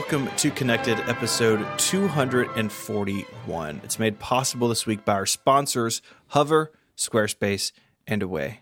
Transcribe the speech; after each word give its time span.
welcome 0.00 0.34
to 0.34 0.50
Connected, 0.50 0.98
episode 1.00 1.62
241. 1.76 3.80
It's 3.84 3.98
made 3.98 4.18
possible 4.18 4.68
this 4.68 4.86
week 4.86 5.04
by 5.04 5.12
our 5.12 5.26
sponsors, 5.26 6.00
Hover, 6.28 6.72
Squarespace, 6.96 7.72
and 8.06 8.22
Away. 8.22 8.60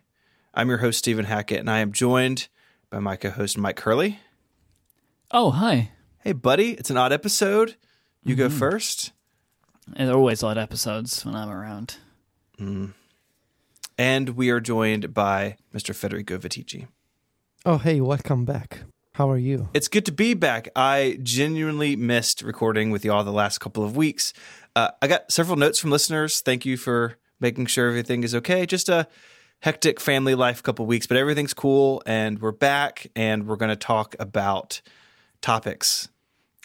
I'm 0.52 0.68
your 0.68 0.78
host, 0.78 0.98
Stephen 0.98 1.26
Hackett, 1.26 1.60
and 1.60 1.70
I 1.70 1.78
am 1.78 1.92
joined 1.92 2.48
by 2.90 2.98
my 2.98 3.14
co 3.14 3.30
host, 3.30 3.56
Myke 3.56 3.78
Hurley. 3.78 4.18
Oh, 5.30 5.52
hi. 5.52 5.92
Hey, 6.24 6.32
buddy, 6.32 6.72
it's 6.72 6.90
an 6.90 6.96
odd 6.96 7.12
episode. 7.12 7.76
You 8.24 8.34
go 8.34 8.48
mm-hmm. 8.48 8.58
first. 8.58 9.12
And 9.94 10.08
there 10.08 10.16
are 10.16 10.18
always 10.18 10.42
odd 10.42 10.58
episodes 10.58 11.24
when 11.24 11.36
I'm 11.36 11.50
around. 11.50 11.98
Mm. 12.58 12.94
And 13.96 14.30
we 14.30 14.50
are 14.50 14.58
joined 14.58 15.14
by 15.14 15.56
Mr. 15.72 15.94
Federico 15.94 16.36
Viticci. 16.36 16.88
Oh, 17.64 17.78
hey, 17.78 18.00
welcome 18.00 18.44
back. 18.44 18.80
How 19.18 19.28
are 19.32 19.36
you? 19.36 19.68
It's 19.74 19.88
good 19.88 20.06
to 20.06 20.12
be 20.12 20.34
back. 20.34 20.68
I 20.76 21.18
genuinely 21.24 21.96
missed 21.96 22.40
recording 22.40 22.92
with 22.92 23.04
y'all 23.04 23.24
the 23.24 23.32
last 23.32 23.58
couple 23.58 23.82
of 23.82 23.96
weeks. 23.96 24.32
Uh, 24.76 24.92
I 25.02 25.08
got 25.08 25.32
several 25.32 25.56
notes 25.56 25.80
from 25.80 25.90
listeners. 25.90 26.40
Thank 26.40 26.64
you 26.64 26.76
for 26.76 27.16
making 27.40 27.66
sure 27.66 27.88
everything 27.88 28.22
is 28.22 28.32
okay. 28.36 28.64
Just 28.64 28.88
a 28.88 29.08
hectic 29.58 29.98
family 29.98 30.36
life 30.36 30.62
couple 30.62 30.86
weeks, 30.86 31.08
but 31.08 31.16
everything's 31.16 31.52
cool 31.52 32.00
and 32.06 32.40
we're 32.40 32.52
back 32.52 33.08
and 33.16 33.48
we're 33.48 33.56
going 33.56 33.70
to 33.70 33.74
talk 33.74 34.14
about 34.20 34.80
topics. 35.40 36.08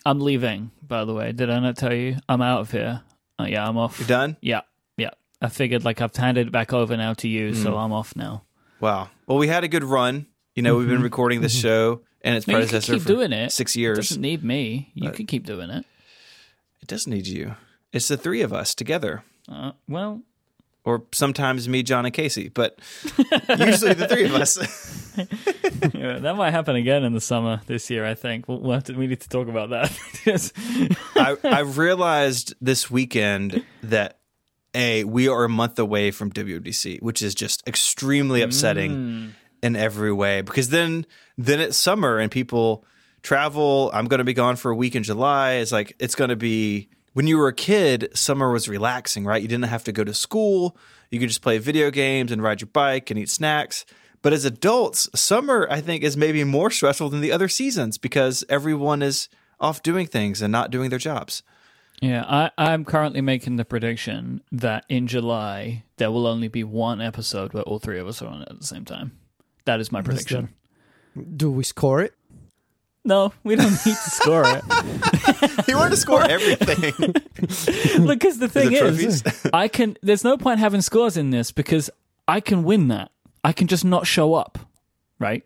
I'm 0.05 0.19
leaving, 0.19 0.69
by 0.87 1.05
the 1.05 1.13
way. 1.15 1.31
Did 1.31 1.49
I 1.49 1.57
not 1.59 1.75
tell 1.75 1.91
you? 1.91 2.17
I'm 2.29 2.43
out 2.43 2.59
of 2.59 2.71
here. 2.71 3.01
Uh, 3.39 3.45
yeah, 3.45 3.67
I'm 3.67 3.79
off. 3.79 3.97
You're 3.97 4.07
done? 4.07 4.37
Yeah, 4.41 4.61
yeah. 4.95 5.09
I 5.41 5.49
figured 5.49 5.83
like 5.83 6.01
I've 6.01 6.15
handed 6.15 6.49
it 6.49 6.51
back 6.51 6.71
over 6.71 6.95
now 6.95 7.15
to 7.15 7.27
you, 7.27 7.55
Hmm. 7.55 7.63
so 7.63 7.77
I'm 7.77 7.91
off 7.91 8.15
now. 8.15 8.43
Wow. 8.79 9.09
Well, 9.25 9.39
we 9.39 9.47
had 9.47 9.63
a 9.63 9.67
good 9.67 9.83
run. 9.83 10.27
You 10.53 10.61
know, 10.61 10.75
we've 10.75 10.87
been 10.87 11.01
recording 11.01 11.41
this 11.41 11.59
show 11.59 12.01
and 12.23 12.35
its 12.35 12.47
No, 12.47 12.53
predecessor 12.55 12.93
keep 12.93 13.01
for 13.03 13.07
doing 13.07 13.31
it. 13.33 13.51
six 13.51 13.75
years. 13.75 13.97
It 13.97 14.01
doesn't 14.01 14.21
need 14.21 14.43
me. 14.43 14.91
You 14.93 15.11
can 15.11 15.25
keep 15.25 15.45
doing 15.45 15.69
it. 15.69 15.85
It 16.81 16.87
doesn't 16.87 17.11
need 17.11 17.27
you. 17.27 17.55
It's 17.91 18.07
the 18.07 18.17
three 18.17 18.41
of 18.41 18.51
us 18.53 18.73
together. 18.75 19.23
Uh, 19.47 19.71
well, 19.87 20.21
Or 20.83 21.03
sometimes 21.13 21.69
me, 21.69 21.83
John, 21.83 22.05
and 22.05 22.13
Casey, 22.13 22.49
but 22.49 22.77
usually 23.49 23.93
the 23.93 24.07
three 24.09 24.25
of 24.25 24.33
us. 24.35 24.57
yeah, 25.93 26.17
that 26.19 26.35
might 26.35 26.51
happen 26.51 26.75
again 26.75 27.03
in 27.03 27.13
the 27.13 27.21
summer 27.21 27.61
this 27.67 27.89
year. 27.89 28.05
I 28.05 28.15
think 28.15 28.47
we'll, 28.47 28.59
we'll 28.59 28.73
have 28.73 28.83
to. 28.85 28.93
We 28.93 29.07
need 29.07 29.21
to 29.21 29.29
talk 29.29 29.47
about 29.47 29.69
that. 29.69 29.91
Yes. 30.25 30.53
I, 31.15 31.35
I 31.43 31.59
realized 31.59 32.55
this 32.61 32.89
weekend 32.89 33.63
that 33.83 34.19
a 34.73 35.03
we 35.03 35.27
are 35.27 35.43
a 35.43 35.49
month 35.49 35.77
away 35.77 36.11
from 36.11 36.31
WWDC, 36.31 37.01
which 37.01 37.21
is 37.21 37.35
just 37.35 37.61
extremely 37.67 38.41
upsetting 38.41 39.35
in 39.63 39.75
every 39.75 40.11
way. 40.11 40.41
Because 40.41 40.69
then 40.69 41.07
then 41.37 41.59
it's 41.59 41.77
summer 41.77 42.19
and 42.19 42.29
people 42.29 42.85
travel. 43.23 43.89
I'm 43.93 44.05
going 44.05 44.19
to 44.19 44.25
be 44.25 44.33
gone 44.33 44.57
for 44.57 44.69
a 44.69 44.75
week 44.75 44.95
in 44.95 45.01
July. 45.01 45.53
It's 45.53 45.71
like 45.71 45.95
it's 45.97 46.13
going 46.13 46.29
to 46.29 46.35
be 46.35 46.89
when 47.13 47.25
you 47.25 47.37
were 47.37 47.47
a 47.47 47.53
kid. 47.53 48.09
Summer 48.13 48.51
was 48.51 48.69
relaxing, 48.69 49.25
right? 49.25 49.41
You 49.41 49.47
didn't 49.47 49.65
have 49.65 49.85
to 49.85 49.91
go 49.91 50.03
to 50.03 50.13
school. 50.13 50.77
You 51.09 51.19
could 51.19 51.29
just 51.29 51.41
play 51.41 51.57
video 51.57 51.89
games 51.89 52.31
and 52.31 52.43
ride 52.43 52.61
your 52.61 52.69
bike 52.71 53.09
and 53.09 53.19
eat 53.19 53.29
snacks. 53.29 53.85
But 54.21 54.33
as 54.33 54.45
adults, 54.45 55.09
summer 55.15 55.67
I 55.71 55.81
think 55.81 56.03
is 56.03 56.15
maybe 56.15 56.43
more 56.43 56.69
stressful 56.69 57.09
than 57.09 57.21
the 57.21 57.31
other 57.31 57.47
seasons 57.47 57.97
because 57.97 58.43
everyone 58.49 59.01
is 59.01 59.29
off 59.59 59.81
doing 59.81 60.07
things 60.07 60.41
and 60.41 60.51
not 60.51 60.71
doing 60.71 60.89
their 60.89 60.99
jobs. 60.99 61.41
Yeah, 62.01 62.25
I, 62.27 62.51
I'm 62.57 62.83
currently 62.83 63.21
making 63.21 63.55
the 63.55 63.63
prediction 63.63 64.41
that 64.51 64.83
in 64.89 65.07
July 65.07 65.83
there 65.95 66.11
will 66.11 66.27
only 66.27 66.49
be 66.49 66.63
one 66.63 66.99
episode 66.99 67.53
where 67.53 67.63
all 67.63 67.79
three 67.79 67.99
of 67.99 68.07
us 68.07 68.21
are 68.21 68.27
on 68.27 68.41
it 68.41 68.49
at 68.49 68.59
the 68.59 68.65
same 68.65 68.83
time. 68.83 69.13
That 69.65 69.79
is 69.79 69.91
my 69.91 70.01
prediction. 70.01 70.49
Do 71.35 71.51
we 71.51 71.63
score 71.63 72.01
it? 72.01 72.13
No, 73.05 73.33
we 73.43 73.55
don't 73.55 73.71
need 73.85 73.95
to 73.95 74.09
score 74.09 74.43
it. 74.45 74.63
You 75.67 75.77
want 75.77 75.91
to 75.91 75.97
score 75.97 76.21
everything. 76.21 76.93
Look, 78.03 78.19
because 78.19 78.39
the 78.39 78.47
thing 78.47 78.69
the 78.69 78.85
is. 78.85 79.23
I 79.53 79.67
can. 79.67 79.97
There's 80.01 80.23
no 80.23 80.37
point 80.37 80.59
having 80.59 80.81
scores 80.81 81.17
in 81.17 81.29
this 81.29 81.51
because 81.51 81.89
I 82.27 82.39
can 82.39 82.63
win 82.63 82.89
that. 82.89 83.11
I 83.43 83.51
can 83.53 83.67
just 83.67 83.85
not 83.85 84.07
show 84.07 84.33
up, 84.33 84.57
right? 85.19 85.43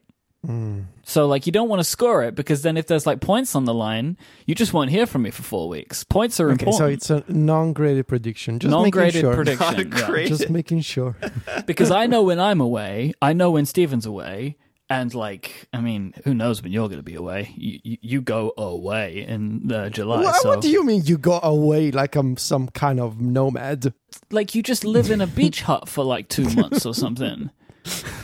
So, 1.04 1.28
like, 1.28 1.46
you 1.46 1.52
don't 1.52 1.70
want 1.70 1.80
to 1.80 1.84
score 1.84 2.24
it 2.24 2.36
because 2.36 2.62
then 2.62 2.78
if 2.78 2.88
there's 2.88 3.06
like 3.06 3.20
points 3.22 3.56
on 3.56 3.66
the 3.66 3.74
line, 3.74 4.18
you 4.46 4.56
just 4.56 4.74
won't 4.74 4.90
hear 4.90 5.06
from 5.06 5.24
me 5.24 5.32
for 5.32 5.44
four 5.44 5.68
weeks. 5.70 6.04
Points 6.04 6.40
are 6.40 6.50
Okay, 6.52 6.66
important. 6.66 7.02
so 7.04 7.16
it's 7.18 7.28
a 7.30 7.32
non-graded 7.32 8.08
prediction. 8.08 8.60
Just 8.60 8.72
non-graded 8.72 9.22
sure. 9.22 9.34
prediction. 9.36 9.90
yeah. 9.92 10.08
Not 10.08 10.26
Just 10.28 10.50
making 10.50 10.82
sure. 10.82 11.16
because 11.66 11.92
I 11.92 12.08
know 12.08 12.24
when 12.24 12.40
I'm 12.40 12.62
away, 12.62 13.14
I 13.22 13.34
know 13.34 13.52
when 13.52 13.66
Stephen's 13.66 14.06
away, 14.06 14.58
and 14.90 15.14
like, 15.14 15.68
I 15.74 15.82
mean, 15.82 16.14
who 16.24 16.34
knows 16.34 16.64
when 16.64 16.72
you're 16.72 16.88
going 16.88 17.00
to 17.00 17.04
be 17.04 17.16
away? 17.16 17.52
You, 17.58 17.80
you, 17.84 17.98
you 18.02 18.22
go 18.22 18.54
away 18.58 19.26
in 19.28 19.70
uh, 19.70 19.90
July, 19.90 20.24
what, 20.24 20.36
so 20.42 20.48
what 20.50 20.62
do 20.62 20.70
you 20.70 20.86
mean 20.86 21.02
you 21.04 21.18
go 21.18 21.42
away 21.44 21.92
like 21.92 22.16
I'm 22.16 22.38
some 22.38 22.70
kind 22.70 23.00
of 23.02 23.20
nomad? 23.20 23.94
like 24.32 24.56
you 24.56 24.64
just 24.64 24.86
live 24.86 25.12
in 25.12 25.20
a 25.20 25.28
beach 25.28 25.62
hut 25.64 25.90
for 25.90 26.06
like 26.06 26.30
two 26.30 26.50
months 26.52 26.86
or 26.86 26.94
something, 26.94 27.50
Well, 27.86 27.92
but 28.04 28.17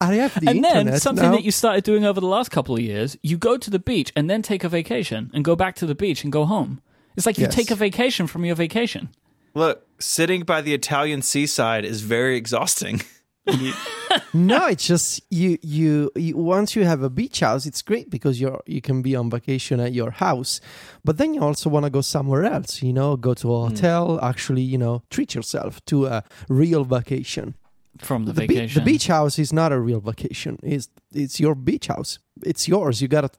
I 0.00 0.14
have 0.14 0.34
the 0.40 0.48
and 0.48 0.56
internet 0.58 0.86
then 0.86 1.00
something 1.00 1.30
now. 1.30 1.32
that 1.32 1.44
you 1.44 1.50
started 1.50 1.84
doing 1.84 2.04
over 2.04 2.20
the 2.20 2.26
last 2.26 2.50
couple 2.50 2.74
of 2.74 2.80
years, 2.80 3.16
you 3.22 3.36
go 3.36 3.56
to 3.56 3.70
the 3.70 3.78
beach 3.78 4.12
and 4.16 4.28
then 4.28 4.42
take 4.42 4.64
a 4.64 4.68
vacation 4.68 5.30
and 5.34 5.44
go 5.44 5.56
back 5.56 5.74
to 5.76 5.86
the 5.86 5.94
beach 5.94 6.24
and 6.24 6.32
go 6.32 6.44
home. 6.44 6.80
It's 7.16 7.26
like 7.26 7.38
you 7.38 7.44
Yes. 7.44 7.54
take 7.54 7.70
a 7.70 7.76
vacation 7.76 8.26
from 8.26 8.44
your 8.44 8.56
vacation. 8.56 9.10
Look, 9.54 9.86
sitting 9.98 10.42
by 10.42 10.62
the 10.62 10.74
Italian 10.74 11.22
seaside 11.22 11.84
is 11.84 12.00
very 12.02 12.36
exhausting. 12.36 13.02
no, 14.32 14.66
it's 14.66 14.86
just 14.86 15.20
you, 15.30 15.58
you. 15.62 16.10
You 16.16 16.36
once 16.36 16.74
you 16.74 16.84
have 16.84 17.02
a 17.02 17.10
beach 17.10 17.40
house, 17.40 17.66
it's 17.66 17.82
great 17.82 18.08
because 18.10 18.40
you're 18.40 18.62
you 18.66 18.80
can 18.80 19.02
be 19.02 19.14
on 19.14 19.28
vacation 19.28 19.80
at 19.80 19.92
your 19.92 20.12
house, 20.12 20.60
but 21.04 21.18
then 21.18 21.34
you 21.34 21.42
also 21.42 21.68
want 21.68 21.84
to 21.84 21.90
go 21.90 22.00
somewhere 22.00 22.44
else. 22.44 22.82
You 22.82 22.92
know, 22.92 23.16
go 23.16 23.34
to 23.34 23.54
a 23.54 23.60
hmm. 23.60 23.68
hotel. 23.68 24.18
Actually, 24.22 24.62
you 24.62 24.78
know, 24.78 25.02
treat 25.10 25.34
yourself 25.34 25.84
to 25.86 26.06
a 26.06 26.24
real 26.48 26.84
vacation. 26.84 27.54
From 27.98 28.24
the, 28.24 28.32
the, 28.32 28.40
be- 28.46 28.54
vacation, 28.54 28.80
the 28.80 28.84
beach 28.92 29.06
house 29.06 29.38
is 29.38 29.52
not 29.52 29.72
a 29.72 29.78
real 29.78 30.00
vacation. 30.00 30.58
It's 30.62 30.88
it's 31.12 31.38
your 31.40 31.54
beach 31.54 31.86
house. 31.86 32.18
It's 32.44 32.66
yours. 32.68 33.00
You 33.00 33.08
gotta 33.08 33.30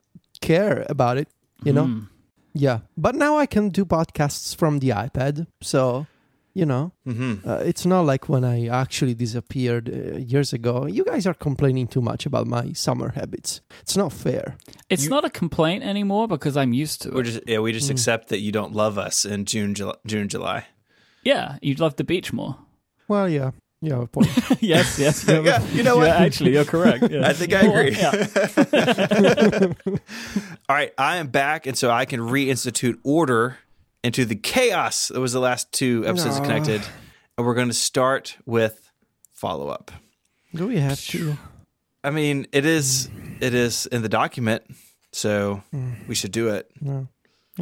care 0.41 0.85
about 0.89 1.17
it. 1.17 1.27
You 1.63 1.73
know. 1.73 1.85
Mm. 1.85 2.07
Yeah. 2.53 2.79
But 2.95 3.15
now 3.15 3.37
I 3.37 3.45
can 3.47 3.69
do 3.69 3.83
podcasts 3.85 4.55
from 4.55 4.79
the 4.79 4.89
iPad. 4.89 5.45
So, 5.61 6.05
you 6.53 6.65
know, 6.65 6.91
Mm-hmm. 7.05 7.47
uh, 7.49 7.57
it's 7.69 7.85
not 7.85 8.05
like 8.05 8.29
when 8.29 8.45
I 8.45 8.67
actually 8.67 9.13
disappeared 9.13 9.89
uh, 9.89 10.17
years 10.17 10.53
ago. 10.53 10.85
You 10.87 11.03
guys 11.03 11.27
are 11.27 11.33
complaining 11.33 11.87
too 11.87 12.01
much 12.01 12.25
about 12.25 12.47
my 12.47 12.71
summer 12.73 13.09
habits. 13.09 13.59
It's 13.81 13.97
not 13.97 14.13
fair. 14.13 14.55
It's 14.89 15.03
You- 15.03 15.09
not 15.09 15.25
a 15.25 15.29
complaint 15.29 15.83
anymore 15.83 16.27
because 16.29 16.55
I'm 16.55 16.71
used 16.73 17.01
to 17.01 17.09
We're 17.11 17.21
it. 17.21 17.25
just 17.25 17.39
yeah, 17.47 17.59
we 17.59 17.73
just 17.73 17.89
accept 17.91 18.29
that 18.29 18.39
you 18.39 18.51
don't 18.53 18.73
love 18.73 18.97
us 18.97 19.25
in 19.25 19.43
June, 19.45 19.73
July, 19.73 19.95
June, 20.07 20.29
July. 20.29 20.65
yeah, 21.25 21.57
you'd 21.61 21.79
love 21.81 21.95
the 21.97 22.03
beach 22.05 22.31
more. 22.31 22.55
Well, 23.09 23.27
yeah. 23.29 23.51
Yeah, 23.85 24.01
a 24.03 24.07
point. 24.07 24.27
yes, 24.61 24.97
yes. 24.99 25.27
you're- 25.27 25.45
Yeah, 25.45 25.63
you 25.67 25.83
know 25.83 25.97
what? 25.97 26.07
Yeah, 26.07 26.15
actually, 26.17 26.53
you're 26.53 26.65
correct. 26.65 27.09
yeah. 27.11 27.27
I 27.27 27.33
think 27.33 27.53
I 27.53 27.61
agree. 27.61 27.95
Yeah. 27.95 29.73
All 30.69 30.75
right, 30.75 30.91
I 30.97 31.17
am 31.17 31.27
back, 31.27 31.67
and 31.67 31.77
so 31.77 31.91
I 31.91 32.05
can 32.05 32.19
reinstitute 32.19 32.97
order 33.03 33.57
into 34.03 34.25
the 34.25 34.35
chaos 34.35 35.09
that 35.09 35.19
was 35.19 35.33
the 35.33 35.39
last 35.39 35.71
two 35.71 36.03
episodes 36.07 36.37
No. 36.39 36.43
Connected, 36.45 36.81
and 37.37 37.45
we're 37.45 37.53
going 37.53 37.67
to 37.67 37.73
start 37.73 38.37
with 38.45 38.89
follow 39.33 39.67
up. 39.69 39.91
Do 40.53 40.67
we 40.67 40.77
have 40.79 40.99
to? 41.07 41.37
I 42.03 42.09
mean, 42.11 42.47
it 42.51 42.65
is 42.65 43.09
it 43.41 43.53
is 43.53 43.85
in 43.87 44.01
the 44.01 44.09
document, 44.09 44.63
so 45.11 45.61
we 46.07 46.15
should 46.15 46.31
do 46.31 46.49
it. 46.49 46.69
No. 46.81 47.07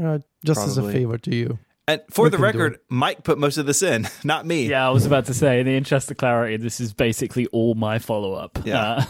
Uh, 0.01 0.19
just 0.45 0.61
as 0.61 0.77
a 0.77 0.91
favor 0.91 1.17
to 1.19 1.35
you. 1.35 1.59
And 1.87 2.01
for 2.09 2.25
We 2.25 2.29
the 2.29 2.37
record, 2.37 2.79
Myke 2.89 3.23
put 3.23 3.37
most 3.37 3.57
of 3.57 3.65
this 3.65 3.83
in, 3.83 4.07
not 4.23 4.45
me. 4.45 4.67
Yeah, 4.67 4.87
I 4.87 4.91
was 4.91 5.05
about 5.05 5.25
to 5.25 5.33
say, 5.33 5.59
in 5.59 5.65
the 5.65 5.75
interest 5.75 6.09
of 6.11 6.17
clarity, 6.17 6.57
this 6.57 6.79
is 6.79 6.93
basically 6.93 7.47
all 7.47 7.75
my 7.75 7.99
follow 7.99 8.33
up. 8.33 8.59
Yeah. 8.63 8.81
Uh, 8.81 9.05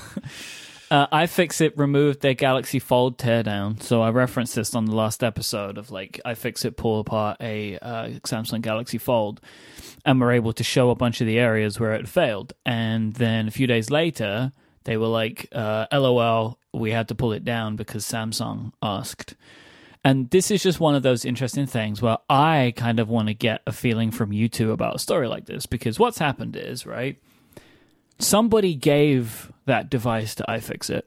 uh, 0.91 1.07
iFixit 1.07 1.73
removed 1.75 2.21
their 2.21 2.33
Galaxy 2.33 2.79
Fold 2.79 3.19
teardown. 3.19 3.81
So 3.81 4.01
I 4.01 4.09
referenced 4.09 4.55
this 4.55 4.73
on 4.73 4.85
the 4.85 4.95
last 4.95 5.23
episode 5.23 5.77
of 5.77 5.91
like 5.91 6.19
I 6.25 6.33
iFixit 6.33 6.75
pull 6.75 6.99
apart 6.99 7.37
a 7.41 7.77
uh, 7.77 8.07
Samsung 8.23 8.61
Galaxy 8.61 8.97
Fold 8.97 9.39
and 10.03 10.19
were 10.19 10.31
able 10.31 10.53
to 10.53 10.63
show 10.63 10.89
a 10.89 10.95
bunch 10.95 11.21
of 11.21 11.27
the 11.27 11.37
areas 11.37 11.79
where 11.79 11.93
it 11.93 12.07
failed. 12.07 12.53
And 12.65 13.13
then 13.13 13.47
a 13.47 13.51
few 13.51 13.67
days 13.67 13.91
later, 13.91 14.51
they 14.85 14.97
were 14.97 15.07
like, 15.07 15.47
uh, 15.51 15.85
LOL, 15.91 16.57
we 16.73 16.89
had 16.89 17.07
to 17.09 17.15
pull 17.15 17.33
it 17.33 17.45
down 17.45 17.75
because 17.75 18.03
Samsung 18.03 18.71
asked. 18.81 19.35
And 20.03 20.29
this 20.31 20.51
is 20.51 20.61
just 20.61 20.79
one 20.79 20.95
of 20.95 21.03
those 21.03 21.23
interesting 21.23 21.65
things 21.65 22.01
where 22.01 22.17
I 22.29 22.73
kind 22.75 22.99
of 22.99 23.07
want 23.09 23.29
to 23.29 23.33
get 23.33 23.61
a 23.65 23.71
feeling 23.71 24.11
from 24.11 24.33
you 24.33 24.49
two 24.49 24.71
about 24.71 24.95
a 24.95 24.99
story 24.99 25.27
like 25.27 25.45
this 25.45 25.65
because 25.65 25.97
what's 25.97 26.17
happened 26.17 26.55
is, 26.57 26.85
right? 26.85 27.21
Somebody 28.19 28.75
gave 28.75 29.51
that 29.65 29.89
device 29.89 30.35
to 30.35 30.45
iFixit 30.47 31.03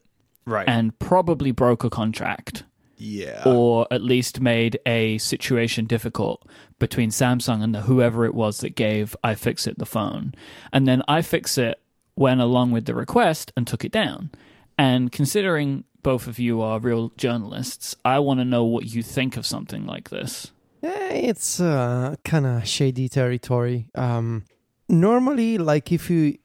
Right. 0.46 0.68
and 0.68 0.96
probably 1.00 1.50
broke 1.50 1.82
a 1.82 1.90
contract 1.90 2.62
yeah. 2.96 3.42
or 3.44 3.86
at 3.90 4.00
least 4.00 4.40
made 4.40 4.78
a 4.86 5.18
situation 5.18 5.86
difficult 5.86 6.46
between 6.78 7.10
Samsung 7.10 7.62
and 7.62 7.74
the, 7.74 7.82
whoever 7.82 8.24
it 8.24 8.34
was 8.34 8.60
that 8.60 8.76
gave 8.76 9.16
iFixit 9.24 9.76
the 9.78 9.86
phone. 9.86 10.34
And 10.72 10.86
then 10.86 11.02
iFixit 11.08 11.74
went 12.14 12.40
along 12.40 12.70
with 12.70 12.86
the 12.86 12.94
request 12.94 13.52
and 13.56 13.66
took 13.66 13.84
it 13.84 13.92
down. 13.92 14.30
And 14.78 15.10
considering 15.10 15.84
both 16.06 16.28
of 16.28 16.38
you 16.38 16.62
are 16.62 16.78
real 16.78 17.10
journalists. 17.16 17.96
I 18.04 18.20
want 18.20 18.38
to 18.38 18.44
know 18.44 18.62
what 18.64 18.84
you 18.94 19.02
think 19.02 19.36
of 19.36 19.44
something 19.44 19.84
like 19.86 20.08
this. 20.10 20.52
Eh, 20.82 21.30
It's 21.30 21.58
uh, 21.58 22.14
kind 22.24 22.46
of 22.46 22.64
shady 22.64 23.08
territory. 23.08 23.88
Um, 23.96 24.44
normally, 24.88 25.58
like 25.58 25.90
if 25.90 26.08
you 26.08 26.38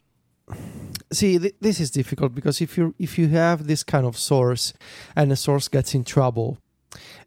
see, 1.12 1.38
th- 1.38 1.54
this 1.62 1.80
is 1.80 1.92
difficult 1.92 2.34
because 2.34 2.60
if 2.60 2.76
you 2.76 2.96
if 2.98 3.20
you 3.20 3.28
have 3.28 3.68
this 3.68 3.84
kind 3.84 4.06
of 4.06 4.18
source 4.18 4.74
and 5.16 5.30
the 5.30 5.36
source 5.36 5.70
gets 5.70 5.94
in 5.94 6.04
trouble, 6.04 6.58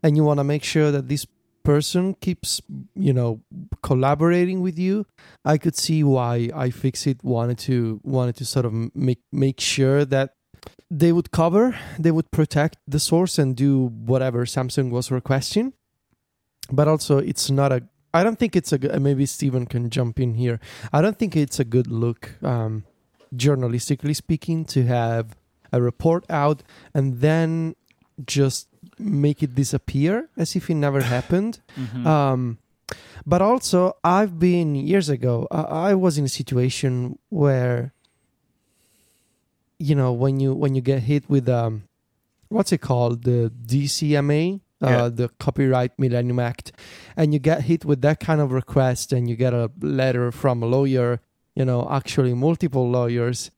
and 0.02 0.16
you 0.16 0.24
want 0.26 0.38
to 0.40 0.44
make 0.44 0.64
sure 0.64 0.90
that 0.90 1.06
this 1.08 1.26
person 1.62 2.14
keeps, 2.20 2.60
you 2.96 3.12
know, 3.12 3.40
collaborating 3.82 4.60
with 4.60 4.76
you, 4.76 5.06
I 5.44 5.56
could 5.58 5.76
see 5.76 6.02
why 6.02 6.50
iFixit 6.68 7.22
wanted 7.22 7.58
to 7.58 8.00
wanted 8.02 8.34
to 8.36 8.44
sort 8.44 8.66
of 8.66 8.72
make 8.94 9.22
make 9.30 9.60
sure 9.60 10.04
that 10.06 10.34
they 10.90 11.12
would 11.12 11.30
cover, 11.30 11.76
they 11.98 12.10
would 12.10 12.30
protect 12.30 12.78
the 12.86 12.98
source 13.00 13.38
and 13.38 13.56
do 13.56 13.86
whatever 13.86 14.44
Samsung 14.44 14.90
was 14.90 15.10
requesting. 15.10 15.72
But 16.70 16.88
also 16.88 17.18
it's 17.18 17.50
not 17.50 17.72
a 17.72 17.82
i 18.14 18.22
don't 18.22 18.38
think 18.38 18.54
it's 18.54 18.72
a 18.72 18.78
maybe 19.00 19.26
stephen 19.26 19.66
can 19.66 19.90
jump 19.90 20.20
in 20.20 20.34
here. 20.34 20.60
I 20.92 21.02
don't 21.02 21.18
think 21.18 21.34
it's 21.36 21.58
a 21.60 21.64
good 21.64 21.88
look 21.88 22.30
um 22.42 22.84
journalistically 23.34 24.14
speaking 24.14 24.64
to 24.66 24.84
have 24.84 25.36
a 25.72 25.82
report 25.82 26.24
out 26.30 26.62
and 26.94 27.20
then 27.20 27.74
just 28.24 28.68
make 28.98 29.42
it 29.42 29.54
disappear 29.56 30.28
as 30.36 30.54
if 30.54 30.70
it 30.70 30.74
never 30.76 31.00
happened. 31.02 31.60
Mhm. 31.76 32.06
um 32.06 32.58
but 33.26 33.40
also 33.42 33.94
i've 34.04 34.38
been 34.38 34.74
years 34.74 35.08
ago 35.08 35.48
I, 35.50 35.90
I 35.90 35.94
was 35.94 36.16
in 36.18 36.24
a 36.24 36.28
situation 36.28 37.18
where 37.30 37.93
you 39.78 39.94
know 39.94 40.12
when 40.12 40.40
you 40.40 40.54
when 40.54 40.74
you 40.74 40.80
get 40.82 41.02
hit 41.02 41.28
with 41.28 41.48
um 41.48 41.82
what's 42.48 42.72
it 42.72 42.78
called 42.78 43.24
the 43.24 43.50
dcma 43.66 44.60
uh, 44.82 44.88
Yeah. 44.88 45.08
the 45.08 45.28
copyright 45.40 45.92
millennium 45.98 46.38
act 46.38 46.72
and 47.16 47.32
you 47.32 47.38
get 47.40 47.62
hit 47.62 47.84
with 47.84 48.00
that 48.02 48.20
kind 48.20 48.40
of 48.40 48.52
request 48.52 49.12
and 49.12 49.28
you 49.28 49.36
get 49.36 49.52
a 49.54 49.70
letter 49.80 50.30
from 50.32 50.62
a 50.62 50.66
lawyer 50.66 51.20
you 51.56 51.64
know 51.64 51.88
actually 51.90 52.34
multiple 52.34 52.88
lawyers 52.90 53.50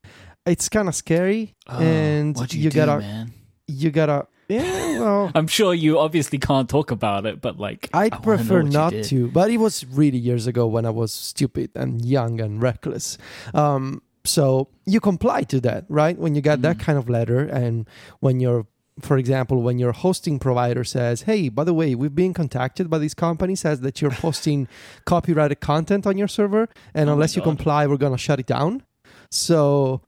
it's 0.45 0.69
kind 0.69 0.87
of 0.87 0.95
scary 0.95 1.55
Oh, 1.67 1.79
and 1.79 2.37
you, 2.53 2.61
you 2.63 2.69
do, 2.69 2.75
gotta 2.75 2.99
man? 2.99 3.33
you 3.67 3.91
gotta 3.91 4.27
yeah 4.47 4.99
well 4.99 5.31
I'm 5.35 5.47
sure 5.47 5.73
you 5.73 5.99
obviously 5.99 6.39
can't 6.39 6.69
talk 6.69 6.89
about 6.91 7.25
it, 7.25 7.41
but 7.41 7.59
like 7.59 7.89
I'd 7.93 8.13
I 8.13 8.17
prefer 8.19 8.61
not 8.63 8.93
to, 9.11 9.27
but 9.29 9.51
it 9.51 9.57
was 9.57 9.85
really 9.85 10.17
years 10.17 10.47
ago 10.47 10.65
when 10.67 10.85
I 10.85 10.89
was 10.89 11.11
stupid 11.11 11.71
and 11.75 12.03
young 12.05 12.39
and 12.39 12.61
reckless. 12.61 13.17
Um, 13.53 14.01
so 14.27 14.67
you 14.85 14.99
comply 14.99 15.43
to 15.43 15.59
that, 15.61 15.85
right? 15.89 16.17
When 16.17 16.35
you 16.35 16.41
get 16.41 16.61
that 16.61 16.77
Mhm. 16.77 16.85
kind 16.85 16.97
of 16.97 17.09
letter, 17.09 17.39
and 17.61 17.85
when 18.19 18.39
you're, 18.39 18.65
for 18.99 19.17
example, 19.17 19.61
when 19.61 19.77
your 19.79 19.93
hosting 19.93 20.37
provider 20.39 20.83
says, 20.83 21.21
"Hey, 21.23 21.49
by 21.49 21.63
the 21.63 21.73
way, 21.73 21.95
we've 21.95 22.15
been 22.15 22.33
contacted 22.33 22.89
by 22.89 22.97
this 22.99 23.13
company 23.13 23.55
says 23.55 23.81
that 23.81 24.01
you're 24.01 24.11
posting 24.11 24.67
copyrighted 25.05 25.59
content 25.61 26.05
on 26.07 26.17
your 26.17 26.27
server, 26.27 26.67
and 26.93 27.09
Oh 27.09 27.13
unless 27.13 27.35
you 27.35 27.41
comply, 27.41 27.87
we're 27.87 27.97
gonna 28.05 28.17
shut 28.17 28.39
it 28.39 28.47
down." 28.47 28.83
So. 29.29 30.01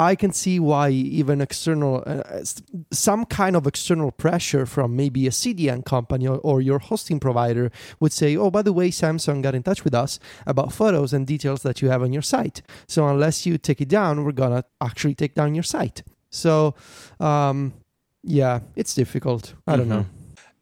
I 0.00 0.14
can 0.16 0.32
see 0.32 0.58
why 0.58 0.88
even 0.88 1.42
external, 1.42 2.02
uh, 2.06 2.42
some 2.90 3.26
kind 3.26 3.54
of 3.54 3.66
external 3.66 4.10
pressure 4.10 4.64
from 4.64 4.96
maybe 4.96 5.26
a 5.26 5.30
CDN 5.30 5.84
company 5.84 6.26
or, 6.26 6.38
or 6.38 6.62
your 6.62 6.78
hosting 6.78 7.20
provider 7.20 7.70
would 8.00 8.10
say, 8.10 8.34
oh, 8.34 8.50
by 8.50 8.62
the 8.62 8.72
way, 8.72 8.88
Samsung 8.88 9.42
got 9.42 9.54
in 9.54 9.62
touch 9.62 9.84
with 9.84 9.94
us 9.94 10.18
about 10.46 10.72
photos 10.72 11.12
and 11.12 11.26
details 11.26 11.62
that 11.64 11.82
you 11.82 11.90
have 11.90 12.02
on 12.02 12.14
your 12.14 12.22
site. 12.22 12.62
So 12.88 13.06
unless 13.06 13.44
you 13.44 13.58
take 13.58 13.82
it 13.82 13.90
down, 13.90 14.24
we're 14.24 14.32
going 14.32 14.52
to 14.52 14.64
actually 14.80 15.14
take 15.14 15.34
down 15.34 15.54
your 15.54 15.64
site. 15.64 16.02
So, 16.30 16.74
um, 17.20 17.74
yeah, 18.22 18.60
it's 18.76 18.94
difficult. 18.94 19.52
I 19.66 19.76
don't 19.76 19.88
know. 19.88 20.06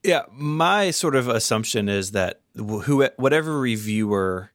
Yeah, 0.03 0.23
my 0.33 0.91
sort 0.91 1.15
of 1.15 1.29
assumption 1.29 1.89
is 1.89 2.11
that 2.11 2.41
wh- 2.57 2.83
who 2.83 3.07
whatever 3.17 3.61
reviewer 3.61 4.51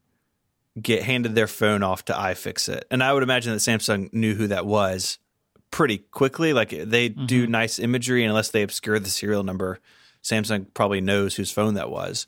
get 0.81 1.03
handed 1.03 1.35
their 1.35 1.47
phone 1.47 1.83
off 1.83 2.05
to 2.05 2.13
iFixit, 2.13 2.83
and 2.91 3.03
I 3.03 3.13
would 3.13 3.23
imagine 3.23 3.53
that 3.53 3.59
Samsung 3.59 4.11
knew 4.13 4.35
who 4.35 4.47
that 4.47 4.65
was 4.65 5.19
pretty 5.71 5.97
quickly. 5.97 6.53
Like 6.53 6.69
they 6.69 7.09
do 7.09 7.43
mm-hmm. 7.43 7.51
nice 7.51 7.79
imagery, 7.79 8.23
and 8.23 8.29
unless 8.29 8.49
they 8.49 8.63
obscure 8.63 8.99
the 8.99 9.09
serial 9.09 9.43
number, 9.43 9.79
Samsung 10.23 10.67
probably 10.73 11.01
knows 11.01 11.35
whose 11.35 11.51
phone 11.51 11.73
that 11.73 11.89
was. 11.89 12.27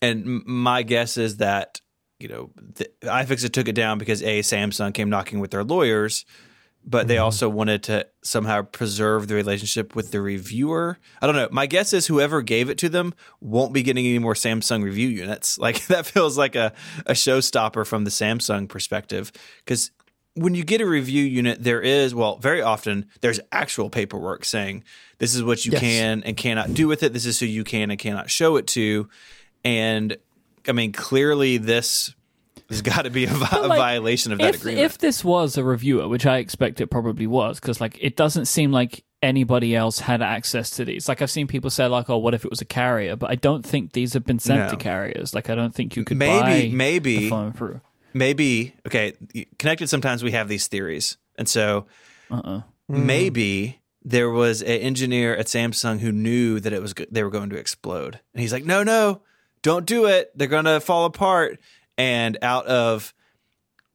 And 0.00 0.22
m- 0.24 0.44
my 0.46 0.82
guess 0.82 1.16
is 1.16 1.38
that 1.38 1.80
you 2.20 2.28
know 2.28 2.50
the, 2.56 2.90
iFixit 3.02 3.52
took 3.52 3.68
it 3.68 3.74
down 3.74 3.98
because 3.98 4.22
a 4.22 4.40
Samsung 4.40 4.94
came 4.94 5.10
knocking 5.10 5.40
with 5.40 5.50
their 5.50 5.64
lawyers, 5.64 6.24
but 6.84 7.06
they 7.06 7.14
mm-hmm. 7.14 7.24
also 7.24 7.48
wanted 7.48 7.82
to 7.84 8.06
somehow 8.22 8.62
preserve 8.62 9.28
the 9.28 9.34
relationship 9.34 9.94
with 9.94 10.10
the 10.10 10.20
reviewer. 10.20 10.98
I 11.20 11.26
don't 11.26 11.36
know. 11.36 11.48
My 11.52 11.66
guess 11.66 11.92
is 11.92 12.06
whoever 12.06 12.42
gave 12.42 12.68
it 12.68 12.78
to 12.78 12.88
them 12.88 13.14
won't 13.40 13.72
be 13.72 13.82
getting 13.82 14.04
any 14.04 14.18
more 14.18 14.34
Samsung 14.34 14.82
review 14.82 15.08
units. 15.08 15.58
Like 15.62 15.86
that 15.86 16.06
feels 16.06 16.36
like 16.36 16.56
a, 16.56 16.72
a 17.06 17.12
showstopper 17.12 17.86
from 17.86 18.02
the 18.02 18.10
Samsung 18.10 18.68
perspective. 18.68 19.30
Because 19.64 19.92
when 20.34 20.56
you 20.56 20.64
get 20.64 20.80
a 20.80 20.86
review 20.86 21.22
unit, 21.22 21.62
there 21.62 21.80
is, 21.80 22.16
well, 22.16 22.36
very 22.38 22.60
often 22.60 23.06
there's 23.20 23.38
actual 23.52 23.88
paperwork 23.88 24.44
saying 24.44 24.82
this 25.18 25.36
is 25.36 25.42
what 25.44 25.64
you 25.64 25.70
Yes. 25.70 25.80
can 25.80 26.22
and 26.24 26.36
cannot 26.36 26.74
do 26.74 26.88
with 26.88 27.04
it. 27.04 27.12
This 27.12 27.26
is 27.26 27.38
who 27.38 27.46
you 27.46 27.62
can 27.62 27.92
and 27.92 27.98
cannot 27.98 28.28
show 28.28 28.56
it 28.56 28.66
to. 28.68 29.08
And 29.64 30.16
I 30.66 30.72
mean, 30.72 30.92
clearly 30.92 31.58
this 31.58 32.12
has 32.72 32.82
got 32.82 33.02
to 33.02 33.10
be 33.10 33.24
a, 33.24 33.28
vi- 33.28 33.48
But, 33.50 33.64
a 33.64 33.68
violation 33.68 34.32
of 34.32 34.38
that 34.38 34.54
if, 34.54 34.60
agreement. 34.62 34.84
if 34.84 34.98
this 34.98 35.24
was 35.24 35.56
a 35.56 35.64
reviewer, 35.64 36.08
which 36.08 36.26
I 36.26 36.38
expect 36.38 36.80
it 36.80 36.88
probably 36.88 37.26
was, 37.26 37.60
because 37.60 37.80
like 37.80 37.96
it 38.00 38.16
doesn't 38.16 38.46
seem 38.46 38.72
like 38.72 39.04
anybody 39.22 39.76
else 39.76 40.00
had 40.00 40.20
access 40.20 40.70
to 40.70 40.84
these. 40.84 41.08
Like 41.08 41.22
I've 41.22 41.30
seen 41.30 41.46
people 41.46 41.70
say 41.70 41.86
like, 41.86 42.10
"Oh, 42.10 42.18
what 42.18 42.34
if 42.34 42.44
it 42.44 42.50
was 42.50 42.60
a 42.60 42.64
carrier?" 42.64 43.14
But 43.14 43.30
I 43.30 43.36
don't 43.36 43.64
think 43.64 43.92
these 43.92 44.14
have 44.14 44.24
been 44.24 44.40
sent 44.40 44.64
No. 44.64 44.70
to 44.70 44.76
carriers. 44.76 45.34
Like 45.34 45.48
I 45.50 45.54
don't 45.54 45.72
think 45.74 45.94
you 45.96 46.04
could 46.04 46.16
Maybe- 46.16 46.70
buy 46.70 46.74
maybe- 46.74 47.28
phone 47.30 47.52
through. 47.52 47.80
maybe 48.14 48.74
okay 48.86 49.14
connected 49.58 49.88
sometimes 49.88 50.22
we 50.22 50.32
have 50.32 50.46
these 50.48 50.66
theories 50.66 51.16
and 51.38 51.48
so 51.48 51.86
Uh-uh. 52.30 52.60
maybe 52.88 53.80
there 54.04 54.28
was 54.28 54.60
an 54.62 54.68
engineer 54.68 55.34
at 55.34 55.46
samsung 55.46 55.98
who 56.00 56.12
knew 56.12 56.60
that 56.60 56.72
it 56.74 56.82
was 56.82 56.94
they 57.10 57.22
were 57.22 57.30
going 57.30 57.48
to 57.50 57.56
explode 57.56 58.20
and 58.34 58.40
he's 58.42 58.52
like 58.52 58.64
no 58.66 58.82
no 58.82 59.22
don't 59.62 59.86
do 59.86 60.04
it 60.06 60.30
they're 60.36 60.48
going 60.48 60.66
to 60.66 60.78
fall 60.80 61.04
apart 61.06 61.58
and 61.98 62.38
out 62.42 62.66
of 62.66 63.14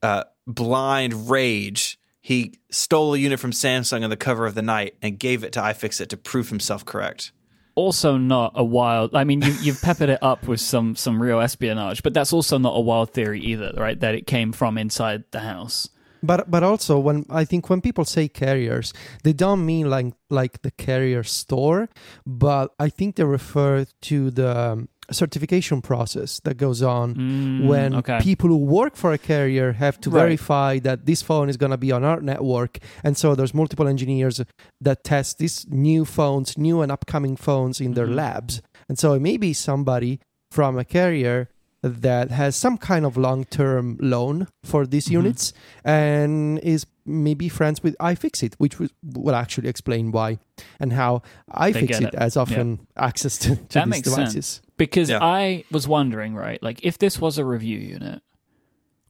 uh, 0.03 0.23
blind 0.45 1.29
rage 1.29 1.99
he 2.21 2.53
stole 2.69 3.13
a 3.13 3.17
unit 3.17 3.39
from 3.39 3.51
samsung 3.51 4.03
on 4.03 4.09
the 4.09 4.17
cover 4.17 4.45
of 4.45 4.53
the 4.53 4.61
night 4.61 4.95
and 5.01 5.17
gave 5.17 5.43
it 5.43 5.51
to 5.53 5.59
iFixit 5.59 6.07
to 6.07 6.17
prove 6.17 6.49
himself 6.49 6.85
correct 6.85 7.31
Also, 7.75 8.17
not 8.17 8.53
a 8.55 8.63
wild. 8.63 9.13
I 9.13 9.23
mean, 9.23 9.43
you, 9.43 9.53
you've 9.61 9.81
peppered 9.83 10.09
it 10.09 10.17
up 10.23 10.47
with 10.47 10.59
some 10.59 10.95
some 10.95 11.21
real 11.21 11.39
espionage, 11.39 12.01
but 12.01 12.11
that's 12.11 12.33
also 12.33 12.57
not 12.57 12.73
a 12.73 12.81
wild 12.81 13.13
theory 13.13 13.39
either, 13.39 13.71
right? 13.77 13.99
That 13.99 14.15
it 14.15 14.25
came 14.25 14.51
from 14.51 14.79
inside 14.79 15.25
the 15.29 15.41
house. 15.41 15.87
But 16.23 16.49
but 16.49 16.63
also 16.63 16.97
when 16.97 17.25
I 17.29 17.45
think 17.45 17.69
when 17.69 17.81
people 17.81 18.03
say 18.03 18.27
carriers, 18.27 18.93
they 19.23 19.31
don't 19.31 19.63
mean 19.63 19.91
like 19.91 20.13
like 20.31 20.61
the 20.63 20.71
carrier 20.71 21.21
store, 21.23 21.87
but 22.25 22.73
I 22.79 22.89
think 22.89 23.15
they 23.15 23.25
refer 23.25 23.85
to 24.09 24.31
the 24.31 24.57
um, 24.57 24.89
certification 25.11 25.81
process 25.81 26.39
that 26.43 26.57
goes 26.57 26.81
on 26.81 27.15
Mm, 27.15 27.67
when 27.67 27.95
okay. 27.95 28.19
people 28.21 28.49
who 28.49 28.57
work 28.57 28.95
for 28.95 29.13
a 29.13 29.17
carrier 29.17 29.73
have 29.73 29.99
to 30.01 30.09
Right. 30.09 30.21
verify 30.23 30.79
that 30.79 31.05
this 31.05 31.21
phone 31.21 31.49
is 31.49 31.57
going 31.57 31.71
to 31.71 31.77
be 31.77 31.91
on 31.91 32.03
our 32.03 32.19
network 32.21 32.79
and 33.03 33.15
so 33.17 33.33
there's 33.35 33.53
multiple 33.53 33.87
engineers 33.87 34.41
that 34.81 35.03
test 35.03 35.37
these 35.37 35.65
new 35.69 36.03
phones 36.05 36.57
new 36.57 36.81
and 36.81 36.91
upcoming 36.91 37.35
phones 37.37 37.79
in 37.79 37.93
their 37.93 38.07
Mhm. 38.07 38.15
labs 38.15 38.61
and 38.89 38.99
so 38.99 39.13
it 39.13 39.21
may 39.21 39.37
be 39.37 39.53
somebody 39.53 40.19
from 40.51 40.77
a 40.77 40.83
carrier 40.85 41.49
that 41.83 42.31
has 42.31 42.55
some 42.55 42.77
kind 42.77 43.05
of 43.05 43.15
long-term 43.15 43.97
loan 44.01 44.47
for 44.63 44.85
these 44.85 45.07
Mhm. 45.07 45.11
units 45.19 45.53
and 45.85 46.59
is 46.59 46.85
maybe 47.05 47.47
friends 47.47 47.81
with 47.83 47.95
iFixit, 47.99 48.53
which 48.57 48.77
would 48.79 49.33
actually 49.33 49.69
explain 49.69 50.11
why 50.11 50.37
and 50.79 50.91
how 50.93 51.21
iFixit 51.53 52.07
it. 52.13 52.15
has 52.19 52.35
often 52.35 52.79
access 52.97 53.37
to, 53.37 53.55
to 53.55 53.83
these 53.85 54.01
devices. 54.01 54.45
sense. 54.45 54.61
Because 54.77 55.09
Yeah. 55.09 55.19
I 55.23 55.63
was 55.71 55.87
wondering, 55.87 56.35
right? 56.35 56.61
Like, 56.61 56.79
if 56.83 56.97
this 56.97 57.19
was 57.19 57.37
a 57.37 57.45
review 57.45 57.79
unit, 57.79 58.21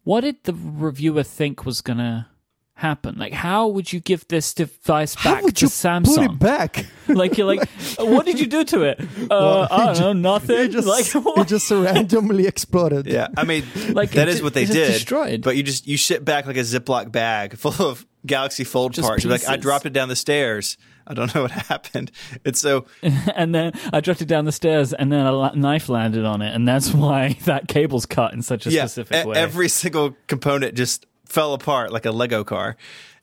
what 0.03 0.21
did 0.21 0.37
the 0.43 0.53
reviewer 0.53 1.23
think 1.23 1.65
was 1.65 1.81
gonna 1.81 2.29
happen? 2.75 3.15
Like, 3.17 3.33
how 3.33 3.67
would 3.67 3.91
you 3.91 3.99
give 3.99 4.25
this 4.27 4.53
device 4.53 5.15
How 5.15 5.33
back 5.35 5.43
would 5.43 5.55
to 5.57 5.65
you 5.65 5.69
put 6.05 6.23
it 6.23 6.39
back? 6.39 6.85
like, 7.07 7.37
you're 7.37 7.47
like, 7.47 7.67
what 7.99 8.25
did 8.25 8.39
you 8.39 8.45
do 8.45 8.63
to 8.65 8.83
it? 8.83 9.01
Uh, 9.01 9.05
Well, 9.29 9.67
I 9.69 9.85
don't 9.87 9.95
it 9.95 9.99
know, 9.99 10.13
nothing. 10.13 10.57
It 10.57 10.71
just, 10.71 10.87
like, 10.87 11.05
what? 11.25 11.39
it 11.39 11.47
just 11.47 11.69
randomly 11.71 12.47
exploded. 12.47 13.05
yeah 13.07 13.27
i 13.35 13.43
mean 13.43 13.63
Like, 13.89 14.11
that 14.11 14.27
it 14.29 14.35
is 14.35 14.41
what 14.43 14.53
they 14.53 14.63
it's 14.63 14.71
just 14.71 14.87
did 14.87 14.93
destroyed. 14.93 15.41
but 15.41 15.57
you 15.57 15.63
just 15.63 15.85
you 15.87 15.97
ship 15.97 16.23
back 16.23 16.45
like 16.45 16.55
a 16.57 16.61
ziploc 16.61 17.11
bag 17.11 17.57
full 17.57 17.73
of 17.85 18.05
galaxy 18.25 18.63
fold 18.63 18.93
Just 18.93 19.07
parts 19.07 19.25
like 19.25 19.47
i 19.47 19.55
dropped 19.57 19.85
it 19.85 19.93
down 19.93 20.07
the 20.09 20.15
stairs 20.15 20.77
i 21.07 21.13
don't 21.13 21.33
know 21.33 21.43
what 21.43 21.51
happened 21.51 22.11
it's 22.45 22.59
so 22.59 22.85
and 23.35 23.53
then 23.55 23.71
I 23.93 23.99
dropped 24.01 24.21
it 24.21 24.27
down 24.27 24.45
the 24.45 24.51
stairs, 24.51 24.93
and 24.93 25.11
then 25.11 25.25
a 25.25 25.55
knife 25.55 25.89
landed 25.89 26.25
on 26.25 26.41
it, 26.41 26.53
and 26.53 26.67
that's 26.67 26.93
why 27.03 27.37
that 27.45 27.67
cable's 27.67 28.05
cut 28.05 28.33
in 28.33 28.41
such 28.41 28.65
a 28.67 28.71
yeah 28.71 28.85
specific 28.85 29.25
way. 29.25 29.35
every 29.37 29.69
single 29.69 30.15
component 30.27 30.75
just 30.75 31.05
fell 31.25 31.53
apart 31.53 31.91
like 31.91 32.05
a 32.05 32.11
lego 32.11 32.43
car 32.43 32.75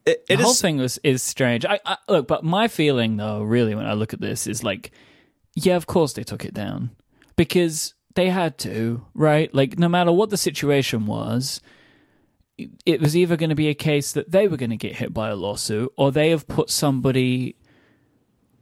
It, 0.07 0.25
it 0.29 0.37
the 0.37 0.43
whole 0.43 0.53
is- 0.53 0.61
thing 0.61 0.77
was 0.79 0.99
is 1.03 1.23
strange. 1.23 1.65
I, 1.65 1.79
I 1.87 1.97
look, 2.09 2.27
but 2.29 2.45
my 2.45 2.69
feeling 2.69 3.17
though, 3.17 3.43
really, 3.43 3.75
when 3.75 3.87
I 3.87 3.95
look 3.95 4.13
at 4.13 4.21
this, 4.21 4.47
is 4.47 4.63
like, 4.63 4.91
yeah, 5.55 5.77
of 5.77 5.87
course 5.87 6.13
they 6.13 6.23
took 6.25 6.45
it 6.45 6.53
down 6.55 6.91
because 7.37 7.95
they 8.15 8.29
had 8.29 8.59
to, 8.59 9.05
right? 9.15 9.53
Like, 9.55 9.79
no 9.79 9.89
matter 9.89 10.13
what 10.13 10.29
the 10.31 10.37
situation 10.37 11.07
was, 11.07 11.61
it 12.87 13.01
was 13.01 13.17
either 13.17 13.37
going 13.37 13.51
to 13.51 13.57
be 13.57 13.69
a 13.69 13.75
case 13.75 14.13
that 14.13 14.31
they 14.31 14.47
were 14.47 14.57
going 14.57 14.71
to 14.71 14.77
get 14.77 14.97
hit 14.97 15.13
by 15.13 15.31
a 15.31 15.35
lawsuit, 15.37 15.93
or 15.97 16.13
they 16.13 16.31
have 16.31 16.47
put 16.47 16.71
somebody 16.71 17.57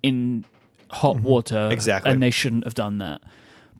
in 0.02 0.44
hot 0.90 1.20
water, 1.20 1.54
Mm-hmm. 1.56 1.72
Exactly. 1.72 2.10
and 2.12 2.22
they 2.22 2.30
shouldn't 2.30 2.64
have 2.64 2.74
done 2.74 2.98
that. 2.98 3.20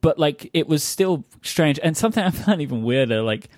But 0.00 0.19
like, 0.19 0.50
it 0.52 0.67
was 0.69 0.83
still 0.83 1.25
strange, 1.43 1.79
and 1.83 1.97
something 1.97 2.23
I 2.25 2.31
found 2.31 2.61
even 2.61 2.83
weirder, 2.83 3.23
like 3.23 3.49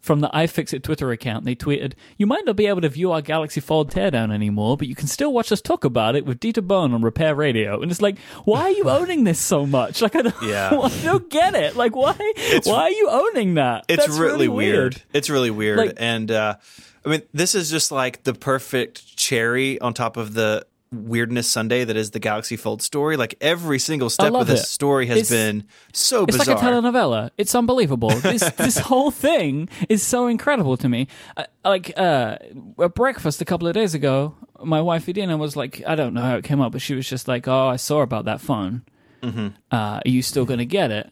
from 0.00 0.20
the 0.20 0.28
iFixit 0.28 0.82
Twitter 0.84 1.10
account, 1.10 1.44
they 1.44 1.56
tweeted, 1.56 1.94
"You 2.16 2.26
might 2.26 2.44
not 2.46 2.54
be 2.54 2.66
able 2.66 2.80
to 2.82 2.88
view 2.88 3.10
our 3.12 3.20
Galaxy 3.20 3.60
Fold 3.60 3.90
teardown 3.90 4.32
anymore, 4.32 4.76
but 4.76 4.86
you 4.86 4.94
can 4.94 5.08
still 5.08 5.32
watch 5.32 5.50
us 5.50 5.60
talk 5.60 5.84
about 5.84 6.14
it 6.16 6.24
with 6.24 6.38
Dieter 6.38 6.64
Bohn 6.66 6.94
on 6.94 7.02
Repair 7.02 7.34
Radio." 7.34 7.82
And 7.82 7.90
it's 7.90 8.00
like, 8.00 8.16
why 8.44 8.60
are 8.62 8.70
you 8.70 8.84
owning 8.88 9.24
this 9.24 9.40
so 9.40 9.66
much? 9.66 10.00
Like, 10.00 10.14
I 10.14 10.22
don't, 10.22 10.42
Yeah. 10.42 10.70
I 10.82 10.88
don't 11.02 11.28
get 11.28 11.54
it. 11.54 11.74
Like, 11.76 11.96
why? 11.96 12.14
why 12.64 12.82
are 12.82 12.90
you 12.90 13.08
owning 13.10 13.54
that? 13.54 13.86
it's 13.88 14.06
That's 14.06 14.18
really, 14.18 14.46
weird. 14.48 14.94
weird. 14.94 15.02
It's 15.12 15.28
really 15.28 15.50
weird. 15.50 15.78
Like- 15.78 15.94
and 15.98 16.30
uh, 16.30 16.54
I 17.04 17.08
mean, 17.08 17.22
this 17.34 17.54
is 17.56 17.68
just 17.68 17.90
like 17.90 18.22
the 18.22 18.34
perfect 18.34 19.16
cherry 19.16 19.80
on 19.80 19.94
top 19.94 20.16
of 20.16 20.32
the 20.34 20.64
weirdness 20.90 21.46
Sunday 21.48 21.84
that 21.84 21.96
is 21.96 22.12
the 22.12 22.18
Galaxy 22.18 22.56
Fold 22.56 22.80
story. 22.82 23.16
Like 23.16 23.34
every 23.40 23.78
single 23.78 24.08
step 24.10 24.32
of 24.32 24.46
this 24.46 24.62
it. 24.62 24.66
story 24.66 25.06
has 25.06 25.18
It's- 25.18 25.30
been 25.30 25.64
so 25.92 26.24
It's 26.24 26.36
bizarre. 26.38 26.54
like 26.56 26.64
a 26.64 26.66
telenovela. 26.66 27.30
It's 27.36 27.54
unbelievable. 27.54 28.10
This 28.10 28.48
this 28.56 28.78
whole 28.78 29.10
thing 29.10 29.68
is 29.88 30.02
so 30.02 30.26
incredible 30.26 30.76
to 30.78 30.88
me. 30.88 31.08
Uh, 31.36 31.44
like 31.64 31.92
uh, 31.96 32.38
at 32.82 32.94
breakfast 32.94 33.40
a 33.42 33.44
couple 33.44 33.68
of 33.68 33.74
days 33.74 33.94
ago, 33.94 34.34
my 34.64 34.80
wife 34.80 35.08
Adina 35.08 35.36
was 35.36 35.56
like, 35.56 35.82
I 35.86 35.94
don't 35.94 36.14
know 36.14 36.22
how 36.22 36.36
it 36.36 36.44
came 36.44 36.60
up, 36.60 36.72
but 36.72 36.80
she 36.82 36.94
was 36.94 37.08
just 37.08 37.28
like, 37.28 37.46
"Oh, 37.46 37.68
I 37.68 37.76
saw 37.76 38.00
about 38.00 38.24
that 38.24 38.40
phone. 38.40 38.82
Mm-hmm. 39.22 39.48
Uh, 39.70 40.00
are 40.04 40.08
you 40.08 40.22
still 40.22 40.44
going 40.44 40.58
to 40.58 40.66
get 40.66 40.90
it?" 40.90 41.10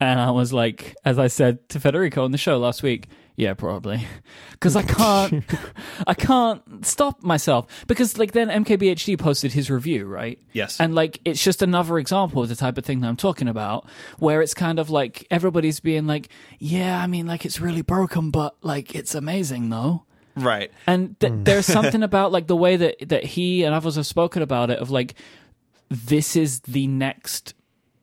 And 0.00 0.20
I 0.20 0.30
was 0.30 0.52
like, 0.52 0.94
as 1.04 1.18
I 1.18 1.26
said 1.26 1.68
to 1.70 1.80
Federico 1.80 2.22
on 2.24 2.30
the 2.30 2.38
show 2.38 2.56
last 2.58 2.82
week, 2.84 3.08
yeah, 3.38 3.54
probably, 3.54 4.04
because 4.50 4.74
I 4.74 4.82
can't, 4.82 5.44
I 6.08 6.14
can't 6.14 6.84
stop 6.84 7.22
myself. 7.22 7.86
Because 7.86 8.18
like 8.18 8.32
then 8.32 8.48
MKBHD 8.48 9.16
posted 9.16 9.52
his 9.52 9.70
review, 9.70 10.06
right? 10.06 10.40
Yes. 10.52 10.80
and 10.80 10.92
like 10.92 11.20
it's 11.24 11.42
just 11.42 11.62
another 11.62 12.00
example 12.00 12.42
of 12.42 12.48
the 12.48 12.56
type 12.56 12.76
of 12.78 12.84
thing 12.84 12.98
that 13.00 13.06
I'm 13.06 13.16
talking 13.16 13.46
about, 13.46 13.88
where 14.18 14.42
it's 14.42 14.54
kind 14.54 14.80
of 14.80 14.90
like 14.90 15.24
everybody's 15.30 15.78
being 15.78 16.08
like, 16.08 16.30
yeah, 16.58 17.00
I 17.00 17.06
mean, 17.06 17.28
like 17.28 17.44
it's 17.44 17.60
really 17.60 17.82
broken, 17.82 18.32
but 18.32 18.56
like 18.60 18.96
it's 18.96 19.14
amazing 19.14 19.70
though. 19.70 20.02
right. 20.34 20.72
And 20.88 21.18
th- 21.20 21.32
hmm. 21.32 21.44
there's 21.44 21.66
something 21.66 22.02
about 22.10 22.32
like 22.32 22.48
the 22.48 22.56
way 22.56 22.74
that 22.74 23.08
that 23.08 23.22
he 23.22 23.62
and 23.62 23.72
others 23.72 23.94
have 23.94 24.06
spoken 24.06 24.42
about 24.42 24.70
it 24.70 24.80
of 24.80 24.90
like 24.90 25.14
this 25.88 26.34
is 26.34 26.58
the 26.62 26.88
next 26.88 27.54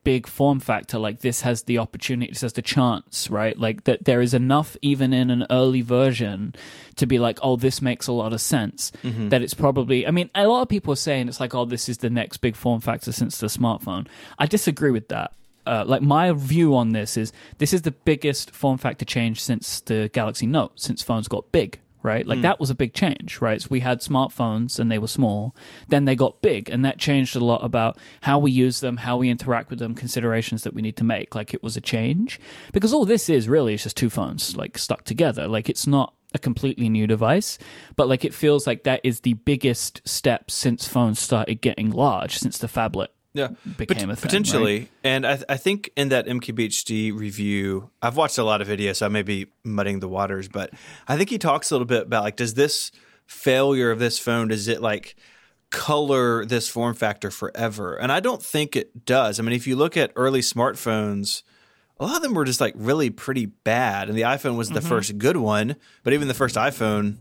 big 0.06 0.28
form 0.28 0.60
factor 0.62 0.98
like 0.98 1.20
this 1.20 1.42
has 1.42 1.64
the 1.64 1.78
opportunity 1.80 2.32
this 2.32 2.42
has 2.42 2.54
the 2.54 2.62
chance 2.62 3.30
right? 3.30 3.58
Like 3.60 3.84
that 3.84 4.06
there 4.06 4.22
is 4.22 4.34
enough 4.34 4.78
even 4.82 5.12
in 5.14 5.30
an 5.30 5.46
early 5.50 5.82
version 5.82 6.56
to 6.96 7.06
be 7.06 7.20
like 7.20 7.38
oh 7.42 7.58
this 7.58 7.82
makes 7.82 8.08
a 8.08 8.14
lot 8.14 8.32
of 8.32 8.40
sense. 8.40 8.92
That 9.30 9.42
it's 9.42 9.54
probably 9.54 10.08
i 10.08 10.12
mean 10.12 10.30
a 10.34 10.48
lot 10.48 10.62
of 10.62 10.70
people 10.70 10.94
are 10.94 11.04
saying 11.10 11.28
it's 11.28 11.40
like 11.42 11.54
oh 11.54 11.66
this 11.66 11.90
is 11.90 11.98
the 11.98 12.10
next 12.10 12.38
big 12.38 12.56
form 12.56 12.80
factor 12.80 13.12
since 13.12 13.40
the 13.40 13.48
smartphone. 13.48 14.08
I 14.40 14.46
disagree 14.46 14.92
with 14.92 15.10
that. 15.10 15.34
Uh, 15.68 15.84
like 15.88 16.04
my 16.04 16.32
view 16.32 16.76
on 16.76 16.92
this 16.92 17.18
is 17.18 17.34
this 17.58 17.74
is 17.74 17.82
the 17.82 17.92
biggest 17.92 18.52
form 18.52 18.78
factor 18.78 19.04
change 19.04 19.42
since 19.42 19.82
the 19.82 20.10
galaxy 20.14 20.46
note 20.46 20.72
since 20.76 21.02
phones 21.02 21.28
got 21.28 21.52
big 21.52 21.80
right? 22.06 22.26
Like 22.26 22.38
hmm. 22.38 22.44
that 22.44 22.60
was 22.60 22.70
a 22.70 22.76
big 22.76 22.94
change, 22.94 23.42
right? 23.42 23.62
So 23.62 23.68
we 23.70 23.82
had 23.82 24.00
smartphones 24.00 24.80
and 24.80 24.92
they 24.92 25.00
were 25.00 25.08
small. 25.08 25.56
Then 25.90 26.06
they 26.06 26.16
got 26.16 26.42
big, 26.42 26.70
and 26.70 26.86
that 26.86 27.00
changed 27.00 27.36
a 27.36 27.44
lot 27.44 27.64
about 27.64 27.98
how 28.22 28.40
we 28.40 28.52
use 28.52 28.80
them, 28.80 28.98
how 28.98 29.18
we 29.18 29.30
interact 29.30 29.70
with 29.70 29.80
them, 29.80 29.96
considerations 29.96 30.64
that 30.64 30.74
we 30.74 30.82
need 30.82 30.96
to 30.98 31.04
make. 31.04 31.36
Like 31.36 31.54
it 31.54 31.64
was 31.64 31.76
a 31.76 31.82
change 31.82 32.40
because 32.72 32.94
all 32.94 33.06
this 33.06 33.28
is 33.28 33.50
really 33.50 33.74
is 33.74 33.84
just 33.84 33.98
two 33.98 34.10
phones 34.10 34.56
like 34.56 34.78
stuck 34.78 35.04
together. 35.04 35.48
Like 35.48 35.68
it's 35.68 35.88
not 35.88 36.14
a 36.36 36.40
completely 36.40 36.90
new 36.90 37.08
device, 37.08 37.58
but 37.96 38.08
like 38.08 38.24
it 38.24 38.34
feels 38.34 38.68
like 38.68 38.84
that 38.84 39.02
is 39.04 39.22
the 39.22 39.34
biggest 39.34 40.02
step 40.08 40.52
since 40.52 40.88
phones 40.88 41.20
started 41.20 41.62
getting 41.62 41.90
large, 41.90 42.38
since 42.38 42.58
the 42.58 42.68
phablet 42.68 43.08
Yeah, 43.36 43.50
became 43.78 44.08
Pot- 44.08 44.14
a 44.14 44.16
thing, 44.16 44.22
potentially. 44.22 44.90
And 45.04 45.28
I, 45.28 45.40
I 45.48 45.58
think 45.58 45.92
in 45.96 46.10
that 46.10 46.26
MKBHD 46.26 47.14
review, 47.14 47.92
I've 48.02 48.16
watched 48.18 48.38
a 48.40 48.44
lot 48.44 48.62
of 48.62 48.68
videos, 48.68 48.96
so 48.96 49.06
I 49.06 49.10
may 49.10 49.22
be 49.22 49.46
muddying 49.64 50.00
the 50.00 50.08
waters, 50.10 50.48
but 50.48 50.72
I 51.08 51.18
think 51.18 51.30
he 51.30 51.38
talks 51.38 51.70
a 51.70 51.74
little 51.76 51.86
bit 51.86 52.04
about 52.04 52.24
like, 52.24 52.38
does 52.38 52.54
this 52.56 52.92
failure 53.28 53.92
of 53.92 54.00
this 54.00 54.18
phone 54.20 54.48
does 54.48 54.68
it 54.68 54.82
like 54.82 55.16
color 55.70 56.46
this 56.46 56.70
form 56.70 56.94
factor 56.94 57.30
forever? 57.32 57.96
And 57.96 58.12
I 58.12 58.20
don't 58.20 58.42
think 58.42 58.76
it 58.76 59.06
does. 59.06 59.40
I 59.40 59.44
mean, 59.44 59.54
if 59.54 59.68
you 59.68 59.76
look 59.76 59.98
at 59.98 60.12
early 60.16 60.42
smartphones. 60.42 61.44
A 61.98 62.06
lot 62.06 62.18
of 62.18 62.24
them 62.24 62.34
were 62.34 62.44
just 62.44 62.60
like 62.60 62.74
really 62.76 63.10
pretty 63.10 63.46
bad, 63.46 64.10
and 64.10 64.18
the 64.18 64.24
iPhone 64.24 64.58
was 64.58 64.68
the 64.70 64.82
Mm-hmm. 64.82 64.90
first 64.90 65.18
good 65.18 65.38
one. 65.38 65.78
But 66.04 66.12
even 66.12 66.28
the 66.28 66.34
first 66.34 66.56
iPhone 66.58 67.16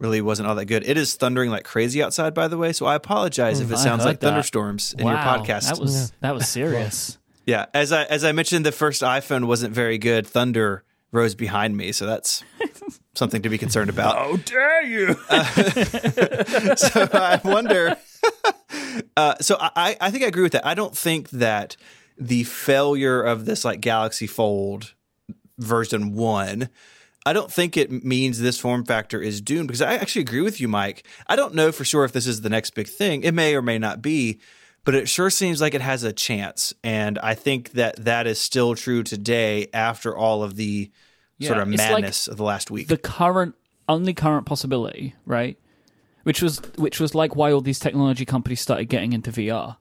really 0.00 0.20
wasn't 0.20 0.48
all 0.48 0.54
that 0.56 0.64
good. 0.64 0.82
It 0.84 0.96
is 0.96 1.14
thundering 1.14 1.50
like 1.50 1.62
crazy 1.64 2.02
outside, 2.02 2.34
by 2.34 2.48
the 2.48 2.56
way. 2.58 2.72
So 2.72 2.86
I 2.86 2.94
apologize 2.96 3.60
if 3.60 3.70
it 3.70 3.74
Mm, 3.74 3.78
I 3.78 3.84
sounds 3.84 4.04
like 4.04 4.18
that. 4.20 4.26
thunderstorms 4.28 4.94
in 4.98 5.06
your 5.06 5.16
podcast. 5.16 5.68
That 5.68 5.78
was 5.78 6.12
that 6.20 6.34
was 6.34 6.48
serious. 6.48 7.16
Yeah, 7.46 7.66
as 7.74 7.90
I 7.90 8.04
as 8.04 8.22
I 8.22 8.32
mentioned, 8.32 8.64
the 8.66 8.70
first 8.70 9.02
iPhone 9.02 9.46
wasn't 9.46 9.74
very 9.74 9.98
good. 9.98 10.24
Thunder 10.26 10.84
rose 11.10 11.34
behind 11.34 11.76
me, 11.76 11.90
so 11.90 12.06
that's 12.06 12.44
something 13.14 13.42
to 13.42 13.48
be 13.48 13.58
concerned 13.58 13.90
about. 13.90 14.14
How 14.16 14.36
dare 14.36 14.82
you? 14.82 15.14
so 16.76 17.08
I 17.12 17.40
wonder. 17.42 17.96
uh, 19.16 19.34
so 19.40 19.56
I 19.60 19.96
I 20.00 20.10
think 20.10 20.22
I 20.22 20.26
agree 20.28 20.42
with 20.42 20.52
that. 20.52 20.66
I 20.66 20.74
don't 20.74 20.96
think 20.96 21.30
that 21.30 21.76
the 22.18 22.44
failure 22.44 23.22
of 23.22 23.46
this 23.46 23.64
like 23.64 23.80
Galaxy 23.80 24.26
Fold 24.28 24.94
version 25.58 26.12
one. 26.14 26.68
I 27.26 27.32
don't 27.32 27.52
think 27.52 27.76
it 27.76 27.90
means 28.04 28.40
this 28.40 28.58
form 28.58 28.84
factor 28.84 29.20
is 29.20 29.40
doomed 29.40 29.68
because 29.68 29.82
I 29.82 29.94
actually 29.94 30.22
agree 30.22 30.40
with 30.40 30.60
you, 30.60 30.68
Myke. 30.68 31.02
I 31.26 31.36
don't 31.36 31.54
know 31.54 31.70
for 31.70 31.84
sure 31.84 32.04
if 32.04 32.12
this 32.12 32.26
is 32.26 32.40
the 32.40 32.48
next 32.48 32.74
big 32.74 32.88
thing. 32.88 33.22
It 33.22 33.34
may 33.34 33.54
or 33.54 33.62
may 33.62 33.78
not 33.78 34.00
be, 34.00 34.40
but 34.84 34.94
it 34.94 35.08
sure 35.08 35.28
seems 35.28 35.60
like 35.60 35.74
it 35.74 35.82
has 35.82 36.02
a 36.02 36.12
chance. 36.12 36.72
And 36.82 37.18
I 37.18 37.34
think 37.34 37.72
that 37.72 37.96
that 38.04 38.26
is 38.26 38.40
still 38.40 38.74
true 38.74 39.02
today 39.02 39.68
after 39.74 40.16
all 40.16 40.42
of 40.42 40.56
the 40.56 40.90
sort 41.40 41.58
of 41.58 41.72
it's 41.72 41.82
like 41.82 41.90
madness 41.92 42.26
of 42.26 42.36
the 42.36 42.44
last 42.44 42.70
week. 42.70 42.88
the 42.88 42.96
current 42.96 43.54
only 43.88 44.14
current 44.14 44.46
possibility, 44.46 45.14
right? 45.26 45.58
Which 46.22 46.42
was 46.42 46.58
which 46.76 47.00
was 47.00 47.14
like 47.14 47.36
why 47.36 47.52
all 47.52 47.60
these 47.60 47.78
technology 47.78 48.24
companies 48.24 48.60
started 48.60 48.86
getting 48.86 49.12
into 49.12 49.30
VR 49.30 49.76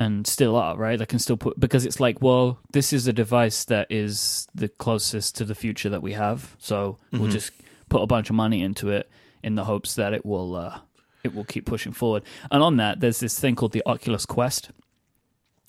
and 0.00 0.26
still 0.26 0.56
are, 0.56 0.76
right? 0.76 0.98
They 0.98 1.06
can 1.06 1.18
still 1.20 1.36
put 1.36 1.60
because 1.60 1.84
it's 1.86 2.00
like, 2.00 2.20
well, 2.20 2.58
this 2.72 2.92
is 2.92 3.06
a 3.06 3.12
device 3.12 3.64
that 3.66 3.86
is 3.90 4.48
the 4.54 4.68
closest 4.68 5.36
to 5.36 5.44
the 5.44 5.54
future 5.54 5.90
that 5.90 6.02
we 6.02 6.14
have, 6.14 6.56
so 6.58 6.98
Mm-hmm. 7.12 7.18
we'll 7.22 7.30
just 7.30 7.52
put 7.88 8.02
a 8.02 8.06
bunch 8.06 8.30
of 8.30 8.34
money 8.36 8.62
into 8.62 8.88
it 8.90 9.08
in 9.42 9.54
the 9.54 9.64
hopes 9.64 9.94
that 9.94 10.12
it 10.12 10.24
will 10.26 10.56
uh, 10.56 10.78
it 11.22 11.34
will 11.34 11.44
keep 11.44 11.66
pushing 11.66 11.92
forward. 11.92 12.22
And 12.50 12.62
on 12.62 12.76
that, 12.78 12.98
there's 13.00 13.20
this 13.20 13.38
thing 13.38 13.54
called 13.54 13.72
the 13.72 13.82
Oculus 13.86 14.26
Quest, 14.26 14.70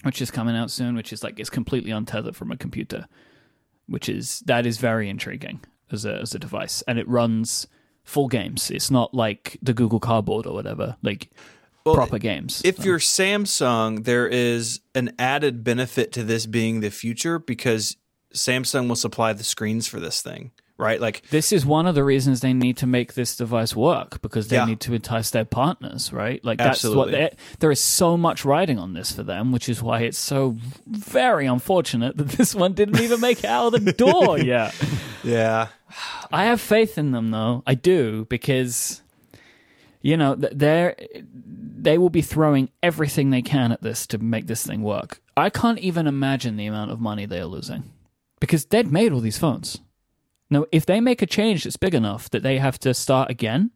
which 0.03 0.21
is 0.21 0.31
coming 0.31 0.55
out 0.55 0.71
soon, 0.71 0.95
which 0.95 1.11
is 1.13 1.23
like 1.23 1.39
it's 1.39 1.49
completely 1.49 1.91
untethered 1.91 2.35
from 2.35 2.51
a 2.51 2.57
computer 2.57 3.07
which 3.87 4.07
is 4.07 4.39
that 4.45 4.65
is 4.65 4.77
very 4.77 5.09
intriguing 5.09 5.59
as 5.91 6.05
a 6.05 6.15
as 6.21 6.33
a 6.33 6.39
device, 6.39 6.81
and 6.87 6.97
it 6.97 7.07
runs 7.09 7.67
full 8.05 8.29
games. 8.29 8.71
It's 8.71 8.89
not 8.89 9.13
like 9.13 9.57
the 9.61 9.73
Google 9.73 9.99
Cardboard 9.99 10.45
or 10.45 10.53
whatever, 10.53 10.95
like 11.01 11.29
Well, 11.85 11.95
proper 11.95 12.19
games. 12.19 12.61
If 12.63 12.85
you're 12.85 12.99
Samsung, 12.99 14.03
there 14.03 14.27
is 14.27 14.81
an 14.95 15.13
added 15.17 15.63
benefit 15.63 16.11
to 16.13 16.23
this 16.23 16.45
being 16.45 16.79
the 16.81 16.91
future 16.91 17.39
because 17.39 17.97
Samsung 18.33 18.87
will 18.87 18.95
supply 18.95 19.33
the 19.33 19.43
screens 19.43 19.87
for 19.87 19.99
this 19.99 20.21
thing, 20.21 20.51
right? 20.77 21.01
Like, 21.01 21.23
this 21.31 21.51
is 21.51 21.65
one 21.65 21.85
of 21.87 21.95
the 21.95 22.03
reasons 22.03 22.39
they 22.41 22.53
need 22.53 22.77
to 22.77 22.87
make 22.87 23.13
this 23.13 23.35
device 23.35 23.75
work 23.75 24.21
because 24.21 24.47
they 24.47 24.55
Yeah. 24.57 24.65
need 24.65 24.79
to 24.81 24.93
entice 24.93 25.31
their 25.31 25.43
partners, 25.43 26.13
right? 26.13 26.43
Like 26.45 26.59
that's 26.59 26.83
what 26.83 27.09
Absolutely. 27.09 27.11
they, 27.13 27.35
there 27.59 27.71
is 27.71 27.81
so 27.81 28.15
much 28.15 28.45
riding 28.45 28.79
on 28.79 28.93
this 28.93 29.11
for 29.11 29.23
them, 29.23 29.51
which 29.51 29.67
is 29.67 29.81
why 29.83 30.01
it's 30.01 30.17
so 30.19 30.55
very 30.87 31.45
unfortunate 31.45 32.15
that 32.17 32.29
this 32.37 32.55
one 32.55 32.73
didn't 32.73 32.99
even 33.01 33.19
make 33.19 33.39
it 33.39 33.45
out 33.45 33.73
of 33.73 33.83
the 33.83 33.91
door 33.93 34.37
yet. 34.39 34.73
yeah, 35.23 35.67
I 36.31 36.45
have 36.45 36.61
faith 36.61 36.97
in 36.97 37.11
them, 37.11 37.31
though. 37.31 37.63
I 37.67 37.73
do 37.75 38.25
because, 38.29 39.01
you 40.01 40.17
know, 40.17 40.35
th- 40.35 40.53
they're 40.55 40.95
they 41.23 41.97
will 41.97 42.09
be 42.09 42.21
throwing 42.21 42.69
everything 42.83 43.29
they 43.29 43.41
can 43.41 43.71
at 43.71 43.81
this 43.81 44.05
to 44.07 44.17
make 44.17 44.47
this 44.47 44.65
thing 44.65 44.83
work. 44.83 45.21
I 45.35 45.49
can't 45.49 45.79
even 45.79 46.05
imagine 46.07 46.57
the 46.57 46.67
amount 46.67 46.91
of 46.91 46.99
money 46.99 47.25
they 47.25 47.39
are 47.39 47.45
losing 47.45 47.83
because 48.39 48.65
they'd 48.65 48.91
made 48.91 49.11
all 49.11 49.19
these 49.19 49.39
phones. 49.39 49.79
Now, 50.49 50.65
if 50.71 50.85
they 50.85 50.99
make 50.99 51.21
a 51.21 51.25
change 51.25 51.63
that's 51.63 51.77
big 51.77 51.95
enough 51.95 52.29
that 52.31 52.43
they 52.43 52.57
have 52.59 52.77
to 52.79 52.93
start 52.93 53.31
again, 53.31 53.71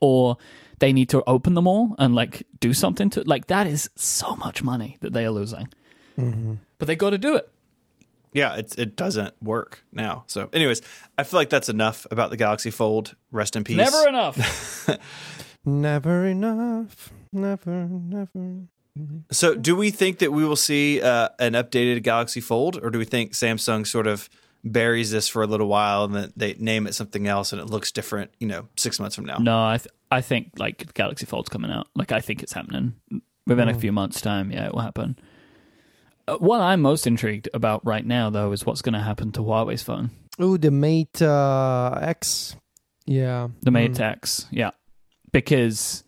or 0.00 0.36
they 0.78 0.92
need 0.92 1.08
to 1.10 1.22
open 1.26 1.54
them 1.54 1.66
all 1.66 1.94
and 1.98 2.14
like 2.14 2.46
do 2.60 2.72
something 2.72 3.10
to 3.10 3.22
like 3.22 3.46
that 3.46 3.66
is 3.66 3.90
so 3.96 4.36
much 4.36 4.62
money 4.62 4.96
that 5.00 5.12
they 5.12 5.24
are 5.24 5.30
losing. 5.30 5.68
Mm-hmm. 6.18 6.54
But 6.78 6.88
they 6.88 6.96
got 6.96 7.10
to 7.10 7.18
do 7.18 7.36
it. 7.36 7.50
Yeah, 8.36 8.56
it 8.56 8.78
it 8.78 8.96
doesn't 8.96 9.34
work 9.42 9.82
now. 9.92 10.24
So, 10.26 10.48
anyways, 10.52 10.82
I 11.16 11.24
feel 11.24 11.40
like 11.40 11.48
that's 11.50 11.68
enough 11.68 12.06
about 12.10 12.30
the 12.30 12.36
Galaxy 12.36 12.70
Fold. 12.70 13.16
Rest 13.32 13.56
in 13.56 13.64
peace. 13.64 13.76
Never 13.76 14.06
enough. 14.08 14.88
Never 15.64 16.26
enough. 16.26 17.12
Never, 17.32 17.86
never. 17.88 18.60
So, 19.32 19.54
do 19.54 19.74
we 19.74 19.90
think 19.90 20.18
that 20.18 20.32
we 20.32 20.44
will 20.44 20.56
see 20.56 21.02
uh, 21.02 21.28
an 21.38 21.54
updated 21.54 22.02
Galaxy 22.02 22.40
Fold, 22.40 22.78
or 22.82 22.90
do 22.90 22.98
we 22.98 23.04
think 23.04 23.32
Samsung 23.32 23.86
sort 23.86 24.06
of 24.06 24.28
buries 24.64 25.10
this 25.10 25.28
for 25.28 25.42
a 25.42 25.46
little 25.46 25.66
while 25.68 26.04
and 26.04 26.14
then 26.14 26.32
they 26.36 26.54
name 26.54 26.86
it 26.86 26.94
something 26.94 27.26
else 27.26 27.52
and 27.52 27.60
it 27.60 27.66
looks 27.66 27.90
different? 27.90 28.30
You 28.38 28.46
know, 28.46 28.68
six 28.76 29.00
months 29.00 29.16
from 29.16 29.24
now. 29.24 29.38
no, 29.38 29.64
I 29.64 29.78
th- 29.78 29.88
I 30.10 30.20
think 30.20 30.52
like 30.56 30.94
Galaxy 30.94 31.26
Fold's 31.26 31.48
coming 31.48 31.70
out. 31.70 31.88
Like 31.94 32.12
I 32.12 32.20
think 32.20 32.42
it's 32.42 32.52
happening 32.52 32.94
within 33.46 33.68
a 33.68 33.74
few 33.74 33.92
months' 33.92 34.20
time. 34.20 34.52
Yeah, 34.52 34.66
it 34.66 34.72
will 34.72 34.82
happen. 34.82 35.18
Uh, 36.28 36.36
what 36.38 36.60
I'm 36.60 36.80
most 36.82 37.06
intrigued 37.06 37.48
about 37.54 37.84
right 37.86 38.04
now, 38.04 38.30
though, 38.30 38.52
is 38.52 38.66
what's 38.66 38.82
going 38.82 38.94
to 38.94 39.00
happen 39.00 39.32
to 39.32 39.40
Huawei's 39.40 39.82
phone, 39.82 40.10
Oh, 40.38 40.56
the 40.56 40.70
Mate 40.70 41.22
uh, 41.22 41.98
X. 42.02 42.56
Yeah. 43.06 43.48
the 43.62 43.70
Mate 43.70 43.92
Mm. 43.92 44.00
X. 44.00 44.46
Yeah, 44.50 44.70
because 45.32 46.02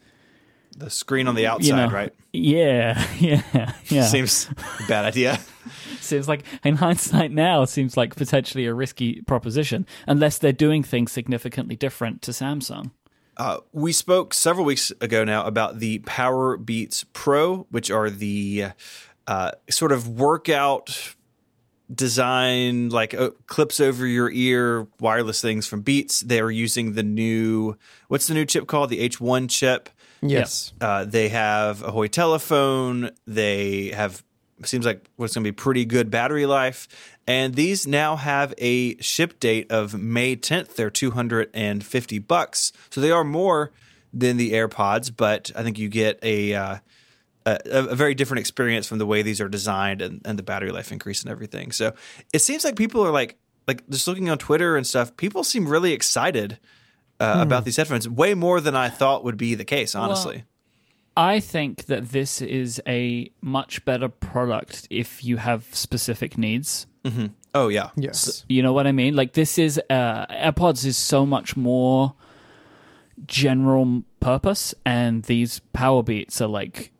The 0.76 0.90
screen 0.90 1.28
on 1.28 1.34
the 1.34 1.46
outside, 1.46 1.66
you 1.68 1.76
know, 1.76 1.88
right? 1.88 2.12
Yeah, 2.32 3.04
yeah, 3.20 3.72
yeah. 3.86 4.04
Seems 4.06 4.48
a 4.84 4.86
bad 4.88 5.04
idea. 5.04 5.38
seems 6.00 6.28
like 6.28 6.44
in 6.64 6.76
hindsight 6.76 7.30
now 7.32 7.64
seems 7.64 7.96
like 7.96 8.14
potentially 8.16 8.66
a 8.66 8.74
risky 8.74 9.20
proposition 9.22 9.86
unless 10.06 10.38
they're 10.38 10.52
doing 10.52 10.82
things 10.82 11.10
significantly 11.12 11.76
different 11.76 12.22
to 12.22 12.30
Samsung. 12.32 12.90
Uh, 13.36 13.58
we 13.72 13.92
spoke 13.92 14.34
several 14.34 14.64
weeks 14.66 14.90
ago 15.00 15.22
now 15.24 15.44
about 15.46 15.78
the 15.78 16.00
Powerbeats 16.00 17.04
Pro, 17.12 17.66
which 17.70 17.88
are 17.90 18.10
the 18.10 18.64
uh, 18.64 18.70
sort 19.70 19.92
of 19.92 20.08
workout 20.08 21.14
design, 21.92 22.90
like 22.90 23.14
uh, 23.14 23.30
clips 23.46 23.80
over 23.80 24.06
your 24.06 24.30
ear 24.30 24.86
wireless 25.00 25.40
things 25.40 25.66
from 25.66 25.82
Beats. 25.82 26.20
They 26.20 26.40
are 26.40 26.50
using 26.50 26.92
the 26.92 27.02
new, 27.02 27.76
what's 28.08 28.26
the 28.26 28.34
new 28.34 28.44
chip 28.44 28.66
called? 28.66 28.90
The 28.90 29.08
H1 29.08 29.48
chip. 29.48 29.88
Yes. 30.20 30.72
Uh, 30.80 31.04
they 31.04 31.28
have 31.28 31.82
a 31.82 31.90
Hoy 31.90 32.08
telephone. 32.08 33.10
They 33.26 33.88
have 33.88 34.22
seems 34.64 34.84
like 34.84 35.08
what's 35.16 35.34
going 35.34 35.44
to 35.44 35.48
be 35.48 35.54
pretty 35.54 35.84
good 35.84 36.10
battery 36.10 36.46
life. 36.46 36.88
And 37.26 37.54
these 37.54 37.86
now 37.86 38.16
have 38.16 38.54
a 38.58 38.96
ship 39.00 39.38
date 39.38 39.70
of 39.70 39.98
May 39.98 40.34
10th. 40.34 40.74
They're 40.74 40.90
250 40.90 42.18
bucks. 42.20 42.72
So 42.90 43.00
they 43.00 43.12
are 43.12 43.24
more 43.24 43.70
than 44.12 44.36
the 44.36 44.52
AirPods, 44.52 45.12
but 45.14 45.52
I 45.54 45.62
think 45.62 45.78
you 45.78 45.88
get 45.88 46.18
a 46.22 46.54
uh, 46.54 46.76
a, 47.48 47.78
a 47.90 47.94
very 47.94 48.14
different 48.14 48.40
experience 48.40 48.86
from 48.86 48.98
the 48.98 49.06
way 49.06 49.22
these 49.22 49.40
are 49.40 49.48
designed 49.48 50.02
and, 50.02 50.20
and 50.24 50.38
the 50.38 50.42
battery 50.42 50.70
life 50.70 50.92
increase 50.92 51.22
and 51.22 51.30
everything. 51.30 51.72
So 51.72 51.94
it 52.32 52.40
seems 52.40 52.64
like 52.64 52.76
people 52.76 53.04
are 53.04 53.10
like 53.10 53.38
like 53.66 53.88
just 53.88 54.08
looking 54.08 54.30
on 54.30 54.38
Twitter 54.38 54.76
and 54.76 54.86
stuff. 54.86 55.16
People 55.16 55.44
seem 55.44 55.68
really 55.68 55.92
excited 55.92 56.58
uh, 57.20 57.38
about 57.38 57.64
these 57.64 57.76
headphones, 57.76 58.08
way 58.08 58.34
more 58.34 58.60
than 58.60 58.74
I 58.74 58.88
thought 58.88 59.24
would 59.24 59.36
be 59.36 59.54
the 59.54 59.64
case. 59.64 59.94
Honestly. 59.94 60.44
I 61.16 61.40
think 61.40 61.86
that 61.86 62.10
this 62.10 62.40
is 62.40 62.80
a 62.86 63.30
much 63.40 63.84
better 63.84 64.08
product 64.08 64.86
if 64.88 65.24
you 65.24 65.36
have 65.38 65.64
specific 65.74 66.38
needs. 66.38 66.86
oh 67.54 67.68
yeah. 67.68 67.90
Yes. 67.96 68.44
You 68.48 68.62
know 68.62 68.72
what 68.72 68.86
I 68.86 68.92
mean? 68.92 69.16
Like 69.16 69.32
this 69.32 69.58
is 69.58 69.80
uh, 69.90 70.26
AirPods 70.26 70.84
is 70.84 70.96
so 70.96 71.26
much 71.26 71.56
more 71.56 72.14
general 73.26 74.04
purpose, 74.20 74.74
and 74.86 75.24
these 75.24 75.60
Powerbeats 75.74 76.40
are 76.40 76.46
like 76.46 76.92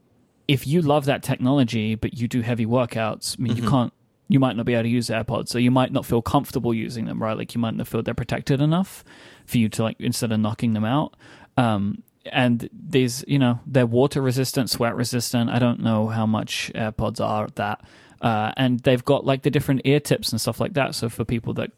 if 0.48 0.66
you 0.66 0.80
love 0.82 1.04
that 1.04 1.22
technology, 1.22 1.94
but 1.94 2.14
you 2.14 2.26
do 2.26 2.40
heavy 2.40 2.66
workouts. 2.66 3.38
I 3.38 3.42
mean, 3.42 3.56
you 3.56 3.68
can't. 3.68 3.92
You 4.30 4.40
might 4.40 4.56
not 4.56 4.66
be 4.66 4.74
able 4.74 4.82
to 4.82 4.88
use 4.88 5.08
AirPods, 5.08 5.48
so 5.48 5.58
you 5.58 5.70
might 5.70 5.92
not 5.92 6.04
feel 6.04 6.20
comfortable 6.20 6.74
using 6.74 7.06
them, 7.06 7.22
right? 7.22 7.36
Like 7.36 7.54
you 7.54 7.60
might 7.60 7.74
not 7.74 7.86
feel 7.86 8.02
they're 8.02 8.12
protected 8.14 8.60
enough 8.60 9.04
for 9.46 9.58
you 9.58 9.68
to 9.70 9.82
like 9.82 9.96
instead 10.00 10.32
of 10.32 10.40
knocking 10.40 10.74
them 10.74 10.84
out. 10.84 11.14
Um, 11.56 12.02
and 12.30 12.68
these, 12.72 13.24
you 13.26 13.38
know, 13.38 13.60
they're 13.66 13.86
water 13.86 14.20
resistant, 14.20 14.68
sweat 14.68 14.94
resistant. 14.94 15.48
I 15.48 15.58
don't 15.58 15.80
know 15.80 16.08
how 16.08 16.26
much 16.26 16.70
AirPods 16.74 17.24
are 17.24 17.44
at 17.44 17.56
that. 17.56 17.80
Uh, 18.20 18.52
and 18.56 18.80
they've 18.80 19.04
got 19.04 19.24
like 19.24 19.42
the 19.42 19.50
different 19.50 19.82
ear 19.84 20.00
tips 20.00 20.30
and 20.32 20.40
stuff 20.40 20.60
like 20.60 20.74
that. 20.74 20.94
So 20.94 21.08
for 21.08 21.24
people 21.24 21.54
that 21.54 21.70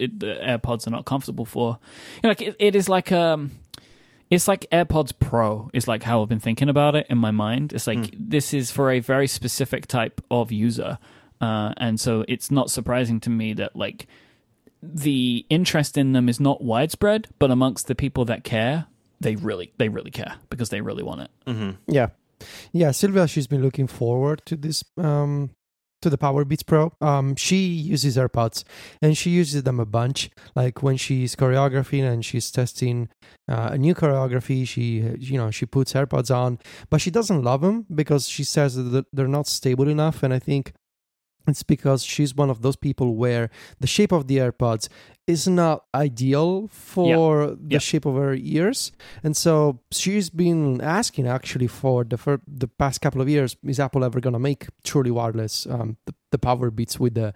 it, 0.00 0.18
the 0.18 0.38
AirPods 0.42 0.86
are 0.86 0.90
not 0.90 1.04
comfortable 1.04 1.44
for, 1.44 1.78
you 2.16 2.20
know, 2.24 2.28
like 2.30 2.42
it, 2.42 2.56
it 2.58 2.74
is 2.74 2.88
like 2.88 3.12
um, 3.12 3.52
it's 4.32 4.48
like 4.48 4.66
AirPods 4.72 5.12
Pro 5.18 5.70
is 5.74 5.86
like 5.86 6.02
how 6.02 6.22
I've 6.22 6.28
been 6.30 6.40
thinking 6.40 6.70
about 6.70 6.96
it 6.96 7.06
in 7.10 7.18
my 7.18 7.30
mind. 7.30 7.74
It's 7.74 7.86
like 7.86 8.14
this 8.18 8.54
is 8.54 8.70
for 8.70 8.90
a 8.90 8.98
very 8.98 9.26
specific 9.26 9.86
type 9.86 10.22
of 10.30 10.50
user, 10.50 10.98
uh, 11.42 11.74
and 11.76 12.00
so 12.00 12.24
it's 12.28 12.50
not 12.50 12.70
surprising 12.70 13.20
to 13.20 13.30
me 13.30 13.52
that 13.52 13.76
like 13.76 14.06
the 14.82 15.44
interest 15.50 15.98
in 15.98 16.12
them 16.12 16.30
is 16.30 16.40
not 16.40 16.64
widespread, 16.64 17.28
but 17.38 17.50
amongst 17.50 17.88
the 17.88 17.94
people 17.94 18.24
that 18.24 18.42
care, 18.42 18.86
they 19.20 19.36
really 19.36 19.74
they 19.76 19.90
really 19.90 20.10
care 20.10 20.36
because 20.48 20.70
they 20.70 20.80
really 20.80 21.02
want 21.02 21.20
it. 21.20 21.30
Mm-hmm. 21.46 21.70
Yeah. 21.92 22.08
Yeah, 22.72 22.90
Sylvia, 22.90 23.28
she's 23.28 23.46
been 23.46 23.62
looking 23.62 23.86
forward 23.86 24.42
to 24.46 24.56
this 24.56 24.82
um 24.96 25.50
to 26.02 26.10
the 26.10 26.18
Powerbeats 26.18 26.66
Pro. 26.66 26.92
Um 27.00 27.36
she 27.36 27.66
uses 27.66 28.16
AirPods 28.16 28.64
and 29.00 29.16
she 29.16 29.30
uses 29.30 29.62
them 29.62 29.80
a 29.80 29.86
bunch. 29.86 30.30
Like 30.54 30.82
when 30.82 30.96
she's 30.96 31.34
choreographing 31.34 32.04
and 32.04 32.24
she's 32.24 32.50
testing 32.50 33.08
uh, 33.48 33.70
a 33.72 33.78
new 33.78 33.94
choreography, 33.94 34.66
she 34.66 34.84
you 35.18 35.38
know, 35.38 35.50
she 35.50 35.66
puts 35.66 35.92
AirPods 35.94 36.34
on, 36.34 36.58
but 36.90 37.00
she 37.00 37.10
doesn't 37.10 37.42
love 37.42 37.62
them 37.62 37.86
because 37.92 38.28
she 38.28 38.44
says 38.44 38.76
that 38.76 39.06
they're 39.12 39.28
not 39.28 39.46
stable 39.46 39.88
enough 39.88 40.22
and 40.22 40.32
I 40.34 40.38
think 40.38 40.72
it's 41.46 41.62
because 41.62 42.04
she's 42.04 42.34
one 42.34 42.50
of 42.50 42.62
those 42.62 42.76
people 42.76 43.14
where 43.16 43.50
the 43.80 43.86
shape 43.86 44.12
of 44.12 44.26
the 44.26 44.38
AirPods 44.38 44.88
is 45.26 45.46
not 45.46 45.84
ideal 45.94 46.66
for 46.68 47.46
the 47.48 47.74
Yep. 47.74 47.82
shape 47.82 48.06
of 48.06 48.14
her 48.16 48.34
ears. 48.34 48.90
And 49.22 49.36
so 49.36 49.78
she's 49.90 50.30
been 50.30 50.80
asking 50.80 51.26
actually 51.28 51.68
for 51.68 52.04
the 52.04 52.16
for 52.16 52.40
the 52.46 52.66
past 52.68 53.00
couple 53.00 53.20
of 53.20 53.28
years, 53.28 53.56
is 53.64 53.78
Apple 53.78 54.04
ever 54.04 54.20
gonna 54.20 54.38
make 54.40 54.66
truly 54.82 55.10
wireless 55.10 55.66
um, 55.66 55.96
the, 56.06 56.14
the 56.32 56.38
powerbeats 56.38 56.98
with 56.98 57.14
the 57.14 57.34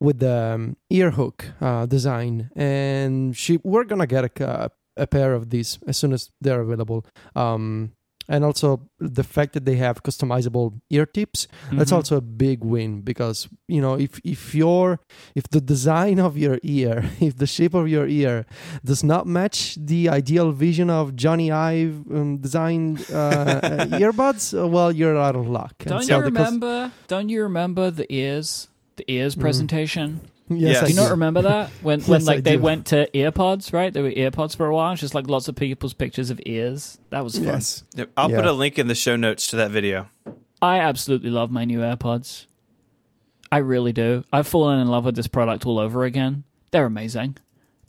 with 0.00 0.18
the 0.18 0.52
um, 0.54 0.76
ear 0.90 1.10
hook 1.12 1.44
uh, 1.60 1.86
design? 1.86 2.50
And 2.56 3.36
she 3.36 3.60
we're 3.62 3.84
gonna 3.84 4.06
get 4.08 4.40
a, 4.40 4.70
a 4.96 5.06
pair 5.06 5.32
of 5.34 5.50
these 5.50 5.78
as 5.86 5.96
soon 5.96 6.12
as 6.12 6.30
they're 6.40 6.60
available. 6.60 7.04
Um, 7.36 7.92
and 8.32 8.44
also 8.44 8.68
the 9.16 9.24
fact 9.34 9.52
that 9.54 9.64
they 9.68 9.76
have 9.76 10.02
customizable 10.08 10.66
ear 10.96 11.04
tips 11.16 11.48
that's 11.72 11.90
Mhm. 11.90 11.96
also 11.96 12.14
a 12.16 12.20
big 12.46 12.58
win 12.64 13.00
because 13.10 13.48
you 13.74 13.80
know 13.84 13.94
if 14.06 14.12
if 14.24 14.54
your 14.54 15.00
if 15.34 15.44
the 15.50 15.60
design 15.60 16.18
of 16.28 16.38
your 16.44 16.56
ear 16.62 16.96
if 17.28 17.34
the 17.42 17.46
shape 17.56 17.74
of 17.74 17.86
your 17.88 18.06
ear 18.06 18.46
does 18.84 19.02
not 19.02 19.26
match 19.26 19.58
the 19.92 20.08
ideal 20.08 20.52
vision 20.52 20.88
of 20.90 21.12
jony 21.22 21.50
ive 21.50 21.94
um, 22.14 22.38
designed 22.38 22.98
uh, 23.10 23.60
earbuds 24.04 24.44
uh, 24.54 24.66
well 24.74 24.90
you're 24.92 25.18
out 25.18 25.34
of 25.36 25.46
luck 25.48 25.74
Don't 25.84 26.04
so 26.04 26.16
you 26.16 26.22
cus- 26.22 26.30
remember? 26.32 26.92
Don't 27.08 27.28
you 27.28 27.42
remember 27.42 27.90
the 27.90 28.06
ears? 28.22 28.68
The 28.96 29.04
ears 29.16 29.34
presentation. 29.34 30.20
Yes, 30.50 30.74
Yes. 30.74 30.82
I 30.82 30.86
Do 30.86 30.92
you 30.92 31.00
not 31.00 31.10
remember 31.10 31.42
that 31.42 31.70
when 31.82 32.00
when 32.02 32.20
Yes, 32.20 32.26
like 32.26 32.38
I 32.38 32.40
they 32.42 32.56
do. 32.56 32.62
went 32.62 32.86
to 32.86 33.08
earpods, 33.14 33.72
right? 33.72 33.92
They 33.92 34.02
were 34.02 34.10
earpods 34.10 34.56
for 34.56 34.66
a 34.66 34.74
while. 34.74 34.92
It's 34.92 35.00
just 35.00 35.14
like 35.14 35.28
lots 35.28 35.48
of 35.48 35.56
people's 35.56 35.94
pictures 35.94 36.30
of 36.30 36.40
ears. 36.46 36.98
That 37.10 37.24
was 37.24 37.36
fun. 37.36 37.44
yes 37.46 37.84
Yep. 37.94 38.10
I'll 38.16 38.28
put 38.30 38.44
a 38.46 38.52
link 38.52 38.78
in 38.78 38.88
the 38.88 38.94
show 38.94 39.16
notes 39.16 39.46
to 39.48 39.56
that 39.56 39.70
video. 39.70 40.08
I 40.62 40.78
absolutely 40.80 41.30
love 41.30 41.50
my 41.50 41.64
new 41.64 41.78
AirPods. 41.80 42.46
I 43.52 43.58
really 43.58 43.92
do. 43.92 44.24
I've 44.32 44.46
fallen 44.46 44.78
in 44.78 44.88
love 44.88 45.04
with 45.04 45.16
this 45.16 45.26
product 45.26 45.66
all 45.66 45.78
over 45.78 46.04
again. 46.04 46.44
They're 46.70 46.86
amazing. 46.86 47.36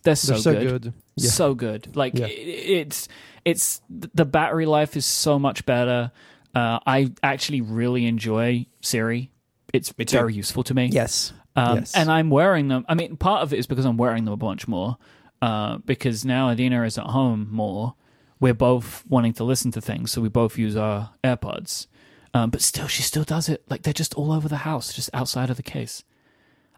They're 0.03 0.15
so, 0.15 0.33
they're 0.33 0.41
so 0.41 0.53
good. 0.53 0.81
good, 0.83 0.93
Yeah. 1.17 1.29
So 1.29 1.53
good. 1.53 1.95
Like 1.95 2.17
Yeah. 2.17 2.25
i 2.25 2.29
it's 2.29 3.07
it's 3.45 3.81
the 3.89 4.25
battery 4.25 4.65
life 4.65 4.95
is 4.95 5.05
so 5.05 5.37
much 5.39 5.65
better. 5.65 6.11
Uh, 6.55 6.79
I 6.85 7.11
actually 7.23 7.61
really 7.61 8.05
enjoy 8.05 8.65
Siri. 8.81 9.31
It's 9.73 9.95
Me 9.97 10.05
very 10.05 10.33
useful 10.33 10.63
to 10.63 10.73
me. 10.73 10.87
yes 10.91 11.33
Um, 11.55 11.79
Yes. 11.79 11.93
And 11.95 12.09
I'm 12.11 12.29
wearing 12.29 12.67
them. 12.69 12.85
I 12.87 12.95
mean, 12.95 13.17
part 13.17 13.41
of 13.43 13.53
it 13.53 13.59
is 13.59 13.67
because 13.67 13.85
I'm 13.85 13.97
wearing 13.97 14.25
them 14.25 14.33
a 14.33 14.37
bunch 14.37 14.67
more. 14.67 14.97
Uh, 15.41 15.77
because 15.85 16.23
now 16.23 16.49
Adina 16.49 16.83
is 16.83 16.97
at 16.97 17.05
home 17.07 17.47
more. 17.51 17.95
We're 18.39 18.53
both 18.53 19.03
wanting 19.07 19.33
to 19.33 19.43
listen 19.43 19.71
to 19.71 19.81
things, 19.81 20.11
so 20.11 20.21
we 20.21 20.29
both 20.29 20.57
use 20.57 20.75
our 20.75 21.11
AirPods. 21.23 21.87
Um, 22.33 22.49
but 22.51 22.61
still, 22.61 22.87
she 22.87 23.03
still 23.03 23.23
does 23.23 23.49
it. 23.49 23.63
Like 23.69 23.81
they're 23.83 23.91
just 23.93 24.13
all 24.13 24.31
over 24.31 24.47
the 24.47 24.57
house, 24.57 24.93
just 24.93 25.09
outside 25.13 25.49
of 25.49 25.57
the 25.57 25.63
case. 25.63 26.03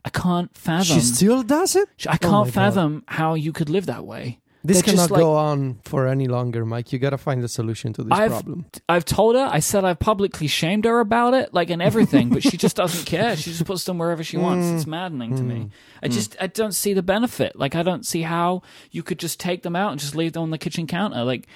I 0.06 0.10
can't 0.10 0.54
fathom. 0.58 0.96
she 0.96 1.00
still 1.02 1.44
does 1.44 1.76
it 1.78 1.88
I 2.10 2.16
Oh 2.16 2.18
can't 2.18 2.46
God. 2.48 2.54
fathom 2.54 3.04
how 3.08 3.36
you 3.36 3.54
could 3.54 3.70
live 3.70 3.86
that 3.86 4.06
way. 4.06 4.40
This 4.66 4.82
They're 4.82 4.94
cannot 4.94 5.12
like- 5.12 5.20
go 5.20 5.36
on 5.36 5.80
for 5.84 6.08
any 6.08 6.28
longer 6.28 6.66
myke 6.66 6.94
you 6.94 7.00
gotta 7.00 7.18
find 7.18 7.44
a 7.44 7.50
solution 7.50 7.92
to 7.94 8.04
this 8.04 8.18
I've- 8.18 8.30
problem 8.30 8.66
I've 8.88 9.04
told 9.04 9.36
her. 9.36 9.50
I 9.52 9.60
said 9.60 9.84
I've 9.84 10.00
publicly 10.00 10.48
shamed 10.48 10.86
her 10.86 11.02
about 11.02 11.34
it, 11.34 11.54
like 11.54 11.70
and 11.70 11.82
everything, 11.90 12.30
but 12.30 12.44
she 12.44 12.56
just 12.56 12.78
doesn't 12.78 13.06
care. 13.06 13.36
She 13.36 13.52
just 13.52 13.66
puts 13.66 13.84
them 13.84 13.98
wherever 13.98 14.24
she 14.24 14.38
wants. 14.38 14.66
Mm. 14.66 14.76
It's 14.78 14.88
maddening 14.88 15.36
to 15.36 15.44
me. 15.44 15.70
I 16.02 16.08
just 16.08 16.38
I 16.40 16.48
don't 16.48 16.72
see 16.74 16.94
the 16.94 17.04
benefit. 17.04 17.58
Like 17.58 17.76
I 17.76 17.84
don't 17.84 18.06
see 18.06 18.22
how 18.22 18.62
you 18.92 19.04
could 19.04 19.20
just 19.20 19.40
take 19.40 19.64
them 19.64 19.76
out 19.76 19.92
and 19.92 20.00
just 20.00 20.16
leave 20.16 20.32
them 20.34 20.44
on 20.44 20.52
the 20.52 20.58
kitchen 20.58 20.88
counter. 20.88 21.24
Like 21.26 21.48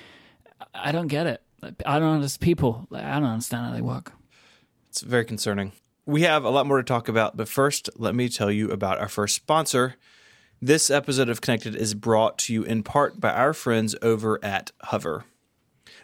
I 0.73 0.91
don't 0.91 1.07
get 1.07 1.27
it. 1.27 1.41
I 1.85 1.99
don't 1.99 2.13
understand 2.15 2.41
people. 2.43 2.87
Like, 2.89 3.03
I 3.03 3.13
don't 3.19 3.29
understand 3.29 3.65
how 3.67 3.73
they 3.73 3.81
work. 3.81 4.11
It's 4.89 5.01
very 5.01 5.25
concerning. 5.25 5.71
We 6.05 6.21
have 6.21 6.43
a 6.43 6.49
lot 6.49 6.67
more 6.67 6.77
to 6.77 6.83
talk 6.83 7.07
about, 7.07 7.35
but 7.35 7.47
first, 7.49 7.89
let 7.95 8.15
me 8.15 8.29
tell 8.29 8.51
you 8.51 8.69
about 8.71 8.99
our 8.99 9.09
first 9.09 9.35
sponsor. 9.35 9.95
This 10.61 10.89
episode 10.89 11.29
of 11.29 11.39
Connected 11.39 11.75
is 11.75 11.93
brought 11.93 12.39
to 12.39 12.53
you 12.53 12.63
in 12.63 12.81
part 12.81 13.19
by 13.19 13.29
our 13.29 13.53
friends 13.53 13.95
over 14.01 14.43
at 14.43 14.71
Hover. 14.85 15.25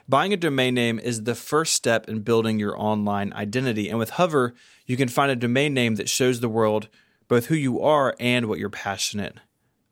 Buying 0.08 0.32
a 0.32 0.38
domain 0.38 0.76
name 0.76 1.00
is 1.00 1.24
the 1.24 1.34
first 1.34 1.74
step 1.74 2.08
in 2.08 2.20
building 2.20 2.60
your 2.60 2.80
online 2.80 3.34
identity, 3.34 3.90
and 3.90 3.98
with 3.98 4.12
Hover, 4.12 4.54
you 4.86 4.96
can 4.96 5.08
find 5.08 5.32
a 5.32 5.36
domain 5.36 5.74
name 5.74 5.96
that 5.96 6.08
shows 6.08 6.40
the 6.40 6.50
world 6.50 6.88
both 7.28 7.48
who 7.48 7.56
you 7.56 7.82
are 7.82 8.16
and 8.20 8.46
what 8.46 8.60
you're 8.60 8.70
passionate 8.70 9.38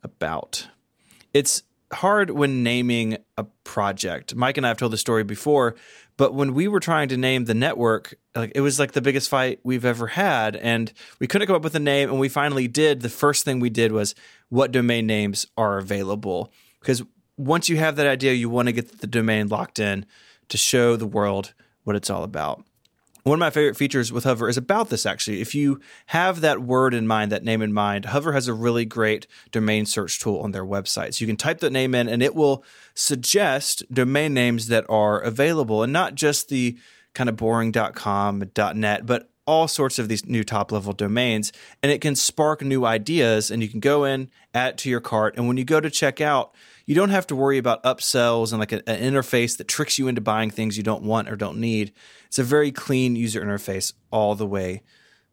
about. 0.04 0.68
It's 1.34 1.64
hard 1.92 2.30
when 2.30 2.62
naming 2.62 3.18
a 3.40 3.46
project. 3.64 4.36
Mike 4.36 4.58
and 4.58 4.66
I 4.68 4.70
have 4.70 4.78
told 4.78 4.94
the 4.94 4.98
story 4.98 5.24
before, 5.24 5.74
but 6.22 6.36
when 6.36 6.54
we 6.54 6.68
were 6.68 6.80
trying 6.80 7.08
to 7.08 7.18
name 7.18 7.46
the 7.46 7.56
network, 7.56 8.14
like 8.36 8.52
it 8.54 8.62
was 8.62 8.78
like 8.78 8.92
the 8.92 9.02
biggest 9.02 9.28
fight 9.28 9.60
we've 9.64 9.84
ever 9.84 10.06
had, 10.06 10.56
and 10.56 10.94
we 11.18 11.26
couldn't 11.26 11.48
come 11.48 11.56
up 11.56 11.64
with 11.64 11.74
a 11.74 11.80
name. 11.80 12.12
And 12.12 12.20
we 12.20 12.30
finally 12.30 12.68
did. 12.68 13.02
The 13.02 13.10
first 13.10 13.44
thing 13.44 13.60
we 13.60 13.72
did 13.72 13.92
was 13.92 14.14
what 14.50 14.72
domain 14.72 15.08
names 15.08 15.48
are 15.58 15.80
available, 15.80 16.54
because 16.80 17.02
once 17.38 17.70
you 17.70 17.78
have 17.78 17.96
that 17.96 18.06
idea, 18.06 18.34
you 18.34 18.52
want 18.52 18.68
to 18.68 18.72
get 18.72 19.02
the 19.02 19.08
domain 19.08 19.48
locked 19.48 19.80
in 19.80 20.06
to 20.50 20.58
show 20.58 20.96
the 20.96 21.08
world 21.08 21.56
what 21.86 21.96
it's 21.96 22.12
all 22.12 22.22
about. 22.22 22.64
One 23.24 23.36
of 23.36 23.40
my 23.40 23.52
favorite 23.52 23.78
features 23.78 24.12
with 24.12 24.24
Hover 24.24 24.50
is 24.50 24.58
about 24.58 24.90
this 24.90 25.06
actually. 25.06 25.42
If 25.42 25.54
you 25.54 25.80
have 26.08 26.42
that 26.42 26.62
word 26.62 26.96
in 26.96 27.06
mind, 27.06 27.32
that 27.32 27.44
name 27.44 27.62
in 27.62 27.72
mind, 27.72 28.06
Hover 28.06 28.34
has 28.34 28.48
a 28.48 28.54
really 28.54 28.84
great 28.84 29.28
domain 29.52 29.86
search 29.86 30.20
tool 30.20 30.40
on 30.40 30.52
their 30.52 30.66
website. 30.66 31.14
So 31.14 31.24
you 31.24 31.28
can 31.28 31.38
type 31.38 31.60
that 31.60 31.72
name 31.72 31.94
in 31.94 32.10
and 32.10 32.24
it 32.24 32.34
will 32.34 32.64
suggest 32.96 33.84
domain 33.94 34.34
names 34.34 34.68
that 34.68 34.86
are 34.90 35.20
available 35.20 35.84
and 35.84 35.94
not 35.94 36.16
just 36.16 36.50
the 36.50 36.78
kind 37.14 37.30
of 37.30 37.36
boring.com, 37.36 38.44
.net, 38.76 39.06
but 39.06 39.30
all 39.46 39.68
sorts 39.68 40.00
of 40.00 40.08
these 40.08 40.26
new 40.26 40.44
top 40.44 40.72
level 40.72 40.94
domains 40.94 41.52
and 41.84 41.92
it 41.92 42.02
can 42.02 42.16
spark 42.16 42.64
new 42.64 42.86
ideas 42.86 43.52
and 43.52 43.62
you 43.62 43.70
can 43.70 43.80
go 43.80 44.04
in, 44.04 44.32
add 44.56 44.80
to 44.80 44.90
your 44.90 45.02
cart 45.02 45.36
and 45.38 45.48
when 45.48 45.58
you 45.58 45.64
go 45.64 45.80
to 45.80 45.92
check 45.92 46.22
out, 46.22 46.56
you 46.86 46.96
don't 46.96 47.10
have 47.10 47.28
to 47.28 47.36
worry 47.36 47.58
about 47.58 47.84
upsells 47.84 48.52
and 48.52 48.60
like 48.60 48.72
a, 48.72 48.88
an 48.90 49.14
interface 49.14 49.58
that 49.58 49.68
tricks 49.68 49.98
you 49.98 50.08
into 50.08 50.22
buying 50.22 50.50
things 50.50 50.78
you 50.78 50.84
don't 50.84 51.04
want 51.04 51.30
or 51.30 51.36
don't 51.36 51.60
need. 51.60 51.94
It's 52.28 52.40
a 52.40 52.44
very 52.44 52.72
clean 52.72 53.16
user 53.16 53.42
interface 53.42 53.94
all 54.12 54.36
the 54.36 54.48
way 54.48 54.84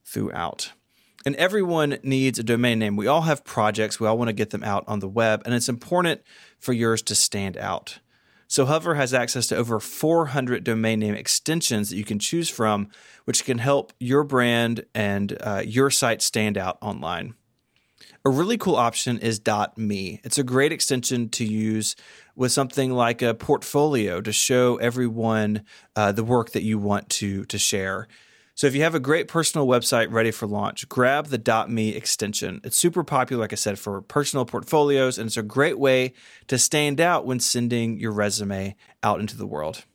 throughout. 0.04 0.72
And 1.26 1.34
everyone 1.36 1.98
needs 2.02 2.38
a 2.38 2.44
domain 2.44 2.78
name. 2.78 2.96
We 2.96 3.06
all 3.06 3.22
have 3.22 3.44
projects, 3.44 3.98
we 3.98 4.06
all 4.06 4.16
want 4.16 4.28
to 4.28 4.34
get 4.34 4.50
them 4.50 4.64
out 4.64 4.84
on 4.86 5.00
the 5.00 5.08
web, 5.08 5.42
and 5.44 5.54
it's 5.54 5.68
important 5.68 6.22
for 6.58 6.72
yours 6.72 7.02
to 7.02 7.14
stand 7.14 7.56
out. 7.56 7.98
So 8.46 8.64
Hover 8.64 8.94
has 8.94 9.12
access 9.12 9.46
to 9.48 9.56
over 9.56 9.78
400 9.78 10.64
domain 10.64 11.00
name 11.00 11.14
extensions 11.14 11.90
that 11.90 11.96
you 11.96 12.04
can 12.04 12.18
choose 12.18 12.48
from, 12.48 12.88
which 13.26 13.44
can 13.44 13.58
help 13.58 13.92
your 14.00 14.24
brand 14.24 14.86
and 14.94 15.36
uh, 15.42 15.62
your 15.66 15.90
site 15.90 16.22
stand 16.22 16.56
out 16.56 16.78
online. 16.80 17.34
A 18.28 18.30
really 18.30 18.58
cool 18.58 18.76
option 18.76 19.16
is 19.20 19.40
.me. 19.78 20.20
It's 20.22 20.36
a 20.36 20.42
great 20.42 20.70
extension 20.70 21.30
to 21.30 21.46
use 21.46 21.96
with 22.36 22.52
something 22.52 22.92
like 22.92 23.22
a 23.22 23.32
portfolio 23.32 24.20
to 24.20 24.32
show 24.34 24.76
everyone 24.76 25.62
uh, 25.96 26.12
the 26.12 26.22
work 26.22 26.50
that 26.50 26.62
you 26.62 26.78
want 26.78 27.08
to 27.08 27.46
to 27.46 27.56
share. 27.56 28.06
So 28.54 28.66
if 28.66 28.74
you 28.74 28.82
have 28.82 28.94
a 28.94 29.00
great 29.00 29.28
personal 29.28 29.66
website 29.66 30.12
ready 30.12 30.30
for 30.30 30.46
launch, 30.46 30.86
grab 30.90 31.28
the 31.28 31.66
.me 31.70 31.96
extension. 31.96 32.60
It's 32.64 32.76
super 32.76 33.02
popular, 33.02 33.40
like 33.40 33.54
I 33.54 33.56
said, 33.56 33.78
for 33.78 34.02
personal 34.02 34.44
portfolios, 34.44 35.16
and 35.16 35.28
it's 35.28 35.38
a 35.38 35.42
great 35.42 35.78
way 35.78 36.12
to 36.48 36.58
stand 36.58 37.00
out 37.00 37.24
when 37.24 37.40
sending 37.40 37.98
your 37.98 38.12
resume 38.12 38.76
out 39.02 39.20
into 39.20 39.38
the 39.38 39.46
world. 39.46 39.86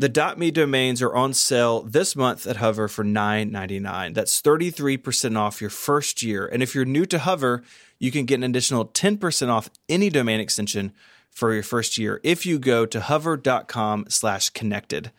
The 0.00 0.34
.me 0.38 0.50
domains 0.50 1.02
are 1.02 1.14
on 1.14 1.34
sale 1.34 1.82
this 1.82 2.16
month 2.16 2.46
at 2.46 2.56
Hover 2.56 2.88
for 2.88 3.04
$9.99. 3.04 4.14
That's 4.14 4.40
33% 4.40 5.36
off 5.38 5.60
your 5.60 5.68
first 5.68 6.22
year. 6.22 6.46
And 6.46 6.62
if 6.62 6.74
you're 6.74 6.86
new 6.86 7.04
to 7.04 7.18
Hover, 7.18 7.62
you 7.98 8.10
can 8.10 8.24
get 8.24 8.36
an 8.36 8.44
additional 8.44 8.86
10% 8.86 9.48
off 9.50 9.68
any 9.90 10.08
domain 10.08 10.40
extension 10.40 10.94
for 11.28 11.52
your 11.52 11.62
first 11.62 11.98
year 11.98 12.18
if 12.24 12.46
you 12.46 12.58
go 12.58 12.86
to 12.86 12.98
hover.com 12.98 14.06
slash 14.08 14.48
connected. 14.48 15.12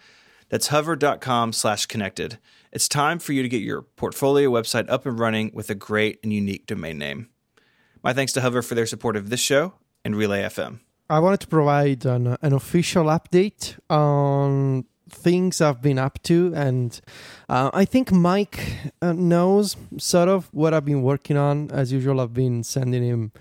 That's 0.50 0.70
hover.com 0.70 1.54
slash 1.54 1.86
connected. 1.86 2.40
It's 2.72 2.88
time 2.88 3.20
for 3.20 3.34
you 3.34 3.44
to 3.44 3.50
get 3.50 3.62
your 3.62 3.84
portfolio 3.84 4.50
website 4.50 4.90
up 4.90 5.06
and 5.06 5.20
running 5.20 5.52
with 5.54 5.70
a 5.70 5.76
great 5.76 6.18
and 6.24 6.34
unique 6.34 6.66
domain 6.66 6.98
name. 6.98 7.30
My 8.02 8.14
thanks 8.14 8.34
to 8.34 8.42
Hover 8.42 8.64
for 8.64 8.74
their 8.74 8.88
support 8.88 9.16
of 9.16 9.30
this 9.30 9.42
show 9.42 9.74
and 10.04 10.16
Relay 10.16 10.42
FM. 10.42 10.80
I 11.12 11.20
wanted 11.20 11.42
to 11.42 11.48
provide 11.48 12.06
an, 12.06 12.38
an 12.42 12.54
official 12.54 13.08
update 13.08 13.78
on 13.90 14.86
things 15.10 15.60
I've 15.60 15.82
been 15.82 16.00
up 16.00 16.24
to, 16.24 16.54
and 16.56 17.02
uh, 17.50 17.70
I 17.74 17.84
think 17.84 18.12
Myke 18.12 18.92
uh, 19.02 19.12
knows 19.12 19.76
sort 19.98 20.30
of 20.30 20.48
what 20.54 20.74
I've 20.74 20.86
been 20.86 21.02
working 21.02 21.36
on. 21.36 21.70
As 21.72 21.92
usual, 21.92 22.22
I've 22.22 22.34
been 22.34 22.64
sending 22.64 23.04
him 23.04 23.34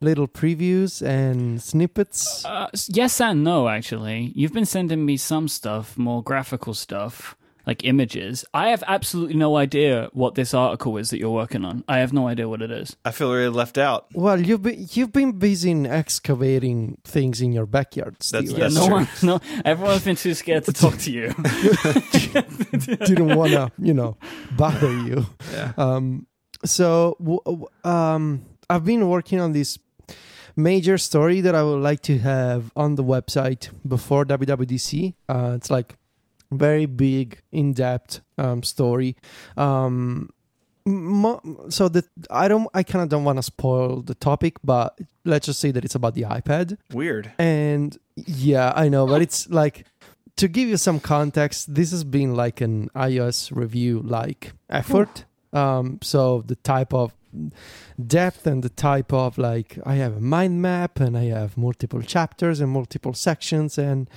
little 0.00 0.26
previews 0.26 1.06
and 1.06 1.62
snippets. 1.62 2.46
Uh, 2.46 2.70
yes 2.88 3.20
and 3.20 3.44
no, 3.44 3.68
actually. 3.68 4.32
You've 4.34 4.54
been 4.54 4.64
sending 4.64 5.04
me 5.04 5.18
some 5.18 5.48
stuff, 5.48 5.98
more 5.98 6.22
graphical 6.22 6.72
stuff 6.72 7.36
like 7.66 7.84
images. 7.84 8.44
I 8.52 8.68
have 8.70 8.82
absolutely 8.86 9.34
no 9.36 9.56
idea 9.56 10.08
what 10.12 10.34
this 10.34 10.52
article 10.54 10.96
is 10.96 11.10
that 11.10 11.18
you're 11.18 11.30
working 11.30 11.64
on. 11.64 11.84
I 11.88 11.98
have 11.98 12.12
no 12.12 12.26
idea 12.28 12.48
what 12.48 12.60
it 12.62 12.70
is. 12.70 12.96
I 13.04 13.10
feel 13.12 13.32
really 13.32 13.48
left 13.48 13.78
out. 13.78 14.06
Well, 14.14 14.40
you've 14.40 14.62
been 14.62 14.88
you've 14.92 15.12
been 15.12 15.32
busy 15.38 15.70
in 15.70 15.86
excavating 15.86 16.98
things 17.04 17.40
in 17.40 17.52
your 17.52 17.66
backyard. 17.66 18.16
That's- 18.30 18.50
Stephen. 18.50 18.58
Yeah, 18.60 18.68
no 18.68 18.86
true. 18.86 18.94
one, 18.94 19.08
no, 19.22 19.40
everyone's 19.64 20.04
been 20.04 20.16
too 20.16 20.34
scared 20.34 20.64
to 20.64 20.72
talk 20.72 20.96
to 20.98 21.10
you. 21.12 21.28
didn't 22.32 23.34
want 23.36 23.52
to, 23.52 23.70
you 23.78 23.94
know, 23.94 24.16
bother 24.56 24.90
you. 24.92 25.26
Yeah. 25.52 25.72
Um, 25.76 26.26
so 26.64 27.16
w- 27.20 27.40
w- 27.44 27.66
um, 27.84 28.42
I've 28.70 28.84
been 28.84 29.08
working 29.08 29.40
on 29.40 29.52
this 29.52 29.78
major 30.56 30.98
story 30.98 31.40
that 31.40 31.54
I 31.54 31.62
would 31.62 31.80
like 31.82 32.02
to 32.02 32.18
have 32.18 32.70
on 32.76 32.94
the 32.96 33.04
website 33.04 33.70
before 33.86 34.24
WWDC. 34.24 35.14
Uh, 35.28 35.52
it's 35.56 35.70
like 35.70 35.96
very 36.58 36.86
big, 36.86 37.40
in-depth 37.50 38.20
um, 38.38 38.62
story. 38.62 39.16
Um, 39.56 40.30
mo- 40.86 41.40
so 41.68 41.88
that 41.88 42.06
I 42.30 42.48
don't, 42.48 42.68
I 42.74 42.82
kind 42.82 43.02
of 43.02 43.08
don't 43.08 43.24
want 43.24 43.38
to 43.38 43.42
spoil 43.42 44.02
the 44.02 44.14
topic, 44.14 44.56
but 44.64 44.98
let's 45.24 45.46
just 45.46 45.60
say 45.60 45.70
that 45.70 45.84
it's 45.84 45.94
about 45.94 46.14
the 46.14 46.22
iPad. 46.22 46.78
Weird. 46.92 47.32
And 47.38 47.96
yeah, 48.16 48.72
I 48.74 48.88
know, 48.88 49.06
but 49.06 49.22
it's 49.22 49.48
like 49.48 49.86
to 50.36 50.48
give 50.48 50.68
you 50.68 50.76
some 50.76 51.00
context, 51.00 51.74
this 51.74 51.90
has 51.90 52.04
been 52.04 52.34
like 52.34 52.60
an 52.60 52.88
iOS 52.94 53.54
review 53.54 54.00
like 54.00 54.52
effort. 54.70 55.24
Um, 55.52 55.98
so 56.02 56.42
the 56.46 56.56
type 56.56 56.94
of 56.94 57.12
depth 58.06 58.46
and 58.46 58.62
the 58.62 58.68
type 58.68 59.12
of 59.12 59.38
like 59.38 59.78
I 59.84 59.94
have 59.94 60.16
a 60.16 60.20
mind 60.20 60.60
map 60.60 61.00
and 61.00 61.16
I 61.16 61.24
have 61.24 61.56
multiple 61.56 62.02
chapters 62.02 62.60
and 62.60 62.70
multiple 62.70 63.14
sections 63.14 63.78
and 63.78 64.08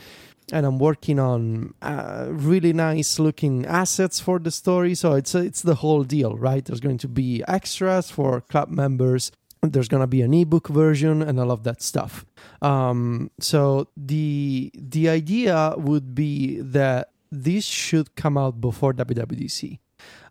and 0.52 0.66
I'm 0.66 0.80
working 0.80 1.20
on 1.20 1.74
uh, 1.82 2.28
really 2.30 2.74
nice 2.74 3.20
looking 3.20 3.66
assets 3.66 4.20
for 4.20 4.40
the 4.40 4.52
story. 4.52 4.96
So 4.96 5.14
it's 5.14 5.34
it's 5.34 5.62
the 5.62 5.76
whole 5.76 6.04
deal, 6.04 6.36
right? 6.38 6.64
There's 6.64 6.80
going 6.80 7.00
to 7.00 7.08
be 7.08 7.44
extras 7.48 8.12
for 8.12 8.42
club 8.42 8.70
members. 8.70 9.32
There's 9.62 9.88
gonna 9.88 10.08
be 10.08 10.22
an 10.22 10.34
ebook 10.34 10.68
version 10.68 11.22
and 11.22 11.40
all 11.40 11.52
of 11.52 11.64
that 11.64 11.82
stuff. 11.82 12.26
Um, 12.62 13.32
so 13.40 13.90
the 13.98 14.72
the 14.76 15.10
idea 15.10 15.74
would 15.78 16.14
be 16.14 16.62
that 16.62 17.10
this 17.32 17.66
should 17.66 18.16
come 18.16 18.38
out 18.38 18.62
before 18.62 18.94
WWDC, 18.94 19.80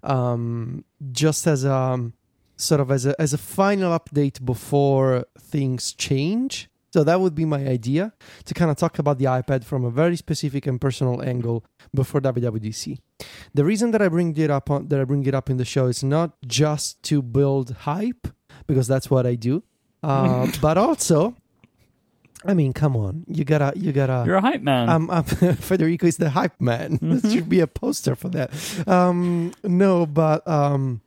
um, 0.04 0.84
just 1.10 1.46
as 1.46 1.64
a 1.64 2.12
sort 2.56 2.80
of 2.80 2.90
as 2.90 3.06
a 3.06 3.20
as 3.20 3.32
a 3.32 3.38
final 3.38 3.98
update 3.98 4.44
before 4.44 5.24
things 5.38 5.92
change. 5.92 6.68
So 6.94 7.02
that 7.02 7.20
would 7.20 7.34
be 7.34 7.44
my 7.44 7.66
idea 7.66 8.12
to 8.44 8.54
kind 8.54 8.70
of 8.70 8.76
talk 8.76 9.00
about 9.00 9.18
the 9.18 9.24
iPad 9.24 9.64
from 9.64 9.84
a 9.84 9.90
very 9.90 10.14
specific 10.14 10.64
and 10.68 10.80
personal 10.80 11.20
angle 11.22 11.64
before 11.92 12.20
WWDC. 12.20 13.00
The 13.52 13.64
reason 13.64 13.90
that 13.90 14.00
I 14.00 14.06
bring 14.06 14.36
it 14.36 14.48
up 14.48 14.70
on, 14.70 14.86
that 14.86 15.00
I 15.00 15.02
bring 15.02 15.26
it 15.26 15.34
up 15.34 15.50
in 15.50 15.56
the 15.56 15.64
show 15.64 15.86
is 15.86 16.04
not 16.04 16.36
just 16.46 17.02
to 17.10 17.20
build 17.20 17.72
hype 17.80 18.28
because 18.68 18.86
that's 18.86 19.10
what 19.10 19.26
I 19.26 19.34
do, 19.34 19.64
uh, 20.04 20.46
but 20.62 20.78
also, 20.78 21.34
I 22.44 22.54
mean, 22.54 22.72
come 22.72 22.94
on, 22.96 23.24
you 23.26 23.42
gotta 23.42 23.72
you 23.74 23.90
gotta. 23.90 24.22
You're 24.24 24.36
a 24.36 24.40
hype 24.40 24.62
man. 24.62 24.88
Um, 24.88 25.10
um, 25.10 25.24
Federico 25.68 26.06
is 26.06 26.18
the 26.18 26.30
hype 26.30 26.60
man. 26.60 27.00
there 27.02 27.28
should 27.28 27.48
be 27.48 27.58
a 27.58 27.66
poster 27.66 28.14
for 28.14 28.28
that. 28.28 28.52
Um, 28.86 29.52
no, 29.64 30.06
but 30.06 30.46
um, 30.46 31.00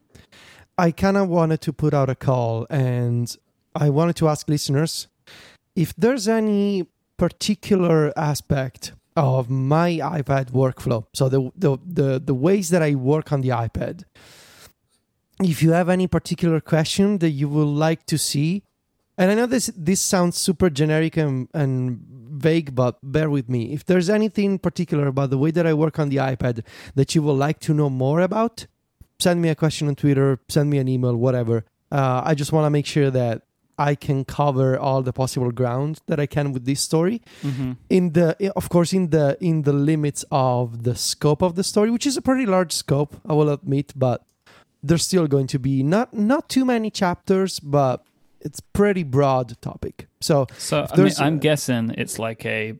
I 0.77 0.91
kind 0.91 1.15
of 1.15 1.29
wanted 1.29 1.61
to 1.61 1.71
put 1.71 1.93
out 1.93 2.09
a 2.09 2.15
call, 2.15 2.67
and 2.69 3.33
I 3.73 3.89
wanted 3.89 4.17
to 4.17 4.27
ask 4.27 4.49
listeners 4.49 5.07
if 5.77 5.95
there's 5.95 6.27
any 6.27 6.87
particular 7.17 8.11
aspect 8.17 8.93
of 9.15 9.49
my 9.49 9.91
iPad 10.19 10.51
workflow. 10.51 11.05
So 11.13 11.29
the 11.29 11.51
the 11.55 11.77
the, 11.85 12.19
the 12.19 12.33
ways 12.33 12.69
that 12.69 12.81
I 12.81 12.95
work 12.95 13.31
on 13.31 13.41
the 13.41 13.49
iPad. 13.49 14.03
If 15.39 15.61
you 15.61 15.71
have 15.71 15.87
any 15.87 16.07
particular 16.07 16.59
question 16.59 17.19
that 17.19 17.29
you 17.29 17.47
would 17.47 17.71
like 17.87 18.05
to 18.07 18.17
see, 18.17 18.63
and 19.17 19.29
I 19.31 19.35
know 19.35 19.45
this 19.45 19.71
this 19.77 20.01
sounds 20.01 20.35
super 20.37 20.69
generic 20.69 21.15
and, 21.15 21.47
and 21.53 21.99
vague, 22.31 22.73
but 22.73 22.97
bear 23.03 23.29
with 23.29 23.47
me. 23.47 23.71
If 23.71 23.85
there's 23.85 24.09
anything 24.09 24.57
particular 24.57 25.05
about 25.07 25.29
the 25.29 25.37
way 25.37 25.51
that 25.51 25.67
I 25.67 25.73
work 25.73 25.99
on 25.99 26.09
the 26.09 26.17
iPad 26.17 26.63
that 26.95 27.13
you 27.13 27.21
would 27.21 27.39
like 27.45 27.59
to 27.61 27.73
know 27.73 27.89
more 27.89 28.21
about, 28.21 28.65
send 29.19 29.41
me 29.41 29.49
a 29.49 29.55
question 29.55 29.87
on 29.87 29.95
Twitter, 29.95 30.39
send 30.49 30.71
me 30.71 30.79
an 30.79 30.87
email, 30.87 31.15
whatever. 31.15 31.65
Uh, 31.91 32.21
I 32.25 32.33
just 32.33 32.51
want 32.51 32.65
to 32.65 32.71
make 32.71 32.87
sure 32.87 33.11
that 33.11 33.43
I 33.77 33.95
can 33.95 34.25
cover 34.25 34.77
all 34.77 35.01
the 35.03 35.13
possible 35.13 35.51
ground 35.51 36.01
that 36.07 36.19
I 36.19 36.25
can 36.25 36.51
with 36.53 36.65
this 36.65 36.81
story. 36.81 37.21
Mm-hmm. 37.43 37.71
In 37.89 38.13
the, 38.13 38.51
of 38.55 38.69
course, 38.69 38.91
in 38.93 39.09
the 39.09 39.37
in 39.39 39.63
the 39.63 39.73
limits 39.73 40.25
of 40.31 40.83
the 40.83 40.95
scope 40.95 41.41
of 41.43 41.55
the 41.55 41.63
story, 41.63 41.91
which 41.91 42.05
is 42.07 42.17
a 42.17 42.21
pretty 42.21 42.45
large 42.45 42.71
scope, 42.71 43.15
I 43.27 43.33
will 43.33 43.49
admit, 43.49 43.93
but 43.95 44.23
there's 44.81 45.03
still 45.03 45.27
going 45.27 45.47
to 45.47 45.59
be 45.59 45.83
not 45.83 46.13
not 46.13 46.49
too 46.49 46.65
many 46.65 46.89
chapters, 46.89 47.59
but 47.59 48.03
it's 48.41 48.59
pretty 48.59 49.03
broad 49.03 49.59
topic. 49.61 50.07
So 50.21 50.47
So 50.57 50.87
I 50.91 50.97
mean, 50.97 51.11
I'm 51.19 51.39
guessing 51.39 51.91
it's 51.97 52.17
like 52.19 52.45
a 52.45 52.75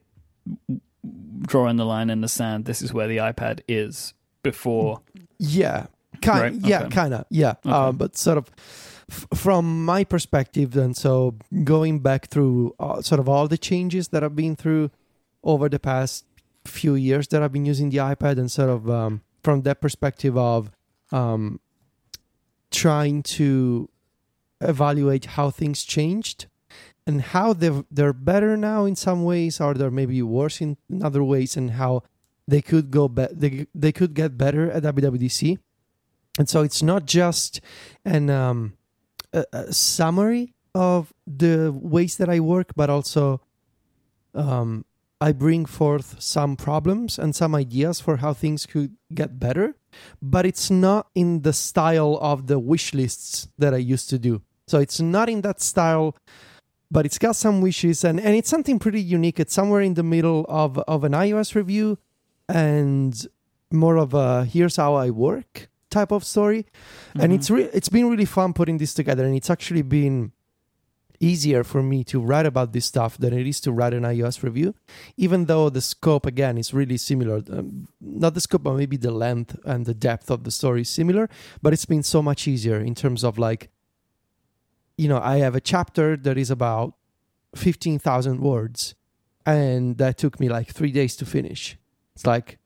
drawing 1.42 1.78
the 1.78 1.86
line 1.86 2.10
in 2.10 2.22
the 2.22 2.28
sand. 2.28 2.66
This 2.66 2.82
is 2.82 2.94
where 2.94 3.08
the 3.08 3.18
iPad 3.18 3.62
is 3.68 4.14
before. 4.44 5.02
Yeah, 5.38 5.88
kind. 6.22 6.42
Right, 6.42 6.54
Yeah, 6.66 6.82
okay. 6.82 6.90
kind 6.90 7.14
of. 7.14 7.26
Yeah, 7.30 7.52
Okay. 7.66 7.70
uh, 7.72 7.92
but 7.92 8.18
sort 8.18 8.38
of 8.38 8.50
f- 9.10 9.28
from 9.34 9.86
my 9.86 10.04
perspective, 10.04 10.76
and 10.78 10.96
So 10.96 11.36
going 11.64 12.00
back 12.00 12.28
through 12.28 12.76
uh, 12.80 13.02
sort 13.02 13.20
of 13.20 13.30
all 13.30 13.48
the 13.48 13.58
changes 13.58 14.10
that 14.10 14.24
I've 14.24 14.36
been 14.36 14.56
through 14.56 14.92
over 15.44 15.70
the 15.70 15.80
past 15.80 16.26
few 16.66 16.96
years 16.96 17.28
that 17.30 17.42
I've 17.42 17.54
been 17.54 17.66
using 17.66 17.90
the 17.90 17.98
iPad, 17.98 18.38
and 18.38 18.52
sort 18.52 18.70
of 18.70 18.90
um, 18.90 19.22
from 19.44 19.62
that 19.62 19.82
perspective 19.82 20.38
of 20.38 20.72
um, 21.12 21.60
trying 22.72 23.24
to 23.24 23.90
evaluate 24.62 25.26
how 25.26 25.50
things 25.52 25.84
changed 25.84 26.48
and 27.06 27.22
how 27.22 27.54
they're 27.54 27.84
they're 27.90 28.14
better 28.14 28.58
now 28.58 28.86
in 28.86 28.96
some 28.96 29.24
ways, 29.24 29.62
or 29.62 29.74
they're 29.74 29.90
maybe 29.90 30.22
worse 30.22 30.60
in, 30.62 30.78
in 30.90 31.02
other 31.04 31.24
ways, 31.24 31.56
and 31.56 31.72
how 31.72 32.04
they 32.48 32.62
could 32.62 32.92
go 32.92 33.08
be- 33.08 33.28
they 33.32 33.68
they 33.74 33.92
could 33.92 34.14
get 34.14 34.38
better 34.38 34.70
at 34.72 34.84
WWDC. 34.84 35.58
And 36.38 36.48
so 36.48 36.62
it's 36.62 36.84
not 36.84 37.06
just 37.06 37.62
an 38.06 38.30
um, 38.30 38.77
a, 39.38 39.46
a 39.54 39.74
summary 39.74 40.54
of 40.74 41.14
the 41.26 41.72
ways 41.72 42.18
that 42.18 42.30
I 42.30 42.40
work, 42.40 42.74
but 42.76 42.90
also 42.90 43.42
um, 44.34 44.86
I 45.20 45.32
bring 45.32 45.66
forth 45.66 46.22
some 46.22 46.56
problems 46.56 47.18
and 47.18 47.36
some 47.36 47.56
ideas 47.56 48.00
for 48.00 48.18
how 48.18 48.34
things 48.34 48.66
could 48.66 48.96
get 49.14 49.40
better. 49.40 49.76
But 50.22 50.46
it's 50.46 50.70
not 50.70 51.08
in 51.16 51.42
the 51.42 51.54
style 51.54 52.20
of 52.22 52.48
the 52.48 52.60
wish 52.60 52.94
lists 52.94 53.48
that 53.58 53.74
I 53.74 53.78
used 53.78 54.10
to 54.12 54.20
do. 54.20 54.42
So 54.68 54.80
it's 54.80 55.00
not 55.00 55.30
in 55.30 55.42
that 55.42 55.62
style 55.62 56.16
but 56.90 57.06
it's 57.06 57.18
got 57.18 57.36
some 57.36 57.62
wishes 57.62 58.04
and, 58.04 58.20
and 58.20 58.36
it's 58.36 58.50
something 58.50 58.80
pretty 58.80 59.02
unique. 59.02 59.40
It's 59.40 59.54
somewhere 59.54 59.82
in 59.82 59.96
the 59.96 60.04
middle 60.04 60.46
of, 60.48 60.78
of 60.80 61.04
an 61.04 61.12
iOS 61.12 61.56
review 61.56 61.98
and 62.48 63.28
more 63.72 63.98
of 63.98 64.14
a 64.14 64.46
here's 64.46 64.78
how 64.78 64.96
I 64.96 65.10
work 65.10 65.70
type 65.90 66.12
of 66.12 66.24
story. 66.24 66.66
And 67.16 67.32
Mhm. 67.32 67.36
it's 67.36 67.50
re- 67.50 67.70
it's 67.74 67.90
been 67.90 68.10
really 68.10 68.26
fun 68.26 68.54
putting 68.54 68.78
this 68.78 68.94
together 68.94 69.26
and 69.26 69.36
it's 69.36 69.50
actually 69.50 69.84
been 69.84 70.32
easier 71.20 71.64
for 71.64 71.82
me 71.82 72.04
to 72.04 72.20
write 72.20 72.46
about 72.46 72.74
this 72.74 72.86
stuff 72.86 73.18
than 73.18 73.34
it 73.34 73.48
is 73.48 73.60
to 73.60 73.72
write 73.72 73.92
an 73.94 74.04
iOS 74.04 74.44
review, 74.44 74.76
even 75.18 75.46
though 75.46 75.68
the 75.68 75.82
scope 75.82 76.28
again 76.28 76.60
is 76.60 76.74
really 76.76 76.98
similar. 76.98 77.42
Um, 77.52 77.88
not 78.00 78.36
the 78.36 78.40
scope, 78.42 78.62
but 78.64 78.76
maybe 78.76 78.98
the 78.98 79.10
length 79.12 79.58
and 79.66 79.88
the 79.88 79.96
depth 79.96 80.30
of 80.30 80.44
the 80.44 80.52
story 80.52 80.82
is 80.82 80.90
similar. 80.90 81.28
But 81.62 81.74
it's 81.74 81.86
been 81.86 82.04
so 82.04 82.22
much 82.22 82.48
easier 82.48 82.80
in 82.80 82.94
terms 82.94 83.24
of 83.24 83.40
like, 83.40 83.72
you 84.98 85.08
know, 85.08 85.20
I 85.20 85.38
have 85.38 85.56
a 85.56 85.62
chapter 85.62 86.18
that 86.18 86.38
is 86.38 86.52
about 86.52 86.94
fifteen 87.56 87.98
thousand 87.98 88.40
words, 88.42 88.94
and 89.46 89.98
that 89.98 90.18
took 90.20 90.40
me 90.40 90.50
like 90.50 90.68
three 90.72 90.92
days 90.92 91.16
to 91.16 91.26
finish. 91.26 91.78
It's 92.16 92.28
like 92.28 92.60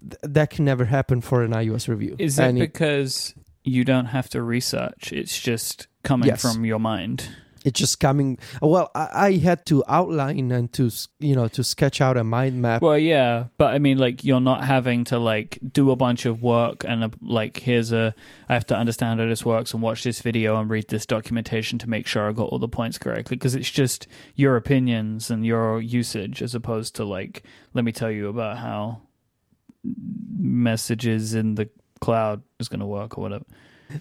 th- 0.00 0.18
that 0.22 0.50
can 0.50 0.64
never 0.64 0.84
happen 0.86 1.20
for 1.20 1.42
an 1.42 1.52
iOS 1.52 1.88
review. 1.88 2.16
Is 2.18 2.38
it 2.38 2.42
And 2.44 2.58
because 2.58 3.34
you 3.64 3.84
don't 3.84 4.06
have 4.06 4.28
to 4.30 4.42
research? 4.42 5.12
It's 5.12 5.38
just 5.38 5.86
coming 6.02 6.28
Yes. 6.28 6.42
from 6.42 6.64
your 6.64 6.78
mind. 6.80 7.28
it's 7.62 7.78
just 7.78 8.00
coming 8.00 8.38
well 8.62 8.90
I, 8.94 9.08
I 9.26 9.32
had 9.36 9.66
to 9.66 9.84
outline 9.86 10.50
and 10.50 10.72
to 10.72 10.88
you 11.18 11.34
know 11.34 11.46
to 11.48 11.62
sketch 11.62 12.00
out 12.00 12.16
a 12.16 12.24
mind 12.24 12.62
map 12.62 12.80
Well, 12.80 12.96
yeah, 12.96 13.48
but 13.58 13.74
I 13.74 13.78
mean, 13.78 13.98
like, 13.98 14.24
you're 14.24 14.40
not 14.40 14.64
having 14.64 15.04
to 15.12 15.18
like 15.18 15.58
do 15.70 15.90
a 15.90 15.96
bunch 15.96 16.24
of 16.24 16.40
work 16.42 16.84
and 16.88 17.04
uh, 17.04 17.10
like, 17.20 17.58
here's 17.58 17.92
a, 17.92 18.14
I 18.48 18.54
have 18.54 18.64
to 18.68 18.76
understand 18.76 19.20
how 19.20 19.26
this 19.26 19.44
works 19.44 19.74
and 19.74 19.82
watch 19.82 20.04
this 20.04 20.22
video 20.22 20.58
and 20.58 20.70
read 20.70 20.88
this 20.88 21.04
documentation 21.04 21.78
to 21.80 21.86
make 21.90 22.06
sure 22.06 22.30
I 22.30 22.32
got 22.32 22.48
all 22.48 22.58
the 22.58 22.66
points 22.66 22.96
correctly. 22.96 23.36
Because 23.36 23.54
it's 23.54 23.70
just 23.70 24.06
your 24.34 24.56
opinions 24.56 25.30
and 25.30 25.44
your 25.44 25.82
usage, 25.82 26.40
as 26.40 26.54
opposed 26.54 26.96
to 26.96 27.04
like, 27.04 27.42
let 27.74 27.84
me 27.84 27.92
tell 27.92 28.10
you 28.10 28.28
about 28.28 28.56
how 28.56 29.02
messages 29.84 31.34
in 31.34 31.54
the 31.54 31.68
cloud 32.00 32.42
is 32.58 32.68
going 32.68 32.80
to 32.80 32.86
work 32.86 33.16
or 33.18 33.22
whatever. 33.22 33.44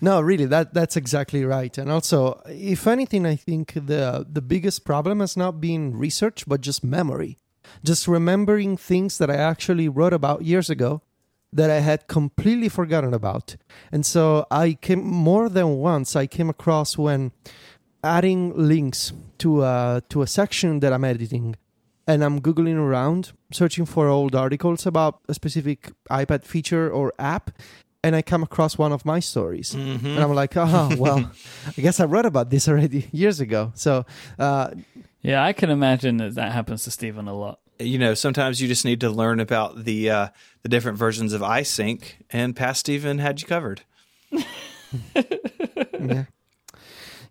no 0.02 0.22
really 0.22 0.46
that 0.46 0.74
that's 0.74 0.96
exactly 0.96 1.44
right. 1.44 1.78
And 1.78 1.92
also 1.92 2.42
if 2.48 2.88
anything 2.88 3.26
i 3.26 3.36
think 3.36 3.74
the 3.74 4.26
the 4.32 4.42
biggest 4.42 4.86
problem 4.86 5.20
has 5.20 5.36
not 5.36 5.60
been 5.60 5.98
research 5.98 6.46
but 6.48 6.62
just 6.62 6.84
memory. 6.84 7.38
Just 7.84 8.08
remembering 8.08 8.78
things 8.78 9.18
that 9.18 9.30
i 9.30 9.36
actually 9.36 9.88
wrote 9.89 10.13
about 10.13 10.44
years 10.44 10.70
ago 10.70 11.02
that 11.52 11.70
i 11.72 11.80
had 11.80 12.08
completely 12.08 12.70
forgotten 12.70 13.13
about. 13.13 13.56
And 13.92 14.06
so 14.06 14.46
i 14.52 14.74
came 14.74 15.04
more 15.06 15.50
than 15.50 15.78
once 15.78 16.15
i 16.15 16.28
came 16.28 16.50
across 16.50 16.98
when 16.98 17.32
adding 18.04 18.54
links 18.56 19.12
to 19.39 19.63
a 19.63 20.02
to 20.10 20.22
a 20.22 20.28
section 20.28 20.80
that 20.80 20.94
i'm 20.94 21.04
editing 21.04 21.56
and 22.10 22.24
i'm 22.26 22.41
googling 22.41 22.76
around 22.78 23.32
searching 23.54 23.86
for 23.86 24.08
old 24.10 24.34
articles 24.36 24.86
about 24.86 25.13
a 25.30 25.34
specific 25.34 25.91
ipad 26.10 26.43
feature 26.43 26.89
or 26.91 27.13
app 27.19 27.52
and 28.04 28.15
i 28.15 28.22
come 28.22 28.43
across 28.43 28.78
one 28.78 28.91
of 28.91 29.06
my 29.06 29.19
stories 29.22 29.76
Mm-hmm. 29.76 30.08
and 30.15 30.19
i'm 30.24 30.34
like 30.34 30.58
oh 30.58 30.89
well 31.04 31.22
i 31.78 31.82
guess 31.82 32.00
i 32.00 32.06
read 32.06 32.26
about 32.26 32.50
this 32.50 32.67
already 32.67 33.08
years 33.24 33.39
ago 33.39 33.72
so 33.76 34.06
uh, 34.39 34.72
Yeah, 35.22 35.43
I 35.50 35.52
can 35.54 35.69
imagine 35.69 36.15
that 36.24 36.36
that 36.36 36.52
happens 36.54 36.84
to 36.86 36.91
Stephen 36.91 37.28
a 37.28 37.34
lot. 37.36 37.60
you 37.78 38.00
know, 38.00 38.13
sometimes 38.15 38.62
you 38.62 38.67
just 38.69 38.86
need 38.86 39.02
to 39.02 39.10
learn 39.12 39.39
about 39.43 39.84
the 39.84 40.10
uh, 40.10 40.28
the 40.63 40.69
different 40.69 40.98
versions 40.98 41.34
of 41.36 41.41
iSync, 41.41 42.02
and 42.32 42.56
past 42.56 42.80
Stephen 42.88 43.19
had 43.19 43.41
you 43.41 43.48
covered. 43.48 43.82
yeah 46.00 46.26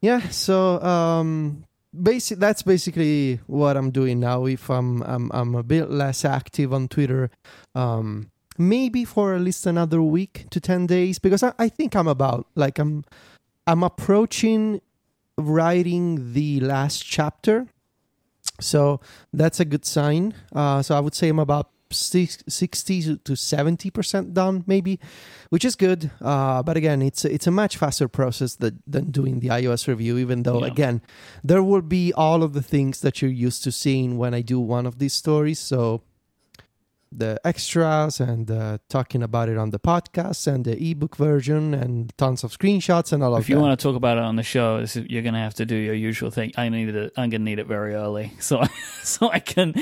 yeah 0.01 0.21
so 0.29 0.81
um 0.83 1.65
basic 2.03 2.39
that's 2.39 2.63
basically 2.63 3.41
what 3.47 3.77
i'm 3.77 3.91
doing 3.91 4.21
now. 4.21 4.47
If 4.47 4.71
i'm 4.71 5.03
i'm, 5.03 5.31
I'm 5.33 5.55
a 5.55 5.63
bit 5.63 5.91
less 5.91 6.25
active 6.25 6.73
on 6.73 6.89
twitter 6.89 7.31
um 7.75 8.31
maybe 8.57 9.05
for 9.05 9.35
at 9.35 9.41
least 9.41 9.67
another 9.67 10.03
week 10.03 10.47
to 10.51 10.61
10 10.61 10.87
days 10.87 11.19
because 11.19 11.43
i, 11.43 11.53
I 11.59 11.69
think 11.69 11.95
i'm 11.95 12.09
about 12.09 12.47
like 12.55 12.79
i'm 12.79 13.05
i'm 13.67 13.83
approaching 13.83 14.81
writing 15.39 16.33
the 16.33 16.61
last 16.61 17.07
chapter. 17.07 17.69
So 18.61 19.01
that's 19.33 19.61
a 19.61 19.65
good 19.65 19.87
sign. 19.87 20.35
Uh 20.53 20.83
so 20.83 20.97
i 20.97 21.01
would 21.01 21.15
say 21.15 21.29
i'm 21.29 21.39
about 21.39 21.71
60 21.93 23.17
to 23.19 23.37
70 23.37 23.91
percent 23.91 24.35
done 24.35 24.65
maybe 24.67 24.99
which 25.51 25.65
is 25.65 25.77
good. 25.77 26.11
Uh, 26.21 26.63
but 26.63 26.77
again, 26.77 27.01
it's 27.01 27.25
it's 27.25 27.47
a 27.47 27.51
much 27.51 27.77
faster 27.79 28.07
process 28.09 28.57
that, 28.57 28.75
than 28.87 29.11
doing 29.11 29.41
the 29.41 29.49
iOS 29.49 29.89
review. 29.89 30.19
Even 30.19 30.43
though, 30.43 30.61
Yeah. 30.61 30.67
again, 30.73 31.01
there 31.43 31.63
will 31.63 31.81
be 31.83 32.13
all 32.13 32.43
of 32.43 32.53
the 32.53 32.63
things 32.63 33.01
that 33.01 33.23
you're 33.23 33.31
used 33.31 33.65
to 33.65 33.73
seeing 33.73 34.19
when 34.19 34.35
I 34.35 34.43
do 34.43 34.61
one 34.61 34.85
of 34.87 34.99
these 34.99 35.15
stories. 35.15 35.59
So 35.59 36.03
the 37.11 37.41
extras 37.45 38.21
and 38.21 38.51
uh, 38.51 38.79
talking 38.89 39.23
about 39.23 39.49
it 39.49 39.57
on 39.57 39.71
the 39.71 39.79
podcast 39.79 40.47
and 40.47 40.65
the 40.65 40.91
ebook 40.91 41.17
version 41.17 41.75
and 41.75 42.13
tons 42.19 42.45
of 42.45 42.57
screenshots 42.57 43.13
and 43.13 43.23
all 43.23 43.35
of 43.35 43.39
that. 43.39 43.43
if 43.43 43.49
you 43.49 43.59
want 43.59 43.79
to 43.79 43.83
talk 43.83 43.97
about 43.97 44.19
it 44.19 44.23
on 44.23 44.37
the 44.37 44.43
show, 44.43 44.81
this 44.81 44.97
is, 44.97 45.07
you're 45.09 45.23
going 45.23 45.35
to 45.35 45.41
have 45.41 45.55
to 45.55 45.65
do 45.65 45.75
your 45.75 45.95
usual 45.95 46.31
thing. 46.31 46.53
I 46.57 46.69
need 46.69 46.89
it. 46.95 47.13
I'm 47.17 47.31
going 47.31 47.41
to 47.41 47.45
need 47.45 47.59
it 47.59 47.67
very 47.67 47.95
early, 47.95 48.33
so 48.41 48.63
so 49.03 49.31
I 49.31 49.39
can 49.39 49.75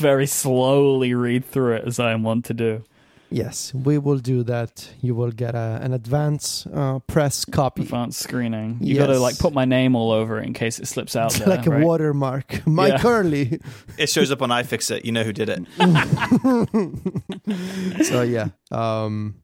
very 0.00 0.26
slowly 0.26 1.14
read 1.14 1.44
through 1.44 1.76
it 1.76 1.84
as 1.86 1.98
I 1.98 2.14
want 2.16 2.44
to 2.46 2.54
do. 2.54 2.84
Yes, 3.30 3.74
we 3.74 3.98
will 3.98 4.18
do 4.18 4.42
that. 4.44 4.88
You 5.00 5.14
will 5.14 5.32
get 5.32 5.54
a, 5.54 5.80
an 5.82 5.92
advance 5.92 6.66
uh, 6.72 7.00
press 7.00 7.44
copy. 7.44 7.82
Advanced 7.82 8.20
screening. 8.20 8.78
You 8.80 8.96
got 8.96 9.08
to 9.08 9.18
like 9.18 9.38
put 9.38 9.52
my 9.52 9.64
name 9.64 9.96
all 9.96 10.12
over 10.12 10.40
it 10.40 10.46
in 10.46 10.52
case 10.52 10.78
it 10.78 10.86
slips 10.86 11.16
out. 11.16 11.32
It's 11.32 11.40
there, 11.40 11.48
like 11.48 11.66
a 11.66 11.70
right? 11.70 11.84
watermark. 11.84 12.48
Myke 12.66 12.88
Yeah. 12.88 12.98
Hurley. 12.98 13.60
It 13.98 14.10
shows 14.10 14.30
up 14.30 14.42
on 14.42 14.50
iFixit. 14.50 15.04
You 15.04 15.12
know 15.12 15.24
who 15.24 15.32
did 15.32 15.48
it. 15.48 15.64
so 18.04 18.22
yeah, 18.22 18.48
um, 18.70 19.36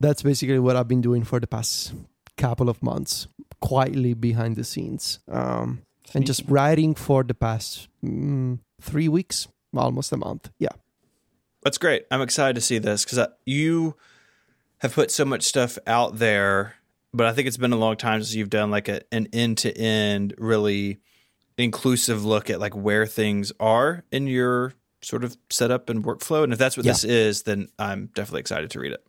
that's 0.00 0.22
basically 0.22 0.58
what 0.58 0.76
I've 0.76 0.88
been 0.88 1.00
doing 1.02 1.24
for 1.24 1.40
the 1.40 1.46
past 1.46 1.92
couple 2.36 2.68
of 2.68 2.82
months, 2.82 3.28
quietly 3.60 4.14
behind 4.14 4.56
the 4.56 4.64
scenes, 4.64 5.20
um, 5.30 5.82
and 6.14 6.26
just 6.26 6.42
writing 6.48 6.94
for 6.94 7.22
the 7.22 7.34
past 7.34 7.88
mm, 8.04 8.58
three 8.80 9.08
weeks, 9.08 9.48
almost 9.76 10.12
a 10.12 10.16
month. 10.16 10.50
Yeah, 10.58 10.68
That's 11.62 11.78
great. 11.78 12.04
I'm 12.10 12.20
excited 12.22 12.54
to 12.54 12.60
see 12.60 12.78
this 12.78 13.04
because 13.04 13.26
you 13.44 13.96
have 14.78 14.94
put 14.94 15.10
so 15.10 15.24
much 15.24 15.42
stuff 15.42 15.76
out 15.86 16.18
there, 16.18 16.74
but 17.12 17.26
I 17.26 17.32
think 17.32 17.48
it's 17.48 17.56
been 17.56 17.72
a 17.72 17.76
long 17.78 17.96
time 17.96 18.20
since 18.22 18.34
you've 18.34 18.50
done 18.50 18.70
like 18.70 18.88
a, 18.88 19.00
an 19.12 19.28
end 19.32 19.58
to 19.58 19.76
end, 19.76 20.34
really 20.38 21.00
inclusive 21.56 22.24
look 22.24 22.48
at 22.50 22.60
like 22.60 22.76
where 22.76 23.06
things 23.06 23.52
are 23.58 24.04
in 24.12 24.26
your 24.28 24.74
sort 25.02 25.24
of 25.24 25.36
setup 25.50 25.90
and 25.90 26.04
workflow. 26.04 26.44
And 26.44 26.52
if 26.52 26.58
that's 26.58 26.76
what 26.76 26.86
Yeah. 26.86 26.92
this 26.92 27.04
is, 27.04 27.42
then 27.42 27.68
I'm 27.78 28.06
definitely 28.14 28.40
excited 28.40 28.70
to 28.70 28.80
read 28.80 28.92
it. 28.92 29.04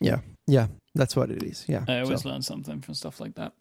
yeah, 0.00 0.18
yeah. 0.46 0.66
That's 0.94 1.14
what 1.16 1.30
it 1.30 1.42
is. 1.42 1.64
Yeah. 1.68 1.84
I 1.88 2.00
always 2.00 2.22
So, 2.22 2.28
learn 2.28 2.42
something 2.42 2.80
from 2.82 2.94
stuff 2.94 3.20
like 3.20 3.36
that. 3.36 3.52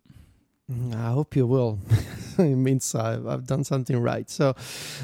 Mm, 0.71 0.95
I 0.95 1.11
hope 1.11 1.35
you 1.35 1.45
will. 1.47 1.79
it 2.37 2.55
means 2.55 2.95
I've, 2.95 3.27
I've 3.27 3.45
done 3.45 3.63
something 3.63 3.99
right. 3.99 4.29
So, 4.29 4.55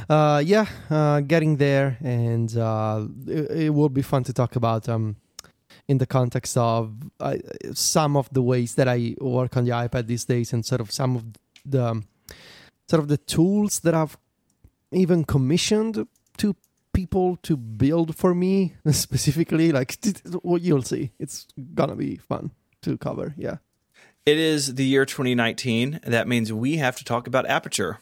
uh, 0.10 0.42
yeah, 0.46 0.66
uh, 0.90 1.22
getting 1.22 1.58
there, 1.58 1.98
and 2.02 2.56
uh, 2.58 3.06
it, 3.28 3.52
it 3.52 3.70
will 3.74 3.90
be 3.90 4.02
fun 4.02 4.24
to 4.26 4.34
talk 4.34 4.56
about 4.56 4.88
um, 4.90 5.18
in 5.88 5.98
the 5.98 6.06
context 6.06 6.58
of 6.58 6.94
uh, 7.20 7.38
some 7.74 8.18
of 8.18 8.30
the 8.32 8.42
ways 8.42 8.76
that 8.76 8.88
I 8.88 9.16
work 9.20 9.58
on 9.58 9.66
the 9.66 9.72
iPad 9.72 10.08
these 10.08 10.26
days, 10.26 10.54
and 10.54 10.66
sort 10.66 10.82
of 10.82 10.92
some 10.92 11.16
of 11.16 11.24
the 11.66 11.86
um, 11.86 12.08
sort 12.90 13.02
of 13.02 13.08
the 13.08 13.18
tools 13.18 13.80
that 13.82 13.94
I've 13.94 14.18
even 14.92 15.26
commissioned 15.26 16.08
to 16.38 16.56
people 16.94 17.38
to 17.44 17.56
build 17.58 18.16
for 18.16 18.34
me 18.34 18.76
specifically. 18.92 19.72
Like, 19.72 19.98
you'll 20.44 20.82
see, 20.82 21.12
it's 21.20 21.48
gonna 21.74 21.96
be 21.96 22.18
fun 22.18 22.52
to 22.82 22.98
cover. 22.98 23.34
Yeah. 23.38 23.58
It 24.28 24.38
is 24.38 24.76
the 24.76 24.84
year 24.86 25.06
2019. 25.06 26.02
That 26.04 26.28
means 26.28 26.52
we 26.52 26.78
have 26.78 26.98
to 26.98 27.06
talk 27.06 27.28
about 27.28 27.48
Aperture, 27.48 28.00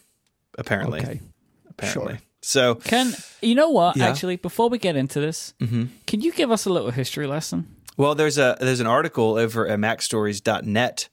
apparently. 0.58 1.02
Okay. 1.02 1.22
apparently. 1.70 2.14
sure. 2.14 2.22
So, 2.42 2.76
Can 2.76 3.14
you 3.42 3.54
know 3.56 3.70
what? 3.70 3.96
Yeah. 3.96 4.08
Actually, 4.08 4.36
before 4.38 4.68
we 4.70 4.78
get 4.80 4.96
into 4.96 5.20
this, 5.20 5.54
mhm. 5.60 5.90
can 6.08 6.22
you 6.22 6.32
give 6.32 6.50
us 6.52 6.66
a 6.66 6.70
little 6.72 6.92
history 6.92 7.28
lesson? 7.28 7.76
well, 7.98 8.16
there's 8.16 8.38
a 8.38 8.58
there's 8.60 8.80
an 8.80 8.88
article 8.88 9.38
over 9.38 9.68
at 9.68 9.80
MacStories.net 9.80 11.10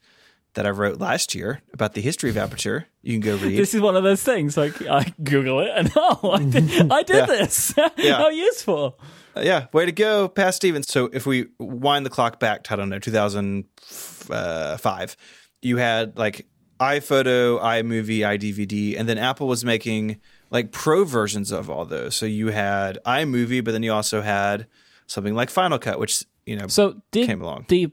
that 0.54 0.66
I 0.66 0.70
wrote 0.70 0.98
last 0.98 1.34
year 1.34 1.60
about 1.72 1.94
the 1.94 2.00
history 2.00 2.28
of 2.30 2.36
Aperture. 2.36 2.86
You 3.02 3.12
can 3.12 3.20
go 3.20 3.36
read. 3.36 3.58
This 3.58 3.74
is 3.74 3.80
one 3.80 3.96
of 3.96 4.02
those 4.02 4.22
things. 4.22 4.56
Like 4.56 4.80
I 4.86 5.12
Google 5.22 5.60
it 5.60 5.70
and 5.74 5.90
oh, 5.96 6.30
I 6.32 6.42
did, 6.44 6.90
I 6.92 7.02
did 7.02 7.16
Yeah. 7.16 7.26
this. 7.26 7.74
Yeah. 7.96 8.16
How 8.16 8.28
useful! 8.30 8.98
Uh, 9.36 9.40
yeah, 9.40 9.66
way 9.72 9.86
to 9.86 9.92
go, 9.92 10.28
Pat 10.28 10.54
Stevens. 10.54 10.88
So 10.88 11.08
if 11.12 11.24
we 11.26 11.46
wind 11.58 12.04
the 12.04 12.10
clock 12.10 12.38
back 12.40 12.64
to 12.64 12.74
I 12.74 12.76
don't 12.76 12.88
know 12.90 12.98
2005, 12.98 15.16
you 15.62 15.76
had 15.78 16.18
like 16.18 16.46
iPhoto, 16.80 17.60
iMovie, 17.60 18.18
iDVD, 18.18 18.98
and 18.98 19.08
then 19.08 19.18
Apple 19.18 19.46
was 19.46 19.64
making 19.64 20.20
like 20.50 20.72
pro 20.72 21.04
versions 21.04 21.52
of 21.52 21.70
all 21.70 21.84
those. 21.84 22.16
So 22.16 22.26
you 22.26 22.48
had 22.48 22.98
iMovie, 23.06 23.64
but 23.64 23.72
then 23.72 23.82
you 23.82 23.92
also 23.92 24.20
had 24.22 24.66
something 25.06 25.34
like 25.34 25.50
Final 25.50 25.78
Cut, 25.78 25.98
which 25.98 26.24
you 26.46 26.56
know 26.56 26.66
So 26.66 27.00
did 27.10 27.26
came 27.26 27.42
along. 27.42 27.66
the 27.68 27.88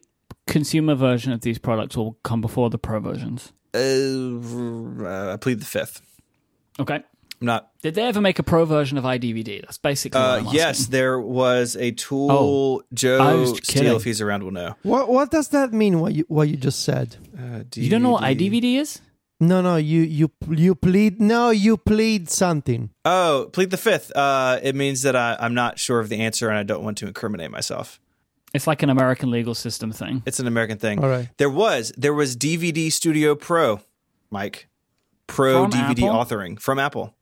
consumer 0.48 0.96
version 0.96 1.32
of 1.32 1.42
these 1.42 1.60
products 1.60 1.96
all 1.96 2.18
come 2.24 2.42
before 2.42 2.70
the 2.70 2.78
pro 2.80 3.00
versions? 3.00 3.54
Uh, 3.74 5.34
I 5.34 5.38
plead 5.38 5.62
the 5.62 5.66
fifth. 5.66 6.02
Okay. 6.80 7.04
I'm 7.42 7.46
not. 7.46 7.70
Did 7.82 7.96
they 7.96 8.04
ever 8.04 8.20
make 8.22 8.38
a 8.40 8.44
pro 8.44 8.66
version 8.66 8.98
of 8.98 9.04
iDVD? 9.06 9.62
That's 9.62 9.78
basically 9.78 10.20
what 10.20 10.28
Uh, 10.30 10.34
I'm 10.34 10.46
asking. 10.48 10.58
yes, 10.60 10.86
there 10.88 11.20
was 11.20 11.76
a 11.78 11.92
tool. 11.92 12.32
Oh, 12.32 12.82
Joe 12.94 13.40
was 13.40 13.58
Steel, 13.64 13.96
if 13.96 14.04
he's 14.04 14.20
around, 14.22 14.44
will 14.44 14.52
know. 14.52 14.76
What 14.84 15.08
what 15.10 15.32
does 15.32 15.48
that 15.50 15.72
mean? 15.72 16.00
What 16.02 16.14
you 16.14 16.26
what 16.28 16.50
you 16.50 16.58
just 16.58 16.84
said? 16.84 17.16
Uh, 17.38 17.64
You 17.76 17.90
don't 17.90 18.02
know 18.04 18.12
what 18.12 18.24
iDVD 18.24 18.76
is? 18.76 19.00
No, 19.42 19.62
no, 19.62 19.78
you 19.78 20.02
you 20.02 20.30
you 20.50 20.76
plead. 20.76 21.22
No, 21.22 21.50
you 21.52 21.78
plead 21.78 22.30
something. 22.30 22.90
Oh, 23.06 23.50
plead 23.54 23.72
the 23.72 23.78
fifth. 23.78 24.12
Uh, 24.14 24.60
it 24.62 24.76
means 24.76 25.02
that 25.04 25.16
I, 25.16 25.38
I'm 25.40 25.54
not 25.54 25.80
sure 25.80 26.02
of 26.02 26.10
the 26.10 26.20
answer 26.20 26.50
and 26.50 26.58
I 26.58 26.64
don't 26.64 26.84
want 26.84 26.98
to 26.98 27.08
incriminate 27.08 27.50
myself. 27.50 28.02
It's 28.54 28.68
like 28.68 28.84
an 28.84 28.90
American 28.90 29.32
legal 29.32 29.56
system 29.56 29.94
thing. 29.94 30.24
It's 30.26 30.40
an 30.42 30.48
American 30.48 30.78
thing. 30.78 31.02
All 31.02 31.08
right. 31.10 31.30
There 31.38 31.50
was 31.50 31.94
there 31.96 32.14
was 32.14 32.36
DVD 32.36 32.92
Studio 32.92 33.34
Pro, 33.36 33.80
Myke, 34.30 34.66
Pro 35.28 35.64
From 35.64 35.72
DVD 35.72 36.04
Apple? 36.04 36.10
authoring 36.10 36.60
from 36.60 36.78
Apple. 36.80 37.16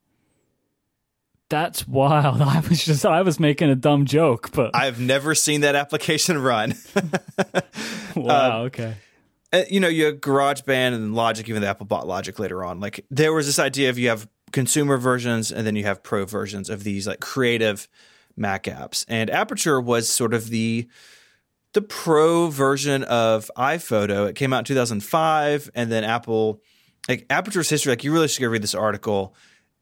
That's 1.49 1.87
wild. 1.87 2.41
I 2.41 2.59
was 2.61 2.83
just 2.83 3.05
I 3.05 3.21
was 3.21 3.39
making 3.39 3.69
a 3.69 3.75
dumb 3.75 4.05
joke, 4.05 4.51
but 4.51 4.71
I've 4.75 4.99
never 4.99 5.35
seen 5.35 5.61
that 5.61 5.75
application 5.75 6.37
run. 6.41 6.75
wow. 8.15 8.63
okay. 8.63 8.95
Uh, 9.53 9.61
you 9.69 9.79
know, 9.79 9.87
you 9.87 10.05
have 10.05 10.15
GarageBand 10.15 10.93
and 10.93 11.15
Logic, 11.15 11.47
even 11.47 11.61
the 11.61 11.69
Apple 11.69 11.85
bought 11.85 12.05
Logic 12.05 12.37
later 12.37 12.65
on. 12.65 12.81
Like 12.81 13.05
there 13.09 13.31
was 13.31 13.45
this 13.45 13.59
idea 13.59 13.89
of 13.89 13.97
you 13.97 14.09
have 14.09 14.27
consumer 14.51 14.97
versions 14.97 15.51
and 15.51 15.65
then 15.65 15.75
you 15.75 15.83
have 15.83 16.03
pro 16.03 16.25
versions 16.25 16.69
of 16.69 16.83
these 16.83 17.07
like 17.07 17.21
creative 17.21 17.87
Mac 18.35 18.63
apps. 18.63 19.05
And 19.07 19.29
Aperture 19.29 19.79
was 19.79 20.09
sort 20.09 20.33
of 20.33 20.49
the 20.49 20.87
the 21.73 21.81
pro 21.81 22.47
version 22.47 23.03
of 23.03 23.51
iPhoto. 23.57 24.27
It 24.27 24.35
came 24.35 24.51
out 24.51 24.59
in 24.59 24.65
2005 24.65 25.69
and 25.75 25.91
then 25.91 26.03
Apple 26.03 26.61
like 27.07 27.25
Aperture's 27.29 27.69
history 27.69 27.91
like 27.91 28.03
you 28.03 28.11
really 28.11 28.27
should 28.27 28.41
go 28.41 28.47
read 28.47 28.63
this 28.63 28.75
article. 28.75 29.35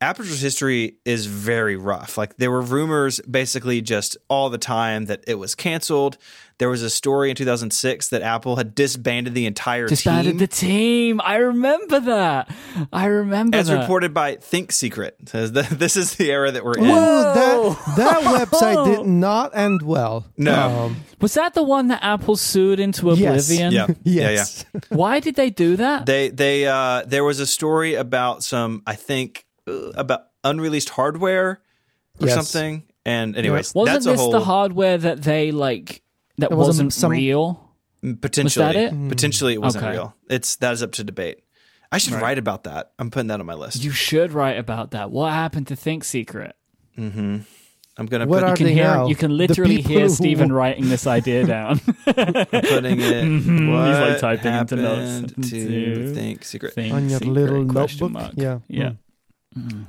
Aperture's 0.06 0.42
history 0.42 0.98
is 1.04 1.26
very 1.26 1.76
rough. 1.76 2.18
Like 2.18 2.38
there 2.38 2.52
were 2.52 2.62
rumors 2.62 3.20
basically 3.22 3.82
just 3.82 4.18
all 4.30 4.50
the 4.50 4.58
time 4.58 5.06
that 5.06 5.24
it 5.28 5.36
was 5.36 5.56
canceled. 5.56 6.18
There 6.58 6.70
was 6.70 6.84
a 6.84 6.90
story 6.90 7.30
in 7.32 7.36
2006 7.36 8.10
that 8.10 8.22
Apple 8.22 8.56
had 8.56 8.74
disbanded 8.76 9.34
the 9.34 9.46
entire 9.46 9.88
Disbanded 9.88 10.34
team. 10.34 10.38
the 10.38 10.48
team. 10.48 11.22
I 11.22 11.36
remember 11.38 12.00
that. 12.00 12.50
I 12.94 13.08
remember 13.08 13.58
as 13.58 13.68
that. 13.68 13.82
reported 13.82 14.14
by 14.14 14.36
Think 14.38 14.72
Secret. 14.72 15.18
Says 15.26 15.52
that 15.52 15.70
this 15.70 15.98
is 15.98 16.16
the 16.16 16.32
era 16.32 16.52
that 16.52 16.64
we're 16.64 16.78
in. 16.78 16.86
Whoa. 16.88 17.74
that 17.86 17.96
that 17.98 18.22
website 18.52 18.86
did 18.86 19.06
not 19.06 19.54
end 19.58 19.82
well. 19.82 20.26
No. 20.38 20.86
Um, 20.86 20.98
Was 21.20 21.34
that 21.34 21.56
the 21.56 21.64
one 21.64 21.88
that 21.90 22.02
Apple 22.04 22.38
sued 22.38 22.80
into 22.80 23.12
Yes. 23.16 23.50
oblivion? 23.52 23.74
Yeah. 23.74 23.88
Yeah, 24.06 24.30
yes. 24.30 24.66
Why 24.90 25.20
did 25.20 25.36
they 25.36 25.50
do 25.50 25.76
that? 25.78 26.06
They 26.06 26.30
they 26.30 26.68
uh 26.68 27.04
there 27.06 27.24
was 27.26 27.40
a 27.42 27.48
story 27.48 27.96
about 27.96 28.44
some 28.44 28.82
I 28.88 28.96
think 28.96 29.46
about 29.68 30.22
unreleased 30.44 30.90
hardware 30.90 31.62
or 32.22 32.28
Yes. 32.28 32.36
something. 32.36 32.84
And 33.06 33.36
anyways, 33.36 33.74
Wasn't 33.76 33.94
that's 33.94 34.06
a 34.06 34.12
this 34.12 34.20
whole 34.20 34.32
the 34.32 34.40
hardware 34.40 34.98
that 34.98 35.22
they 35.24 35.52
like 35.52 36.02
that 36.38 36.50
There 36.50 36.58
was 36.58 36.68
wasn't 36.68 36.94
some- 36.94 37.12
real? 37.12 37.62
potentially 38.22 38.66
Was 38.66 38.74
that 38.76 38.80
it? 38.94 39.10
potentially 39.10 39.54
it 39.54 39.62
wasn't 39.62 39.84
Okay. 39.84 39.94
real. 39.94 40.16
It's 40.30 40.56
that 40.58 40.74
is 40.74 40.84
up 40.84 40.92
to 40.94 41.04
debate. 41.04 41.40
I 41.92 41.98
should 41.98 42.14
write 42.14 42.38
about 42.38 42.64
that. 42.66 42.92
I'm 43.00 43.10
putting 43.10 43.28
that 43.28 43.40
on 43.40 43.46
my 43.46 43.54
list. 43.54 43.84
You 43.84 43.92
should 43.92 44.32
write 44.34 44.58
about 44.58 44.92
that. 44.92 45.12
What 45.12 45.32
happened 45.34 45.68
to 45.68 45.76
Think 45.76 46.04
Secret? 46.04 46.56
Mm-hmm. 46.98 47.38
I'm 47.98 48.06
gonna 48.08 48.26
What 48.26 48.42
put 48.42 48.44
are 48.44 48.50
You 48.50 48.56
can 48.58 48.66
they 48.66 48.74
hear 48.74 48.84
now? 48.86 49.08
you 49.08 49.16
can 49.16 49.38
literally 49.38 49.78
people 49.78 49.92
hear 49.92 50.02
who- 50.02 50.10
Stephen 50.10 50.52
writing 50.52 50.90
this 50.90 51.08
idea 51.08 51.46
down. 51.56 51.80
putting 51.80 53.00
it. 53.02 53.24
Mhm. 53.26 53.72
What 53.72 53.88
He's, 53.88 54.00
like, 54.00 54.20
typing 54.20 54.54
into 54.54 54.76
happened 54.78 54.82
notes. 55.38 55.50
to 55.50 55.96
To 56.06 56.14
think 56.14 56.44
secret? 56.44 56.74
Think 56.74 56.94
On 56.94 57.10
your 57.10 57.20
Secret, 57.20 57.32
little 57.34 57.66
question 57.68 58.08
notebook? 58.08 58.22
mark. 58.22 58.34
Yeah. 58.36 58.60
Yeah. 58.68 58.90
Mm. 58.90 58.98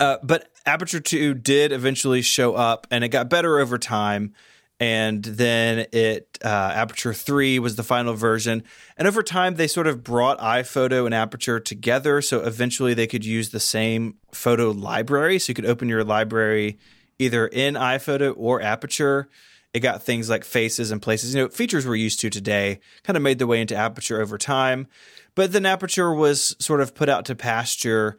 Uh, 0.00 0.18
but 0.22 0.50
Aperture 0.64 1.00
2 1.00 1.34
did 1.34 1.72
eventually 1.72 2.22
show 2.22 2.54
up 2.54 2.86
and 2.90 3.02
it 3.04 3.08
got 3.08 3.28
better 3.28 3.58
over 3.58 3.78
time. 3.78 4.32
And 4.78 5.24
then 5.24 5.86
it 5.92 6.38
uh, 6.44 6.48
Aperture 6.48 7.14
3 7.14 7.58
was 7.58 7.76
the 7.76 7.82
final 7.82 8.12
version. 8.12 8.62
And 8.98 9.08
over 9.08 9.22
time, 9.22 9.54
they 9.54 9.66
sort 9.66 9.86
of 9.86 10.04
brought 10.04 10.38
iPhoto 10.38 11.06
and 11.06 11.14
Aperture 11.14 11.58
together. 11.58 12.20
So 12.20 12.40
eventually 12.40 12.92
they 12.92 13.06
could 13.06 13.24
use 13.24 13.50
the 13.50 13.60
same 13.60 14.16
photo 14.32 14.70
library. 14.70 15.38
So 15.38 15.50
you 15.50 15.54
could 15.54 15.66
open 15.66 15.88
your 15.88 16.04
library 16.04 16.78
either 17.18 17.46
in 17.46 17.74
iPhoto 17.74 18.34
or 18.36 18.60
Aperture. 18.60 19.28
It 19.72 19.80
got 19.80 20.02
things 20.02 20.30
like 20.30 20.44
faces 20.44 20.90
and 20.90 21.02
places, 21.02 21.34
you 21.34 21.42
know, 21.42 21.48
features 21.48 21.86
we're 21.86 21.96
used 21.96 22.20
to 22.20 22.30
today, 22.30 22.80
kind 23.02 23.16
of 23.16 23.22
made 23.22 23.38
their 23.38 23.46
way 23.46 23.60
into 23.60 23.74
Aperture 23.74 24.20
over 24.20 24.38
time. 24.38 24.86
But 25.34 25.52
then 25.52 25.66
Aperture 25.66 26.14
was 26.14 26.56
sort 26.58 26.80
of 26.80 26.94
put 26.94 27.10
out 27.10 27.26
to 27.26 27.34
pasture 27.34 28.16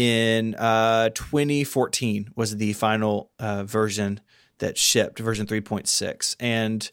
in 0.00 0.54
uh, 0.54 1.10
2014 1.10 2.30
was 2.34 2.56
the 2.56 2.72
final 2.72 3.30
uh, 3.38 3.64
version 3.64 4.18
that 4.56 4.78
shipped, 4.78 5.18
version 5.18 5.46
3.6, 5.46 6.36
and 6.40 6.90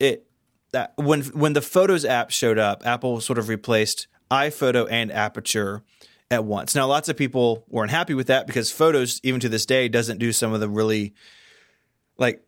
it 0.00 0.26
that 0.72 0.94
when 0.96 1.24
when 1.24 1.52
the 1.52 1.60
Photos 1.60 2.06
app 2.06 2.30
showed 2.30 2.58
up, 2.58 2.86
Apple 2.86 3.20
sort 3.20 3.38
of 3.38 3.50
replaced 3.50 4.06
iPhoto 4.30 4.88
and 4.90 5.12
Aperture 5.12 5.82
at 6.30 6.42
once. 6.46 6.74
Now, 6.74 6.86
lots 6.86 7.10
of 7.10 7.18
people 7.18 7.66
weren't 7.68 7.90
happy 7.90 8.14
with 8.14 8.28
that 8.28 8.46
because 8.46 8.72
Photos, 8.72 9.20
even 9.22 9.38
to 9.40 9.50
this 9.50 9.66
day, 9.66 9.86
doesn't 9.86 10.16
do 10.16 10.32
some 10.32 10.54
of 10.54 10.60
the 10.60 10.70
really 10.70 11.12
like 12.16 12.42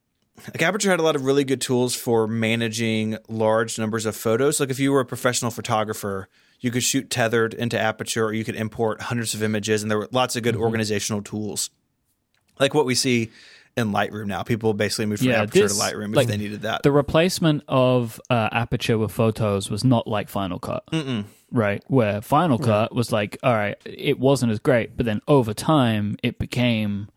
like 0.47 0.63
Aperture 0.63 0.91
had 0.91 1.01
a 1.01 1.03
lot 1.03 1.15
of 1.15 1.27
really 1.27 1.45
good 1.45 1.61
tools 1.61 1.95
for 1.95 2.27
managing 2.27 3.19
large 3.29 3.79
numbers 3.79 4.07
of 4.07 4.17
photos. 4.17 4.61
Like 4.61 4.71
if 4.71 4.81
you 4.81 4.93
were 4.93 5.01
a 5.01 5.05
professional 5.05 5.51
photographer, 5.51 6.31
you 6.61 6.71
could 6.71 6.83
shoot 6.83 7.09
tethered 7.11 7.55
into 7.55 7.79
Aperture 7.79 8.25
or 8.27 8.33
you 8.33 8.45
could 8.45 8.57
import 8.57 9.03
hundreds 9.03 9.35
of 9.35 9.43
images 9.43 9.83
and 9.83 9.91
there 9.91 9.99
were 9.99 10.09
lots 10.13 10.37
of 10.37 10.43
good 10.43 10.57
organizational 10.57 11.23
tools. 11.23 11.71
Like 12.59 12.75
what 12.75 12.85
we 12.87 12.95
see 12.95 13.31
in 13.77 13.93
Lightroom 13.93 14.27
now. 14.27 14.43
People 14.43 14.75
basically 14.75 15.07
moved 15.07 15.21
from 15.23 15.29
Yeah, 15.31 15.43
Aperture 15.43 15.61
this- 15.69 15.79
to 15.79 15.85
Lightroom 15.85 16.15
like, 16.15 16.27
they 16.27 16.37
needed 16.37 16.63
that. 16.63 16.83
The 16.83 16.91
replacement 16.91 17.63
of 17.69 18.21
uh, 18.29 18.49
Aperture 18.51 18.99
with 18.99 19.13
photos 19.13 19.71
was 19.71 19.85
not 19.85 20.09
like 20.09 20.29
Final 20.29 20.59
Cut, 20.59 20.85
Mm-mm. 20.93 21.27
right? 21.53 21.83
Where 21.87 22.21
Final 22.21 22.59
Cut 22.59 22.93
was 22.93 23.13
like, 23.13 23.39
all 23.45 23.55
right, 23.55 23.77
it 23.85 24.19
wasn't 24.19 24.51
as 24.51 24.59
great, 24.59 24.97
but 24.97 25.07
then 25.07 25.21
over 25.29 25.55
time 25.55 26.17
it 26.25 26.39
became. 26.41 27.09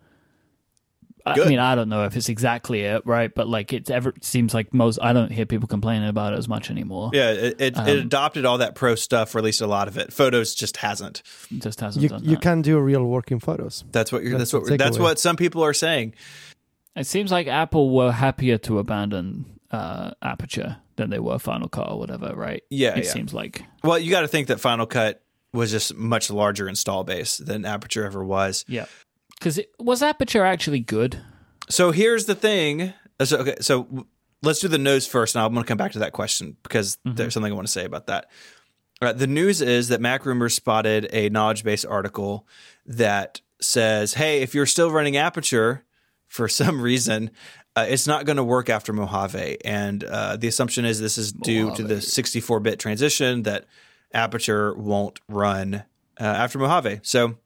I 1.25 1.45
mean, 1.47 1.59
I 1.59 1.75
don't 1.75 1.89
know 1.89 2.05
if 2.05 2.15
it's 2.15 2.29
exactly 2.29 2.81
it, 2.81 3.05
right? 3.05 3.33
But 3.33 3.47
like, 3.47 3.73
it's 3.73 3.89
ever 3.89 4.09
it 4.09 4.23
seems 4.23 4.53
like 4.53 4.73
most. 4.73 4.99
I 5.01 5.13
don't 5.13 5.31
hear 5.31 5.45
people 5.45 5.67
complaining 5.67 6.07
about 6.09 6.33
it 6.33 6.37
as 6.37 6.47
much 6.47 6.69
anymore. 6.69 7.11
Yeah, 7.13 7.31
it, 7.31 7.61
it, 7.61 7.77
it 7.77 7.97
adopted 7.99 8.45
all 8.45 8.57
that 8.59 8.75
pro 8.75 8.95
stuff, 8.95 9.33
or 9.35 9.39
at 9.39 9.43
least 9.43 9.61
a 9.61 9.67
lot 9.67 9.87
of 9.87 9.97
it. 9.97 10.11
Photos 10.13 10.55
just 10.55 10.77
hasn't. 10.77 11.23
Just 11.57 11.79
hasn't 11.79 12.03
You 12.03 12.09
done 12.09 12.23
you 12.23 12.31
that. 12.31 12.41
can 12.41 12.61
do 12.61 12.79
real 12.79 13.03
working 13.05 13.39
photos. 13.39 13.83
That's 13.91 14.11
what 14.11 14.23
you're. 14.23 14.37
That's, 14.37 14.51
That's 14.51 14.69
what 14.69 14.77
that's 14.77 14.97
takeaway. 14.97 15.01
what 15.01 15.19
some 15.19 15.35
people 15.35 15.63
are 15.63 15.73
saying. 15.73 16.13
It 16.95 17.07
seems 17.07 17.31
like 17.31 17.47
Apple 17.47 17.89
were 17.91 18.11
happier 18.11 18.57
to 18.59 18.79
abandon 18.79 19.45
uh, 19.71 20.11
Aperture 20.21 20.77
than 20.97 21.09
they 21.09 21.19
were 21.19 21.39
Final 21.39 21.69
Cut 21.69 21.89
or 21.89 21.97
whatever, 21.97 22.33
right? 22.35 22.63
Yeah, 22.69 22.97
it 22.97 23.05
yeah. 23.05 23.11
seems 23.11 23.33
like. 23.33 23.63
Well, 23.83 23.97
you 23.97 24.11
got 24.11 24.21
to 24.21 24.27
think 24.27 24.47
that 24.47 24.59
Final 24.59 24.85
Cut 24.85 25.21
was 25.53 25.71
just 25.71 25.95
much 25.95 26.29
larger 26.29 26.67
install 26.67 27.03
base 27.03 27.37
than 27.37 27.65
Aperture 27.65 28.05
ever 28.05 28.23
was. 28.23 28.65
Yeah, 28.67 28.85
because 29.41 29.59
was 29.79 30.03
Aperture 30.03 30.45
actually 30.45 30.79
good? 30.81 31.19
So 31.67 31.91
here's 31.91 32.25
the 32.25 32.35
thing. 32.35 32.93
Uh, 33.19 33.25
So, 33.25 33.37
okay, 33.39 33.55
so 33.59 34.05
let's 34.43 34.59
do 34.59 34.67
the 34.67 34.77
news 34.77 35.07
first, 35.07 35.35
and 35.35 35.43
I'm 35.43 35.51
going 35.51 35.63
to 35.63 35.67
come 35.67 35.77
back 35.77 35.93
to 35.93 35.99
that 35.99 36.11
question 36.11 36.57
because 36.61 36.99
there's 37.03 37.33
something 37.33 37.51
I 37.51 37.55
want 37.55 37.67
to 37.67 37.73
say 37.73 37.85
about 37.85 38.05
that. 38.07 38.29
Uh, 39.01 39.13
the 39.13 39.25
news 39.25 39.61
is 39.61 39.87
that 39.87 39.99
MacRumors 39.99 40.51
spotted 40.51 41.07
a 41.11 41.29
knowledge 41.29 41.63
base 41.63 41.83
article 41.83 42.47
that 42.85 43.41
says, 43.59 44.13
"Hey, 44.13 44.41
if 44.41 44.53
you're 44.53 44.67
still 44.67 44.91
running 44.91 45.17
Aperture 45.17 45.83
for 46.27 46.47
some 46.61 46.79
reason." 46.79 47.31
Uh, 47.73 47.85
it's 47.87 48.05
not 48.05 48.25
going 48.25 48.35
to 48.35 48.43
work 48.43 48.69
after 48.69 48.91
Mojave, 48.91 49.57
and 49.63 50.03
uh, 50.03 50.35
the 50.35 50.49
assumption 50.49 50.83
is 50.83 50.99
this 50.99 51.17
is 51.17 51.31
due 51.31 51.73
to 51.73 51.83
the 51.83 51.95
64-bit 51.95 52.79
transition 52.79 53.43
that 53.43 53.63
Aperture 54.13 54.75
won't 54.75 55.21
run 55.29 55.75
uh, 56.19 56.23
after 56.23 56.59
Mojave. 56.59 56.99
So 57.03 57.37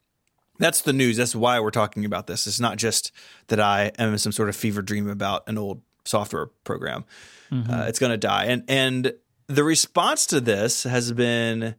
that's 0.57 0.81
the 0.81 0.93
news. 0.93 1.17
That's 1.17 1.35
why 1.35 1.59
we're 1.59 1.71
talking 1.71 2.05
about 2.05 2.27
this. 2.27 2.47
It's 2.47 2.59
not 2.59 2.77
just 2.77 3.11
that 3.47 3.59
I 3.59 3.91
am 3.97 4.13
in 4.13 4.17
some 4.17 4.31
sort 4.31 4.49
of 4.49 4.55
fever 4.55 4.81
dream 4.81 5.09
about 5.09 5.47
an 5.47 5.57
old 5.57 5.81
software 6.05 6.47
program. 6.63 7.05
Uh, 7.51 7.85
it's 7.87 7.99
going 7.99 8.11
to 8.11 8.17
die, 8.17 8.45
and 8.45 8.63
and 8.67 9.13
the 9.47 9.63
response 9.63 10.25
to 10.27 10.41
this 10.41 10.83
has 10.83 11.11
been 11.11 11.75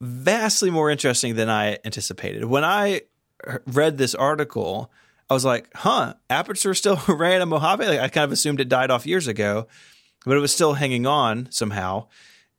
vastly 0.00 0.70
more 0.70 0.90
interesting 0.90 1.34
than 1.34 1.48
I 1.48 1.78
anticipated. 1.84 2.44
When 2.44 2.64
I 2.64 3.02
read 3.66 3.98
this 3.98 4.14
article, 4.14 4.92
I 5.28 5.34
was 5.34 5.44
like, 5.44 5.68
"Huh, 5.74 6.14
Aperture 6.28 6.74
still 6.74 7.00
ran 7.08 7.40
a 7.40 7.46
Mojave." 7.46 7.86
Like, 7.86 8.00
I 8.00 8.08
kind 8.08 8.24
of 8.24 8.32
assumed 8.32 8.60
it 8.60 8.68
died 8.68 8.90
off 8.90 9.06
years 9.06 9.26
ago, 9.26 9.66
but 10.24 10.36
it 10.36 10.40
was 10.40 10.52
still 10.52 10.74
hanging 10.74 11.06
on 11.06 11.48
somehow, 11.50 12.06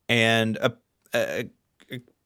and 0.10 0.58
uh, 0.58 0.70
uh, 1.14 1.43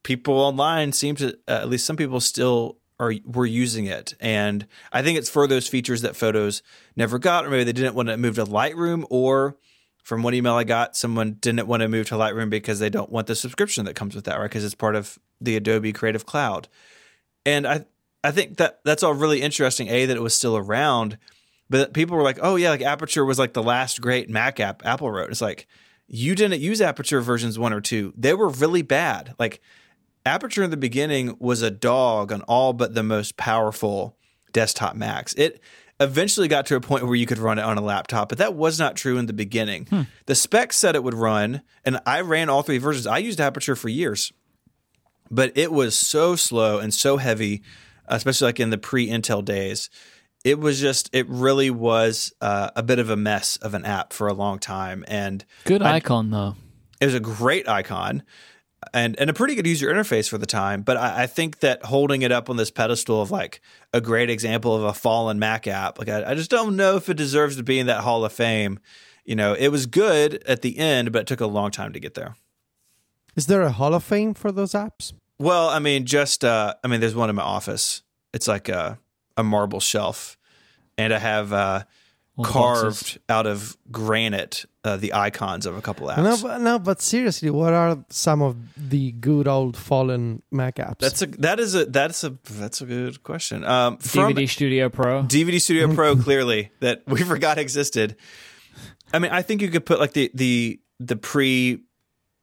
people 0.02 0.34
online 0.34 0.92
seem 0.92 1.16
to, 1.16 1.36
uh, 1.48 1.60
at 1.62 1.68
least 1.68 1.84
some 1.84 1.96
people, 1.96 2.20
still 2.20 2.78
are 2.98 3.12
were 3.24 3.46
using 3.46 3.86
it, 3.86 4.14
and 4.20 4.66
I 4.92 5.02
think 5.02 5.18
it's 5.18 5.30
for 5.30 5.46
those 5.46 5.68
features 5.68 6.02
that 6.02 6.16
Photos 6.16 6.62
never 6.96 7.18
got, 7.18 7.44
or 7.44 7.50
maybe 7.50 7.64
they 7.64 7.72
didn't 7.72 7.94
want 7.94 8.08
to 8.08 8.16
move 8.16 8.36
to 8.36 8.44
Lightroom, 8.44 9.04
or 9.10 9.56
from 10.02 10.22
one 10.22 10.34
email 10.34 10.54
I 10.54 10.64
got, 10.64 10.96
someone 10.96 11.34
didn't 11.40 11.66
want 11.66 11.82
to 11.82 11.88
move 11.88 12.08
to 12.08 12.14
Lightroom 12.14 12.48
because 12.48 12.78
they 12.78 12.90
don't 12.90 13.10
want 13.10 13.26
the 13.26 13.34
subscription 13.34 13.84
that 13.84 13.96
comes 13.96 14.14
with 14.14 14.24
that, 14.24 14.38
right? 14.38 14.44
Because 14.44 14.64
it's 14.64 14.74
part 14.74 14.96
of 14.96 15.18
the 15.40 15.56
Adobe 15.56 15.92
Creative 15.92 16.24
Cloud, 16.24 16.68
and 17.44 17.66
I 17.66 17.84
I 18.24 18.30
think 18.30 18.56
that 18.56 18.80
that's 18.84 19.02
all 19.02 19.14
really 19.14 19.42
interesting. 19.42 19.88
A 19.88 20.06
that 20.06 20.16
it 20.16 20.22
was 20.22 20.34
still 20.34 20.56
around, 20.56 21.18
but 21.68 21.92
people 21.92 22.16
were 22.16 22.22
like, 22.22 22.38
oh 22.40 22.56
yeah, 22.56 22.70
like 22.70 22.82
Aperture 22.82 23.24
was 23.24 23.38
like 23.38 23.52
the 23.52 23.62
last 23.62 24.00
great 24.00 24.30
Mac 24.30 24.58
app 24.58 24.84
Apple 24.86 25.10
wrote. 25.10 25.30
It's 25.30 25.40
like 25.40 25.66
you 26.08 26.34
didn't 26.34 26.60
use 26.60 26.80
Aperture 26.80 27.20
versions 27.20 27.58
one 27.58 27.72
or 27.72 27.80
two; 27.80 28.14
they 28.16 28.32
were 28.32 28.48
really 28.48 28.82
bad. 28.82 29.34
Like 29.38 29.60
Aperture 30.26 30.64
in 30.64 30.70
the 30.70 30.76
beginning 30.76 31.36
was 31.38 31.62
a 31.62 31.70
dog 31.70 32.32
on 32.32 32.42
all 32.42 32.72
but 32.72 32.94
the 32.94 33.02
most 33.02 33.36
powerful 33.36 34.16
desktop 34.52 34.96
Macs. 34.96 35.32
It 35.34 35.60
eventually 36.00 36.48
got 36.48 36.66
to 36.66 36.76
a 36.76 36.80
point 36.80 37.06
where 37.06 37.14
you 37.14 37.26
could 37.26 37.38
run 37.38 37.58
it 37.58 37.62
on 37.62 37.78
a 37.78 37.80
laptop, 37.80 38.28
but 38.28 38.38
that 38.38 38.54
was 38.54 38.78
not 38.78 38.96
true 38.96 39.18
in 39.18 39.26
the 39.26 39.32
beginning. 39.32 40.06
The 40.26 40.34
specs 40.34 40.76
said 40.76 40.94
it 40.94 41.04
would 41.04 41.14
run, 41.14 41.62
and 41.84 42.00
I 42.04 42.20
ran 42.20 42.50
all 42.50 42.62
three 42.62 42.78
versions. 42.78 43.06
I 43.06 43.18
used 43.18 43.40
Aperture 43.40 43.76
for 43.76 43.88
years, 43.88 44.32
but 45.30 45.52
it 45.56 45.72
was 45.72 45.96
so 45.96 46.36
slow 46.36 46.78
and 46.78 46.92
so 46.92 47.16
heavy, 47.16 47.62
especially 48.06 48.46
like 48.46 48.60
in 48.60 48.70
the 48.70 48.78
pre 48.78 49.08
Intel 49.08 49.44
days. 49.44 49.90
It 50.44 50.60
was 50.60 50.80
just, 50.80 51.10
it 51.12 51.26
really 51.28 51.70
was 51.70 52.32
uh, 52.40 52.70
a 52.76 52.82
bit 52.82 52.98
of 52.98 53.10
a 53.10 53.16
mess 53.16 53.56
of 53.56 53.74
an 53.74 53.84
app 53.84 54.12
for 54.12 54.28
a 54.28 54.34
long 54.34 54.58
time. 54.58 55.04
And 55.08 55.44
Good 55.64 55.82
icon 55.82 56.30
though. 56.30 56.54
it 57.00 57.06
was 57.06 57.14
a 57.14 57.20
great 57.20 57.68
icon 57.68 58.22
and 58.92 59.18
and 59.18 59.30
a 59.30 59.32
pretty 59.32 59.54
good 59.54 59.66
user 59.66 59.88
interface 59.92 60.28
for 60.28 60.38
the 60.38 60.46
time. 60.46 60.82
But 60.82 60.96
I, 60.96 61.22
I 61.22 61.26
think 61.26 61.60
that 61.60 61.84
holding 61.84 62.22
it 62.22 62.32
up 62.32 62.50
on 62.50 62.56
this 62.56 62.70
pedestal 62.70 63.20
of 63.20 63.30
like 63.30 63.60
a 63.92 64.00
great 64.00 64.30
example 64.30 64.74
of 64.74 64.82
a 64.84 64.92
fallen 64.92 65.38
Mac 65.38 65.66
app, 65.66 65.98
like 65.98 66.08
I, 66.08 66.30
I 66.30 66.34
just 66.34 66.50
don't 66.50 66.76
know 66.76 66.96
if 66.96 67.08
it 67.08 67.16
deserves 67.16 67.56
to 67.56 67.62
be 67.62 67.78
in 67.78 67.86
that 67.86 68.02
Hall 68.02 68.24
of 68.24 68.32
Fame. 68.32 68.78
You 69.24 69.34
know, 69.34 69.54
it 69.54 69.68
was 69.68 69.86
good 69.86 70.42
at 70.44 70.62
the 70.62 70.78
end, 70.78 71.12
but 71.12 71.22
it 71.22 71.26
took 71.26 71.40
a 71.40 71.46
long 71.46 71.70
time 71.70 71.92
to 71.92 72.00
get 72.00 72.14
there. 72.14 72.36
Is 73.34 73.46
there 73.46 73.62
a 73.62 73.72
Hall 73.72 73.92
of 73.92 74.04
Fame 74.04 74.34
for 74.34 74.52
those 74.52 74.72
apps? 74.72 75.12
Well, 75.38 75.68
I 75.68 75.78
mean, 75.78 76.06
just 76.06 76.44
uh, 76.44 76.74
I 76.82 76.88
mean, 76.88 77.00
there's 77.00 77.14
one 77.14 77.28
in 77.28 77.36
my 77.36 77.42
office. 77.42 78.02
It's 78.32 78.48
like 78.48 78.68
a 78.68 78.98
a 79.36 79.42
marble 79.42 79.80
shelf, 79.80 80.38
and 80.96 81.12
I 81.12 81.18
have 81.18 81.52
uh, 81.52 81.84
carved 82.42 82.84
boxes. 82.84 83.18
out 83.28 83.46
of 83.46 83.76
granite 83.90 84.64
uh, 84.86 84.96
the 84.96 85.12
icons 85.12 85.66
of 85.66 85.76
a 85.76 85.82
couple 85.82 86.06
apps. 86.08 86.22
No, 86.22 86.36
but, 86.40 86.60
no, 86.60 86.78
but 86.78 87.02
seriously, 87.02 87.50
what 87.50 87.72
are 87.72 88.04
some 88.08 88.40
of 88.40 88.56
the 88.76 89.12
good 89.12 89.48
old 89.48 89.76
fallen 89.76 90.42
Mac 90.50 90.76
apps? 90.76 90.98
That's 91.00 91.22
a 91.22 91.26
that 91.26 91.58
is 91.58 91.74
a 91.74 91.86
that's 91.86 92.22
a 92.24 92.36
that's 92.50 92.80
a 92.80 92.86
good 92.86 93.22
question. 93.22 93.64
Um, 93.64 93.98
from 93.98 94.32
DVD 94.32 94.48
Studio 94.48 94.88
Pro. 94.88 95.22
DVD 95.24 95.60
Studio 95.60 95.92
Pro, 95.94 96.16
clearly 96.16 96.70
that 96.80 97.02
we 97.06 97.22
forgot 97.34 97.58
existed. 97.58 98.16
I 99.12 99.18
mean, 99.18 99.32
I 99.32 99.42
think 99.42 99.62
you 99.62 99.68
could 99.68 99.84
put 99.84 99.98
like 99.98 100.12
the 100.12 100.30
the 100.34 100.80
the 101.00 101.16
pre 101.16 101.82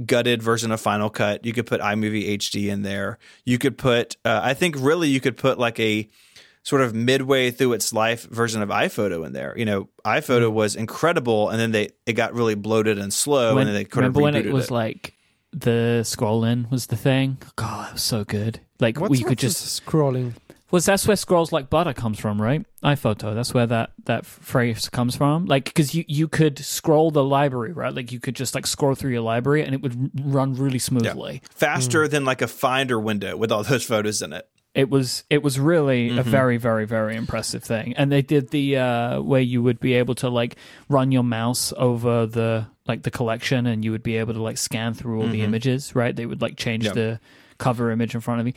gutted 0.06 0.44
version 0.44 0.72
of 0.72 0.82
Final 0.82 1.10
Cut. 1.10 1.46
You 1.46 1.54
could 1.54 1.66
put 1.66 1.80
iMovie 1.82 2.38
HD 2.38 2.68
in 2.70 2.82
there. 2.82 3.20
You 3.46 3.58
could 3.58 3.78
put. 3.78 4.18
Uh, 4.26 4.42
I 4.44 4.54
think 4.54 4.76
really 4.78 5.08
you 5.08 5.22
could 5.22 5.38
put 5.38 5.58
like 5.58 5.80
a 5.80 6.10
sort 6.64 6.82
of 6.82 6.96
midway 6.96 7.52
through 7.52 7.74
its 7.74 7.94
life 7.94 8.24
version 8.24 8.62
of 8.62 8.70
iPhoto 8.70 9.26
in 9.26 9.34
there. 9.34 9.54
You 9.58 9.66
know, 9.66 9.90
iPhoto 10.06 10.50
mm. 10.50 10.54
was 10.54 10.76
incredible, 10.76 11.50
and 11.50 11.60
then 11.60 11.72
they 11.72 11.90
it 12.06 12.14
got 12.14 12.34
really 12.34 12.56
bloated 12.56 12.98
and 12.98 13.14
slow, 13.14 13.56
When- 13.56 13.68
and 13.68 13.70
then 13.70 13.76
they 13.76 13.86
kind 13.86 14.06
of 14.06 14.16
remember 14.16 14.40
when 14.40 14.48
it 14.48 14.52
was 14.52 14.72
like 14.72 15.14
the 15.54 16.02
scrolling 16.04 16.70
was 16.72 16.88
the 16.88 16.98
thing? 16.98 17.38
God, 17.56 17.90
it 17.90 17.94
was 17.94 18.04
so 18.04 18.24
good. 18.24 18.60
Like 18.80 19.00
What's 19.00 19.12
we 19.12 19.24
could 19.24 19.38
just 19.38 19.86
scrolling. 19.86 20.34
was 20.72 20.86
that's 20.86 21.08
where 21.08 21.16
scrolls 21.16 21.52
like 21.52 21.70
butter 21.70 21.94
comes 21.94 22.20
from, 22.20 22.42
right? 22.42 22.66
iPhoto. 22.84 23.34
That's 23.34 23.54
where 23.54 23.68
that 23.68 23.92
that 24.06 24.26
phrase 24.26 24.90
comes 24.90 25.16
from. 25.16 25.46
Like 25.46 25.66
because 25.66 25.94
you 25.94 26.04
you 26.08 26.28
could 26.28 26.60
scroll 26.60 27.12
the 27.12 27.24
library, 27.24 27.72
right? 27.72 27.94
Like 27.94 28.12
you 28.12 28.20
could 28.20 28.36
just 28.36 28.56
like 28.56 28.66
scroll 28.68 28.96
through 28.96 29.12
your 29.12 29.22
library 29.22 29.64
and 29.64 29.74
it 29.74 29.82
would 29.82 30.12
run 30.20 30.56
really 30.56 30.80
smoothly. 30.80 31.42
faster 31.52 32.08
mm. 32.08 32.10
than 32.10 32.26
like 32.26 32.42
a 32.42 32.48
Finder 32.48 33.00
window 33.00 33.38
with 33.38 33.52
all 33.52 33.64
those 33.64 33.86
photos 33.86 34.22
in 34.22 34.34
it. 34.34 34.48
It 34.76 34.90
was 34.90 35.24
it 35.30 35.44
was 35.44 35.60
really 35.60 36.10
Mm-hmm. 36.10 36.20
a 36.20 36.24
very 36.24 36.58
very 36.58 36.86
very 36.86 37.16
impressive 37.16 37.64
thing. 37.64 37.94
And 37.96 38.12
they 38.12 38.22
did 38.22 38.50
the 38.50 38.78
uh 38.78 39.22
where 39.22 39.42
you 39.42 39.62
would 39.62 39.80
be 39.80 39.94
able 39.94 40.16
to 40.16 40.30
like 40.30 40.56
run 40.90 41.12
your 41.12 41.24
mouse 41.24 41.72
over 41.78 42.26
the 42.26 42.68
like 42.88 43.04
the 43.04 43.12
collection 43.12 43.66
and 43.68 43.86
you 43.86 43.92
would 43.92 44.04
be 44.04 44.18
able 44.18 44.34
to 44.34 44.42
like 44.42 44.58
scan 44.58 44.94
through 44.94 45.22
all 45.22 45.28
the 45.28 45.42
images, 45.42 45.96
right? 45.96 46.16
They 46.16 46.26
would 46.26 46.42
like 46.42 46.58
change 46.58 46.86
Mm-hmm. 46.86 46.96
The 46.96 47.20
cover 47.60 47.92
image 47.92 48.16
in 48.16 48.22
front 48.22 48.42
of 48.42 48.48
you. 48.48 48.54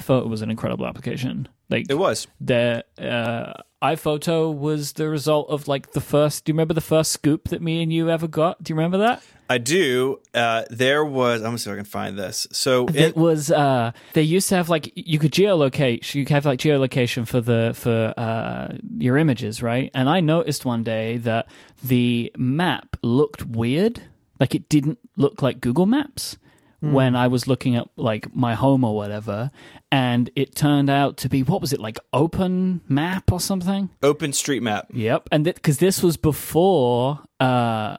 thought 0.00 0.24
it 0.24 0.28
was 0.28 0.42
an 0.42 0.50
incredible 0.50 0.86
application. 0.86 1.48
Like 1.70 1.86
It 1.88 1.98
was. 1.98 2.26
the 2.40 2.84
uh, 2.98 3.52
iPhoto 3.82 4.52
was 4.54 4.94
the 4.94 5.08
result 5.08 5.48
of 5.50 5.68
like 5.68 5.92
the 5.92 6.00
first. 6.00 6.44
Do 6.44 6.50
you 6.50 6.54
remember 6.54 6.74
the 6.74 6.80
first 6.80 7.12
scoop 7.12 7.48
that 7.48 7.62
me 7.62 7.82
and 7.82 7.92
you 7.92 8.10
ever 8.10 8.26
got? 8.26 8.62
Do 8.62 8.72
you 8.72 8.76
remember 8.76 8.98
that? 8.98 9.22
I 9.48 9.58
do. 9.58 10.20
Uh, 10.34 10.64
there 10.70 11.04
was. 11.04 11.40
I'm 11.40 11.48
gonna 11.48 11.58
see 11.58 11.70
if 11.70 11.74
I 11.74 11.76
can 11.76 11.84
find 11.84 12.18
this. 12.18 12.46
So 12.52 12.86
It 12.88 12.96
it, 12.96 13.16
was. 13.16 13.50
Uh, 13.50 13.92
they 14.12 14.22
used 14.22 14.48
to 14.50 14.56
have 14.56 14.68
like 14.68 14.92
you 14.94 15.18
could 15.18 15.32
geolocate. 15.32 16.14
You 16.14 16.24
could 16.24 16.34
have 16.34 16.44
like 16.46 16.60
geolocation 16.60 17.26
for 17.26 17.40
the 17.40 17.72
for 17.74 18.12
uh, 18.16 18.76
your 18.98 19.16
images, 19.16 19.62
right? 19.62 19.90
And 19.94 20.08
I 20.08 20.20
noticed 20.20 20.64
one 20.64 20.84
day 20.84 21.16
that 21.18 21.48
the 21.82 22.32
map 22.36 22.96
looked 23.02 23.44
weird. 23.46 24.02
Like 24.38 24.54
it 24.54 24.68
didn't 24.68 24.98
look 25.16 25.42
like 25.42 25.60
Google 25.60 25.86
Maps 25.86 26.36
when 26.80 27.16
I 27.16 27.26
was 27.26 27.48
looking 27.48 27.74
at 27.74 27.88
like 27.96 28.32
my 28.36 28.54
home 28.54 28.84
or 28.84 28.94
whatever, 28.94 29.50
and 29.90 30.30
it 30.36 30.54
turned 30.54 30.88
out 30.88 31.16
to 31.18 31.28
be 31.28 31.42
what 31.42 31.60
was 31.60 31.72
it 31.72 31.80
like 31.80 31.98
Open 32.12 32.82
Map 32.88 33.32
or 33.32 33.40
something? 33.40 33.90
OpenStreetMap. 34.00 34.84
Yep, 34.92 35.28
and 35.32 35.44
because 35.44 35.78
this 35.78 36.04
was 36.04 36.16
before 36.16 37.18
uh, 37.40 37.96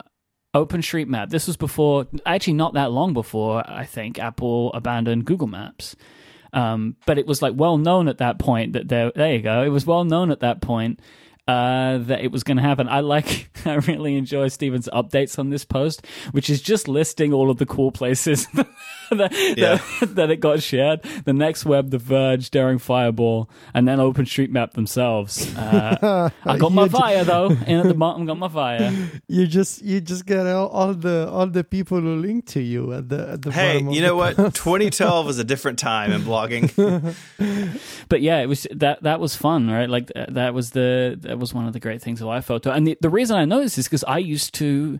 OpenStreetMap. 0.53 1.29
This 1.29 1.47
was 1.47 1.57
before, 1.57 2.07
actually, 2.25 2.53
not 2.53 2.73
that 2.73 2.91
long 2.91 3.13
before. 3.13 3.63
I 3.69 3.85
think 3.85 4.19
Apple 4.19 4.71
abandoned 4.73 5.25
Google 5.25 5.47
Maps. 5.47 5.95
Um, 6.51 6.95
but 7.05 7.17
it 7.19 7.27
was 7.27 7.41
like 7.41 7.53
well 7.55 7.77
known 7.77 8.07
at 8.07 8.17
that 8.17 8.39
point 8.39 8.73
that 8.73 8.87
there. 8.87 9.11
There 9.15 9.33
you 9.33 9.41
go. 9.41 9.61
It 9.61 9.69
was 9.69 9.85
well 9.85 10.03
known 10.03 10.31
at 10.31 10.39
that 10.39 10.61
point 10.61 10.99
uh, 11.47 11.97
that 11.99 12.21
it 12.21 12.31
was 12.31 12.43
going 12.43 12.57
to 12.57 12.63
happen. 12.63 12.87
I 12.87 12.99
like. 12.99 13.49
I 13.65 13.75
really 13.75 14.15
enjoy 14.15 14.47
Stephen's 14.47 14.89
updates 14.93 15.37
on 15.37 15.49
this 15.49 15.65
post, 15.65 16.05
which 16.31 16.49
is 16.49 16.61
just 16.61 16.87
listing 16.87 17.33
all 17.33 17.49
of 17.49 17.57
the 17.57 17.65
cool 17.65 17.91
places 17.91 18.47
that, 19.17 19.31
Yeah. 19.57 19.79
that, 19.99 20.15
that 20.15 20.31
it 20.31 20.37
got 20.37 20.61
shared. 20.61 21.01
The 21.25 21.33
next 21.33 21.65
web, 21.65 21.89
The 21.91 21.97
Verge, 21.97 22.49
Daring 22.51 22.77
Fireball, 22.79 23.49
and 23.73 23.87
then 23.87 23.99
OpenStreetMap 23.99 24.71
themselves. 24.73 25.53
Uh, 25.59 26.29
I 26.45 26.57
got 26.57 26.71
my 26.71 26.87
fire 26.87 27.23
though, 27.23 27.49
and 27.49 27.81
at 27.81 27.87
the 27.87 27.93
bottom 28.05 28.25
got 28.25 28.37
my 28.37 28.47
fire. 28.47 28.91
You 29.27 29.45
just 29.47 29.81
you 29.83 29.99
just 30.01 30.25
get 30.25 30.45
all, 30.47 30.67
all 30.69 30.93
the 30.93 31.29
all 31.29 31.47
the 31.47 31.63
people 31.63 31.99
who 31.99 32.15
link 32.15 32.45
to 32.47 32.61
you 32.61 32.93
at 32.93 33.09
the 33.09 33.29
at 33.33 33.41
the 33.41 33.51
Hey, 33.51 33.73
bottom 33.79 33.89
you 33.89 34.01
the 34.01 34.07
know 34.07 34.15
what? 34.15 34.35
2012 34.37 35.25
was 35.25 35.37
a 35.39 35.43
different 35.43 35.79
time 35.79 36.11
in 36.11 36.21
blogging. 36.21 37.15
But 38.09 38.21
yeah, 38.21 38.39
it 38.39 38.47
was 38.47 38.67
that 38.71 39.03
that 39.03 39.19
was 39.19 39.35
fun, 39.35 39.69
right? 39.69 39.89
Like 39.89 40.11
that 40.15 40.53
was 40.53 40.71
the 40.71 41.17
that 41.21 41.21
that 41.21 41.39
was 41.39 41.53
one 41.53 41.67
of 41.67 41.73
the 41.73 41.79
great 41.79 42.01
things 42.01 42.21
of 42.21 42.27
iPhoto. 42.27 42.75
And 42.75 42.87
the, 42.87 42.97
the 43.01 43.09
reason 43.09 43.37
I 43.37 43.45
know 43.45 43.59
this 43.61 43.77
is 43.77 43.85
because 43.85 44.03
I 44.03 44.17
used 44.17 44.53
to 44.55 44.99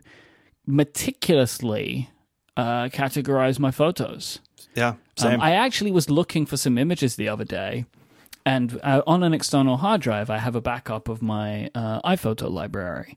meticulously 0.66 2.08
uh, 2.60 2.88
categorize 3.02 3.58
my 3.58 3.70
photos. 3.70 4.40
Yeah, 4.76 4.94
Um. 5.34 5.40
I 5.40 5.52
actually 5.66 5.92
was 5.92 6.08
looking 6.08 6.46
for 6.46 6.56
some 6.56 6.78
images 6.78 7.16
the 7.16 7.28
other 7.28 7.44
day, 7.44 7.84
and 8.44 8.78
uh, 8.82 9.02
on 9.06 9.22
an 9.22 9.32
external 9.34 9.76
hard 9.78 10.00
drive, 10.00 10.28
I 10.30 10.38
have 10.38 10.54
a 10.56 10.60
backup 10.60 11.08
of 11.08 11.22
my 11.22 11.70
uh, 11.74 12.00
iPhoto 12.14 12.50
library. 12.50 13.16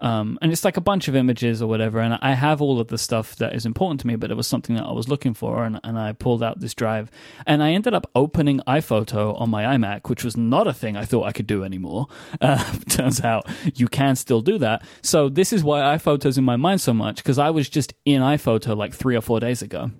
Um, 0.00 0.38
and 0.40 0.50
it's 0.50 0.64
like 0.64 0.76
a 0.76 0.80
bunch 0.80 1.08
of 1.08 1.16
images 1.16 1.60
or 1.60 1.66
whatever, 1.66 2.00
and 2.00 2.18
I 2.22 2.34
have 2.34 2.62
all 2.62 2.80
of 2.80 2.88
the 2.88 2.98
stuff 2.98 3.36
that 3.36 3.54
is 3.54 3.66
important 3.66 4.00
to 4.00 4.06
me, 4.06 4.16
but 4.16 4.30
it 4.30 4.36
was 4.36 4.46
something 4.46 4.76
that 4.76 4.84
I 4.84 4.92
was 4.92 5.08
looking 5.08 5.34
for, 5.34 5.64
and, 5.64 5.78
and 5.84 5.98
I 5.98 6.12
pulled 6.12 6.42
out 6.42 6.60
this 6.60 6.74
drive, 6.74 7.10
and 7.46 7.62
I 7.62 7.72
ended 7.72 7.92
up 7.92 8.10
opening 8.14 8.60
iPhoto 8.66 9.38
on 9.38 9.50
my 9.50 9.64
iMac, 9.64 10.08
which 10.08 10.24
was 10.24 10.36
not 10.36 10.66
a 10.66 10.72
thing 10.72 10.96
I 10.96 11.04
thought 11.04 11.26
I 11.26 11.32
could 11.32 11.46
do 11.46 11.64
anymore. 11.64 12.06
Uh, 12.40 12.72
turns 12.88 13.20
out 13.20 13.46
you 13.74 13.86
can 13.86 14.16
still 14.16 14.40
do 14.40 14.56
that. 14.56 14.82
So 15.02 15.28
this 15.28 15.52
is 15.52 15.62
why 15.62 15.80
iPhoto's 15.96 16.38
in 16.38 16.44
my 16.44 16.56
mind 16.56 16.80
so 16.80 16.94
much, 16.94 17.16
because 17.16 17.38
I 17.38 17.50
was 17.50 17.68
just 17.68 17.92
in 18.06 18.22
iPhoto 18.22 18.74
like 18.74 18.94
three 18.94 19.14
or 19.14 19.20
four 19.20 19.40
days 19.40 19.60
ago 19.60 19.90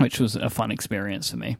which 0.00 0.18
was 0.18 0.34
a 0.34 0.48
fun 0.48 0.70
experience 0.70 1.30
for 1.30 1.36
me. 1.36 1.58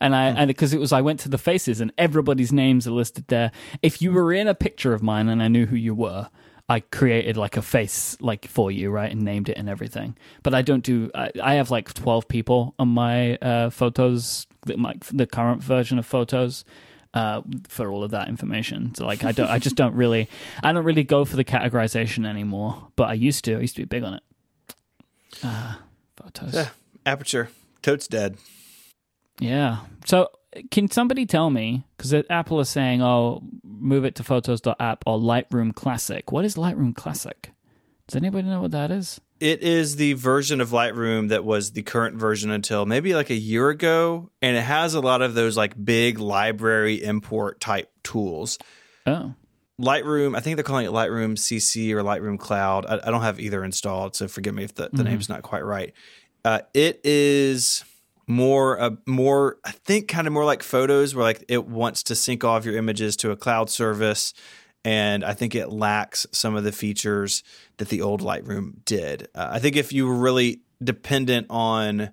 And 0.00 0.16
I 0.16 0.28
and 0.28 0.48
because 0.48 0.72
it 0.72 0.80
was 0.80 0.92
I 0.92 1.02
went 1.02 1.20
to 1.20 1.28
the 1.28 1.36
faces 1.36 1.80
and 1.80 1.92
everybody's 1.98 2.52
names 2.52 2.88
are 2.88 2.92
listed 2.92 3.26
there. 3.28 3.52
If 3.82 4.00
you 4.00 4.12
were 4.12 4.32
in 4.32 4.48
a 4.48 4.54
picture 4.54 4.94
of 4.94 5.02
mine 5.02 5.28
and 5.28 5.42
I 5.42 5.48
knew 5.48 5.66
who 5.66 5.76
you 5.76 5.94
were, 5.94 6.30
I 6.70 6.80
created 6.80 7.36
like 7.36 7.56
a 7.58 7.62
face 7.62 8.16
like 8.20 8.46
for 8.46 8.70
you, 8.70 8.90
right, 8.90 9.10
and 9.10 9.22
named 9.22 9.48
it 9.48 9.58
and 9.58 9.68
everything. 9.68 10.16
But 10.42 10.54
I 10.54 10.62
don't 10.62 10.84
do. 10.84 11.10
I, 11.14 11.30
I 11.42 11.54
have 11.54 11.70
like 11.70 11.92
twelve 11.92 12.28
people 12.28 12.74
on 12.78 12.88
my 12.88 13.36
uh, 13.36 13.70
photos, 13.70 14.46
my, 14.64 14.94
the 15.12 15.26
current 15.26 15.62
version 15.62 15.98
of 15.98 16.06
photos. 16.06 16.64
Uh, 17.12 17.42
for 17.68 17.90
all 17.90 18.04
of 18.04 18.12
that 18.12 18.28
information, 18.28 18.94
so 18.94 19.04
like 19.04 19.24
I 19.24 19.32
don't, 19.32 19.50
I 19.50 19.58
just 19.58 19.74
don't 19.74 19.96
really, 19.96 20.28
I 20.62 20.72
don't 20.72 20.84
really 20.84 21.02
go 21.02 21.24
for 21.24 21.34
the 21.34 21.42
categorization 21.44 22.24
anymore. 22.24 22.86
But 22.94 23.08
I 23.08 23.14
used 23.14 23.44
to, 23.46 23.56
I 23.56 23.60
used 23.62 23.74
to 23.74 23.82
be 23.82 23.84
big 23.84 24.04
on 24.04 24.14
it. 24.14 24.22
Uh, 25.42 25.74
photos. 26.16 26.54
Yeah. 26.54 26.68
Aperture. 27.04 27.48
Totes 27.82 28.06
dead. 28.06 28.36
Yeah. 29.40 29.78
So 30.04 30.28
can 30.70 30.90
somebody 30.90 31.26
tell 31.26 31.50
me 31.50 31.84
because 31.96 32.12
Apple 32.28 32.60
is 32.60 32.68
saying, 32.68 33.02
"Oh, 33.02 33.42
move 33.62 34.04
it 34.04 34.14
to 34.16 34.24
Photos.app 34.24 35.04
or 35.06 35.18
Lightroom 35.18 35.74
Classic." 35.74 36.30
What 36.32 36.44
is 36.44 36.56
Lightroom 36.56 36.94
Classic? 36.94 37.52
Does 38.06 38.16
anybody 38.16 38.48
know 38.48 38.62
what 38.62 38.72
that 38.72 38.90
is? 38.90 39.20
It 39.38 39.62
is 39.62 39.96
the 39.96 40.14
version 40.14 40.60
of 40.60 40.70
Lightroom 40.70 41.28
that 41.28 41.44
was 41.44 41.72
the 41.72 41.82
current 41.82 42.16
version 42.16 42.50
until 42.50 42.84
maybe 42.84 43.14
like 43.14 43.30
a 43.30 43.34
year 43.34 43.70
ago, 43.70 44.30
and 44.42 44.56
it 44.56 44.62
has 44.62 44.94
a 44.94 45.00
lot 45.00 45.22
of 45.22 45.34
those 45.34 45.56
like 45.56 45.82
big 45.82 46.18
library 46.18 47.02
import 47.02 47.60
type 47.60 47.90
tools. 48.02 48.58
Oh, 49.06 49.34
Lightroom, 49.80 50.36
I 50.36 50.40
think 50.40 50.56
they're 50.56 50.64
calling 50.64 50.84
it 50.84 50.92
Lightroom 50.92 51.38
CC 51.38 51.92
or 51.92 52.02
Lightroom 52.02 52.38
Cloud. 52.38 52.84
I, 52.86 53.00
I 53.06 53.10
don't 53.10 53.22
have 53.22 53.40
either 53.40 53.64
installed, 53.64 54.14
so 54.14 54.28
forgive 54.28 54.54
me 54.54 54.64
if 54.64 54.74
the, 54.74 54.90
the 54.92 55.04
name's 55.04 55.28
not 55.28 55.42
quite 55.42 55.64
right. 55.64 55.94
Uh, 56.44 56.60
it 56.74 57.00
is 57.04 57.84
more, 58.30 58.80
uh, 58.80 58.90
more, 59.06 59.58
I 59.64 59.72
think, 59.72 60.08
kind 60.08 60.26
of 60.26 60.32
more 60.32 60.44
like 60.44 60.62
photos, 60.62 61.14
where 61.14 61.24
like 61.24 61.44
it 61.48 61.66
wants 61.66 62.04
to 62.04 62.14
sync 62.14 62.44
all 62.44 62.56
of 62.56 62.64
your 62.64 62.76
images 62.76 63.16
to 63.16 63.32
a 63.32 63.36
cloud 63.36 63.68
service, 63.68 64.32
and 64.84 65.24
I 65.24 65.34
think 65.34 65.54
it 65.54 65.68
lacks 65.68 66.26
some 66.32 66.54
of 66.54 66.64
the 66.64 66.72
features 66.72 67.42
that 67.78 67.88
the 67.88 68.00
old 68.00 68.22
Lightroom 68.22 68.84
did. 68.84 69.28
Uh, 69.34 69.48
I 69.50 69.58
think 69.58 69.76
if 69.76 69.92
you 69.92 70.06
were 70.06 70.14
really 70.14 70.60
dependent 70.82 71.48
on 71.50 72.12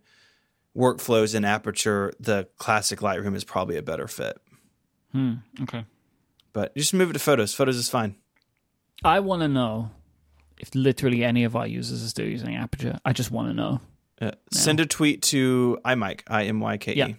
workflows 0.76 1.36
in 1.36 1.45
Aperture, 1.45 2.11
the 2.20 2.47
classic 2.57 2.99
Lightroom 2.99 3.36
is 3.36 3.43
probably 3.43 3.78
a 3.78 3.84
better 3.84 4.07
fit. 4.07 4.38
hmm. 5.11 5.36
Okay. 5.61 5.86
But 6.51 6.76
just 6.76 6.93
move 6.95 7.11
it 7.11 7.13
to 7.13 7.20
Photos. 7.20 7.53
Photos 7.53 7.78
is 7.78 7.89
fine. 7.89 8.15
I 9.03 9.20
want 9.20 9.43
to 9.43 9.47
know 9.47 9.91
if 10.59 10.74
literally 10.74 11.24
any 11.24 11.43
of 11.43 11.55
our 11.55 11.68
users 11.68 12.03
are 12.03 12.07
still 12.07 12.26
using 12.26 12.55
Aperture. 12.55 12.97
I 13.05 13.13
just 13.13 13.30
want 13.30 13.49
to 13.49 13.53
know. 13.53 13.82
Uh, 14.20 14.32
Send 14.51 14.80
a 14.80 14.86
tweet 14.86 15.22
to 15.24 15.78
iMyke, 15.86 16.22
I 16.28 16.45
M 16.45 16.59
Y 16.59 16.78
K 16.78 16.93
Yeah. 16.95 17.07
E. 17.09 17.15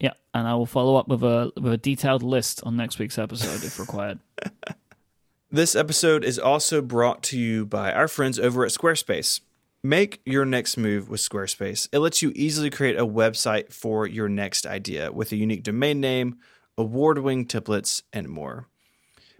Yeah, 0.00 0.12
and 0.32 0.46
I 0.46 0.54
will 0.54 0.66
follow 0.66 0.94
up 0.96 1.08
with 1.08 1.24
a 1.24 1.50
with 1.56 1.72
a 1.72 1.76
detailed 1.76 2.22
list 2.22 2.62
on 2.64 2.76
next 2.76 2.98
week's 2.98 3.18
episode 3.18 3.64
if 3.64 3.78
required. 3.80 4.20
This 5.50 5.74
episode 5.74 6.24
is 6.24 6.38
also 6.38 6.82
brought 6.82 7.22
to 7.24 7.38
you 7.38 7.64
by 7.64 7.90
our 7.90 8.06
friends 8.06 8.38
over 8.38 8.66
at 8.66 8.70
Squarespace. 8.70 9.40
Make 9.82 10.20
your 10.26 10.44
next 10.44 10.76
move 10.76 11.08
with 11.08 11.22
Squarespace. 11.22 11.88
It 11.90 12.00
lets 12.00 12.20
you 12.20 12.32
easily 12.36 12.68
create 12.68 12.98
a 12.98 13.06
website 13.06 13.72
for 13.72 14.06
your 14.06 14.28
next 14.28 14.66
idea 14.66 15.10
with 15.10 15.32
a 15.32 15.36
unique 15.36 15.62
domain 15.62 16.02
name, 16.02 16.36
award 16.76 17.20
winning 17.20 17.46
templates, 17.46 18.02
and 18.12 18.28
more. 18.28 18.68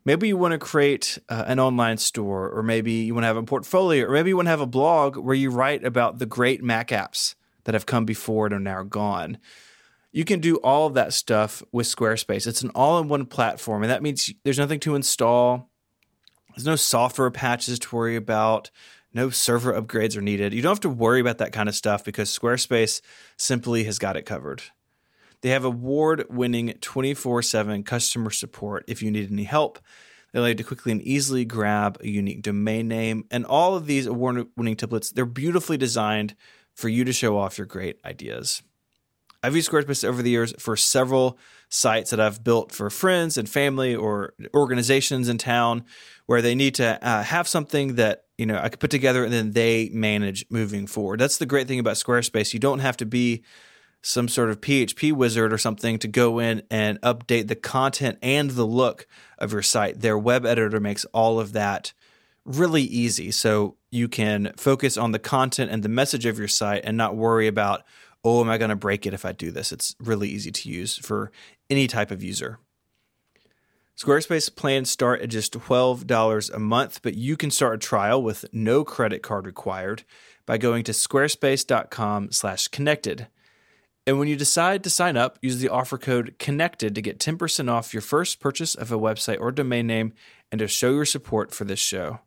Maybe 0.08 0.28
you 0.28 0.38
want 0.38 0.52
to 0.52 0.58
create 0.58 1.18
uh, 1.28 1.44
an 1.46 1.60
online 1.60 1.98
store, 1.98 2.48
or 2.48 2.62
maybe 2.62 2.92
you 2.92 3.12
want 3.12 3.24
to 3.24 3.26
have 3.26 3.36
a 3.36 3.42
portfolio, 3.42 4.06
or 4.06 4.12
maybe 4.12 4.30
you 4.30 4.36
want 4.36 4.46
to 4.46 4.50
have 4.50 4.62
a 4.62 4.66
blog 4.66 5.18
where 5.18 5.34
you 5.34 5.50
write 5.50 5.84
about 5.84 6.18
the 6.18 6.24
great 6.24 6.62
Mac 6.62 6.88
apps 6.88 7.34
that 7.64 7.74
have 7.74 7.84
come 7.84 8.06
before 8.06 8.46
and 8.46 8.54
are 8.54 8.58
now 8.58 8.82
gone. 8.84 9.36
You 10.10 10.24
can 10.24 10.40
do 10.40 10.56
all 10.64 10.86
of 10.86 10.94
that 10.94 11.12
stuff 11.12 11.62
with 11.72 11.86
Squarespace. 11.86 12.46
It's 12.46 12.62
an 12.62 12.70
all 12.74 12.98
in 13.00 13.08
one 13.08 13.26
platform, 13.26 13.82
and 13.82 13.92
that 13.92 14.02
means 14.02 14.32
there's 14.44 14.58
nothing 14.58 14.80
to 14.80 14.94
install. 14.94 15.68
There's 16.56 16.64
no 16.64 16.76
software 16.76 17.30
patches 17.30 17.78
to 17.78 17.94
worry 17.94 18.16
about. 18.16 18.70
No 19.12 19.28
server 19.28 19.78
upgrades 19.78 20.16
are 20.16 20.22
needed. 20.22 20.54
You 20.54 20.62
don't 20.62 20.70
have 20.70 20.80
to 20.80 20.88
worry 20.88 21.20
about 21.20 21.36
that 21.36 21.52
kind 21.52 21.68
of 21.68 21.74
stuff 21.74 22.02
because 22.02 22.30
Squarespace 22.30 23.02
simply 23.36 23.84
has 23.84 23.98
got 23.98 24.16
it 24.16 24.24
covered. 24.24 24.62
They 25.40 25.50
have 25.50 25.64
award 25.64 26.24
winning 26.28 26.74
24 26.80 27.42
7 27.42 27.82
customer 27.84 28.30
support 28.30 28.84
if 28.88 29.02
you 29.02 29.10
need 29.10 29.30
any 29.30 29.44
help. 29.44 29.78
They 30.32 30.38
allow 30.40 30.48
you 30.48 30.54
to 30.56 30.64
quickly 30.64 30.92
and 30.92 31.02
easily 31.02 31.44
grab 31.44 31.98
a 32.00 32.08
unique 32.08 32.42
domain 32.42 32.88
name. 32.88 33.24
And 33.30 33.46
all 33.46 33.76
of 33.76 33.86
these 33.86 34.06
award 34.06 34.46
winning 34.56 34.76
templates, 34.76 35.12
they're 35.12 35.24
beautifully 35.24 35.76
designed 35.76 36.34
for 36.74 36.88
you 36.88 37.04
to 37.04 37.12
show 37.12 37.38
off 37.38 37.58
your 37.58 37.66
great 37.66 37.98
ideas. 38.04 38.62
I've 39.42 39.54
used 39.54 39.70
Squarespace 39.70 40.04
over 40.04 40.20
the 40.20 40.30
years 40.30 40.52
for 40.58 40.76
several 40.76 41.38
sites 41.68 42.10
that 42.10 42.18
I've 42.18 42.42
built 42.42 42.72
for 42.72 42.90
friends 42.90 43.38
and 43.38 43.48
family 43.48 43.94
or 43.94 44.34
organizations 44.52 45.28
in 45.28 45.38
town 45.38 45.84
where 46.26 46.42
they 46.42 46.54
need 46.54 46.74
to 46.76 46.98
uh, 47.06 47.22
have 47.22 47.46
something 47.46 47.94
that 47.94 48.24
you 48.36 48.46
know 48.46 48.58
I 48.60 48.68
could 48.68 48.80
put 48.80 48.90
together 48.90 49.24
and 49.24 49.32
then 49.32 49.52
they 49.52 49.90
manage 49.92 50.44
moving 50.50 50.86
forward. 50.86 51.20
That's 51.20 51.38
the 51.38 51.46
great 51.46 51.68
thing 51.68 51.78
about 51.78 51.94
Squarespace. 51.94 52.52
You 52.52 52.60
don't 52.60 52.80
have 52.80 52.96
to 52.98 53.06
be 53.06 53.44
some 54.02 54.28
sort 54.28 54.50
of 54.50 54.60
PHP 54.60 55.12
wizard 55.12 55.52
or 55.52 55.58
something 55.58 55.98
to 55.98 56.08
go 56.08 56.38
in 56.38 56.62
and 56.70 57.00
update 57.00 57.48
the 57.48 57.56
content 57.56 58.18
and 58.22 58.50
the 58.50 58.66
look 58.66 59.06
of 59.38 59.52
your 59.52 59.62
site. 59.62 60.00
Their 60.00 60.18
web 60.18 60.46
editor 60.46 60.80
makes 60.80 61.04
all 61.06 61.40
of 61.40 61.52
that 61.52 61.92
really 62.44 62.82
easy. 62.82 63.30
So 63.30 63.76
you 63.90 64.08
can 64.08 64.52
focus 64.56 64.96
on 64.96 65.12
the 65.12 65.18
content 65.18 65.70
and 65.70 65.82
the 65.82 65.88
message 65.88 66.26
of 66.26 66.38
your 66.38 66.48
site 66.48 66.82
and 66.84 66.96
not 66.96 67.16
worry 67.16 67.46
about 67.46 67.82
oh 68.24 68.40
am 68.40 68.50
i 68.50 68.58
going 68.58 68.70
to 68.70 68.76
break 68.76 69.06
it 69.06 69.14
if 69.14 69.24
i 69.24 69.32
do 69.32 69.50
this? 69.50 69.70
It's 69.70 69.94
really 70.00 70.28
easy 70.28 70.50
to 70.50 70.68
use 70.68 70.96
for 70.96 71.30
any 71.70 71.86
type 71.86 72.10
of 72.10 72.22
user. 72.22 72.58
Squarespace 73.96 74.54
plans 74.54 74.90
start 74.90 75.20
at 75.22 75.28
just 75.28 75.52
$12 75.52 76.54
a 76.54 76.58
month 76.58 77.02
but 77.02 77.14
you 77.14 77.36
can 77.36 77.50
start 77.50 77.74
a 77.74 77.78
trial 77.78 78.22
with 78.22 78.44
no 78.52 78.84
credit 78.84 79.22
card 79.22 79.46
required 79.46 80.04
by 80.46 80.56
going 80.56 80.84
to 80.84 80.92
squarespace.com 80.92 82.32
slash 82.32 82.68
connected 82.68 83.28
and 84.08 84.18
when 84.18 84.28
you 84.28 84.36
decide 84.36 84.82
to 84.82 84.90
sign 84.90 85.16
up 85.16 85.38
use 85.42 85.58
the 85.58 85.68
offer 85.68 85.98
code 85.98 86.34
connected 86.38 86.94
to 86.94 87.02
get 87.02 87.18
10% 87.18 87.70
off 87.70 87.92
your 87.92 88.00
first 88.00 88.40
purchase 88.40 88.74
of 88.74 88.90
a 88.90 88.98
website 88.98 89.38
or 89.38 89.52
domain 89.52 89.86
name 89.86 90.12
and 90.50 90.58
to 90.58 90.66
show 90.66 90.90
your 90.90 91.04
support 91.04 91.52
for 91.52 91.64
this 91.64 91.78
show 91.78 92.20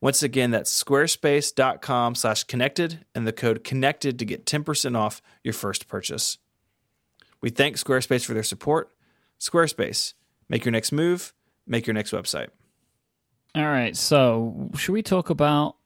once 0.00 0.22
again, 0.22 0.50
that's 0.50 0.82
squarespace.com 0.82 2.14
slash 2.14 2.44
connected 2.44 3.04
and 3.14 3.26
the 3.26 3.32
code 3.32 3.62
connected 3.64 4.18
to 4.18 4.24
get 4.24 4.46
10% 4.46 4.96
off 4.96 5.20
your 5.44 5.52
first 5.52 5.88
purchase. 5.88 6.38
We 7.42 7.50
thank 7.50 7.76
Squarespace 7.76 8.24
for 8.24 8.32
their 8.32 8.42
support. 8.42 8.90
Squarespace, 9.38 10.14
make 10.48 10.64
your 10.64 10.72
next 10.72 10.92
move, 10.92 11.34
make 11.66 11.86
your 11.86 11.94
next 11.94 12.12
website. 12.12 12.48
All 13.54 13.64
right, 13.66 13.96
so 13.96 14.70
should 14.76 14.92
we 14.92 15.02
talk 15.02 15.28
about 15.28 15.76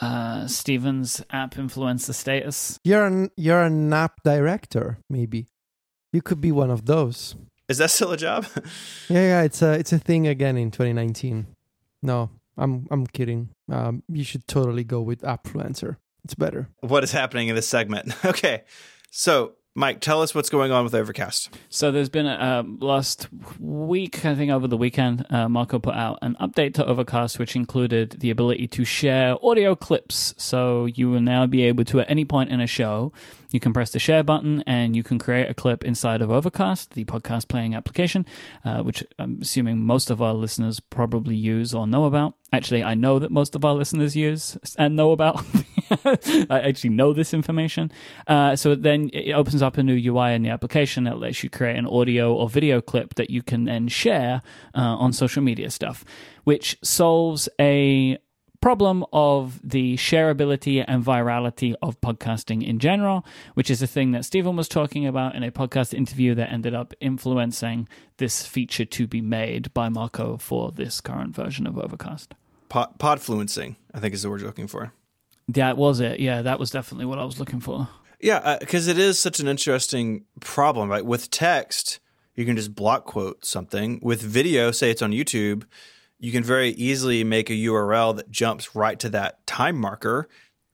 uh, 0.00 0.46
Stephen's 0.46 1.22
app 1.30 1.54
influencer 1.54 2.14
status? 2.14 2.78
You're 2.84 3.04
an 3.06 3.30
you're 3.36 3.62
an 3.62 3.92
app 3.92 4.22
director, 4.24 4.98
maybe. 5.08 5.46
You 6.12 6.22
could 6.22 6.40
be 6.40 6.52
one 6.52 6.70
of 6.70 6.86
those. 6.86 7.34
Is 7.68 7.78
that 7.78 7.90
still 7.90 8.12
a 8.12 8.16
job? 8.16 8.46
Yeah, 9.08 9.20
yeah, 9.20 9.42
it's 9.42 9.62
a 9.62 9.72
it's 9.72 9.92
a 9.92 9.98
thing 9.98 10.26
again 10.26 10.56
in 10.56 10.70
2019. 10.70 11.46
No, 12.02 12.30
I'm 12.56 12.86
I'm 12.90 13.06
kidding. 13.06 13.50
Um, 13.70 14.02
you 14.08 14.24
should 14.24 14.46
totally 14.46 14.84
go 14.84 15.00
with 15.00 15.22
Appfluencer. 15.22 15.96
It's 16.24 16.34
better. 16.34 16.68
what 16.80 17.04
is 17.04 17.12
happening 17.12 17.48
in 17.48 17.54
this 17.54 17.68
segment? 17.68 18.12
Okay. 18.24 18.64
So, 19.10 19.52
Myke, 19.76 20.00
tell 20.00 20.22
us 20.22 20.34
what's 20.34 20.48
going 20.48 20.72
on 20.72 20.84
with 20.84 20.94
Overcast. 20.94 21.50
So 21.68 21.92
there's 21.92 22.08
been 22.08 22.26
a 22.26 22.30
uh, 22.30 22.62
last 22.80 23.28
week, 23.60 24.24
I 24.24 24.34
think 24.34 24.50
over 24.50 24.66
the 24.66 24.76
weekend, 24.76 25.26
uh, 25.28 25.50
Marco 25.50 25.78
put 25.78 25.94
out 25.94 26.18
an 26.22 26.34
update 26.40 26.72
to 26.74 26.86
Overcast, 26.86 27.38
which 27.38 27.54
included 27.54 28.16
the 28.20 28.30
ability 28.30 28.68
to 28.68 28.86
share 28.86 29.36
audio 29.44 29.74
clips. 29.74 30.34
So 30.38 30.86
you 30.86 31.10
will 31.10 31.20
now 31.20 31.46
be 31.46 31.62
able 31.64 31.84
to, 31.84 32.00
at 32.00 32.10
any 32.10 32.24
point 32.24 32.48
in 32.50 32.60
a 32.62 32.66
show, 32.66 33.12
You 33.50 33.60
can 33.60 33.72
press 33.72 33.90
the 33.90 33.98
share 33.98 34.22
button 34.22 34.62
and 34.66 34.96
you 34.96 35.02
can 35.02 35.18
create 35.18 35.48
a 35.48 35.54
clip 35.54 35.84
inside 35.84 36.22
of 36.22 36.30
Overcast, 36.30 36.92
the 36.92 37.04
podcast 37.04 37.48
playing 37.48 37.74
application, 37.74 38.26
uh, 38.64 38.82
which 38.82 39.04
I'm 39.18 39.38
assuming 39.42 39.84
most 39.84 40.10
of 40.10 40.20
our 40.20 40.34
listeners 40.34 40.80
probably 40.80 41.36
use 41.36 41.74
or 41.74 41.86
know 41.86 42.04
about. 42.04 42.34
Actually, 42.52 42.84
I 42.84 42.94
know 42.94 43.18
that 43.18 43.30
most 43.30 43.54
of 43.54 43.64
our 43.64 43.74
listeners 43.74 44.16
use 44.16 44.56
and 44.78 44.96
know 44.96 45.12
about. 45.12 45.44
I 46.50 46.60
actually 46.60 46.90
know 46.90 47.12
this 47.12 47.34
information. 47.34 47.90
Uh, 48.26 48.56
so 48.56 48.74
then 48.74 49.10
it 49.12 49.32
opens 49.32 49.62
up 49.62 49.78
a 49.78 49.82
new 49.82 49.94
UI 50.12 50.34
in 50.34 50.42
the 50.42 50.50
application 50.50 51.04
that 51.04 51.18
lets 51.18 51.42
you 51.42 51.50
create 51.50 51.76
an 51.76 51.86
audio 51.86 52.34
or 52.34 52.48
video 52.48 52.80
clip 52.80 53.14
that 53.14 53.30
you 53.30 53.42
can 53.42 53.64
then 53.64 53.88
share 53.88 54.42
uh, 54.74 54.80
on 54.80 55.12
social 55.12 55.42
media 55.42 55.70
stuff, 55.70 56.04
which 56.44 56.78
solves 56.82 57.48
a 57.60 58.18
problem 58.66 59.04
of 59.12 59.60
the 59.62 59.94
shareability 59.94 60.84
and 60.88 61.04
virality 61.04 61.72
of 61.82 62.00
podcasting 62.00 62.66
in 62.66 62.80
general, 62.80 63.24
which 63.54 63.70
is 63.70 63.80
a 63.80 63.86
thing 63.86 64.10
that 64.10 64.24
Stephen 64.24 64.56
was 64.56 64.66
talking 64.66 65.06
about 65.06 65.36
in 65.36 65.44
a 65.44 65.52
podcast 65.52 65.94
interview 65.94 66.34
that 66.34 66.50
ended 66.50 66.74
up 66.74 66.92
influencing 67.00 67.86
this 68.16 68.44
feature 68.44 68.84
to 68.84 69.06
be 69.06 69.20
made 69.20 69.72
by 69.72 69.88
Marco 69.88 70.36
for 70.36 70.72
this 70.72 71.00
current 71.00 71.32
version 71.32 71.64
of 71.64 71.78
Overcast. 71.78 72.34
Pod, 72.68 72.98
podfluencing, 72.98 73.76
I 73.94 74.00
think 74.00 74.14
is 74.14 74.22
the 74.22 74.30
word 74.30 74.40
you're 74.40 74.48
looking 74.48 74.66
for. 74.66 74.92
That 75.46 75.76
was 75.76 76.00
it. 76.00 76.18
Yeah, 76.18 76.42
that 76.42 76.58
was 76.58 76.72
definitely 76.72 77.06
what 77.06 77.20
I 77.20 77.24
was 77.24 77.38
looking 77.38 77.60
for. 77.60 77.88
Yeah, 78.20 78.56
because 78.58 78.88
uh, 78.88 78.90
it 78.90 78.98
is 78.98 79.16
such 79.16 79.38
an 79.38 79.46
interesting 79.46 80.24
problem. 80.40 80.90
Right, 80.90 81.06
with 81.06 81.30
text, 81.30 82.00
you 82.34 82.44
can 82.44 82.56
just 82.56 82.74
block 82.74 83.04
quote 83.04 83.44
something. 83.44 84.00
With 84.02 84.20
video, 84.22 84.72
say 84.72 84.90
it's 84.90 85.02
on 85.02 85.12
YouTube, 85.12 85.62
you 86.18 86.32
can 86.32 86.42
very 86.44 86.70
easily 86.70 87.24
make 87.24 87.50
a 87.50 87.54
URL 87.54 88.16
that 88.16 88.30
jumps 88.30 88.74
right 88.74 88.98
to 89.00 89.08
that 89.10 89.46
time 89.46 89.76
marker. 89.76 90.28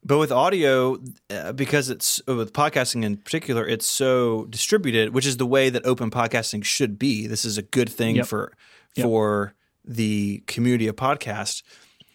But 0.04 0.18
with 0.18 0.32
audio, 0.32 0.98
uh, 1.30 1.52
because 1.52 1.88
it's 1.88 2.20
uh, 2.28 2.34
with 2.34 2.52
podcasting 2.52 3.04
in 3.04 3.16
particular, 3.18 3.66
it's 3.66 3.86
so 3.86 4.46
distributed, 4.46 5.14
which 5.14 5.26
is 5.26 5.36
the 5.36 5.46
way 5.46 5.70
that 5.70 5.86
open 5.86 6.10
podcasting 6.10 6.64
should 6.64 6.98
be. 6.98 7.26
This 7.28 7.44
is 7.44 7.56
a 7.56 7.62
good 7.62 7.88
thing 7.88 8.16
Yep. 8.16 8.26
for 8.26 8.52
Yep. 8.96 9.04
for 9.06 9.54
the 9.84 10.42
community 10.46 10.88
of 10.88 10.96
podcast. 10.96 11.62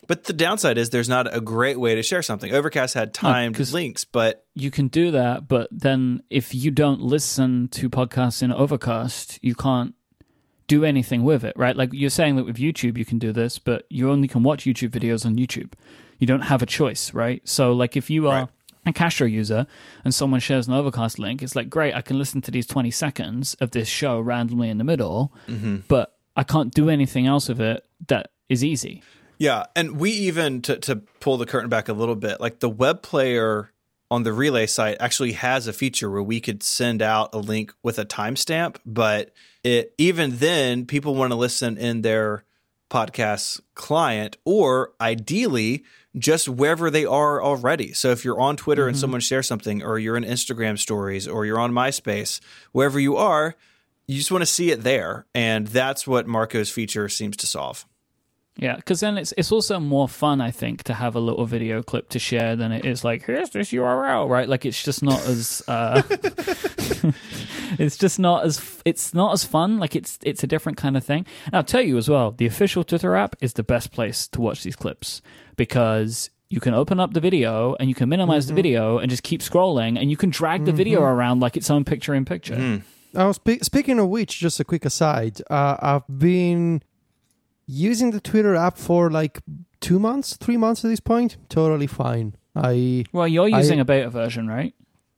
But 0.08 0.24
the 0.26 0.32
downside 0.34 0.78
is 0.78 0.90
there's 0.90 1.10
not 1.10 1.34
a 1.36 1.42
great 1.42 1.78
way 1.80 1.96
to 1.96 2.04
share 2.04 2.22
something. 2.22 2.54
Overcast 2.54 2.94
had 2.94 3.14
timed 3.14 3.56
'cause- 3.56 3.74
links, 3.74 4.06
but 4.06 4.46
You 4.54 4.72
can 4.72 4.88
do 4.88 5.12
that, 5.12 5.48
but 5.50 5.68
then 5.72 6.22
if 6.30 6.54
you 6.56 6.72
don't 6.72 7.02
listen 7.02 7.68
to 7.70 7.90
podcasts 7.90 8.42
in 8.42 8.52
Overcast, 8.54 9.40
you 9.42 9.54
can't 9.56 9.96
do 10.68 10.84
anything 10.84 11.24
with 11.24 11.44
it, 11.44 11.56
right? 11.58 11.76
Like 11.76 11.90
you're 11.94 12.10
saying 12.10 12.36
that 12.36 12.46
with 12.46 12.58
YouTube 12.58 12.98
you 12.98 13.06
can 13.06 13.20
do 13.20 13.32
this, 13.32 13.60
but 13.60 13.86
you 13.90 14.10
only 14.12 14.28
can 14.28 14.44
watch 14.44 14.66
YouTube 14.66 14.90
videos 14.90 15.26
on 15.26 15.36
YouTube. 15.36 15.74
You 16.20 16.28
don't 16.28 16.42
have 16.42 16.62
a 16.62 16.66
choice, 16.66 17.14
right? 17.14 17.42
So 17.48 17.74
like 17.74 17.96
if 17.96 18.10
you 18.10 18.28
are 18.28 18.42
Right. 18.42 18.50
a 18.86 18.94
Castro 18.94 19.28
user 19.28 19.66
and 20.04 20.14
someone 20.14 20.40
shares 20.40 20.68
an 20.68 20.74
Overcast 20.74 21.20
link, 21.20 21.42
it's 21.42 21.56
like 21.56 21.70
great, 21.70 21.94
I 21.94 22.02
can 22.02 22.18
listen 22.18 22.42
to 22.42 22.52
these 22.52 22.66
20 22.68 22.92
seconds 22.92 23.54
of 23.56 23.72
this 23.72 23.88
show 23.88 24.20
randomly 24.20 24.70
in 24.70 24.78
the 24.78 24.84
middle, 24.84 25.34
mm-hmm. 25.48 25.78
but 25.88 26.16
I 26.36 26.44
can't 26.44 26.74
do 26.74 26.90
anything 26.90 27.28
else 27.28 27.50
with 27.50 27.62
it 27.62 27.86
that 28.08 28.32
is 28.50 28.64
easy. 28.64 29.04
Yeah, 29.40 29.66
and 29.76 30.00
we 30.00 30.12
even 30.12 30.62
to 30.64 30.78
to 30.78 30.96
pull 31.20 31.38
the 31.38 31.46
curtain 31.46 31.70
back 31.70 31.90
a 31.90 31.94
little 31.94 32.16
bit, 32.16 32.42
like 32.42 32.60
the 32.60 32.70
web 32.70 33.04
player 33.04 33.72
on 34.10 34.24
the 34.24 34.34
relay 34.34 34.66
site 34.66 34.98
actually 35.00 35.34
has 35.34 35.68
a 35.68 35.74
feature 35.74 36.10
where 36.10 36.24
we 36.24 36.40
could 36.40 36.64
send 36.64 37.02
out 37.02 37.34
a 37.34 37.40
link 37.40 37.74
with 37.84 38.00
a 38.00 38.06
timestamp, 38.06 38.78
but 38.86 39.34
it 39.64 39.94
even 39.98 40.38
then 40.38 40.86
people 40.86 41.16
want 41.16 41.32
to 41.32 41.36
listen 41.36 41.78
in 41.78 42.02
their 42.02 42.44
podcast 42.90 43.60
client 43.76 44.38
or 44.46 44.94
ideally 45.02 45.84
just 46.18 46.48
wherever 46.48 46.90
they 46.90 47.06
are 47.06 47.44
already. 47.44 47.94
So 47.94 48.12
if 48.12 48.24
you're 48.24 48.40
on 48.40 48.56
Twitter 48.56 48.88
and 48.88 48.96
mm-hmm. 48.96 49.02
someone 49.02 49.22
shares 49.22 49.48
something 49.48 49.84
or 49.84 50.00
you're 50.00 50.18
in 50.18 50.24
Instagram 50.24 50.80
stories 50.80 51.28
or 51.28 51.46
you're 51.46 51.60
on 51.60 51.74
MySpace, 51.74 52.40
wherever 52.72 53.00
you 53.00 53.18
are, 53.18 53.56
you 54.08 54.18
just 54.18 54.32
want 54.32 54.42
to 54.42 54.46
see 54.46 54.72
it 54.72 54.84
there, 54.84 55.26
and 55.36 55.68
that's 55.68 56.08
what 56.08 56.28
Marco's 56.28 56.70
feature 56.70 57.10
seems 57.10 57.36
to 57.38 57.46
solve. 57.46 57.86
Yeah, 58.58 58.76
because 58.76 59.00
then 59.02 59.18
it's 59.18 59.34
it's 59.38 59.52
also 59.52 59.80
more 59.80 60.08
fun, 60.10 60.42
I 60.42 60.52
think, 60.52 60.84
to 60.84 60.94
have 60.94 61.16
a 61.16 61.20
little 61.20 61.46
video 61.46 61.84
clip 61.84 62.10
to 62.10 62.20
share 62.20 62.56
than 62.56 62.72
it 62.72 62.86
is 62.86 63.04
like 63.04 63.26
here's 63.26 63.52
this 63.52 63.72
URL, 63.72 64.28
right? 64.28 64.50
Like 64.50 64.66
it's 64.66 64.84
just 64.84 65.04
not 65.04 65.22
as 65.28 65.62
uh, 65.68 66.02
it's 67.80 67.98
just 67.98 68.20
not 68.20 68.46
as 68.46 68.82
it's 68.84 69.14
not 69.14 69.34
as 69.34 69.44
fun. 69.44 69.78
Like 69.78 69.96
it's 69.96 70.18
it's 70.24 70.44
a 70.44 70.48
different 70.48 70.78
kind 70.78 70.98
of 70.98 71.04
thing. 71.04 71.26
And 71.46 71.56
I'll 71.56 71.64
tell 71.64 71.82
you 71.82 71.98
as 71.98 72.10
well, 72.10 72.32
the 72.32 72.48
official 72.48 72.84
Twitter 72.84 73.16
app 73.16 73.36
is 73.42 73.54
the 73.54 73.64
best 73.64 73.92
place 73.92 74.28
to 74.30 74.42
watch 74.42 74.64
these 74.64 74.76
clips 74.76 75.22
because 75.56 76.30
you 76.50 76.60
can 76.60 76.74
open 76.74 77.00
up 77.00 77.14
the 77.14 77.20
video 77.20 77.76
and 77.80 77.90
you 77.90 77.96
can 77.96 78.08
minimize 78.10 78.48
the 78.48 78.54
video 78.54 79.00
and 79.00 79.10
just 79.10 79.22
keep 79.22 79.42
scrolling 79.42 80.00
and 80.00 80.10
you 80.10 80.16
can 80.18 80.30
drag 80.30 80.64
the 80.66 80.72
video 80.72 81.02
around 81.02 81.42
like 81.42 81.58
its 81.58 81.70
own 81.70 81.84
picture 81.84 82.14
in 82.16 82.24
picture. 82.26 82.82
I 83.16 83.26
was 83.26 83.36
spe- 83.38 83.64
speaking 83.64 84.00
of 84.00 84.10
which, 84.10 84.40
just 84.40 84.60
a 84.60 84.64
quick 84.64 84.86
aside. 84.86 85.42
Uh, 85.50 85.76
I've 85.80 86.20
been 86.20 86.82
using 87.68 88.12
the 88.12 88.20
Twitter 88.22 88.56
app 88.56 88.78
for 88.78 89.12
like 89.12 89.42
two 89.82 90.00
months, 90.00 90.38
three 90.38 90.58
months 90.58 90.84
at 90.84 90.90
this 90.90 91.00
point. 91.00 91.38
Totally 91.50 91.88
fine. 91.88 92.36
I 92.56 93.06
Well, 93.14 93.28
you're 93.28 93.48
using 93.50 93.80
a 93.80 93.86
beta 93.86 94.10
version, 94.10 94.48
right? 94.48 94.74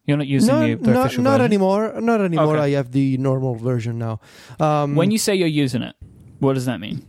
You're 0.06 0.18
not 0.18 0.28
using 0.28 0.50
no, 0.56 0.68
the, 0.68 0.74
the 0.76 0.92
not, 0.92 1.06
official 1.06 1.24
not 1.24 1.32
version. 1.38 1.46
anymore. 1.46 2.02
Not 2.02 2.20
anymore. 2.22 2.58
Okay. 2.58 2.64
I 2.66 2.70
have 2.78 2.92
the 2.92 3.18
normal 3.18 3.56
version 3.56 4.00
now. 4.00 4.20
Um, 4.60 4.96
When 4.96 5.12
you 5.12 5.18
say 5.20 5.36
you're 5.36 5.48
using 5.48 5.84
it, 5.84 5.96
what 6.40 6.54
does 6.56 6.66
that 6.66 6.80
mean? 6.80 7.06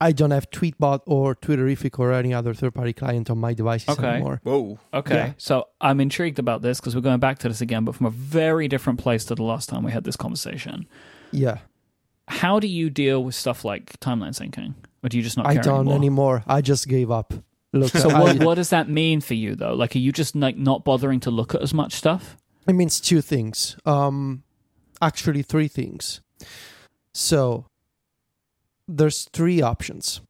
I 0.00 0.10
don't 0.12 0.32
have 0.32 0.50
Tweetbot 0.50 1.00
or 1.06 1.34
Twitterrific 1.36 1.96
or 1.98 2.12
any 2.12 2.34
other 2.34 2.54
third-party 2.54 2.92
client 2.92 3.30
on 3.30 3.38
my 3.38 3.54
devices 3.54 3.88
Okay. 3.90 4.06
anymore. 4.06 4.40
Whoa. 4.42 4.78
Okay, 4.92 5.14
Yeah. 5.14 5.32
so 5.36 5.68
I'm 5.80 6.00
intrigued 6.00 6.38
about 6.40 6.60
this 6.62 6.80
because 6.80 6.94
we're 6.96 7.02
going 7.02 7.20
back 7.20 7.38
to 7.40 7.48
this 7.48 7.60
again, 7.60 7.84
but 7.84 7.94
from 7.94 8.06
a 8.06 8.10
very 8.10 8.66
different 8.66 8.98
place 8.98 9.24
to 9.26 9.34
the 9.36 9.44
last 9.44 9.68
time 9.68 9.84
we 9.84 9.92
had 9.92 10.02
this 10.04 10.16
conversation. 10.16 10.86
Yeah, 11.30 11.58
How 12.28 12.60
do 12.60 12.66
you 12.66 12.90
deal 12.90 13.22
with 13.24 13.34
stuff 13.34 13.64
like 13.64 13.98
timeline 14.00 14.30
syncing, 14.30 14.74
or 15.02 15.08
do 15.08 15.16
you 15.16 15.22
just 15.22 15.36
not 15.36 15.46
care? 15.46 15.58
I 15.58 15.62
don't 15.62 15.80
anymore? 15.80 15.96
anymore. 15.96 16.44
I 16.46 16.60
just 16.60 16.88
gave 16.88 17.10
up. 17.10 17.34
Look, 17.74 17.90
So 17.92 18.08
what, 18.08 18.42
what 18.42 18.54
does 18.56 18.70
that 18.70 18.88
mean 18.88 19.20
for 19.20 19.34
you 19.34 19.54
though? 19.54 19.72
Like, 19.74 19.96
are 19.96 19.98
you 19.98 20.12
just 20.12 20.36
like 20.36 20.56
not 20.56 20.84
bothering 20.84 21.20
to 21.20 21.30
look 21.30 21.54
at 21.54 21.62
as 21.62 21.72
much 21.72 21.94
stuff? 21.94 22.36
It 22.66 22.74
means 22.74 23.00
two 23.00 23.20
things. 23.22 23.76
Um, 23.84 24.44
actually, 25.00 25.42
three 25.42 25.68
things. 25.68 26.20
So 27.14 27.66
there's 28.86 29.24
three 29.32 29.62
options. 29.62 30.20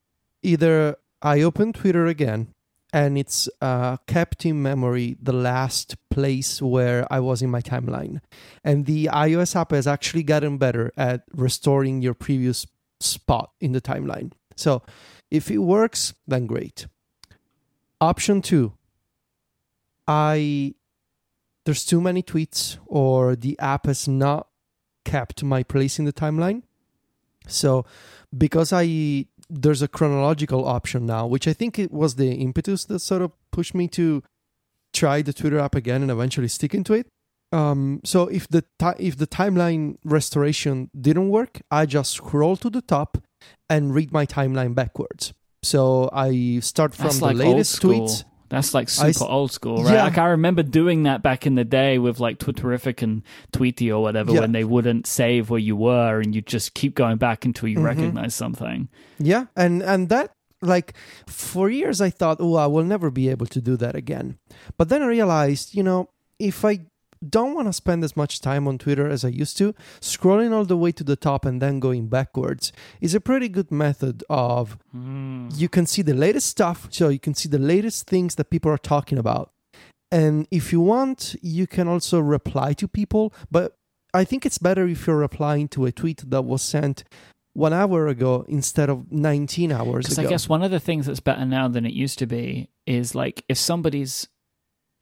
Either 0.43 0.97
I 1.21 1.43
open 1.43 1.73
Twitter 1.73 2.07
again, 2.07 2.49
and 2.93 3.17
it's 3.19 3.49
uh, 3.61 3.97
kept 4.07 4.45
in 4.47 4.63
memory 4.63 5.17
the 5.21 5.33
last 5.33 5.97
place 6.13 6.61
where 6.61 7.07
I 7.11 7.21
was 7.21 7.43
in 7.43 7.51
my 7.51 7.63
timeline, 7.63 8.21
and 8.63 8.87
the 8.87 9.09
iOS 9.13 9.57
app 9.57 9.73
has 9.73 9.87
actually 9.87 10.23
gotten 10.23 10.59
better 10.59 10.93
at 10.97 11.23
restoring 11.33 12.03
your 12.03 12.15
previous 12.15 12.67
spot 13.01 13.51
in 13.61 13.73
the 13.73 13.81
timeline. 13.81 14.33
So 14.57 14.83
if 15.31 15.51
it 15.51 15.59
works, 15.59 16.15
then 16.27 16.47
great. 16.47 16.87
Option 18.01 18.43
two. 18.43 18.75
I 20.07 20.75
there's 21.65 21.85
too 21.85 22.01
many 22.01 22.23
tweets 22.23 22.77
or 22.87 23.37
the 23.37 23.59
app 23.59 23.87
has 23.87 24.09
not 24.09 24.49
kept 25.05 25.43
my 25.45 25.63
place 25.63 25.99
in 25.99 26.05
the 26.05 26.13
timeline. 26.13 26.63
So 27.47 27.87
because 28.37 28.73
I 28.73 29.27
there's 29.49 29.83
a 29.83 29.89
chronological 29.89 30.67
option 30.67 31.07
now, 31.07 31.27
which 31.27 31.47
I 31.47 31.53
think 31.53 31.79
it 31.79 31.93
was 31.93 32.15
the 32.17 32.33
impetus 32.33 32.85
that 32.87 33.01
sort 33.01 33.23
of 33.23 33.33
pushed 33.51 33.75
me 33.75 33.87
to 33.89 34.23
try 34.93 35.23
the 35.23 35.33
Twitter 35.33 35.59
app 35.59 35.75
again 35.75 36.03
and 36.03 36.11
eventually 36.11 36.49
stick 36.49 36.75
into 36.75 36.93
it. 36.95 37.07
Um, 37.53 38.01
so 38.05 38.29
if 38.29 38.49
the 38.49 38.63
ti- 38.79 38.99
if 38.99 39.17
the 39.19 39.27
timeline 39.27 39.97
restoration 40.05 40.91
didn't 40.99 41.29
work, 41.29 41.61
I 41.71 41.85
just 41.87 42.13
scroll 42.13 42.57
to 42.57 42.71
the 42.71 42.81
top 42.83 43.19
and 43.69 43.95
read 43.95 44.11
my 44.13 44.25
timeline 44.25 44.75
backwards. 44.75 45.35
So 45.63 46.09
I 46.13 46.61
start 46.61 46.95
from 46.95 47.05
That's 47.07 47.19
the 47.19 47.27
like 47.27 47.37
latest 47.37 47.83
tweets. 47.83 48.25
That's 48.49 48.75
like 48.75 48.89
super 48.91 49.09
s- 49.09 49.23
old 49.23 49.51
school, 49.51 49.83
right? 49.85 49.95
Yeah. 49.95 50.05
Like 50.05 50.19
I 50.19 50.27
remember 50.29 50.63
doing 50.63 51.05
that 51.05 51.23
back 51.23 51.47
in 51.47 51.55
the 51.55 51.65
day 51.65 51.99
with 51.99 52.21
like 52.21 52.39
Twitterrific 52.39 53.03
and 53.03 53.23
Tweetie 53.53 53.91
or 53.91 54.01
whatever, 54.03 54.33
Yeah. 54.33 54.41
when 54.41 54.53
they 54.53 54.65
wouldn't 54.65 55.07
save 55.07 55.49
where 55.51 55.61
you 55.61 55.75
were, 55.77 56.21
and 56.21 56.35
you 56.35 56.43
just 56.43 56.75
keep 56.75 56.95
going 56.95 57.17
back 57.17 57.45
until 57.47 57.69
you 57.69 57.79
Mhm. 57.79 57.85
recognize 57.85 58.35
something. 58.35 58.89
Yeah, 59.19 59.47
and 59.57 59.83
and 59.83 60.09
that 60.11 60.33
like 60.63 60.95
for 61.27 61.69
years 61.69 62.01
I 62.01 62.11
thought, 62.11 62.39
oh, 62.41 62.55
I 62.55 62.67
will 62.67 62.85
never 62.85 63.11
be 63.11 63.29
able 63.29 63.47
to 63.47 63.61
do 63.61 63.77
that 63.77 63.95
again. 63.95 64.39
But 64.79 64.89
then 64.89 65.03
I 65.03 65.07
realized, 65.07 65.75
you 65.75 65.83
know, 65.83 66.09
if 66.39 66.65
I 66.65 66.87
don't 67.29 67.55
want 67.55 67.69
to 67.69 67.73
spend 67.73 68.03
as 68.03 68.17
much 68.17 68.41
time 68.41 68.67
on 68.67 68.79
Twitter 68.79 69.09
as 69.09 69.25
I 69.25 69.29
used 69.29 69.57
to, 69.59 69.75
scrolling 70.01 70.53
all 70.53 70.65
the 70.65 70.77
way 70.77 70.93
to 70.93 71.05
the 71.05 71.17
top 71.17 71.45
and 71.45 71.63
then 71.63 71.81
going 71.81 72.09
backwards 72.09 72.73
is 73.01 73.15
a 73.15 73.21
pretty 73.21 73.49
good 73.49 73.71
method 73.71 74.25
of 74.29 74.79
hmm. 74.91 75.49
you 75.55 75.69
can 75.69 75.87
see 75.87 76.03
the 76.03 76.15
latest 76.15 76.49
stuff, 76.49 76.89
so 76.91 77.09
you 77.09 77.21
can 77.21 77.35
see 77.35 77.49
the 77.49 77.59
latest 77.59 78.07
things 78.07 78.35
that 78.37 78.51
people 78.51 78.71
are 78.71 78.79
talking 78.79 79.19
about. 79.19 79.51
And 80.11 80.47
if 80.51 80.73
you 80.73 80.81
want, 80.81 81.37
you 81.41 81.67
can 81.67 81.89
also 81.89 82.21
reply 82.21 82.75
to 82.75 82.87
people, 82.87 83.33
but 83.51 83.77
I 84.13 84.25
think 84.25 84.45
it's 84.45 84.59
better 84.59 84.87
if 84.87 85.07
you're 85.07 85.17
replying 85.17 85.69
to 85.69 85.87
a 85.87 85.93
tweet 85.93 86.29
that 86.29 86.43
was 86.43 86.61
sent 86.61 87.05
one 87.55 87.73
hour 87.73 88.09
ago 88.09 88.45
instead 88.49 88.89
of 88.89 89.11
19 89.13 89.73
hours 89.73 90.05
Because 90.07 90.19
ago. 90.19 90.29
I 90.29 90.31
guess 90.31 90.49
one 90.49 90.63
of 90.63 90.71
the 90.71 90.81
things 90.81 91.07
that's 91.07 91.21
better 91.21 91.45
now 91.45 91.69
than 91.69 91.85
it 91.85 91.93
used 91.93 92.19
to 92.21 92.27
be 92.27 92.71
is 92.87 93.15
like 93.15 93.45
if 93.49 93.59
somebody's 93.59 94.29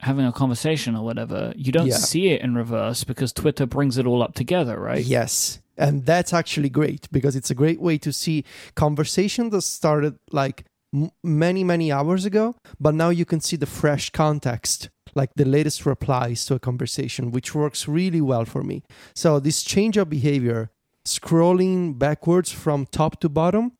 having 0.01 0.25
a 0.25 0.33
conversation 0.33 0.97
or 0.97 1.05
whatever, 1.05 1.53
you 1.57 1.71
don't 1.73 1.87
Yeah. 1.89 1.97
see 1.97 2.29
it 2.29 2.41
in 2.41 2.55
reverse 2.55 3.05
because 3.05 3.33
Twitter 3.33 3.67
brings 3.67 3.99
it 3.99 4.07
all 4.07 4.23
up 4.23 4.35
together, 4.35 4.81
right? 4.81 5.05
Yes. 5.05 5.61
And 5.77 6.07
that's 6.07 6.33
actually 6.33 6.71
great 6.71 7.07
because 7.13 7.37
it's 7.37 7.51
a 7.51 7.55
great 7.55 7.81
way 7.81 7.99
to 7.99 8.13
see 8.13 8.45
conversation 8.75 9.51
that 9.51 9.63
started 9.63 10.17
like 10.33 10.65
m- 10.95 11.11
many, 11.23 11.63
many 11.65 11.93
hours 11.93 12.25
ago, 12.25 12.55
but 12.81 12.95
now 12.95 13.11
you 13.11 13.25
can 13.25 13.41
see 13.41 13.57
the 13.57 13.67
fresh 13.67 14.11
context, 14.11 14.89
like 15.15 15.31
the 15.37 15.45
latest 15.45 15.87
replies 15.87 16.45
to 16.47 16.55
a 16.55 16.59
conversation, 16.59 17.31
which 17.31 17.55
works 17.55 17.87
really 17.87 18.21
well 18.21 18.45
for 18.45 18.63
me. 18.63 18.83
So, 19.15 19.39
this 19.39 19.63
change 19.63 19.97
of 19.97 20.09
behavior, 20.11 20.71
scrolling 21.07 21.99
backwards 21.99 22.51
from 22.51 22.87
top 22.87 23.21
to 23.21 23.29
bottom, 23.29 23.73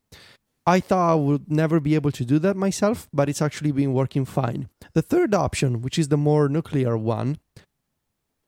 I 0.67 0.81
thought 0.81 1.13
I 1.13 1.15
would 1.15 1.51
never 1.51 1.81
be 1.81 1.95
able 1.95 2.13
to 2.13 2.25
do 2.25 2.39
that 2.41 2.57
myself, 2.57 3.09
but 3.13 3.29
it's 3.29 3.43
actually 3.43 3.73
been 3.73 3.93
working 3.93 4.25
fine. 4.25 4.69
The 4.93 5.03
third 5.03 5.35
option, 5.35 5.83
which 5.83 5.99
is 5.99 6.09
the 6.09 6.17
more 6.17 6.49
nuclear 6.49 6.97
one, 6.97 7.39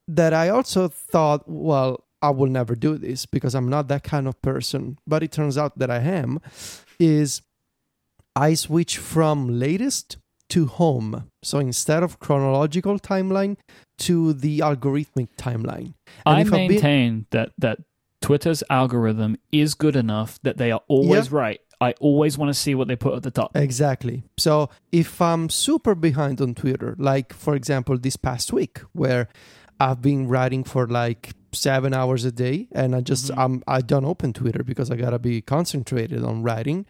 that 0.07 0.33
I 0.33 0.49
also 0.49 0.89
thought, 0.89 1.49
well, 1.49 2.05
I 2.21 2.31
will 2.31 2.49
never 2.49 2.75
do 2.77 2.99
this 2.99 3.27
because 3.27 3.55
I'm 3.55 3.69
not 3.69 3.89
that 3.89 4.05
kind 4.05 4.29
of 4.29 4.41
person, 4.43 4.99
but 5.07 5.23
it 5.23 5.33
turns 5.33 5.59
out 5.59 5.79
that 5.79 5.91
I 5.91 5.99
am, 5.99 6.41
is 6.99 7.43
I 8.37 8.55
switch 8.55 8.99
from 8.99 9.59
latest 9.59 10.19
to 10.51 10.67
home. 10.67 11.31
So 11.43 11.59
instead 11.59 12.03
of 12.03 12.21
chronological 12.21 12.99
timeline 12.99 13.57
to 13.99 14.33
the 14.33 14.61
algorithmic 14.61 15.29
timeline. 15.37 15.95
And 16.27 16.37
I 16.37 16.41
if 16.43 16.47
I've 16.49 16.53
been- 16.53 16.69
maintain 16.69 17.27
that 17.31 17.53
that 17.59 17.79
Twitter's 18.23 18.63
algorithm 18.71 19.37
is 19.51 19.75
good 19.75 19.97
enough 19.97 20.39
that 20.43 20.57
they 20.57 20.71
are 20.71 20.81
always 20.89 21.31
right. 21.31 21.61
I 21.81 21.93
always 22.01 22.39
want 22.39 22.49
to 22.49 22.55
see 22.55 22.75
what 22.77 22.87
they 22.89 22.95
put 22.97 23.15
at 23.15 23.23
the 23.25 23.31
top. 23.33 23.57
Exactly. 23.57 24.23
So 24.39 24.71
if 24.93 25.21
I'm 25.21 25.49
super 25.51 25.95
behind 25.97 26.41
on 26.41 26.55
Twitter, 26.55 26.95
like 26.99 27.33
for 27.35 27.55
example 27.57 27.99
this 27.99 28.17
past 28.17 28.53
week 28.53 28.81
where 28.93 29.29
I've 29.81 30.01
been 30.01 30.29
writing 30.29 30.63
for 30.63 30.87
like 30.87 31.33
seven 31.53 31.93
hours 31.93 32.25
a 32.25 32.31
day 32.31 32.69
and 32.73 32.95
I 32.95 33.01
just 33.01 33.31
Mhm. 33.33 33.39
um 33.39 33.63
I 33.67 33.81
don't 33.81 34.05
open 34.05 34.33
Twitter 34.33 34.63
because 34.63 34.91
I 34.93 34.97
gotta 34.97 35.19
be 35.19 35.41
concentrated 35.43 36.23
on 36.25 36.43
writing. 36.45 36.87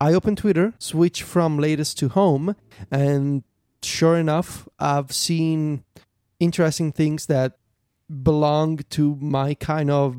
I 0.00 0.14
open 0.14 0.34
Twitter, 0.36 0.72
switch 0.78 1.22
from 1.22 1.58
latest 1.58 1.98
to 1.98 2.08
home, 2.08 2.56
and 2.90 3.42
sure 3.82 4.16
enough, 4.16 4.66
I've 4.78 5.12
seen 5.12 5.84
interesting 6.38 6.90
things 6.92 7.26
that 7.26 7.58
belong 8.10 8.78
to 8.90 9.16
my 9.20 9.54
kind 9.54 9.90
of 9.90 10.16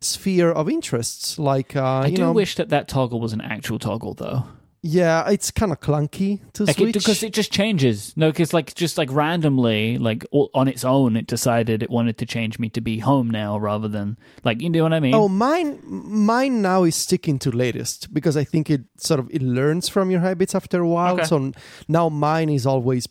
sphere 0.00 0.50
of 0.50 0.68
interests. 0.68 1.38
Like 1.38 1.76
uh, 1.76 1.84
I 1.84 2.10
do 2.10 2.22
know, 2.22 2.32
wish 2.32 2.56
that 2.56 2.70
that 2.70 2.88
toggle 2.88 3.20
was 3.20 3.32
an 3.32 3.40
actual 3.40 3.78
toggle, 3.78 4.14
though. 4.14 4.44
yeah, 4.82 5.28
it's 5.28 5.50
kind 5.50 5.72
of 5.72 5.80
clunky 5.80 6.40
to 6.52 6.64
Like 6.64 6.76
switch 6.76 6.94
because 6.94 7.22
it 7.22 7.32
just 7.32 7.50
changes. 7.50 8.16
No, 8.16 8.30
because 8.30 8.54
like 8.54 8.74
just 8.74 8.96
like 8.98 9.10
randomly, 9.10 9.98
like 9.98 10.24
all, 10.30 10.48
on 10.54 10.68
its 10.68 10.84
own, 10.84 11.16
it 11.16 11.26
decided 11.26 11.82
it 11.82 11.90
wanted 11.90 12.18
to 12.18 12.26
change 12.26 12.58
me 12.58 12.68
to 12.70 12.80
be 12.80 13.00
home 13.00 13.28
now 13.28 13.58
rather 13.58 13.88
than 13.88 14.16
like 14.44 14.60
you 14.62 14.70
know 14.70 14.84
what 14.84 14.92
I 14.92 15.00
mean. 15.00 15.14
Oh, 15.14 15.28
mine, 15.28 15.80
mine 15.84 16.62
now 16.62 16.84
is 16.84 16.94
sticking 16.94 17.38
to 17.40 17.50
latest 17.50 18.14
because 18.14 18.36
I 18.36 18.44
think 18.44 18.70
it 18.70 18.82
sort 18.96 19.18
of 19.18 19.28
it 19.30 19.42
learns 19.42 19.88
from 19.88 20.10
your 20.10 20.20
habits 20.20 20.54
after 20.54 20.80
a 20.80 20.88
while. 20.88 21.14
Okay. 21.14 21.24
So 21.24 21.52
now 21.88 22.08
mine 22.08 22.48
is 22.48 22.64
always 22.64 23.08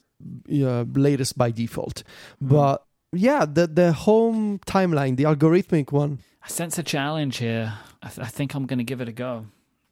uh, 0.50 0.86
latest 0.94 1.38
by 1.38 1.52
default. 1.52 2.04
Hmm. 2.40 2.48
But 2.48 2.86
yeah, 3.16 3.46
the 3.46 3.68
the 3.68 3.94
home 3.94 4.60
timeline, 4.66 5.16
the 5.18 5.24
algorithmic 5.24 5.92
one, 5.92 6.20
I 6.44 6.48
sense 6.48 6.78
a 6.78 6.84
challenge 6.84 7.38
here. 7.38 7.74
I, 8.04 8.10
th- 8.10 8.28
I 8.28 8.30
think 8.30 8.54
I'm 8.54 8.66
going 8.66 8.78
to 8.78 8.84
give 8.84 9.02
it 9.02 9.10
a 9.10 9.12
go. 9.12 9.46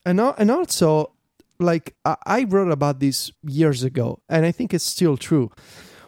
and 0.05 0.19
al- 0.19 0.35
and 0.37 0.51
also 0.51 1.11
like 1.59 1.95
I, 2.05 2.15
I 2.25 2.43
wrote 2.43 2.71
about 2.71 2.99
this 2.99 3.31
years 3.43 3.83
ago, 3.83 4.19
and 4.29 4.45
I 4.45 4.51
think 4.51 4.73
it's 4.73 4.83
still 4.83 5.17
true. 5.17 5.49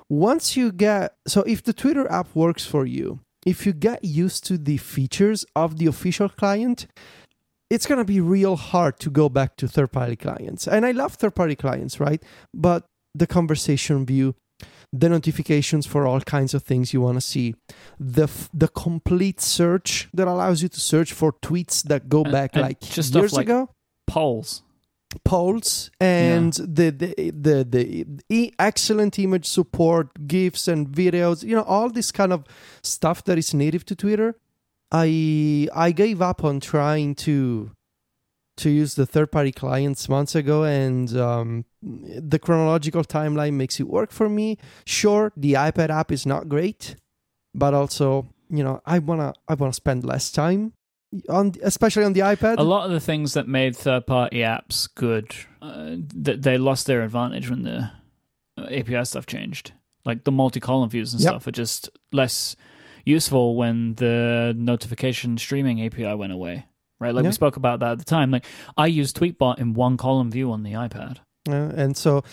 Once 0.10 0.56
you 0.56 0.72
get 0.72 1.16
so 1.28 1.42
if 1.44 1.64
the 1.64 1.74
Twitter 1.74 2.10
app 2.12 2.28
works 2.36 2.66
for 2.66 2.86
you, 2.86 3.20
if 3.46 3.66
you 3.66 3.74
get 3.74 4.04
used 4.04 4.46
to 4.48 4.58
the 4.58 4.78
features 4.78 5.46
of 5.56 5.78
the 5.78 5.88
official 5.88 6.30
client, 6.30 6.88
it's 7.70 7.88
gonna 7.88 8.06
be 8.06 8.22
real 8.22 8.56
hard 8.56 9.00
to 9.00 9.10
go 9.10 9.30
back 9.30 9.56
to 9.58 9.68
third 9.68 9.92
party 9.92 10.16
clients. 10.16 10.68
And 10.68 10.86
I 10.86 10.92
love 10.92 11.14
third 11.16 11.34
party 11.36 11.56
clients, 11.56 12.00
right? 12.00 12.22
But 12.54 12.86
the 13.16 13.26
conversation 13.28 14.06
view, 14.06 14.36
the 15.02 15.10
notifications 15.10 15.86
for 15.86 16.02
all 16.08 16.22
kinds 16.22 16.54
of 16.54 16.62
things 16.64 16.94
you 16.94 17.02
want 17.02 17.18
to 17.22 17.26
see, 17.34 17.48
the 18.00 18.24
f- 18.24 18.50
the 18.54 18.68
complete 18.68 19.40
search 19.42 20.08
that 20.18 20.28
allows 20.28 20.58
you 20.64 20.70
to 20.70 20.80
search 20.80 21.12
for 21.14 21.30
tweets 21.48 21.84
that 21.84 22.02
go 22.16 22.22
And- 22.24 22.32
back 22.32 22.50
and 22.56 22.62
like 22.68 22.80
just 22.98 23.14
years 23.16 23.34
like- 23.34 23.48
ago? 23.48 23.60
Polls. 24.08 24.62
polls 25.24 25.90
and 26.02 26.54
the, 26.78 26.88
the 26.92 27.32
the 27.46 27.58
the 27.76 27.84
e- 28.40 28.52
excellent 28.60 29.18
image 29.26 29.46
support 29.58 30.08
gifs 30.28 30.68
and 30.68 30.82
videos 31.02 31.38
you 31.50 31.56
know 31.56 31.64
all 31.76 31.90
this 31.90 32.12
kind 32.12 32.34
of 32.34 32.44
stuff 32.84 33.24
that 33.28 33.38
is 33.38 33.54
native 33.54 33.84
to 33.86 33.96
twitter. 33.96 34.36
I 34.92 35.68
i 35.74 35.92
gave 36.04 36.22
up 36.22 36.44
on 36.44 36.60
trying 36.60 37.16
to 37.26 37.72
to 38.58 38.70
use 38.70 38.96
the 38.96 39.06
third 39.14 39.32
party 39.32 39.52
clients 39.52 40.08
months 40.10 40.36
ago 40.36 40.64
and 40.64 41.08
um, 41.18 41.66
the 41.86 42.40
chronological 42.40 43.04
timeline 43.04 43.54
makes 43.54 43.80
it 43.80 43.88
work 43.88 44.12
for 44.12 44.28
me 44.28 44.58
sure 44.86 45.32
the 45.38 45.54
ipad 45.54 45.90
app 45.90 46.12
is 46.12 46.26
not 46.26 46.50
great 46.50 46.96
but 47.54 47.74
also 47.76 48.28
you 48.50 48.64
know 48.64 48.82
i 48.86 48.98
want 48.98 49.22
to 49.22 49.32
i 49.48 49.54
want 49.54 49.72
to 49.72 49.76
spend 49.76 50.04
less 50.04 50.32
time 50.32 50.74
on 51.30 51.54
especially 51.62 52.04
on 52.04 52.14
the 52.14 52.22
ipad 52.22 52.58
A 52.58 52.64
lot 52.64 52.86
of 52.86 52.92
the 52.92 53.00
things 53.00 53.34
that 53.34 53.48
made 53.48 53.76
third 53.76 54.06
party 54.08 54.40
apps 54.40 54.90
good, 54.96 55.34
uh, 55.62 55.96
th- 56.26 56.42
they 56.42 56.58
lost 56.58 56.88
their 56.88 57.04
advantage 57.04 57.50
when 57.50 57.62
the 57.64 57.90
API 58.58 59.06
stuff 59.06 59.26
changed. 59.26 59.72
Like 60.04 60.24
the 60.26 60.32
multi 60.32 60.60
column 60.60 60.90
views 60.90 61.14
and 61.14 61.22
Yep. 61.22 61.30
stuff 61.30 61.48
are 61.48 61.52
just 61.52 61.90
less 62.12 62.56
useful 63.06 63.56
when 63.56 63.96
the 63.96 64.54
notification 64.58 65.38
streaming 65.38 65.82
API 65.86 66.14
went 66.16 66.34
away. 66.34 66.66
Right? 67.00 67.14
Like 67.14 67.24
Yeah. 67.24 67.30
we 67.30 67.34
spoke 67.34 67.56
about 67.56 67.80
that 67.80 67.92
at 67.94 67.98
the 68.00 68.06
time. 68.06 68.32
Like 68.32 68.46
I 68.76 68.88
use 68.88 69.14
Tweetbot 69.14 69.60
in 69.60 69.74
one 69.74 69.96
column 69.98 70.32
view 70.32 70.52
on 70.52 70.64
the 70.64 70.74
iPad. 70.74 71.20
Uh, 71.48 71.72
and 71.76 71.96
so 71.96 72.24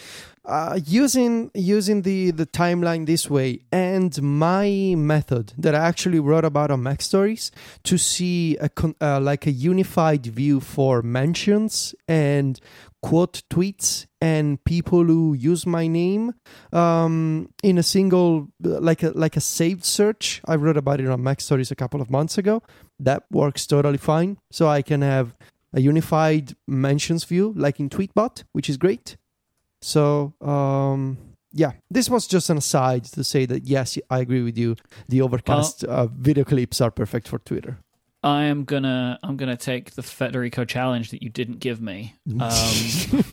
uh, 0.45 0.79
using 0.85 1.51
using 1.55 2.03
the 2.03 2.31
the 2.33 2.47
timeline 2.47 3.07
this 3.07 3.31
way 3.31 3.61
and 3.71 4.21
my 4.23 4.95
method 4.97 5.53
that 5.57 5.75
I 5.75 5.87
actually 5.87 6.19
wrote 6.19 6.45
about 6.45 6.71
on 6.71 6.83
MacStories 6.83 7.51
to 7.85 7.97
see 7.97 8.57
a 8.57 8.69
con- 8.69 8.97
uh, 9.01 9.21
like 9.21 9.47
a 9.47 9.53
unified 9.53 10.27
view 10.27 10.61
for 10.61 11.03
mentions 11.03 11.95
and 12.09 12.59
quote 13.03 13.43
tweets 13.51 14.07
and 14.21 14.65
people 14.65 15.05
who 15.05 15.35
use 15.35 15.67
my 15.67 15.87
name 15.87 16.35
um, 16.73 17.49
in 17.63 17.79
a 17.79 17.83
single 17.83 18.49
like 18.61 19.03
a 19.03 19.11
like 19.11 19.37
a 19.37 19.41
saved 19.41 19.85
search. 19.85 20.41
I 20.47 20.57
wrote 20.57 20.77
about 20.77 21.01
it 21.01 21.09
on 21.09 21.23
MacStories 21.23 21.71
a 21.71 21.77
couple 21.77 22.01
of 22.01 22.11
months 22.11 22.39
ago. 22.39 22.63
That 22.99 23.25
works 23.31 23.67
totally 23.67 23.99
fine. 23.99 24.39
So 24.51 24.69
I 24.69 24.83
can 24.83 25.03
have 25.03 25.35
a 25.73 25.81
unified 25.81 26.55
mentions 26.67 27.25
view 27.25 27.53
like 27.57 27.81
in 27.81 27.89
Tweetbot, 27.89 28.45
which 28.53 28.69
is 28.69 28.77
great. 28.77 29.17
So 29.81 30.35
um, 30.41 31.19
yeah, 31.53 31.73
this 31.91 32.09
was 32.09 32.27
just 32.27 32.51
an 32.51 32.59
aside 32.59 33.05
to 33.05 33.25
say 33.25 33.47
that 33.47 33.65
yes, 33.65 33.99
I 34.11 34.21
agree 34.21 34.43
with 34.43 34.57
you. 34.57 34.77
The 35.09 35.23
overcast 35.23 35.85
uh, 35.85 36.07
video 36.07 36.45
clips 36.45 36.81
are 36.81 36.91
perfect 36.91 37.29
for 37.29 37.39
Twitter. 37.39 37.79
I 38.25 38.45
am 38.45 38.65
gonna 38.65 39.19
I'm 39.23 39.37
gonna 39.37 39.57
take 39.57 39.93
the 39.93 40.03
Federico 40.03 40.65
challenge 40.65 41.11
that 41.11 41.23
you 41.23 41.29
didn't 41.29 41.59
give 41.59 41.81
me. 41.81 42.15
Um, 42.41 43.25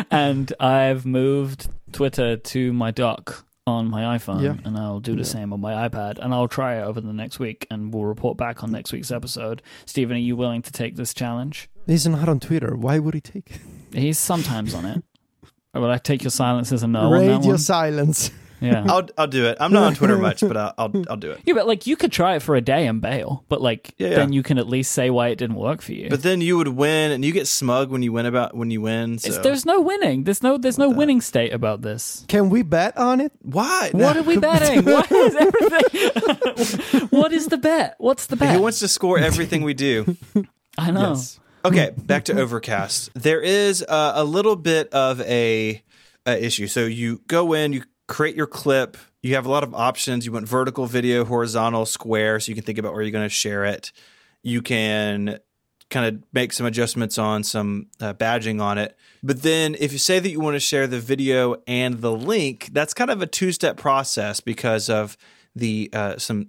and 0.10 0.52
I've 0.58 1.04
moved 1.04 1.68
Twitter 1.92 2.36
to 2.36 2.72
my 2.72 2.90
dock 2.90 3.44
on 3.66 3.88
my 3.88 4.16
iPhone, 4.18 4.42
Yeah. 4.42 4.56
and 4.64 4.76
I'll 4.76 4.98
do 5.00 5.12
the 5.12 5.18
Yeah. 5.18 5.24
same 5.24 5.52
on 5.52 5.60
my 5.60 5.88
iPad, 5.88 6.18
and 6.18 6.34
I'll 6.34 6.48
try 6.48 6.80
it 6.80 6.82
over 6.82 7.00
the 7.00 7.12
next 7.12 7.38
week, 7.38 7.66
and 7.70 7.94
we'll 7.94 8.04
report 8.04 8.36
back 8.36 8.62
on 8.64 8.72
next 8.72 8.92
week's 8.92 9.10
episode. 9.12 9.62
Stephen, 9.86 10.16
are 10.16 10.20
you 10.20 10.34
willing 10.36 10.62
to 10.62 10.72
take 10.72 10.96
this 10.96 11.14
challenge? 11.14 11.68
He's 11.86 12.06
not 12.06 12.28
on 12.28 12.40
Twitter. 12.40 12.76
Why 12.76 12.98
would 12.98 13.14
he 13.14 13.20
take? 13.20 13.60
He's 13.92 14.18
sometimes 14.18 14.74
on 14.74 14.84
it. 14.84 15.04
Will 15.74 15.90
I 15.90 15.98
take 15.98 16.22
your 16.22 16.30
silence 16.30 16.70
as 16.72 16.82
a 16.82 16.88
no 16.88 17.10
Radio 17.10 17.56
silence. 17.56 18.30
Yeah. 18.62 18.84
I'll 18.88 19.08
I'll 19.18 19.26
do 19.26 19.46
it. 19.46 19.56
I'm 19.60 19.72
not 19.72 19.82
on 19.84 19.94
Twitter 19.94 20.16
much, 20.16 20.40
but 20.40 20.56
I'll 20.56 20.74
I'll, 20.78 20.92
I'll 21.10 21.16
do 21.16 21.32
it. 21.32 21.40
Yeah, 21.44 21.54
but 21.54 21.66
like 21.66 21.86
you 21.86 21.96
could 21.96 22.12
try 22.12 22.36
it 22.36 22.42
for 22.42 22.54
a 22.54 22.60
day 22.60 22.86
and 22.86 23.00
bail, 23.00 23.44
but 23.48 23.60
like 23.60 23.94
Yeah, 23.98 24.08
yeah. 24.10 24.16
then 24.16 24.32
you 24.32 24.42
can 24.42 24.56
at 24.58 24.68
least 24.68 24.92
say 24.92 25.10
why 25.10 25.28
it 25.28 25.36
didn't 25.36 25.56
work 25.56 25.82
for 25.82 25.92
you. 25.92 26.08
But 26.08 26.22
then 26.22 26.40
you 26.40 26.56
would 26.56 26.68
win, 26.68 27.10
and 27.10 27.24
you 27.24 27.32
get 27.32 27.46
smug 27.46 27.90
when 27.90 28.02
you 28.02 28.12
win 28.12 28.26
about 28.26 28.56
when 28.56 28.70
you 28.70 28.80
win. 28.80 29.14
It's- 29.14 29.34
So 29.36 29.42
there's 29.42 29.66
no 29.66 29.80
winning. 29.80 30.24
There's 30.24 30.42
no 30.42 30.56
there's 30.58 30.78
no 30.78 30.86
What 30.88 30.92
the- 30.94 30.98
winning 30.98 31.20
state 31.20 31.52
about 31.52 31.82
this. 31.82 32.24
Can 32.28 32.48
we 32.50 32.62
bet 32.62 32.96
on 32.96 33.20
it? 33.20 33.32
why? 33.42 33.90
What 33.92 34.16
are 34.16 34.22
we 34.22 34.38
betting? 34.38 34.84
What 34.84 35.10
is 35.10 35.34
everything? 35.34 37.08
what 37.10 37.32
is 37.32 37.46
the 37.48 37.56
bet? 37.58 37.96
What's 37.98 38.26
the 38.26 38.36
bet? 38.36 38.54
He 38.54 38.60
wants 38.60 38.78
to 38.80 38.88
score 38.88 39.18
everything 39.18 39.62
we 39.62 39.74
do. 39.74 40.16
I 40.78 40.90
know. 40.90 41.10
Yes. 41.10 41.38
Okay, 41.64 41.92
back 41.96 42.24
to 42.24 42.38
Overcast. 42.38 43.10
There 43.14 43.40
is 43.40 43.84
uh, 43.88 44.12
a 44.16 44.24
little 44.24 44.56
bit 44.56 44.88
of 44.92 45.20
a, 45.20 45.82
a 46.26 46.44
issue. 46.44 46.66
So 46.66 46.86
you 46.86 47.20
go 47.28 47.52
in, 47.52 47.72
you 47.72 47.84
create 48.12 48.36
your 48.36 48.46
clip. 48.46 48.98
You 49.22 49.36
have 49.36 49.46
a 49.46 49.50
lot 49.50 49.64
of 49.64 49.74
options. 49.74 50.26
You 50.26 50.32
want 50.32 50.46
vertical 50.46 50.84
video, 50.84 51.24
horizontal, 51.24 51.86
square, 51.86 52.38
so 52.40 52.50
you 52.50 52.54
can 52.54 52.62
think 52.62 52.76
about 52.76 52.92
where 52.92 53.00
you're 53.00 53.10
going 53.10 53.24
to 53.24 53.34
share 53.34 53.64
it. 53.64 53.90
You 54.42 54.60
can 54.60 55.38
kind 55.88 56.06
of 56.06 56.22
make 56.30 56.52
some 56.52 56.66
adjustments 56.66 57.16
on 57.16 57.42
some 57.42 57.86
uh, 58.02 58.12
badging 58.12 58.60
on 58.60 58.76
it. 58.76 58.98
But 59.22 59.42
then 59.42 59.76
if 59.80 59.92
you 59.92 59.98
say 59.98 60.18
that 60.18 60.28
you 60.28 60.40
want 60.40 60.56
to 60.56 60.60
share 60.60 60.86
the 60.86 61.00
video 61.00 61.62
and 61.66 62.00
the 62.00 62.12
link, 62.12 62.68
that's 62.72 62.92
kind 62.92 63.10
of 63.10 63.22
a 63.22 63.26
two 63.26 63.50
step 63.50 63.78
process 63.78 64.40
because 64.40 64.90
of 64.90 65.16
the 65.56 65.88
uh, 65.94 66.18
some 66.18 66.48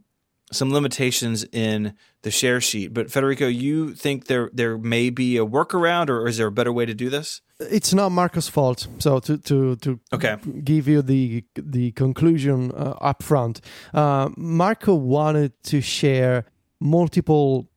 some 0.53 0.71
limitations 0.73 1.43
in 1.51 1.93
the 2.21 2.31
share 2.31 2.61
sheet. 2.61 2.93
But 2.93 3.11
Federico, 3.11 3.47
you 3.47 3.93
think 3.95 4.25
there 4.27 4.49
there 4.53 4.77
may 4.77 5.09
be 5.09 5.37
a 5.37 5.45
workaround, 5.45 6.09
or 6.09 6.27
is 6.27 6.37
there 6.37 6.47
a 6.47 6.51
better 6.51 6.71
way 6.71 6.85
to 6.85 6.93
do 6.93 7.09
this? 7.09 7.41
It's 7.59 7.93
not 7.93 8.11
Marco's 8.11 8.49
fault. 8.49 8.87
So 8.99 9.19
to 9.19 9.37
to 9.37 9.75
to 9.77 9.99
Okay. 10.13 10.35
give 10.63 10.87
you 10.87 11.01
the 11.01 11.43
the 11.55 11.91
conclusion 11.91 12.71
uh, 12.71 12.95
up 13.01 13.23
front, 13.23 13.61
uh, 13.93 14.29
Marco 14.37 14.95
wanted 14.95 15.51
to 15.63 15.81
share 15.81 16.45
multiple 16.79 17.67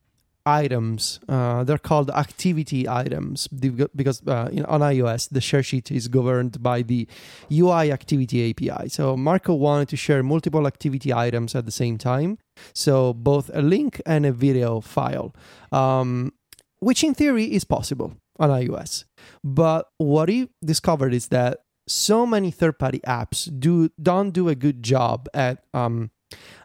items. 0.47 1.21
Uh, 1.29 1.65
they're 1.65 1.79
called 1.79 2.11
activity 2.11 2.89
items 2.89 3.49
because 3.49 4.27
uh, 4.27 4.49
know, 4.53 4.67
on 4.69 4.81
iOS 4.81 5.29
the 5.29 5.41
share 5.41 5.63
sheet 5.63 5.91
is 5.91 6.09
governed 6.09 6.63
by 6.63 6.83
the 6.83 7.07
UI 7.53 7.93
activity 7.93 8.51
API. 8.51 8.89
So 8.89 9.17
Marco 9.17 9.55
wanted 9.55 9.89
to 9.91 9.97
share 9.97 10.23
multiple 10.23 10.67
activity 10.67 11.13
items 11.13 11.55
at 11.55 11.67
the 11.67 11.73
same 11.73 11.99
time. 11.99 12.39
So 12.73 13.13
both 13.13 13.51
a 13.53 13.61
link 13.61 14.01
and 14.07 14.25
a 14.25 14.33
video 14.33 14.81
file, 14.81 15.35
um, 15.73 16.33
which 16.79 17.03
in 17.03 17.15
theory 17.15 17.53
is 17.53 17.65
possible 17.65 18.15
on 18.39 18.51
iOS. 18.51 19.05
But 19.43 19.89
what 19.99 20.29
he 20.29 20.49
discovered 20.65 21.13
is 21.13 21.29
that 21.29 21.61
so 21.89 22.27
many 22.27 22.51
third-party 22.51 23.01
apps 23.07 23.49
do 23.61 23.91
don't 24.03 24.31
do 24.31 24.49
a 24.49 24.55
good 24.55 24.83
job 24.83 25.29
at 25.33 25.65
um, 25.73 26.11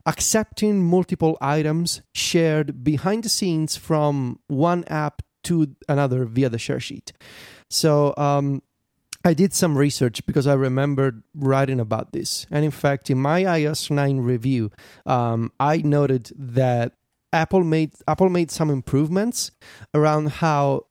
accepting 0.05 0.83
multiple 0.83 1.37
items 1.41 2.01
shared 2.13 2.83
behind 2.83 3.23
the 3.23 3.29
scenes 3.29 3.75
from 3.77 4.39
one 4.47 4.83
app 4.85 5.21
to 5.43 5.75
another 5.89 6.25
via 6.25 6.49
the 6.49 6.59
share 6.59 6.79
sheet. 6.79 7.13
So 7.69 8.13
um, 8.17 8.61
I 9.23 9.33
did 9.33 9.53
some 9.53 9.77
research 9.77 10.25
because 10.25 10.47
I 10.47 10.53
remembered 10.53 11.23
writing 11.35 11.79
about 11.79 12.11
this. 12.11 12.45
And 12.51 12.65
in 12.65 12.71
fact, 12.71 13.09
in 13.09 13.19
my 13.19 13.43
iOS 13.43 13.91
9 13.91 14.19
review, 14.19 14.71
um, 15.05 15.51
I 15.59 15.77
noted 15.77 16.31
that 16.35 16.93
Apple 17.33 17.63
made 17.63 17.93
Apple 18.07 18.29
made 18.29 18.51
some 18.51 18.69
improvements 18.69 19.51
around 19.93 20.29
how 20.43 20.87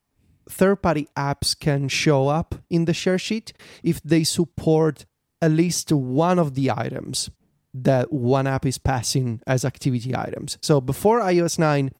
third-party 0.48 1.08
apps 1.16 1.58
can 1.58 1.88
show 1.88 2.28
up 2.28 2.54
in 2.70 2.86
the 2.86 2.94
share 2.94 3.18
sheet 3.18 3.52
if 3.82 4.02
they 4.02 4.24
support 4.24 5.06
at 5.42 5.50
least 5.50 5.92
one 5.92 6.38
of 6.38 6.54
the 6.54 6.70
items 6.70 7.30
that 7.74 8.12
one 8.12 8.46
app 8.46 8.66
is 8.66 8.78
passing 8.78 9.40
as 9.46 9.64
activity 9.64 10.14
items. 10.14 10.58
So 10.60 10.80
before 10.80 11.20
iOS 11.20 11.58
9, 11.58 11.92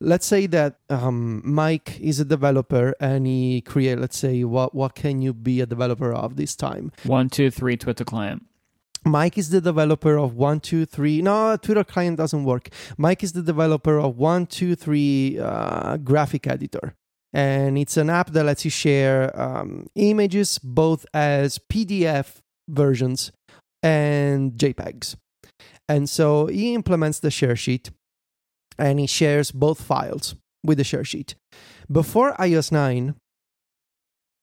let's 0.00 0.26
say 0.26 0.46
that 0.46 0.78
um, 0.90 1.42
Myke 1.46 1.98
is 2.00 2.20
a 2.20 2.24
developer 2.24 2.94
and 3.00 3.26
he 3.26 3.60
create, 3.62 3.98
let's 3.98 4.18
say, 4.18 4.44
what 4.44 4.74
what 4.74 4.94
can 4.94 5.22
you 5.22 5.32
be 5.32 5.60
a 5.60 5.66
developer 5.66 6.12
of 6.12 6.36
this 6.36 6.54
time? 6.54 6.92
One, 7.04 7.28
two, 7.30 7.50
three, 7.50 7.76
Twitter 7.76 8.04
client. 8.04 8.44
Myke 9.06 9.38
is 9.38 9.50
the 9.50 9.60
developer 9.60 10.18
of 10.18 10.34
one, 10.34 10.58
two, 10.58 10.84
three. 10.84 11.22
No, 11.22 11.56
Twitter 11.56 11.84
client 11.84 12.16
doesn't 12.16 12.44
work. 12.44 12.70
Myke 12.98 13.22
is 13.22 13.32
the 13.32 13.42
developer 13.42 13.98
of 14.00 14.16
one, 14.18 14.46
two, 14.46 14.74
three 14.74 15.38
uh, 15.38 15.96
graphic 15.98 16.46
editor. 16.46 16.94
And 17.32 17.78
it's 17.78 17.96
an 17.96 18.10
app 18.10 18.30
that 18.30 18.44
lets 18.44 18.64
you 18.64 18.70
share 18.70 19.38
um, 19.38 19.86
images 19.94 20.58
both 20.58 21.06
as 21.14 21.58
PDF 21.58 22.40
versions 22.68 23.30
and 23.82 24.52
JPEGs. 24.52 25.16
And 25.88 26.08
so 26.08 26.46
he 26.46 26.74
implements 26.74 27.20
the 27.20 27.30
share 27.30 27.56
sheet 27.56 27.90
and 28.78 28.98
he 28.98 29.06
shares 29.06 29.50
both 29.52 29.80
files 29.80 30.34
with 30.64 30.78
the 30.78 30.84
share 30.84 31.04
sheet. 31.04 31.36
Before 31.90 32.32
iOS 32.34 32.72
9, 32.72 33.14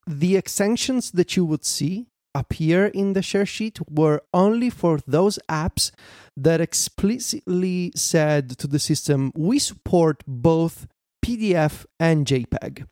the 0.07 0.35
extensions 0.35 1.11
that 1.11 1.35
you 1.35 1.45
would 1.45 1.65
see 1.65 2.07
appear 2.35 2.87
in 2.87 3.13
the 3.13 3.21
share 3.21 3.45
sheet 3.45 3.79
were 3.89 4.21
only 4.33 4.69
for 4.69 4.99
those 5.05 5.37
apps 5.49 5.91
that 6.35 6.59
explicitly 6.59 7.91
said 7.95 8.57
to 8.57 8.67
the 8.67 8.79
system, 8.79 9.31
we 9.35 9.59
support 9.59 10.23
both 10.25 10.87
PDF 11.23 11.85
and 11.99 12.25
JPEG. 12.25 12.87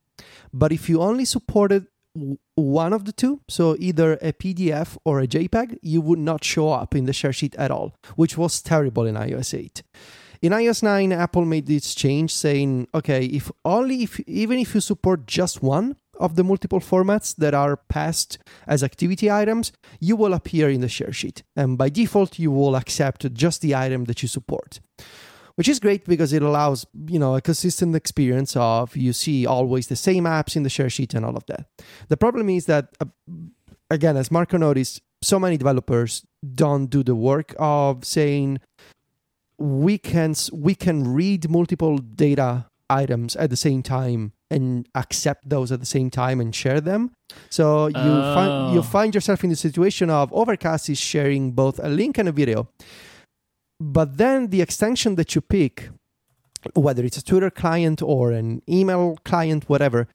But 0.53 0.71
if 0.71 0.89
you 0.89 1.01
only 1.01 1.25
supported 1.25 1.87
one 2.55 2.93
of 2.93 3.05
the 3.05 3.11
two, 3.11 3.41
so 3.47 3.75
either 3.79 4.13
a 4.21 4.33
PDF 4.33 4.97
or 5.05 5.19
a 5.19 5.27
JPEG, 5.27 5.77
you 5.81 6.01
would 6.01 6.19
not 6.19 6.43
show 6.43 6.69
up 6.69 6.95
in 6.95 7.05
the 7.05 7.13
share 7.13 7.33
sheet 7.33 7.55
at 7.55 7.71
all, 7.71 7.93
which 8.15 8.37
was 8.37 8.61
terrible 8.61 9.05
in 9.05 9.15
iOS 9.15 9.57
8. 9.57 9.83
In 10.41 10.53
iOS 10.53 10.81
9, 10.81 11.11
Apple 11.11 11.45
made 11.45 11.67
this 11.67 11.93
change 11.93 12.33
saying, 12.33 12.87
okay, 12.95 13.25
if 13.25 13.51
only 13.63 14.03
if 14.03 14.19
even 14.21 14.57
if 14.57 14.73
you 14.73 14.81
support 14.81 15.27
just 15.27 15.61
one 15.61 15.95
of 16.19 16.35
the 16.35 16.43
multiple 16.43 16.79
formats 16.79 17.35
that 17.35 17.53
are 17.53 17.77
passed 17.77 18.37
as 18.67 18.83
activity 18.83 19.29
items, 19.29 19.71
you 19.99 20.15
will 20.15 20.33
appear 20.33 20.69
in 20.69 20.81
the 20.81 20.89
share 20.89 21.13
sheet. 21.13 21.43
And 21.55 21.77
by 21.77 21.89
default, 21.89 22.39
you 22.39 22.51
will 22.51 22.75
accept 22.75 23.31
just 23.33 23.61
the 23.61 23.75
item 23.75 24.05
that 24.05 24.21
you 24.21 24.27
support. 24.27 24.79
Which 25.55 25.67
is 25.67 25.79
great 25.79 26.05
because 26.05 26.33
it 26.33 26.41
allows, 26.41 26.85
you 27.07 27.19
know, 27.19 27.35
a 27.35 27.41
consistent 27.41 27.95
experience 27.95 28.55
of 28.55 28.95
you 28.95 29.13
see 29.13 29.45
always 29.45 29.87
the 29.87 29.95
same 29.95 30.23
apps 30.23 30.55
in 30.55 30.63
the 30.63 30.69
share 30.69 30.89
sheet 30.89 31.13
and 31.13 31.25
all 31.25 31.35
of 31.35 31.45
that. 31.47 31.65
The 32.07 32.17
problem 32.17 32.49
is 32.49 32.65
that 32.65 32.89
uh, 32.99 33.05
again, 33.89 34.17
as 34.17 34.31
Marco 34.31 34.57
noticed, 34.57 35.01
so 35.21 35.39
many 35.39 35.57
developers 35.57 36.25
don't 36.55 36.87
do 36.87 37.03
the 37.03 37.15
work 37.15 37.53
of 37.59 38.05
saying 38.05 38.59
we 39.59 39.97
can 39.97 40.33
we 40.51 40.73
can 40.73 41.13
read 41.13 41.49
multiple 41.49 41.97
data 41.97 42.65
items 42.89 43.35
at 43.35 43.49
the 43.49 43.55
same 43.55 43.83
time 43.83 44.33
and 44.49 44.87
accept 44.95 45.47
those 45.47 45.71
at 45.71 45.79
the 45.79 45.85
same 45.85 46.09
time 46.09 46.41
and 46.41 46.53
share 46.55 46.81
them. 46.81 47.11
So 47.49 47.87
you 47.87 47.93
Oh. 47.97 48.33
find 48.35 48.75
you 48.75 48.81
find 48.81 49.13
yourself 49.15 49.43
in 49.43 49.49
the 49.49 49.55
situation 49.55 50.09
of 50.09 50.31
Overcast 50.33 50.89
is 50.89 50.99
sharing 50.99 51.51
both 51.51 51.79
a 51.79 51.89
link 51.89 52.17
and 52.17 52.27
a 52.27 52.31
video. 52.31 52.67
But 53.81 54.17
then 54.17 54.47
the 54.49 54.61
extension 54.61 55.15
that 55.15 55.33
you 55.33 55.41
pick, 55.41 55.89
whether 56.75 57.03
it's 57.03 57.17
a 57.17 57.23
Twitter 57.23 57.49
client 57.49 58.01
or 58.01 58.31
an 58.31 58.61
email 58.69 59.17
client, 59.25 59.67
whatever, 59.67 60.07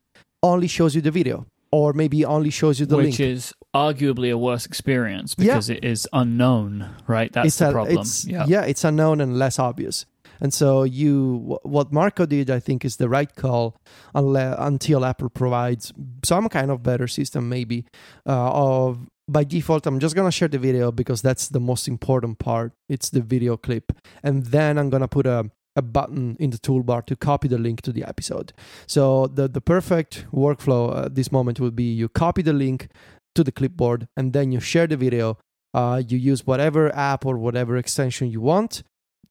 only 0.42 0.68
shows 0.68 0.94
you 0.94 1.00
the 1.02 1.10
video. 1.10 1.46
Or 1.72 1.92
maybe 1.92 2.24
only 2.24 2.50
shows 2.50 2.78
you 2.78 2.86
the 2.86 2.96
which 2.96 3.04
link. 3.04 3.12
Which 3.14 3.20
is 3.20 3.52
arguably 3.74 4.30
a 4.32 4.38
worse 4.38 4.64
experience 4.66 5.34
Yeah. 5.36 5.46
because 5.54 5.68
it 5.68 5.84
is 5.84 6.08
unknown, 6.12 6.88
right? 7.08 7.30
That's 7.32 7.48
it's 7.48 7.58
the 7.58 7.68
a- 7.70 7.72
problem. 7.72 7.98
It's, 7.98 8.24
yeah. 8.24 8.44
yeah, 8.46 8.62
it's 8.62 8.84
unknown 8.84 9.20
and 9.20 9.36
less 9.36 9.58
obvious. 9.58 10.06
And 10.40 10.54
so 10.54 10.84
you, 10.84 11.58
what 11.64 11.92
Marco 11.92 12.24
did, 12.24 12.50
I 12.50 12.60
think, 12.60 12.84
is 12.84 12.96
the 12.96 13.08
right 13.08 13.34
call, 13.34 13.74
unless, 14.14 14.54
until 14.58 15.04
Apple 15.04 15.28
provides 15.30 15.92
some 16.24 16.48
kind 16.48 16.70
of 16.70 16.82
better 16.82 17.08
system, 17.08 17.48
maybe. 17.48 17.84
Uh, 18.26 18.52
of 18.52 18.98
by 19.28 19.44
default, 19.44 19.86
I'm 19.86 19.98
just 19.98 20.14
gonna 20.14 20.30
share 20.30 20.48
the 20.48 20.58
video 20.58 20.92
because 20.92 21.22
that's 21.22 21.48
the 21.48 21.60
most 21.60 21.88
important 21.88 22.38
part. 22.38 22.72
It's 22.88 23.10
the 23.10 23.20
video 23.20 23.56
clip, 23.56 23.92
and 24.22 24.46
then 24.46 24.78
I'm 24.78 24.90
gonna 24.90 25.08
put 25.08 25.26
a 25.26 25.50
a 25.78 25.82
button 25.82 26.36
in 26.40 26.50
the 26.50 26.56
toolbar 26.56 27.04
to 27.04 27.14
copy 27.14 27.48
the 27.48 27.58
link 27.58 27.82
to 27.82 27.92
the 27.92 28.02
episode. 28.04 28.52
So 28.86 29.26
the 29.26 29.48
the 29.48 29.60
perfect 29.60 30.26
workflow 30.32 31.06
at 31.06 31.14
this 31.14 31.30
moment 31.30 31.60
would 31.60 31.76
be 31.76 31.92
you 31.92 32.08
copy 32.08 32.42
the 32.42 32.54
link 32.54 32.88
to 33.34 33.44
the 33.44 33.52
clipboard 33.52 34.08
and 34.16 34.32
then 34.32 34.52
you 34.52 34.60
share 34.60 34.86
the 34.86 34.96
video. 34.96 35.38
Uh, 35.74 36.02
you 36.08 36.16
use 36.16 36.46
whatever 36.46 36.94
app 36.96 37.26
or 37.26 37.36
whatever 37.36 37.76
extension 37.76 38.30
you 38.30 38.40
want 38.40 38.82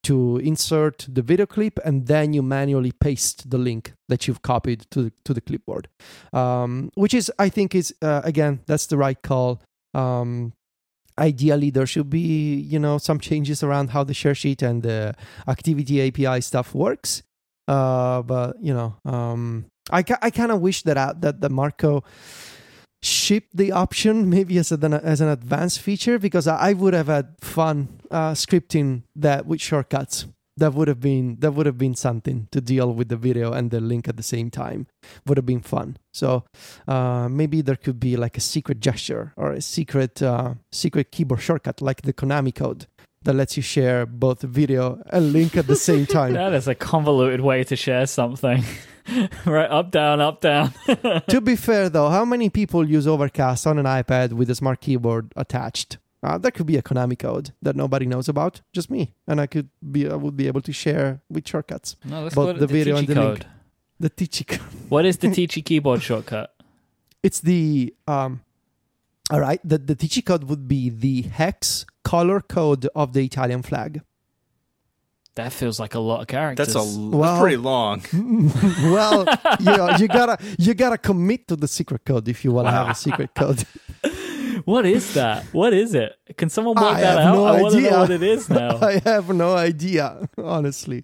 to 0.03 0.37
insert 0.37 1.07
the 1.11 1.23
video 1.23 1.47
clip, 1.47 1.79
and 1.83 2.05
then 2.05 2.31
you 2.31 2.43
manually 2.43 2.91
paste 2.91 3.49
the 3.49 3.57
link 3.57 3.93
that 4.07 4.27
you've 4.27 4.43
copied 4.43 4.85
to 4.91 5.05
the, 5.05 5.11
to 5.23 5.33
the 5.33 5.41
clipboard. 5.41 5.87
Um, 6.31 6.91
which 6.93 7.15
is, 7.15 7.31
I 7.39 7.49
think, 7.49 7.73
is 7.73 7.95
uh, 8.03 8.21
again 8.23 8.59
that's 8.67 8.85
the 8.85 8.97
right 8.97 9.19
call. 9.19 9.61
Um, 9.95 10.53
ideally, 11.17 11.69
there 11.69 11.85
should 11.85 12.09
be 12.09 12.55
you 12.55 12.79
know 12.79 12.97
some 12.97 13.19
changes 13.19 13.63
around 13.63 13.91
how 13.91 14.03
the 14.03 14.13
share 14.13 14.35
sheet 14.35 14.61
and 14.61 14.83
the 14.83 15.15
activity 15.47 16.07
API 16.07 16.41
stuff 16.41 16.75
works. 16.75 17.23
Uh, 17.67 18.21
but 18.21 18.57
you 18.61 18.73
know, 18.73 18.95
um, 19.05 19.65
I 19.89 20.03
ca- 20.03 20.19
I 20.21 20.29
kind 20.29 20.51
of 20.51 20.61
wish 20.61 20.83
that 20.83 20.97
uh, 20.97 21.13
that 21.19 21.41
the 21.41 21.49
Marco 21.49 22.03
shipped 23.01 23.55
the 23.55 23.71
option 23.71 24.29
maybe 24.35 24.57
as 24.57 24.71
an 24.71 24.93
as 24.93 25.21
an 25.21 25.29
advanced 25.29 25.79
feature 25.79 26.19
because 26.19 26.47
I 26.47 26.73
would 26.73 26.93
have 26.93 27.07
had 27.07 27.35
fun 27.41 27.99
uh, 28.11 28.33
scripting 28.33 29.03
that 29.15 29.45
with 29.45 29.61
shortcuts. 29.61 30.25
That 30.57 30.73
would 30.73 30.87
have 30.87 31.01
been 31.01 31.37
that 31.39 31.51
would 31.51 31.65
have 31.65 31.77
been 31.77 31.95
something 31.95 32.47
to 32.51 32.61
deal 32.61 32.93
with 32.93 33.09
the 33.09 33.17
video 33.17 33.51
and 33.51 33.71
the 33.71 33.81
link 33.81 34.07
at 34.07 34.15
the 34.15 34.23
same 34.23 34.49
time. 34.49 34.87
Would 35.25 35.37
have 35.37 35.45
been 35.45 35.61
fun. 35.61 35.97
So 36.13 36.45
uh, 36.87 37.27
maybe 37.29 37.61
there 37.61 37.75
could 37.75 37.99
be 37.99 38.15
like 38.15 38.37
a 38.37 38.41
secret 38.41 38.79
gesture 38.79 39.33
or 39.35 39.51
a 39.51 39.61
secret 39.61 40.21
uh, 40.21 40.53
secret 40.71 41.11
keyboard 41.11 41.41
shortcut 41.41 41.81
like 41.81 42.03
the 42.03 42.13
Konami 42.13 42.55
code 42.55 42.87
that 43.23 43.33
lets 43.33 43.57
you 43.57 43.63
share 43.63 44.05
both 44.05 44.41
video 44.41 45.01
and 45.09 45.33
link 45.33 45.57
at 45.57 45.67
the 45.67 45.75
same 45.75 46.05
time. 46.19 46.33
That 46.33 46.53
is 46.53 46.67
a 46.67 46.75
convoluted 46.75 47.41
way 47.41 47.63
to 47.65 47.75
share 47.75 48.05
something. 48.05 48.63
right, 49.45 49.69
up, 49.69 49.91
down, 49.91 50.21
up, 50.21 50.41
down. 50.41 50.73
to 51.27 51.41
be 51.41 51.55
fair 51.67 51.89
though, 51.89 52.09
how 52.09 52.23
many 52.23 52.49
people 52.49 52.89
use 52.89 53.07
Overcast 53.07 53.67
on 53.67 53.77
an 53.77 53.85
iPad 53.85 54.33
with 54.33 54.49
a 54.49 54.55
smart 54.55 54.79
keyboard 54.79 55.33
attached? 55.35 55.97
Uh, 56.23 56.37
that 56.39 56.53
could 56.53 56.65
be 56.65 56.75
a 56.77 56.81
Konami 56.81 57.17
code 57.19 57.51
that 57.61 57.75
nobody 57.75 58.05
knows 58.07 58.27
about, 58.27 58.61
just 58.73 58.89
me, 58.89 59.13
and 59.27 59.39
I 59.39 59.45
could 59.47 59.69
be 59.91 60.09
I 60.09 60.15
would 60.15 60.35
be 60.35 60.47
able 60.47 60.61
to 60.61 60.73
share 60.73 61.21
with 61.29 61.47
shortcuts. 61.47 61.95
no, 62.03 62.23
let's 62.23 62.33
Both 62.35 62.45
call 62.45 62.49
it 62.55 62.59
the 62.59 62.67
the, 62.67 62.73
video 62.73 62.97
and 62.97 63.07
the 63.07 63.13
code. 63.13 63.39
link. 63.39 63.45
The 63.99 64.09
Ticci. 64.09 64.59
What 64.89 65.05
is 65.05 65.17
the 65.17 65.27
Ticci 65.27 65.63
keyboard 65.63 66.01
shortcut? 66.01 66.53
It's 67.23 67.39
the 67.41 67.93
um. 68.07 68.41
All 69.31 69.39
right. 69.39 69.59
The 69.63 69.77
the 69.77 69.95
Ticci 69.95 70.23
code 70.25 70.45
would 70.45 70.67
be 70.67 70.89
the 70.89 71.23
hex 71.23 71.85
color 72.03 72.41
code 72.41 72.87
of 72.95 73.13
the 73.13 73.23
Italian 73.23 73.61
flag. 73.61 74.01
That 75.35 75.51
feels 75.51 75.79
like 75.79 75.95
a 75.95 75.99
lot 75.99 76.21
of 76.21 76.27
characters. 76.27 76.73
That's 76.73 76.75
a 76.75 76.83
Well- 76.99 77.21
that's 77.21 77.41
pretty 77.41 77.57
long. 77.57 78.01
well, 78.83 79.25
you 79.59 79.65
know, 79.65 79.89
you 79.97 80.07
gotta 80.07 80.37
you 80.57 80.73
gotta 80.73 80.97
commit 80.97 81.47
to 81.49 81.55
the 81.55 81.67
secret 81.67 82.05
code 82.05 82.27
if 82.27 82.43
you 82.45 82.51
want 82.51 82.67
to 82.67 82.71
have 82.71 82.89
a 82.89 82.95
secret 82.95 83.35
code. 83.35 83.63
What 84.63 84.85
is 84.85 85.13
that? 85.15 85.43
What 85.51 85.73
is 85.73 85.93
it? 85.93 86.15
Can 86.37 86.49
someone 86.49 86.75
work 86.75 86.95
I 86.95 87.01
that 87.01 87.17
out? 87.19 87.33
no 87.35 87.43
I 87.45 87.61
want 87.61 87.73
to 87.73 87.79
idea. 87.79 87.91
know 87.91 87.99
what 87.99 88.11
it 88.11 88.23
is 88.23 88.49
now. 88.49 88.77
I 88.77 89.01
have 89.03 89.29
no 89.29 89.55
idea, 89.55 90.29
honestly. 90.37 91.03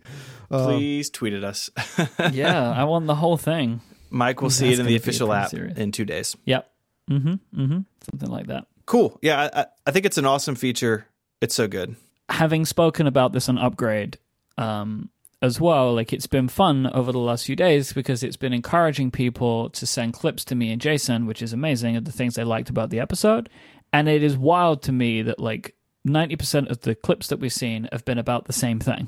Uh, 0.49 0.65
Please 0.67 1.09
tweet 1.09 1.33
at 1.33 1.43
us. 1.43 1.69
yeah, 2.31 2.71
I 2.71 2.83
want 2.85 3.07
the 3.07 3.15
whole 3.15 3.37
thing. 3.37 3.81
Myke 4.11 4.41
will 4.41 4.49
That's 4.49 4.55
see 4.57 4.71
it 4.73 4.79
in 4.79 4.85
the 4.85 4.95
official 4.95 5.31
app 5.33 5.49
serious. 5.49 5.77
in 5.77 5.91
two 5.91 6.05
days. 6.05 6.35
Yep. 6.45 6.69
Mm-hmm. 7.09 7.29
Mm-hmm. 7.61 7.79
Something 8.11 8.29
like 8.29 8.47
that. 8.47 8.67
Cool. 8.85 9.17
Yeah, 9.21 9.49
I, 9.53 9.61
I- 9.61 9.65
I 9.87 9.91
think 9.91 10.05
it's 10.05 10.17
an 10.17 10.25
awesome 10.25 10.55
feature. 10.55 11.07
It's 11.41 11.55
so 11.55 11.67
good. 11.67 11.95
having 12.29 12.65
spoken 12.65 13.07
about 13.07 13.33
this 13.33 13.49
on 13.49 13.57
upgrade 13.57 14.17
um, 14.57 15.09
as 15.41 15.59
well 15.59 15.93
like 15.93 16.13
it's 16.13 16.27
been 16.27 16.47
fun 16.47 16.87
over 16.87 17.11
the 17.11 17.19
last 17.19 17.45
few 17.45 17.55
days 17.55 17.93
because 17.93 18.23
it's 18.23 18.37
been 18.37 18.53
encouraging 18.53 19.09
people 19.09 19.69
to 19.69 19.85
send 19.85 20.13
clips 20.13 20.45
to 20.45 20.55
me 20.55 20.71
and 20.71 20.81
jason 20.81 21.25
which 21.25 21.41
is 21.41 21.53
amazing 21.53 21.95
of 21.95 22.05
the 22.05 22.11
things 22.11 22.35
they 22.35 22.43
liked 22.43 22.69
about 22.69 22.89
the 22.89 22.99
episode 22.99 23.49
and 23.91 24.07
it 24.07 24.23
is 24.23 24.37
wild 24.37 24.81
to 24.81 24.91
me 24.91 25.21
that 25.21 25.39
like 25.39 25.75
90% 26.07 26.69
of 26.69 26.81
the 26.81 26.95
clips 26.95 27.27
that 27.27 27.37
we've 27.39 27.53
seen 27.53 27.87
have 27.91 28.05
been 28.05 28.17
about 28.17 28.45
the 28.45 28.53
same 28.53 28.79
thing 28.79 29.07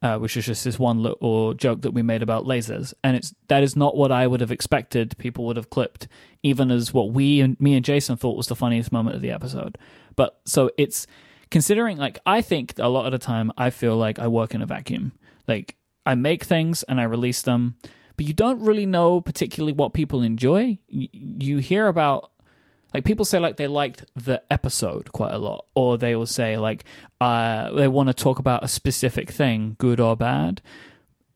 uh, 0.00 0.18
which 0.18 0.36
is 0.36 0.46
just 0.46 0.64
this 0.64 0.78
one 0.78 1.02
little 1.02 1.54
joke 1.54 1.82
that 1.82 1.90
we 1.90 2.02
made 2.02 2.22
about 2.22 2.44
lasers, 2.44 2.94
and 3.02 3.16
it's 3.16 3.34
that 3.48 3.62
is 3.62 3.74
not 3.74 3.96
what 3.96 4.12
I 4.12 4.26
would 4.26 4.40
have 4.40 4.52
expected. 4.52 5.18
People 5.18 5.44
would 5.46 5.56
have 5.56 5.70
clipped, 5.70 6.06
even 6.42 6.70
as 6.70 6.94
what 6.94 7.12
we 7.12 7.40
and 7.40 7.58
me 7.60 7.74
and 7.74 7.84
Jason 7.84 8.16
thought 8.16 8.36
was 8.36 8.46
the 8.46 8.54
funniest 8.54 8.92
moment 8.92 9.16
of 9.16 9.22
the 9.22 9.30
episode. 9.30 9.76
But 10.14 10.38
so 10.44 10.70
it's 10.78 11.06
considering 11.50 11.96
like 11.96 12.20
I 12.24 12.42
think 12.42 12.74
a 12.78 12.88
lot 12.88 13.06
of 13.06 13.12
the 13.12 13.18
time 13.18 13.50
I 13.58 13.70
feel 13.70 13.96
like 13.96 14.18
I 14.18 14.28
work 14.28 14.54
in 14.54 14.62
a 14.62 14.66
vacuum. 14.66 15.12
Like 15.48 15.76
I 16.06 16.14
make 16.14 16.44
things 16.44 16.82
and 16.84 17.00
I 17.00 17.04
release 17.04 17.42
them, 17.42 17.76
but 18.16 18.26
you 18.26 18.34
don't 18.34 18.60
really 18.60 18.86
know 18.86 19.20
particularly 19.20 19.72
what 19.72 19.94
people 19.94 20.22
enjoy. 20.22 20.78
You, 20.88 21.58
hear 21.58 21.86
about 21.86 22.30
like 22.94 23.04
people 23.04 23.24
say 23.24 23.38
like 23.38 23.56
they 23.56 23.66
liked 23.66 24.04
the 24.14 24.42
episode 24.50 25.12
quite 25.12 25.32
a 25.32 25.38
lot, 25.38 25.66
or 25.74 25.98
they 25.98 26.14
will 26.14 26.26
say 26.26 26.56
like 26.56 26.84
uh, 27.20 27.70
they 27.72 27.88
want 27.88 28.08
to 28.08 28.14
talk 28.14 28.38
about 28.38 28.64
a 28.64 28.68
specific 28.68 29.30
thing, 29.30 29.76
good 29.78 30.00
or 30.00 30.16
bad. 30.16 30.62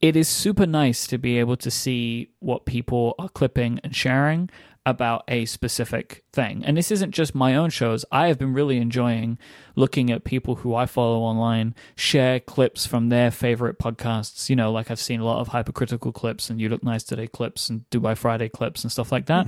It 0.01 0.17
is 0.17 0.29
super 0.29 0.67
nice 0.67 1.07
to 1.07 1.19
be 1.19 1.39
able 1.39 1.57
to 1.59 1.71
see 1.71 2.31
what 2.41 2.67
people 2.67 3.15
are 3.19 3.29
clipping 3.29 3.79
and 3.85 3.95
sharing 3.95 4.51
about 4.85 5.23
a 5.29 5.45
specific 5.45 6.25
thing. 6.33 6.65
And 6.65 6.77
this 6.77 6.91
isn't 6.91 7.13
just 7.13 7.35
my 7.35 7.55
own 7.55 7.71
shows. 7.71 8.05
I 8.11 8.29
have 8.29 8.39
been 8.39 8.53
really 8.53 8.79
enjoying 8.79 9.39
looking 9.77 10.11
at 10.11 10.25
people 10.25 10.57
who 10.57 10.75
I 10.75 10.87
follow 10.87 11.21
online 11.21 11.75
share 11.95 12.41
clips 12.41 12.85
from 12.85 13.09
their 13.09 13.31
favorite 13.31 13.79
podcasts. 13.79 14.51
You 14.51 14.57
know, 14.57 14.73
like 14.73 14.91
I've 14.91 14.99
seen 14.99 15.21
a 15.21 15.25
lot 15.25 15.41
of 15.41 15.49
hypercritical 15.49 16.11
clips 16.13 16.51
and 16.51 16.61
You 16.61 16.69
Look 16.69 16.83
Nice 16.83 17.05
Today 17.05 17.29
clips 17.29 17.71
and 17.71 17.89
Do 17.91 18.01
By 18.01 18.15
Friday 18.15 18.49
clips 18.49 18.83
and 18.83 18.91
stuff 18.91 19.13
like 19.13 19.27
that. 19.27 19.47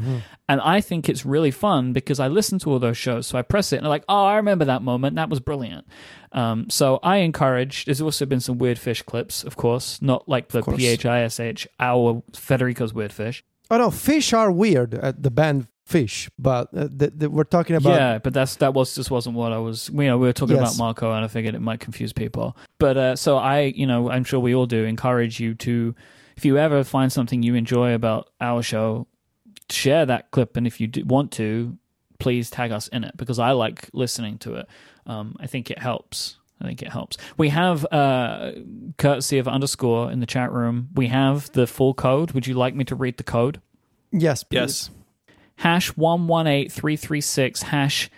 And 0.48 0.60
I 0.60 0.80
think 0.80 1.08
it's 1.08 1.26
really 1.26 1.50
fun 1.50 1.92
because 1.92 2.20
I 2.20 2.28
listen 2.28 2.58
to 2.60 2.70
all 2.70 2.78
those 2.78 2.98
shows. 2.98 3.26
So 3.26 3.36
I 3.36 3.42
press 3.42 3.72
it 3.72 3.78
and 3.78 3.86
I'm 3.86 3.90
like, 3.90 4.04
oh, 4.08 4.24
I 4.24 4.36
remember 4.36 4.66
that 4.66 4.82
moment. 4.82 5.16
That 5.16 5.30
was 5.30 5.40
brilliant. 5.40 5.86
Um, 6.30 6.68
so 6.70 7.00
I 7.02 7.18
encourage, 7.18 7.86
there's 7.86 8.00
also 8.00 8.26
been 8.26 8.40
some 8.40 8.58
weird 8.58 8.78
fish 8.78 9.02
clips, 9.02 9.42
of 9.42 9.56
course, 9.56 10.00
not 10.02 10.28
like 10.28 10.48
the. 10.48 10.62
P 10.76 10.86
H 10.86 11.06
I 11.06 11.22
S 11.22 11.40
H, 11.40 11.68
our 11.78 12.22
Federico's 12.32 12.92
weird 12.92 13.12
fish. 13.12 13.44
Oh 13.70 13.78
no, 13.78 13.90
fish 13.90 14.32
are 14.32 14.50
weird. 14.50 14.94
Uh, 14.94 15.12
the 15.16 15.30
band 15.30 15.66
Phish, 15.88 16.30
but 16.38 16.68
uh, 16.74 16.88
the, 16.90 17.12
the, 17.14 17.30
we're 17.30 17.44
talking 17.44 17.76
about 17.76 17.90
yeah, 17.90 18.18
but 18.18 18.32
that's 18.32 18.56
that 18.56 18.72
was 18.72 18.94
just 18.94 19.10
wasn't 19.10 19.36
what 19.36 19.52
I 19.52 19.58
was. 19.58 19.90
You 19.92 20.04
know, 20.04 20.16
we 20.16 20.26
were 20.26 20.32
talking 20.32 20.56
Yes. 20.56 20.74
about 20.76 20.78
Marco, 20.82 21.12
and 21.12 21.22
I 21.24 21.28
figured 21.28 21.54
it 21.54 21.60
might 21.60 21.80
confuse 21.80 22.10
people. 22.12 22.56
But 22.78 22.96
uh, 22.96 23.16
so 23.16 23.36
I, 23.36 23.60
you 23.76 23.86
know, 23.86 24.10
I'm 24.10 24.24
sure 24.24 24.40
we 24.40 24.54
all 24.54 24.64
do 24.64 24.84
encourage 24.84 25.40
you 25.40 25.54
to, 25.56 25.94
if 26.38 26.44
you 26.46 26.56
ever 26.56 26.84
find 26.84 27.12
something 27.12 27.42
you 27.42 27.54
enjoy 27.54 27.92
about 27.92 28.30
our 28.40 28.62
show, 28.62 29.06
share 29.68 30.06
that 30.06 30.30
clip, 30.30 30.56
and 30.56 30.66
if 30.66 30.80
you 30.80 30.90
want 31.04 31.32
to, 31.32 31.76
please 32.18 32.48
tag 32.48 32.72
us 32.72 32.88
in 32.88 33.04
it 33.04 33.14
because 33.18 33.38
I 33.38 33.50
like 33.52 33.90
listening 33.92 34.38
to 34.38 34.54
it. 34.54 34.66
Um, 35.06 35.36
I 35.38 35.46
think 35.46 35.70
it 35.70 35.78
helps. 35.78 36.36
I 36.60 36.66
think 36.66 36.82
it 36.82 36.92
helps. 36.92 37.16
We 37.36 37.48
have 37.50 37.84
uh, 37.92 38.52
courtesy 38.96 39.38
of 39.38 39.48
underscore 39.48 40.10
in 40.12 40.20
the 40.20 40.26
chat 40.26 40.52
room. 40.52 40.88
We 40.94 41.08
have 41.08 41.50
the 41.52 41.66
full 41.66 41.94
code. 41.94 42.30
Would 42.32 42.46
you 42.46 42.54
like 42.54 42.74
me 42.74 42.84
to 42.84 42.94
read 42.94 43.16
the 43.16 43.24
code? 43.24 43.60
yes, 44.12 44.44
please. 44.44 44.56
Yes. 44.58 44.90
hash 45.56 45.88
118336 45.96 47.62
hash 47.62 48.10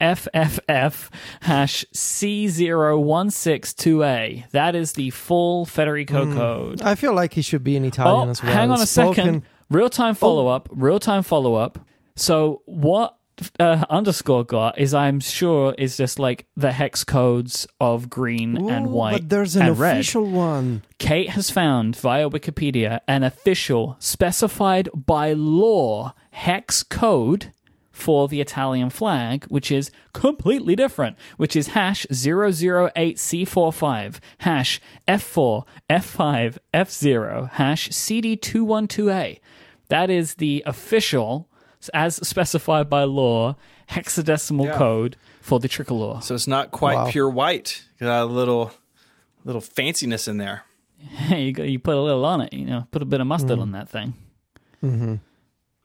FFFFFF 0.00 1.08
hash 1.40 1.84
C0162A. 1.94 4.50
That 4.50 4.74
is 4.74 4.92
the 4.92 5.10
full 5.10 5.66
Federico 5.66 6.32
code. 6.32 6.80
I 6.82 6.94
feel 6.94 7.12
like 7.14 7.34
he 7.34 7.42
should 7.42 7.64
be 7.64 7.76
in 7.76 7.84
Italian 7.84 8.28
Oh, 8.28 8.30
as 8.30 8.42
well. 8.42 8.52
hang 8.52 8.70
on 8.70 8.80
a 8.80 8.86
Spoken- 8.86 9.14
second. 9.14 9.42
Real 9.70 9.90
time 9.90 10.14
follow 10.14 10.46
up. 10.48 10.68
Real 10.72 10.98
time 10.98 11.22
follow 11.22 11.54
up. 11.54 11.78
So 12.16 12.62
what 12.64 13.16
uh, 13.60 13.84
underscore 13.90 14.44
got 14.44 14.78
is 14.78 14.94
I'm 14.94 15.20
sure 15.20 15.74
is 15.78 15.96
just 15.96 16.18
like 16.18 16.46
the 16.56 16.72
hex 16.72 17.04
codes 17.04 17.66
of 17.80 18.10
green 18.10 18.68
and 18.68 18.90
white 18.90 19.12
But 19.12 19.28
there's 19.28 19.56
an 19.56 19.62
and 19.66 19.78
red. 19.78 19.96
official 19.96 20.24
one. 20.26 20.82
Kate 20.98 21.30
has 21.30 21.50
found 21.50 21.96
via 21.96 22.28
Wikipedia 22.28 23.00
an 23.06 23.22
official, 23.22 23.96
specified 23.98 24.88
by 24.94 25.32
law, 25.32 26.14
hex 26.30 26.82
code 26.82 27.52
for 27.90 28.28
the 28.28 28.40
Italian 28.40 28.90
flag, 28.90 29.44
which 29.46 29.72
is 29.72 29.90
completely 30.12 30.76
different, 30.76 31.16
which 31.36 31.56
is 31.56 31.68
hash 31.68 32.06
008C45, 32.12 34.18
hash 34.38 34.80
F4, 35.06 35.64
F5, 35.90 36.58
F0, 36.72 37.50
hash 37.52 37.88
CD212A. 37.90 39.40
That 39.88 40.10
is 40.10 40.34
the 40.34 40.62
official, 40.66 41.47
as 41.94 42.16
specified 42.16 42.88
by 42.90 43.04
law, 43.04 43.56
hexadecimal 43.90 44.66
Yeah. 44.66 44.76
code 44.76 45.16
for 45.40 45.60
the 45.60 45.68
tricolor. 45.68 46.20
So 46.22 46.34
it's 46.34 46.46
not 46.46 46.70
quite 46.70 46.94
Wow. 46.96 47.10
pure 47.10 47.28
white. 47.30 47.84
Got 48.00 48.22
a 48.22 48.24
little 48.26 48.72
little 49.44 49.60
fanciness 49.62 50.28
in 50.28 50.36
there. 50.38 50.64
Hey, 50.98 51.44
you, 51.46 51.52
got, 51.52 51.68
you 51.68 51.78
put 51.78 51.94
a 51.96 52.00
little 52.02 52.24
on 52.24 52.40
it, 52.42 52.52
you 52.52 52.66
know, 52.66 52.86
put 52.90 53.02
a 53.02 53.06
bit 53.06 53.20
of 53.20 53.26
mustard 53.26 53.58
on 53.58 53.72
that 53.72 53.88
thing. 53.88 54.14
Mm-hmm. 54.82 55.14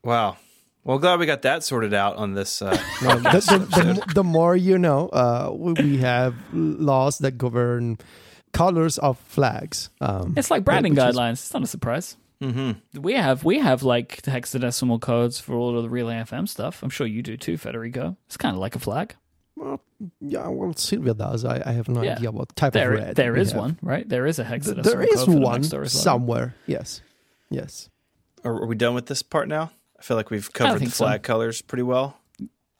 Wow. 0.03 0.37
Well, 0.83 0.97
glad 0.99 1.19
we 1.19 1.25
got 1.25 1.43
that 1.43 1.63
sorted 1.63 1.93
out 1.93 2.17
on 2.17 2.33
this. 2.33 2.61
Uh, 2.61 2.71
No, 3.01 3.15
the, 3.19 3.29
the, 3.39 3.57
the, 4.05 4.13
the 4.15 4.23
more 4.23 4.55
you 4.55 4.77
know, 4.77 5.07
uh, 5.09 5.49
we 5.53 5.73
we 5.73 5.97
have 5.99 6.35
laws 6.51 7.19
that 7.19 7.37
govern 7.37 7.97
colors 8.51 8.97
of 8.97 9.17
flags. 9.19 9.89
Um, 10.01 10.33
It's 10.35 10.51
like 10.51 10.65
branding 10.65 10.93
which 10.93 11.03
is- 11.03 11.15
guidelines. 11.15 11.31
It's 11.33 11.53
not 11.53 11.63
a 11.63 11.67
surprise. 11.67 12.17
Mm-hmm. 12.43 13.01
We 13.01 13.13
have 13.13 13.43
we 13.43 13.59
have 13.59 13.83
like 13.83 14.21
hexadecimal 14.23 14.99
codes 15.01 15.39
for 15.39 15.55
all 15.55 15.77
of 15.77 15.83
the 15.83 15.89
Relay 15.89 16.15
FM 16.15 16.47
stuff. 16.47 16.83
I'm 16.83 16.89
sure 16.89 17.07
you 17.07 17.21
do 17.21 17.37
too, 17.37 17.57
Federico. 17.57 18.17
It's 18.27 18.37
kind 18.37 18.53
of 18.55 18.59
like 18.59 18.75
a 18.75 18.79
flag. 18.79 19.15
well, 19.55 19.79
yeah, 20.19 20.47
well, 20.49 20.73
Sylvia 20.75 21.13
does. 21.13 21.45
I, 21.45 21.61
I 21.65 21.71
have 21.71 21.87
no 21.87 22.01
Yeah. 22.01 22.15
idea 22.17 22.31
what 22.31 22.55
type 22.55 22.73
There, 22.73 22.93
of 22.93 22.99
red. 22.99 23.15
there 23.15 23.33
we 23.33 23.39
is 23.41 23.51
have. 23.51 23.61
one, 23.61 23.79
right? 23.81 24.07
There 24.07 24.25
is 24.25 24.39
a 24.39 24.43
Th- 24.43 24.61
hexadecimal. 24.61 24.83
There 24.83 25.01
is 25.03 25.15
code 25.15 25.25
for 25.25 25.31
the 25.31 25.39
one 25.39 25.61
next 25.61 25.69
door 25.69 25.83
as 25.83 25.93
somewhere. 25.93 26.55
Yes, 26.67 27.01
yes. 27.49 27.89
are, 28.43 28.53
are 28.63 28.65
we 28.65 28.75
done 28.75 28.93
with 28.95 29.05
this 29.05 29.21
part 29.23 29.47
now? 29.47 29.71
I 29.97 30.01
feel 30.03 30.17
like 30.17 30.29
we've 30.29 30.51
covered 30.51 30.73
the 30.75 30.79
think 30.79 30.91
so. 30.91 31.05
flag 31.05 31.23
colors 31.23 31.61
pretty 31.61 31.83
well. 31.83 32.17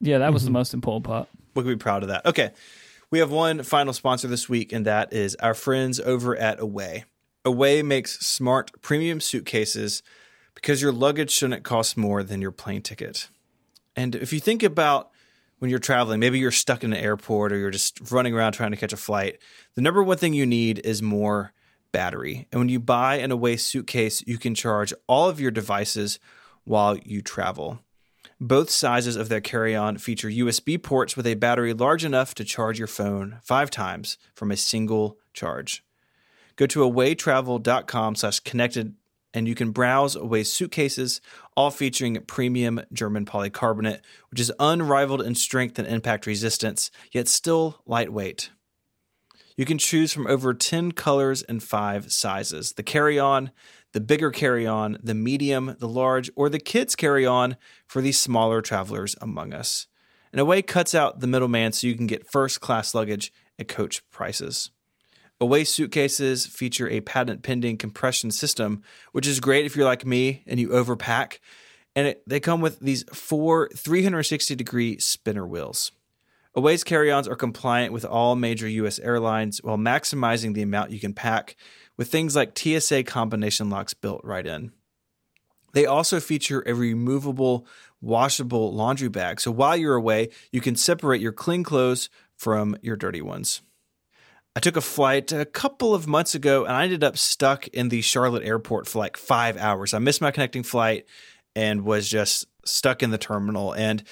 Yeah, 0.02 0.18
that 0.18 0.26
Mm-hmm. 0.26 0.34
was 0.34 0.44
the 0.46 0.52
most 0.52 0.74
important 0.74 1.06
part. 1.06 1.30
We 1.56 1.64
can 1.64 1.72
be 1.72 1.78
proud 1.78 2.04
of 2.04 2.10
that. 2.10 2.26
Okay. 2.26 2.52
We 3.12 3.20
have 3.20 3.30
one 3.32 3.62
final 3.64 3.94
sponsor 3.94 4.28
this 4.28 4.50
week, 4.50 4.74
and 4.74 4.86
that 4.88 5.14
is 5.14 5.36
our 5.36 5.54
friends 5.54 6.00
over 6.00 6.36
at 6.36 6.60
Away. 6.60 7.06
Away 7.46 7.84
makes 7.84 8.20
smart 8.20 8.72
premium 8.82 9.20
suitcases 9.20 10.02
because 10.56 10.82
your 10.82 10.92
luggage 10.92 11.32
shouldn't 11.32 11.64
cost 11.64 11.98
more 11.98 12.24
than 12.24 12.42
your 12.42 12.52
plane 12.52 12.82
ticket. 12.82 13.30
And 13.96 14.16
if 14.16 14.32
you 14.32 14.40
think 14.40 14.64
about 14.64 15.10
when 15.60 15.70
you're 15.70 15.80
traveling, 15.80 16.20
maybe 16.20 16.40
you're 16.40 16.52
stuck 16.52 16.84
in 16.84 16.94
an 16.94 17.00
airport 17.00 17.52
or 17.52 17.58
you're 17.58 17.72
just 17.72 18.12
running 18.12 18.34
around 18.34 18.54
trying 18.54 18.72
to 18.72 18.78
catch 18.78 18.94
a 18.94 18.98
flight, 18.98 19.40
the 19.76 19.82
number 19.82 20.02
one 20.02 20.18
thing 20.18 20.34
you 20.34 20.46
need 20.46 20.80
is 20.86 21.02
more 21.02 21.54
battery. 21.92 22.48
And 22.52 22.60
when 22.60 22.70
you 22.70 22.80
buy 22.80 23.16
an 23.16 23.32
Away 23.32 23.58
suitcase, 23.58 24.24
you 24.26 24.38
can 24.38 24.56
charge 24.56 24.94
all 25.08 25.30
of 25.30 25.40
your 25.40 25.52
devices 25.52 26.20
while 26.64 26.98
you 26.98 27.22
travel. 27.22 27.80
Both 28.40 28.70
sizes 28.70 29.16
of 29.16 29.30
their 29.30 29.42
carry-on 29.42 29.98
feature 29.98 30.30
USB 30.30 30.82
ports 30.82 31.16
with 31.16 31.28
a 31.28 31.36
battery 31.36 31.74
large 31.74 32.04
enough 32.04 32.34
to 32.36 32.44
charge 32.44 32.78
your 32.80 32.88
phone 32.88 33.40
five 33.44 33.70
times 33.70 34.18
from 34.34 34.52
a 34.52 34.58
single 34.58 35.18
charge. 35.34 35.84
Go 36.56 36.66
to 36.68 36.80
awaytravel.com 36.80 38.16
slash 38.16 38.40
connected 38.42 38.96
and 39.34 39.48
you 39.48 39.56
can 39.56 39.72
browse 39.72 40.16
Away 40.16 40.44
suitcases, 40.44 41.20
all 41.58 41.72
featuring 41.72 42.22
premium 42.28 42.82
German 42.94 43.26
polycarbonate, 43.26 44.02
which 44.30 44.40
is 44.40 44.52
unrivaled 44.60 45.22
in 45.22 45.36
strength 45.36 45.80
and 45.80 45.88
impact 45.88 46.28
resistance, 46.28 46.92
yet 47.12 47.28
still 47.28 47.82
lightweight. 47.86 48.52
You 49.56 49.66
can 49.66 49.78
choose 49.78 50.14
from 50.14 50.28
over 50.28 50.54
10 50.54 50.94
colors 50.94 51.44
and 51.44 51.62
five 51.62 52.12
sizes. 52.12 52.74
The 52.74 52.84
carry 52.84 53.20
on, 53.20 53.52
the 53.92 54.02
bigger 54.02 54.32
carry 54.32 54.66
on, 54.66 54.98
the 55.04 55.14
medium, 55.14 55.76
the 55.80 55.88
large, 55.88 56.30
or 56.36 56.50
the 56.50 56.60
kids 56.60 56.96
carry 56.96 57.26
on 57.26 57.58
for 57.86 58.02
the 58.02 58.12
smaller 58.12 58.62
travelers 58.62 59.16
among 59.22 59.54
us. 59.54 59.88
And 60.32 60.40
Away 60.40 60.64
cuts 60.64 60.96
out 60.96 61.20
the 61.20 61.28
middleman 61.28 61.74
so 61.74 61.86
you 61.86 61.96
can 61.96 62.08
get 62.08 62.32
first 62.32 62.62
class 62.62 62.96
luggage 62.96 63.32
at 63.60 63.68
coach 63.68 64.02
prices. 64.10 64.72
Away 65.44 65.66
suitcases 65.66 66.46
feature 66.46 66.88
a 66.88 67.02
patent 67.02 67.44
pending 67.44 67.76
compression 67.76 68.32
system, 68.32 68.82
which 69.12 69.28
is 69.28 69.42
great 69.42 69.66
if 69.66 69.76
you're 69.76 69.84
like 69.84 70.06
me 70.06 70.42
and 70.48 70.58
you 70.58 70.70
overpack. 70.70 71.40
And 71.98 72.08
it, 72.08 72.24
they 72.26 72.40
come 72.40 72.62
with 72.62 72.80
these 72.80 73.04
four 73.14 73.68
360 73.76 74.56
degree 74.56 74.98
spinner 75.00 75.46
wheels. 75.46 75.92
Away's 76.56 76.86
carry 76.86 77.12
ons 77.12 77.28
are 77.28 77.36
compliant 77.36 77.92
with 77.92 78.06
all 78.06 78.38
major 78.38 78.70
U.S. 78.70 79.00
airlines 79.00 79.62
while 79.62 79.76
maximizing 79.76 80.54
the 80.54 80.62
amount 80.62 80.92
you 80.92 81.00
can 81.02 81.14
pack 81.14 81.58
with 81.98 82.10
things 82.10 82.38
like 82.38 82.58
TSA 82.58 83.04
combination 83.04 83.70
locks 83.70 83.94
built 83.94 84.22
right 84.24 84.48
in. 84.48 84.72
They 85.74 85.86
also 85.86 86.22
feature 86.22 86.64
a 86.66 86.74
removable, 86.74 87.68
washable 88.00 88.74
laundry 88.74 89.10
bag. 89.10 89.42
So 89.42 89.52
while 89.52 89.76
you're 89.76 89.96
away, 89.96 90.30
you 90.54 90.62
can 90.62 90.78
separate 90.78 91.20
your 91.20 91.34
clean 91.34 91.66
clothes 91.66 92.10
from 92.38 92.78
your 92.82 92.96
dirty 92.96 93.22
ones. 93.22 93.62
I 94.56 94.60
took 94.60 94.78
a 94.78 94.82
flight 94.82 95.32
a 95.32 95.46
couple 95.46 95.96
of 95.96 96.08
months 96.08 96.36
ago 96.36 96.64
and 96.64 96.74
I 96.74 96.84
ended 96.84 97.04
up 97.04 97.18
stuck 97.18 97.68
in 97.70 97.90
the 97.90 98.02
Charlotte 98.02 98.44
airport 98.44 98.88
for 98.88 99.00
like 99.00 99.18
five 99.18 99.58
hours. 99.58 99.94
I 99.94 100.00
missed 100.00 100.22
my 100.22 100.32
connecting 100.32 100.64
flight 100.64 101.06
and 101.56 101.84
was 101.84 102.08
just 102.08 102.46
stuck 102.64 103.02
in 103.02 103.10
the 103.10 103.18
terminal 103.18 103.74
and 103.74 104.04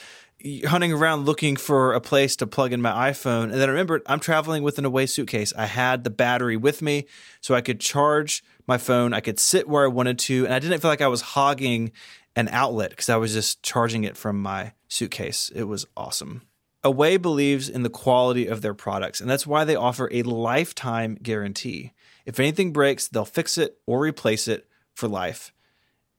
hunting 0.65 0.91
around 0.91 1.25
looking 1.25 1.55
for 1.55 1.93
a 1.93 2.01
place 2.01 2.35
to 2.37 2.47
plug 2.47 2.73
in 2.73 2.81
my 2.81 3.11
iPhone. 3.11 3.43
And 3.43 3.53
then 3.53 3.69
I 3.69 3.71
remembered 3.71 4.01
I'm 4.07 4.19
traveling 4.19 4.63
with 4.63 4.79
an 4.79 4.85
away 4.85 5.05
suitcase. 5.05 5.53
I 5.55 5.65
had 5.65 6.03
the 6.03 6.09
battery 6.09 6.57
with 6.57 6.81
me 6.81 7.05
so 7.41 7.53
I 7.53 7.61
could 7.61 7.79
charge 7.79 8.43
my 8.67 8.79
phone. 8.79 9.13
I 9.13 9.19
could 9.19 9.39
sit 9.39 9.69
where 9.69 9.83
I 9.83 9.89
wanted 9.89 10.17
to. 10.19 10.45
And 10.45 10.53
I 10.53 10.59
didn't 10.59 10.79
feel 10.79 10.89
like 10.89 11.01
I 11.01 11.07
was 11.07 11.21
hogging 11.21 11.91
an 12.35 12.47
outlet 12.49 12.89
because 12.89 13.09
I 13.09 13.17
was 13.17 13.33
just 13.33 13.61
charging 13.61 14.05
it 14.05 14.17
from 14.17 14.41
my 14.41 14.73
suitcase. 14.87 15.51
It 15.53 15.65
was 15.65 15.85
awesome. 15.95 16.41
Away 16.83 17.17
believes 17.17 17.69
in 17.69 17.83
the 17.83 17.89
quality 17.89 18.47
of 18.47 18.61
their 18.61 18.73
products, 18.73 19.21
and 19.21 19.29
that's 19.29 19.45
why 19.45 19.63
they 19.63 19.75
offer 19.75 20.09
a 20.11 20.23
lifetime 20.23 21.15
guarantee. 21.21 21.93
If 22.25 22.39
anything 22.39 22.73
breaks, 22.73 23.07
they'll 23.07 23.25
fix 23.25 23.57
it 23.57 23.77
or 23.85 23.99
replace 23.99 24.47
it 24.47 24.67
for 24.95 25.07
life. 25.07 25.53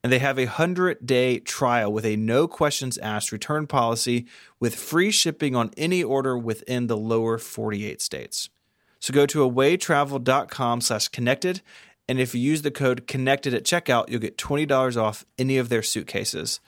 And 0.04 0.12
they 0.12 0.18
have 0.18 0.38
a 0.38 0.46
100 0.46 1.06
day 1.06 1.38
trial 1.38 1.92
with 1.92 2.04
a 2.04 2.16
no 2.16 2.48
questions 2.48 2.98
asked 2.98 3.32
return 3.32 3.66
policy 3.66 4.26
with 4.58 4.74
free 4.74 5.10
shipping 5.10 5.54
on 5.54 5.70
any 5.76 6.02
order 6.02 6.36
within 6.36 6.88
the 6.88 6.96
lower 6.96 7.38
48 7.38 8.02
states. 8.02 8.48
So 8.98 9.12
go 9.12 9.26
to 9.26 9.48
awaytravel.com 9.48 10.80
slash 10.80 11.08
connected. 11.08 11.60
And 12.08 12.18
if 12.20 12.34
you 12.34 12.40
use 12.40 12.62
the 12.62 12.70
code 12.70 13.06
connected 13.06 13.54
at 13.54 13.64
checkout, 13.64 14.08
you'll 14.08 14.20
get 14.20 14.38
$20 14.38 14.96
off 14.96 15.24
any 15.38 15.56
of 15.58 15.68
their 15.68 15.82
suitcases. 15.82 16.60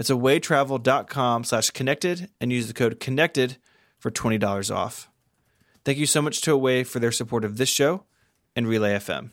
That's 0.00 0.08
awaytravel.com 0.08 1.44
slash 1.44 1.68
connected 1.72 2.30
and 2.40 2.50
use 2.50 2.68
the 2.68 2.72
code 2.72 3.00
connected 3.00 3.58
for 3.98 4.10
$20 4.10 4.74
off. 4.74 5.10
Thank 5.84 5.98
you 5.98 6.06
so 6.06 6.22
much 6.22 6.40
to 6.40 6.52
Away 6.52 6.84
for 6.84 7.00
their 7.00 7.12
support 7.12 7.44
of 7.44 7.58
this 7.58 7.68
show 7.68 8.04
and 8.56 8.66
Relay 8.66 8.94
FM. 8.94 9.32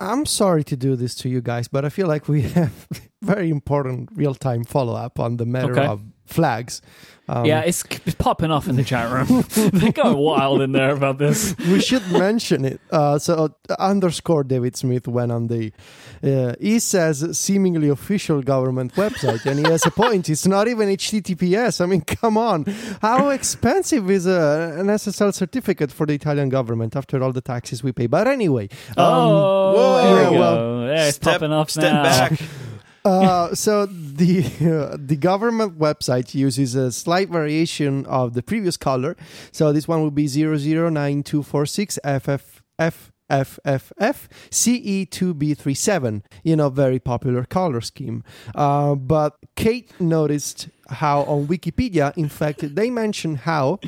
I'm 0.00 0.26
sorry 0.26 0.64
to 0.64 0.76
do 0.76 0.96
this 0.96 1.14
to 1.14 1.28
you 1.28 1.40
guys, 1.40 1.68
but 1.68 1.84
I 1.84 1.90
feel 1.90 2.08
like 2.08 2.26
we 2.26 2.42
have 2.58 2.88
very 3.22 3.50
important 3.50 4.08
real 4.16 4.34
time 4.34 4.64
follow 4.64 4.96
up 4.96 5.20
on 5.20 5.36
the 5.36 5.46
matter 5.46 5.78
Okay. 5.78 5.86
of 5.86 6.02
flags. 6.26 6.82
Um, 7.28 7.44
yeah, 7.46 7.60
it's, 7.60 7.84
it's 8.04 8.16
popping 8.16 8.50
off 8.50 8.66
in 8.68 8.74
the 8.74 8.82
chat 8.82 9.08
room. 9.10 9.44
They're 9.72 9.92
going 9.92 10.18
wild 10.18 10.60
in 10.60 10.72
there 10.72 10.90
about 10.90 11.18
this. 11.18 11.56
we 11.58 11.80
should 11.80 12.06
mention 12.10 12.64
it. 12.64 12.80
Uh, 12.90 13.16
so 13.18 13.54
uh, 13.70 13.76
underscore 13.78 14.42
David 14.42 14.76
Smith 14.76 15.06
went 15.06 15.30
on 15.30 15.46
the. 15.46 15.72
Uh, 16.22 16.54
he 16.60 16.80
says 16.80 17.38
seemingly 17.38 17.88
official 17.88 18.42
government 18.42 18.94
website, 18.94 19.46
and 19.46 19.60
he 19.60 19.64
has 19.70 19.86
a 19.86 19.90
point. 19.90 20.28
It's 20.28 20.46
not 20.48 20.66
even 20.66 20.88
HTTPS. 20.88 21.80
I 21.80 21.86
mean, 21.86 22.00
come 22.02 22.36
on, 22.36 22.64
how 23.00 23.28
expensive 23.28 24.10
is 24.10 24.26
a, 24.26 24.74
an 24.78 24.88
SSL 24.88 25.32
certificate 25.32 25.92
for 25.92 26.06
the 26.06 26.14
Italian 26.14 26.48
government 26.48 26.96
after 26.96 27.22
all 27.22 27.32
the 27.32 27.40
taxes 27.40 27.84
we 27.84 27.92
pay? 27.92 28.08
But 28.08 28.26
anyway, 28.26 28.68
um, 28.96 29.06
oh, 29.06 29.72
whoa, 29.74 30.14
there 30.14 30.30
we 30.30 30.36
go. 30.36 30.40
well, 30.40 30.80
there, 30.86 31.06
it's 31.08 31.16
Step- 31.16 31.34
popping 31.34 31.52
off 31.52 31.70
step 31.70 31.92
now. 31.92 32.02
back. 32.02 32.32
Uh, 33.04 33.54
so 33.54 33.86
the 33.86 34.44
uh, 34.60 34.96
the 35.00 35.16
government 35.16 35.78
website 35.78 36.34
uses 36.34 36.74
a 36.74 36.92
slight 36.92 37.28
variation 37.28 38.06
of 38.06 38.34
the 38.34 38.42
previous 38.42 38.76
color. 38.76 39.16
So 39.50 39.72
this 39.72 39.88
one 39.88 40.02
will 40.02 40.10
be 40.10 40.26
009246 40.26 41.98
FF 42.04 42.62
FFFF 42.78 44.28
CE2B37. 44.50 46.22
You 46.42 46.56
know, 46.56 46.68
very 46.68 46.98
popular 46.98 47.44
color 47.44 47.80
scheme. 47.80 48.24
Uh, 48.54 48.94
but 48.94 49.36
Kate 49.56 49.90
noticed 50.00 50.68
how 50.88 51.22
on 51.22 51.46
Wikipedia, 51.46 52.16
in 52.16 52.28
fact, 52.28 52.60
they 52.74 52.90
mention 52.90 53.36
how 53.36 53.80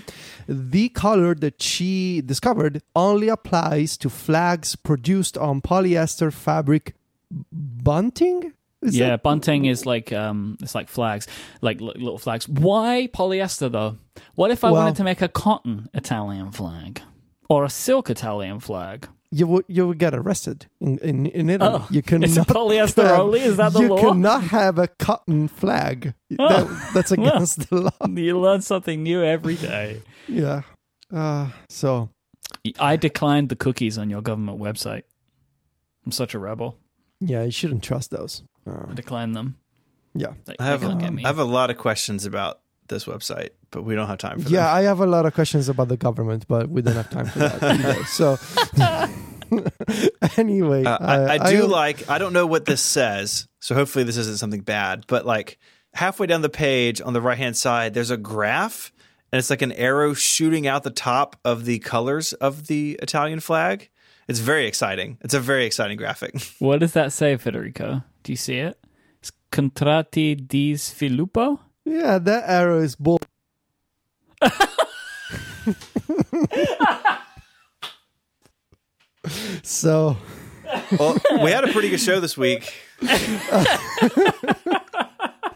the 0.49 0.89
color 0.91 1.35
that 1.35 1.61
she 1.61 2.23
discovered 2.25 2.83
only 2.97 3.29
applies 3.29 3.97
to 3.99 4.09
flags 4.09 4.77
produced 4.77 5.37
on 5.37 5.61
polyester 5.61 6.33
fabric 6.33 6.95
bunting. 7.53 8.53
Is 8.85 8.97
yeah, 8.97 9.11
that- 9.11 9.23
bunting 9.23 9.65
is 9.65 9.87
like 9.87 10.13
um, 10.13 10.57
it's 10.61 10.75
like 10.75 10.89
flags, 10.89 11.27
like 11.63 11.81
li- 11.81 11.93
little 11.97 12.19
flags. 12.19 12.49
Why 12.49 13.09
polyester 13.13 13.71
though? 13.71 13.97
What 14.35 14.51
if 14.51 14.63
I 14.65 14.71
Well- 14.71 14.83
wanted 14.83 14.97
to 14.97 15.05
make 15.05 15.23
a 15.23 15.29
cotton 15.29 15.89
Italian 15.95 16.53
flag 16.53 17.01
or 17.49 17.65
a 17.65 17.71
silk 17.71 18.11
Italian 18.11 18.61
flag? 18.61 19.09
you 19.31 19.49
would 19.49 19.65
you 19.67 19.89
would 19.89 19.99
get 19.99 20.15
arrested 20.15 20.67
in 20.81 20.99
in, 20.99 21.27
in 21.27 21.51
Italy. 21.51 21.81
Oh, 21.83 21.89
you 21.91 22.03
cannot 22.03 22.29
it's 22.29 22.37
a 22.37 22.43
polyester 22.45 23.03
have- 23.05 23.19
only? 23.21 23.41
Is 23.41 23.57
that 23.57 23.73
the 23.73 23.81
you 23.81 23.89
law? 23.89 23.97
You 23.97 24.09
cannot 24.13 24.45
have 24.45 24.79
a 24.79 24.87
cotton 24.87 25.49
flag. 25.49 26.15
That, 26.31 26.91
that's 26.95 27.11
against 27.19 27.69
the 27.69 27.81
law. 27.91 28.07
You 28.07 28.39
learn 28.39 28.61
something 28.61 29.03
new 29.03 29.25
every 29.25 29.57
day. 29.57 30.03
Yeah. 30.29 30.63
Uh, 31.13 31.49
so 31.69 32.11
I 32.79 32.95
declined 32.97 33.49
the 33.49 33.57
cookies 33.57 33.99
on 33.99 34.09
your 34.09 34.23
government 34.23 34.61
website. 34.61 35.03
I'm 36.07 36.13
such 36.13 36.35
a 36.35 36.39
rebel. 36.39 36.77
yeah, 37.21 37.43
you 37.45 37.51
shouldn't 37.51 37.83
trust 37.83 38.11
those. 38.11 38.43
Uh, 38.67 38.87
I 38.91 38.95
declined 38.95 39.35
them. 39.37 39.57
yeah. 40.15 40.33
They, 40.47 40.57
I 40.59 40.65
have, 40.67 40.81
they 40.81 40.87
can't 40.89 41.01
get 41.01 41.09
um. 41.09 41.19
I 41.25 41.29
have 41.29 41.39
a 41.39 41.45
lot 41.45 41.71
of 41.71 41.77
questions 41.79 42.25
about 42.27 42.61
this 42.89 43.05
website, 43.07 43.51
but 43.71 43.83
we 43.83 43.95
don't 43.95 44.07
have 44.07 44.19
time 44.19 44.39
for 44.39 44.45
that. 44.45 44.51
Yeah, 44.51 44.65
them. 44.67 44.75
I 44.77 44.81
have 44.83 45.01
a 45.01 45.07
lot 45.07 45.27
of 45.27 45.35
questions 45.35 45.69
about 45.69 45.89
the 45.89 45.97
government, 45.97 46.47
but 46.49 46.69
we 46.69 46.83
don't 46.83 46.95
have 46.97 47.11
time 47.11 47.27
for 47.27 47.39
that 47.41 47.63
either. 47.63 48.05
So 48.07 48.37
anyway, 50.37 50.85
Uh, 50.85 50.99
I, 51.01 51.39
I 51.39 51.51
do 51.51 51.65
I- 51.65 51.67
like. 51.67 52.09
I 52.09 52.19
don't 52.19 52.33
know 52.33 52.47
what 52.47 52.65
this 52.65 52.81
says, 52.83 53.49
so 53.61 53.75
hopefully 53.75 54.05
this 54.05 54.17
isn't 54.17 54.39
something 54.39 54.61
bad. 54.63 55.05
But 55.07 55.27
like 55.27 55.59
halfway 55.95 56.27
down 56.27 56.43
the 56.43 56.49
page 56.49 57.01
on 57.01 57.13
the 57.13 57.21
right 57.21 57.39
hand 57.39 57.57
side, 57.57 57.95
there's 57.95 58.11
a 58.11 58.17
graph, 58.17 58.93
and 59.33 59.39
it's 59.39 59.51
like 59.51 59.63
an 59.63 59.73
arrow 59.73 60.15
shooting 60.15 60.67
out 60.67 60.83
the 60.83 60.91
top 60.91 61.37
of 61.45 61.65
the 61.65 61.79
colors 61.81 62.33
of 62.35 62.67
the 62.67 62.99
Italian 63.03 63.41
flag. 63.41 63.91
It's 64.29 64.39
very 64.41 64.67
exciting. 64.67 65.19
It's 65.21 65.35
a 65.35 65.41
very 65.41 65.67
exciting 65.67 65.97
graphic. 65.99 66.35
what 66.59 66.81
does 66.81 66.93
that 66.95 67.13
say, 67.13 67.37
Federico? 67.37 68.03
Do 68.25 68.33
you 68.33 68.37
see 68.37 68.57
it? 68.57 68.77
It's 69.21 69.31
Contratti 69.53 70.35
di 70.35 70.75
Sviluppo? 70.75 71.61
Yeah, 71.85 72.19
that 72.19 72.45
arrow 72.49 72.81
is 72.81 72.97
bull. 72.97 73.21
so 79.63 80.17
well, 80.99 81.17
we 81.43 81.51
had 81.51 81.65
a 81.65 81.73
pretty 81.73 81.91
good 81.91 82.01
show 82.01 82.21
this 82.21 82.37
week. 82.37 82.73
I 83.03 83.65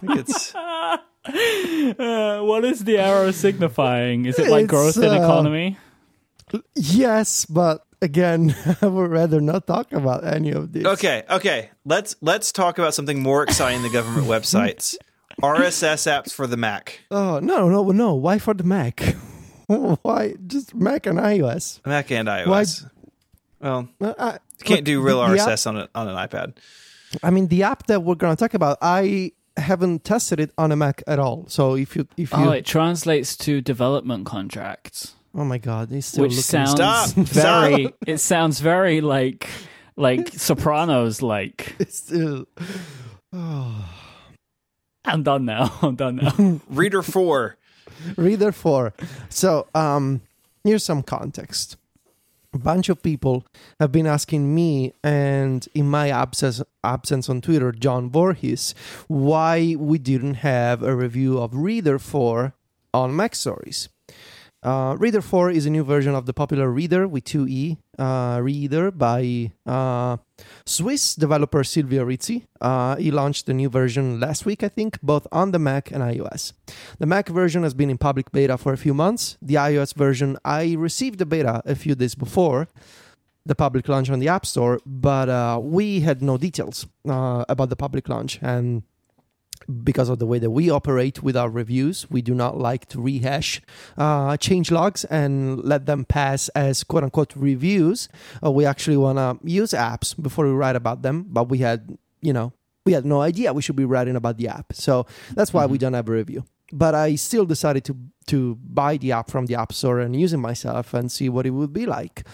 think 0.01 0.17
it's 0.17 0.55
Uh, 0.55 2.41
what 2.41 2.65
is 2.65 2.85
the 2.85 2.97
arrow 2.99 3.31
signifying? 3.31 4.25
Is 4.27 4.39
it 4.39 4.49
like 4.49 4.65
It's, 4.65 4.71
growth 4.71 4.97
in 4.97 5.11
uh, 5.11 5.17
economy? 5.17 5.77
yes, 6.75 7.45
but 7.45 7.85
again, 8.03 8.55
I 8.83 8.87
would 8.87 9.11
rather 9.11 9.41
not 9.41 9.67
talk 9.67 9.93
about 9.93 10.25
any 10.27 10.51
of 10.53 10.73
this. 10.73 10.85
okay. 10.85 11.25
Okay, 11.31 11.71
let's 11.85 12.17
let's 12.21 12.53
talk 12.53 12.79
about 12.79 12.95
something 12.95 13.23
more 13.23 13.43
exciting 13.43 13.83
than 13.83 13.93
government 13.93 14.27
websites. 14.35 14.95
RSS 15.43 16.07
apps 16.11 16.33
for 16.33 16.47
the 16.47 16.57
Mac. 16.57 17.01
Oh 17.11 17.39
no, 17.41 17.69
no, 17.69 17.91
no! 17.91 18.15
Why 18.15 18.39
for 18.39 18.55
the 18.55 18.65
Mac? 18.65 19.01
Why 19.67 20.35
just 20.47 20.75
Mac 20.75 21.07
and 21.07 21.19
iOS? 21.19 21.85
Mac 21.87 22.11
and 22.11 22.27
iOS. 22.29 22.89
Well, 23.61 23.89
Uh, 24.01 24.15
I, 24.19 24.33
you 24.59 24.65
can't 24.65 24.85
do 24.85 25.01
real 25.03 25.21
the- 25.27 25.35
the 25.35 25.41
app- 25.43 25.49
RSS 25.49 25.67
on 25.67 25.77
a, 25.77 25.89
on 25.95 26.09
an 26.09 26.17
iPad. 26.17 26.55
I 27.23 27.31
mean, 27.31 27.49
the 27.49 27.63
app 27.65 27.87
that 27.87 28.03
we're 28.03 28.15
gonna 28.17 28.37
talk 28.37 28.55
about, 28.55 28.79
I 28.83 29.33
haven't 29.57 30.05
tested 30.05 30.41
it 30.41 30.51
on 30.59 30.73
a 30.73 30.77
Mac 30.77 31.03
at 31.07 31.19
all. 31.19 31.45
So 31.49 31.75
if 31.75 31.97
you, 31.97 32.07
if 32.17 32.33
you, 32.33 32.39
Oh, 32.39 32.51
it 32.51 32.65
translates 32.65 33.37
to 33.39 33.61
development 33.61 34.27
contracts, 34.27 35.15
oh 35.39 35.45
my 35.45 35.59
god, 35.59 35.93
it's 35.93 36.09
still 36.09 36.23
which 36.25 36.33
looking 36.33 36.43
sounds 36.43 36.71
Stop. 36.73 37.11
very. 37.11 37.85
Stop. 37.85 37.95
It 38.07 38.19
sounds 38.19 38.61
very 38.61 39.01
like 39.01 39.49
like 39.97 40.29
Sopranos. 40.33 41.23
Like 41.23 41.75
it's 41.79 41.99
still. 41.99 42.47
Oh. 43.33 43.89
I'm 45.05 45.23
done 45.23 45.47
now. 45.47 45.73
I'm 45.81 45.97
done 45.97 46.17
now. 46.17 46.61
Reeder 46.69 47.03
4. 47.03 47.57
Reeder 48.17 48.53
four. 48.53 48.93
So 49.31 49.67
um, 49.75 50.21
here's 50.65 50.85
some 50.85 51.03
context. 51.03 51.79
a 52.53 52.59
bunch 52.59 52.91
of 52.91 53.03
people 53.03 53.45
have 53.81 53.91
been 53.91 54.07
asking 54.07 54.55
me 54.55 54.93
and 55.03 55.67
in 55.75 55.89
my 55.89 56.11
absence 56.11 56.63
absence 56.85 57.29
on 57.31 57.41
Twitter, 57.41 57.73
John 57.73 58.11
Voorhees, 58.11 58.75
why 59.07 59.77
we 59.79 59.99
didn't 59.99 60.35
have 60.45 60.83
a 60.83 60.95
review 60.95 61.39
of 61.39 61.55
Reeder 61.55 61.99
4 61.99 62.53
on 62.93 63.13
MacStories. 63.13 63.89
Uh, 64.63 64.97
Reeder 64.99 65.21
4 65.21 65.51
is 65.51 65.67
a 65.67 65.71
new 65.71 65.85
version 65.85 66.15
of 66.15 66.27
the 66.27 66.35
popular 66.35 66.69
Reeder 66.71 67.07
with 67.07 67.25
2E 67.25 67.79
uh, 67.99 68.41
Reeder 68.43 68.91
by 68.91 69.53
uh, 69.65 70.17
Swiss 70.67 71.15
developer 71.15 71.63
Silvio 71.63 72.05
Rizzi. 72.05 72.45
Uh, 72.61 72.97
he 72.97 73.13
launched 73.13 73.47
the 73.47 73.55
new 73.55 73.69
version 73.69 74.19
last 74.19 74.45
week, 74.45 74.65
I 74.65 74.69
think, 74.69 75.01
both 75.01 75.29
on 75.31 75.53
the 75.53 75.61
Mac 75.61 75.93
and 75.93 76.03
iOS. 76.03 76.55
The 76.99 77.07
Mac 77.07 77.29
version 77.29 77.63
has 77.63 77.73
been 77.73 77.89
in 77.89 77.99
public 77.99 78.33
beta 78.33 78.59
for 78.59 78.73
a 78.73 78.77
few 78.77 78.95
months. 78.95 79.39
The 79.41 79.55
iOS 79.55 79.95
version, 79.95 80.37
I 80.45 80.75
received 80.77 81.21
the 81.21 81.27
beta 81.27 81.63
a 81.65 81.77
few 81.77 81.95
days 81.95 82.17
before 82.17 82.69
the 83.47 83.55
public 83.55 83.89
launch 83.89 84.11
on 84.11 84.19
the 84.19 84.29
App 84.29 84.45
Store, 84.45 84.81
but 84.85 85.29
uh, 85.29 85.59
we 85.63 86.01
had 86.01 86.21
no 86.21 86.37
details 86.37 86.87
uh, 87.09 87.45
about 87.49 87.71
the 87.71 87.77
public 87.77 88.09
launch. 88.09 88.41
And 88.43 88.83
because 89.83 90.09
of 90.09 90.19
the 90.19 90.27
way 90.27 90.39
that 90.39 90.51
we 90.51 90.71
operate 90.71 91.23
with 91.23 91.37
our 91.37 91.51
reviews. 91.51 92.11
We 92.11 92.23
do 92.23 92.35
not 92.35 92.59
like 92.59 92.87
to 92.87 93.01
rehash 93.01 93.61
uh, 93.97 94.37
change 94.37 94.71
logs 94.71 95.05
and 95.05 95.63
let 95.63 95.87
them 95.87 96.05
pass 96.05 96.49
as 96.51 96.85
quote 96.85 97.05
unquote 97.05 97.35
reviews. 97.37 98.09
Uh, 98.45 98.51
we 98.51 98.65
actually 98.65 98.97
want 98.97 99.19
to 99.19 99.39
use 99.49 99.71
apps 99.71 100.21
before 100.21 100.47
we 100.47 100.53
write 100.53 100.77
about 100.77 101.03
them, 101.03 101.27
but 101.29 101.49
we 101.49 101.59
had, 101.59 101.99
you 102.23 102.33
know, 102.33 102.53
we 102.85 102.93
had 102.93 103.05
no 103.05 103.21
idea 103.21 103.53
we 103.53 103.63
should 103.63 103.77
be 103.77 103.85
writing 103.85 104.17
about 104.17 104.39
the 104.39 104.49
app. 104.49 104.73
So 104.73 105.07
that's 105.35 105.53
why 105.53 105.65
mm-hmm. 105.65 105.73
we 105.73 105.79
don't 105.79 105.93
have 105.93 106.09
a 106.09 106.13
review. 106.13 106.45
But 106.73 106.95
I 106.95 107.17
still 107.17 107.45
decided 107.45 107.85
to 107.85 107.97
to 108.29 108.57
buy 108.57 108.99
the 108.99 109.13
app 109.13 109.31
from 109.31 109.47
the 109.47 109.55
App 109.55 109.73
Store 109.73 110.01
and 110.01 110.15
use 110.15 110.35
it 110.35 110.39
myself 110.39 110.93
and 110.93 111.11
see 111.11 111.29
what 111.31 111.47
it 111.47 111.51
would 111.51 111.73
be 111.73 111.87
like. 111.87 112.27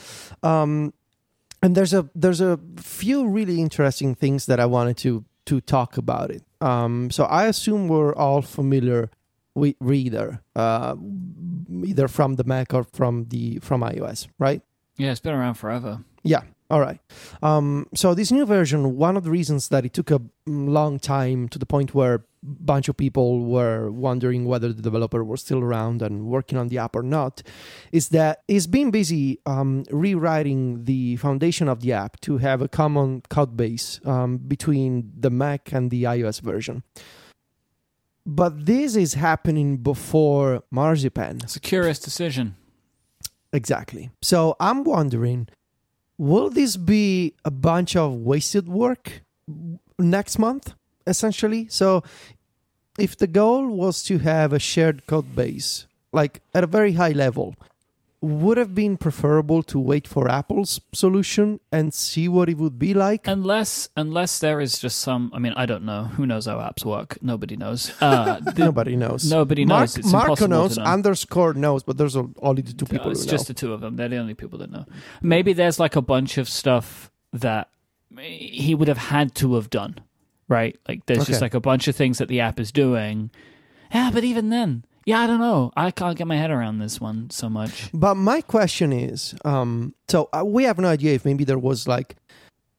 Um, 0.43 0.93
and 1.63 1.75
there's 1.75 1.95
a 1.95 2.09
there's 2.15 2.41
a 2.41 2.59
few 2.77 3.27
really 3.27 3.61
interesting 3.61 4.15
things 4.15 4.47
that 4.47 4.61
I 4.61 4.67
wanted 4.67 4.97
to 4.99 5.25
to 5.47 5.61
talk 5.61 5.97
about 5.97 6.31
it. 6.31 6.43
Um, 6.65 7.11
so 7.11 7.25
I 7.25 7.47
assume 7.47 7.89
we're 7.89 8.15
all 8.15 8.41
familiar 8.41 9.11
with 9.55 9.77
Reeder, 9.81 10.41
uh, 10.57 10.97
either 11.85 12.09
from 12.09 12.37
the 12.37 12.45
Mac 12.45 12.73
or 12.73 12.85
from 12.85 13.27
the 13.29 13.59
from 13.59 13.83
iOS, 13.83 14.29
right? 14.39 14.63
Yeah, 14.97 15.11
it's 15.11 15.21
been 15.21 15.35
around 15.35 15.55
forever. 15.55 16.01
Yeah. 16.23 16.43
All 16.71 16.81
right. 16.81 16.99
Um, 17.43 17.87
so 17.95 18.15
this 18.15 18.33
new 18.33 18.47
version, 18.47 18.97
one 18.97 19.17
of 19.17 19.25
the 19.25 19.31
reasons 19.31 19.69
that 19.69 19.85
it 19.85 19.93
took 19.93 20.11
a 20.11 20.21
long 20.47 20.99
time 20.99 21.49
to 21.51 21.59
the 21.59 21.67
point 21.67 21.95
where 21.95 22.15
a 22.15 22.23
bunch 22.43 22.89
of 22.89 22.97
people 22.97 23.45
were 23.45 23.91
wondering 23.91 24.47
whether 24.47 24.73
the 24.73 24.81
developer 24.81 25.23
was 25.23 25.43
still 25.43 25.61
around 25.61 26.01
and 26.01 26.27
working 26.27 26.57
on 26.57 26.69
the 26.69 26.79
app 26.79 26.97
or 26.97 27.03
not 27.03 27.43
is 27.93 28.09
that 28.11 28.43
he's 28.49 28.67
been 28.67 28.91
busy 28.91 29.41
um, 29.45 29.85
rewriting 29.91 30.85
the 30.85 31.17
foundation 31.17 31.69
of 31.69 31.81
the 31.81 31.93
app 31.93 32.19
to 32.21 32.39
have 32.39 32.63
a 32.63 32.69
common 32.69 33.23
code 33.29 33.57
base 33.57 34.01
um, 34.07 34.39
between 34.39 35.13
the 35.19 35.31
mac 35.31 35.71
and 35.73 35.91
the 35.91 36.05
ios 36.05 36.41
version. 36.41 36.83
But 38.27 38.65
this 38.65 38.97
is 38.97 39.15
happening 39.15 39.77
before 39.79 40.63
marzipan. 40.71 41.41
It's 41.43 41.57
a 41.57 41.61
curious 41.61 41.99
decision. 41.99 42.57
Exactly. 43.53 44.11
So 44.23 44.57
i'm 44.59 44.83
wondering 44.83 45.49
will 46.19 46.51
this 46.51 46.77
be 46.77 47.35
a 47.45 47.51
bunch 47.51 47.97
of 47.97 48.13
wasted 48.15 48.69
work 48.69 49.23
next 49.99 50.39
month 50.39 50.75
essentially. 51.07 51.67
So 51.69 52.03
if 52.99 53.17
the 53.17 53.27
goal 53.27 53.69
was 53.69 54.03
to 54.05 54.19
have 54.19 54.53
a 54.53 54.59
shared 54.59 55.07
code 55.07 55.35
base, 55.35 55.87
like 56.13 56.41
at 56.55 56.65
a 56.65 56.69
very 56.69 56.93
high 56.93 57.13
level, 57.13 57.55
would 58.25 58.57
have 58.57 58.75
been 58.75 58.97
preferable 58.97 59.63
to 59.65 59.79
wait 59.79 60.09
for 60.09 60.29
Apple's 60.29 60.81
solution 60.93 61.61
and 61.71 61.93
see 61.93 62.29
what 62.29 62.49
it 62.49 62.59
would 62.59 62.79
be 62.79 62.95
like. 62.95 63.27
Unless, 63.27 63.89
unless 63.97 64.39
there 64.39 64.61
is 64.61 64.79
just 64.79 64.99
some. 65.01 65.31
I 65.35 65.39
mean, 65.39 65.53
I 65.57 65.67
don't 65.67 65.85
know. 65.85 66.05
Who 66.05 66.27
knows 66.27 66.47
how 66.47 66.59
apps 66.59 66.85
work? 66.85 67.19
Nobody 67.23 67.57
knows. 67.57 67.93
Uh, 68.01 68.41
the, 68.41 68.55
nobody 68.57 68.97
knows. 68.97 69.31
Nobody 69.31 69.65
knows. 69.65 69.97
Mark, 70.05 70.29
Marco 70.29 70.47
knows. 70.47 70.79
Know. 70.79 70.85
Underscore 70.85 71.55
knows, 71.55 71.83
but 71.83 71.99
there's 71.99 72.17
only 72.17 72.63
the 72.63 72.73
two 72.73 72.87
people. 72.87 73.07
No, 73.07 73.13
it's 73.13 73.27
just 73.27 73.47
the 73.47 73.55
two 73.55 73.73
of 73.73 73.81
them. 73.81 73.97
They're 73.97 74.09
the 74.09 74.19
only 74.19 74.35
people 74.35 74.59
that 74.61 74.71
know. 74.71 74.87
Maybe 75.23 75.53
there's 75.53 75.79
like 75.79 75.97
a 75.97 76.03
bunch 76.03 76.39
of 76.39 76.49
stuff 76.49 77.11
that 77.33 77.69
he 78.19 78.75
would 78.75 78.89
have 78.89 78.99
had 78.99 79.35
to 79.37 79.55
have 79.55 79.71
done 79.71 79.99
right? 80.49 80.79
Like 80.89 81.07
there's 81.07 81.21
okay. 81.21 81.33
just 81.33 81.41
like 81.41 81.55
a 81.55 81.61
bunch 81.61 81.89
of 81.89 81.97
things 81.97 82.19
that 82.19 82.29
the 82.29 82.41
app 82.41 82.61
is 82.61 82.73
doing. 82.73 83.31
Yeah, 83.93 84.11
but 84.13 84.25
even 84.25 84.51
then, 84.51 84.85
yeah, 85.07 85.21
I 85.21 85.27
don't 85.27 85.41
know. 85.41 85.73
I 85.77 85.91
can't 85.91 86.17
get 86.17 86.27
my 86.27 86.37
head 86.37 86.51
around 86.51 86.79
this 86.79 87.01
one 87.01 87.31
so 87.31 87.49
much. 87.49 87.91
But 87.93 88.15
my 88.15 88.41
question 88.41 88.93
is, 88.93 89.35
um, 89.45 89.95
so 90.09 90.29
uh, 90.33 90.45
we 90.45 90.65
have 90.65 90.79
no 90.79 90.89
idea 90.89 91.15
if 91.15 91.25
maybe 91.25 91.45
there 91.45 91.59
was 91.59 91.87
like 91.87 92.17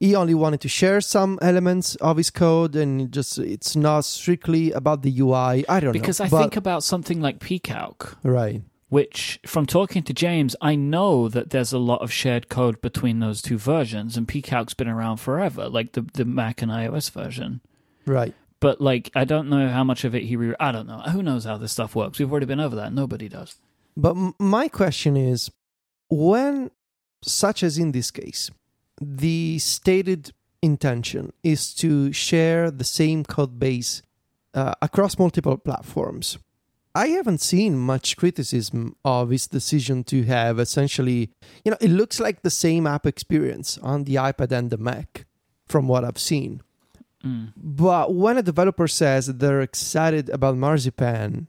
he 0.00 0.14
only 0.14 0.34
wanted 0.34 0.60
to 0.60 0.68
share 0.68 1.00
some 1.00 1.38
elements 1.40 1.94
of 1.96 2.16
his 2.16 2.30
code 2.30 2.76
and 2.76 3.10
just 3.12 3.38
it's 3.38 3.76
not 3.76 4.04
strictly 4.04 4.72
about 4.72 5.02
the 5.02 5.20
UI. 5.20 5.66
I 5.68 5.80
don't 5.80 5.92
because 5.92 5.92
know. 5.92 5.92
Because 5.92 6.20
I 6.20 6.28
but, 6.28 6.40
think 6.40 6.56
about 6.56 6.84
something 6.84 7.20
like 7.20 7.38
pcalc. 7.38 8.16
Right 8.22 8.62
which 8.88 9.40
from 9.44 9.66
talking 9.66 10.02
to 10.04 10.14
James, 10.14 10.54
I 10.60 10.76
know 10.76 11.28
that 11.28 11.50
there's 11.50 11.72
a 11.72 11.78
lot 11.78 12.02
of 12.02 12.12
shared 12.12 12.48
code 12.48 12.80
between 12.80 13.18
those 13.18 13.42
two 13.42 13.58
versions, 13.58 14.16
and 14.16 14.28
pcalc's 14.28 14.74
been 14.74 14.88
around 14.88 15.16
forever, 15.16 15.68
like 15.68 15.92
the 15.92 16.02
the 16.02 16.24
Mac 16.24 16.62
and 16.62 16.70
iOS 16.70 17.10
version. 17.10 17.60
Right. 18.06 18.34
But 18.60 18.80
like, 18.80 19.10
I 19.14 19.24
don't 19.24 19.48
know 19.48 19.68
how 19.68 19.84
much 19.84 20.04
of 20.04 20.14
it 20.14 20.24
he. 20.24 20.36
Re- 20.36 20.54
I 20.58 20.72
don't 20.72 20.86
know. 20.86 21.00
Who 21.00 21.22
knows 21.22 21.44
how 21.44 21.56
this 21.56 21.72
stuff 21.72 21.94
works? 21.94 22.18
We've 22.18 22.30
already 22.30 22.46
been 22.46 22.60
over 22.60 22.76
that. 22.76 22.92
Nobody 22.92 23.28
does. 23.28 23.56
But 23.96 24.16
my 24.38 24.68
question 24.68 25.16
is, 25.16 25.50
when, 26.08 26.70
such 27.22 27.62
as 27.62 27.78
in 27.78 27.92
this 27.92 28.10
case, 28.10 28.50
the 29.00 29.58
stated 29.58 30.32
intention 30.62 31.32
is 31.42 31.74
to 31.74 32.12
share 32.12 32.70
the 32.70 32.84
same 32.84 33.24
code 33.24 33.58
base 33.58 34.02
uh, 34.54 34.74
across 34.80 35.18
multiple 35.18 35.58
platforms 35.58 36.38
I 36.96 37.08
haven't 37.08 37.42
seen 37.42 37.76
much 37.76 38.16
criticism 38.16 38.96
of 39.04 39.28
his 39.28 39.46
decision 39.46 40.02
to 40.04 40.22
have 40.22 40.58
essentially, 40.58 41.30
you 41.62 41.70
know, 41.70 41.76
it 41.78 41.90
looks 41.90 42.18
like 42.18 42.40
the 42.40 42.48
same 42.48 42.86
app 42.86 43.04
experience 43.04 43.76
on 43.82 44.04
the 44.04 44.14
iPad 44.14 44.50
and 44.50 44.70
the 44.70 44.78
Mac 44.78 45.26
from 45.66 45.88
what 45.88 46.06
I've 46.06 46.18
seen. 46.18 46.62
Mm. 47.24 47.52
But 47.56 48.14
when 48.14 48.38
a 48.38 48.42
developer 48.42 48.88
says 48.88 49.26
they're 49.26 49.62
excited 49.62 50.28
about 50.30 50.56
Marzipan, 50.56 51.48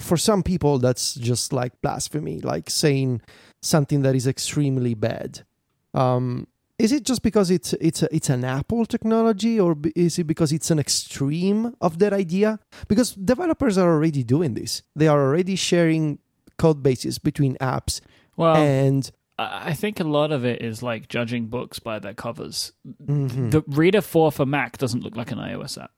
for 0.00 0.16
some 0.16 0.42
people 0.42 0.78
that's 0.78 1.14
just 1.14 1.52
like 1.52 1.80
blasphemy, 1.80 2.40
like 2.40 2.68
saying 2.68 3.22
something 3.62 4.02
that 4.02 4.14
is 4.14 4.26
extremely 4.26 4.94
bad. 4.94 5.44
Um, 5.92 6.48
is 6.78 6.90
it 6.90 7.04
just 7.04 7.22
because 7.22 7.50
it's 7.50 7.72
it's 7.74 8.02
a, 8.02 8.14
it's 8.14 8.28
an 8.28 8.44
Apple 8.44 8.84
technology, 8.84 9.60
or 9.60 9.76
is 9.94 10.18
it 10.18 10.24
because 10.24 10.52
it's 10.52 10.70
an 10.72 10.80
extreme 10.80 11.74
of 11.80 12.00
that 12.00 12.12
idea? 12.12 12.58
Because 12.88 13.12
developers 13.12 13.78
are 13.78 13.88
already 13.92 14.24
doing 14.24 14.54
this; 14.54 14.82
they 14.96 15.06
are 15.06 15.20
already 15.20 15.54
sharing 15.54 16.18
code 16.58 16.82
bases 16.82 17.18
between 17.18 17.56
apps. 17.58 18.00
Well, 18.36 18.56
and 18.56 19.08
I 19.38 19.72
think 19.74 19.98
a 19.98 20.04
lot 20.04 20.30
of 20.30 20.44
it 20.44 20.62
is 20.62 20.82
like 20.82 21.08
judging 21.08 21.46
books 21.46 21.78
by 21.78 21.98
their 21.98 22.14
covers. 22.14 22.72
Mm-hmm. 23.04 23.50
The 23.50 23.64
Reeder 23.66 24.00
Four 24.00 24.30
for 24.30 24.46
Mac 24.46 24.78
doesn't 24.78 25.02
look 25.02 25.16
like 25.16 25.32
an 25.32 25.38
iOS 25.38 25.82
app. 25.82 25.90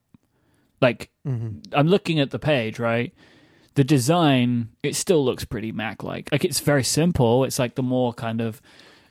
Like 0.80 1.10
mm-hmm. 1.26 1.60
I'm 1.72 1.88
looking 1.88 2.18
at 2.20 2.30
the 2.30 2.38
page, 2.38 2.78
right? 2.78 3.14
The 3.74 3.84
design 3.84 4.70
it 4.82 4.96
still 4.96 5.22
looks 5.24 5.44
pretty 5.44 5.70
Mac-like. 5.70 6.30
Like 6.32 6.44
it's 6.44 6.60
very 6.60 6.84
simple. 6.84 7.44
It's 7.44 7.58
like 7.58 7.74
the 7.74 7.82
more 7.82 8.14
kind 8.14 8.40
of 8.40 8.62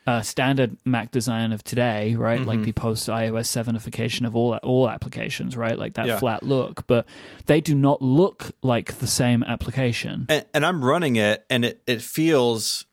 uh, 0.06 0.22
standard 0.22 0.76
Mac 0.84 1.10
design 1.10 1.52
of 1.52 1.62
today, 1.64 2.14
right? 2.14 2.40
Mm-hmm. 2.40 2.48
Like 2.48 2.62
the 2.62 2.72
post 2.72 3.08
iOS 3.08 3.46
sevenification 3.46 4.26
of 4.26 4.36
all 4.36 4.56
all 4.56 4.88
applications, 4.88 5.56
right? 5.56 5.78
Like 5.78 5.94
that 5.94 6.06
yeah. 6.06 6.18
flat 6.18 6.42
look, 6.42 6.86
but 6.86 7.06
they 7.46 7.60
do 7.60 7.74
not 7.74 8.02
look 8.02 8.52
like 8.62 8.98
the 8.98 9.06
same 9.06 9.42
application. 9.42 10.26
And, 10.28 10.44
and 10.54 10.66
I'm 10.66 10.84
running 10.84 11.16
it, 11.16 11.44
and 11.50 11.64
it 11.64 11.82
it 11.86 12.02
feels. 12.02 12.86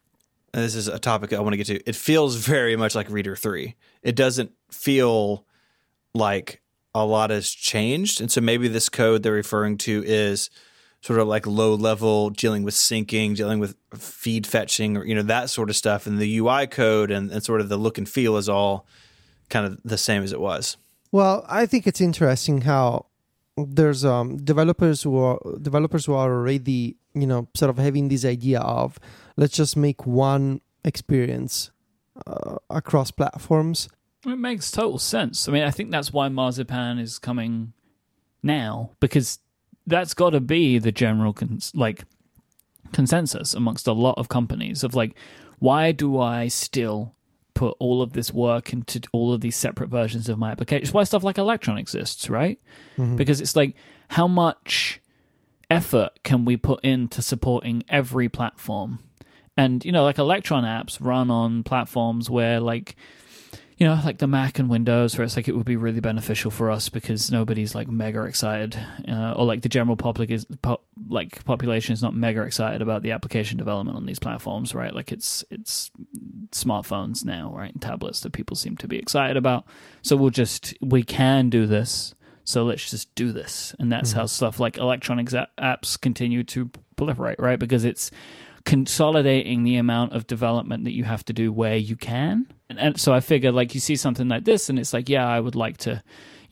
This 0.53 0.75
is 0.75 0.87
a 0.87 0.99
topic 0.99 1.33
I 1.33 1.39
want 1.39 1.53
to 1.53 1.57
get 1.57 1.67
to. 1.67 1.89
It 1.89 1.95
feels 1.95 2.35
very 2.35 2.75
much 2.75 2.93
like 2.93 3.09
Reeder 3.09 3.35
Three. 3.35 3.75
It 4.03 4.15
doesn't 4.15 4.51
feel 4.71 5.45
like 6.13 6.61
a 6.93 7.05
lot 7.05 7.31
has 7.31 7.49
changed, 7.49 8.21
and 8.21 8.31
so 8.31 8.39
maybe 8.39 8.67
this 8.67 8.87
code 8.87 9.23
they're 9.23 9.33
referring 9.33 9.77
to 9.79 10.03
is 10.05 10.51
sort 11.01 11.19
of 11.19 11.27
like 11.27 11.45
low 11.45 11.73
level 11.73 12.29
dealing 12.29 12.63
with 12.63 12.75
syncing, 12.75 13.35
dealing 13.35 13.59
with 13.59 13.75
feed 13.95 14.45
fetching, 14.45 14.95
or 14.95 15.05
you 15.05 15.15
know 15.15 15.23
that 15.23 15.49
sort 15.49 15.69
of 15.69 15.75
stuff. 15.75 16.05
And 16.05 16.19
the 16.19 16.37
UI 16.37 16.67
code 16.67 17.09
and, 17.09 17.31
and 17.31 17.43
sort 17.43 17.59
of 17.59 17.69
the 17.69 17.77
look 17.77 17.97
and 17.97 18.07
feel 18.07 18.37
is 18.37 18.47
all 18.47 18.85
kind 19.49 19.65
of 19.65 19.79
the 19.83 19.97
same 19.97 20.23
as 20.23 20.31
it 20.31 20.39
was. 20.39 20.77
Well, 21.11 21.45
I 21.49 21.65
think 21.65 21.87
it's 21.87 22.01
interesting 22.01 22.61
how 22.61 23.07
there's 23.57 24.05
um, 24.05 24.37
developers 24.37 25.03
who 25.03 25.17
are 25.17 25.39
developers 25.61 26.05
who 26.05 26.13
are 26.13 26.31
already 26.31 26.95
you 27.13 27.27
know 27.27 27.47
sort 27.53 27.69
of 27.69 27.77
having 27.77 28.07
this 28.07 28.23
idea 28.23 28.59
of 28.59 28.99
let's 29.35 29.55
just 29.55 29.75
make 29.75 30.05
one 30.05 30.61
experience 30.83 31.71
uh, 32.27 32.57
across 32.69 33.11
platforms. 33.11 33.89
It 34.25 34.37
makes 34.37 34.71
total 34.71 34.99
sense. 34.99 35.47
I 35.49 35.51
mean, 35.51 35.63
I 35.63 35.71
think 35.71 35.91
that's 35.91 36.13
why 36.13 36.29
Marzipan 36.29 36.99
is 36.99 37.19
coming 37.19 37.73
now 38.41 38.91
because 38.99 39.39
that's 39.85 40.13
got 40.13 40.31
to 40.31 40.39
be 40.39 40.79
the 40.79 40.91
general 40.91 41.33
cons- 41.33 41.71
like 41.75 42.03
consensus 42.93 43.53
amongst 43.53 43.87
a 43.87 43.93
lot 43.93 44.17
of 44.17 44.29
companies 44.29 44.83
of 44.83 44.93
like 44.93 45.15
why 45.59 45.91
do 45.91 46.19
I 46.19 46.47
still 46.49 47.15
put 47.53 47.75
all 47.79 48.01
of 48.01 48.13
this 48.13 48.33
work 48.33 48.73
into 48.73 49.01
all 49.11 49.33
of 49.33 49.41
these 49.41 49.55
separate 49.55 49.89
versions 49.89 50.29
of 50.29 50.37
my 50.37 50.51
application. 50.51 50.83
It's 50.83 50.93
why 50.93 51.03
stuff 51.03 51.23
like 51.23 51.37
Electron 51.37 51.77
exists, 51.77 52.29
right? 52.29 52.59
Mm-hmm. 52.97 53.15
Because 53.15 53.41
it's 53.41 53.55
like, 53.55 53.75
how 54.09 54.27
much 54.27 54.99
effort 55.69 56.11
can 56.23 56.45
we 56.45 56.57
put 56.57 56.83
into 56.83 57.21
supporting 57.21 57.83
every 57.89 58.29
platform? 58.29 58.99
And, 59.55 59.83
you 59.85 59.91
know, 59.91 60.03
like 60.03 60.17
Electron 60.17 60.63
apps 60.63 60.97
run 60.99 61.29
on 61.29 61.63
platforms 61.63 62.29
where, 62.29 62.59
like, 62.59 62.95
you 63.77 63.87
know, 63.87 63.99
like 64.05 64.19
the 64.19 64.27
Mac 64.27 64.59
and 64.59 64.69
Windows, 64.69 65.17
where 65.17 65.25
it's 65.25 65.35
like 65.35 65.47
it 65.47 65.55
would 65.55 65.65
be 65.65 65.75
really 65.75 65.99
beneficial 65.99 66.51
for 66.51 66.69
us 66.69 66.89
because 66.89 67.31
nobody's 67.31 67.73
like 67.73 67.87
mega 67.87 68.23
excited, 68.23 68.77
uh, 69.07 69.33
or 69.33 69.45
like 69.45 69.61
the 69.61 69.69
general 69.69 69.97
public 69.97 70.29
is 70.29 70.45
po- 70.61 70.81
like 71.09 71.43
population 71.43 71.93
is 71.93 72.01
not 72.01 72.15
mega 72.15 72.43
excited 72.43 72.81
about 72.81 73.01
the 73.01 73.11
application 73.11 73.57
development 73.57 73.97
on 73.97 74.05
these 74.05 74.19
platforms, 74.19 74.75
right? 74.75 74.93
Like 74.93 75.11
it's 75.11 75.43
it's 75.49 75.91
smartphones 76.51 77.25
now, 77.25 77.53
right, 77.55 77.73
and 77.73 77.81
tablets 77.81 78.21
that 78.21 78.31
people 78.31 78.55
seem 78.55 78.77
to 78.77 78.87
be 78.87 78.97
excited 78.97 79.37
about. 79.37 79.65
So 80.01 80.15
we'll 80.15 80.29
just 80.29 80.75
we 80.81 81.03
can 81.03 81.49
do 81.49 81.65
this. 81.65 82.13
So 82.45 82.65
let's 82.65 82.89
just 82.89 83.13
do 83.15 83.31
this, 83.31 83.73
and 83.79 83.91
that's 83.91 84.11
how 84.11 84.25
stuff 84.27 84.59
like 84.59 84.77
electronic 84.77 85.27
apps 85.27 85.99
continue 85.99 86.43
to 86.43 86.69
proliferate, 86.95 87.39
right? 87.39 87.57
Because 87.57 87.85
it's 87.85 88.11
consolidating 88.65 89.63
the 89.63 89.77
amount 89.77 90.13
of 90.13 90.27
development 90.27 90.85
that 90.85 90.93
you 90.93 91.03
have 91.03 91.25
to 91.25 91.33
do 91.33 91.51
where 91.51 91.75
you 91.75 91.95
can. 91.95 92.47
And, 92.69 92.79
and 92.79 92.99
so 92.99 93.13
I 93.13 93.19
figure 93.19 93.51
like 93.51 93.73
you 93.73 93.79
see 93.79 93.95
something 93.95 94.27
like 94.27 94.45
this 94.45 94.69
and 94.69 94.79
it's 94.79 94.93
like, 94.93 95.09
yeah, 95.09 95.27
I 95.27 95.39
would 95.39 95.55
like 95.55 95.77
to 95.77 96.01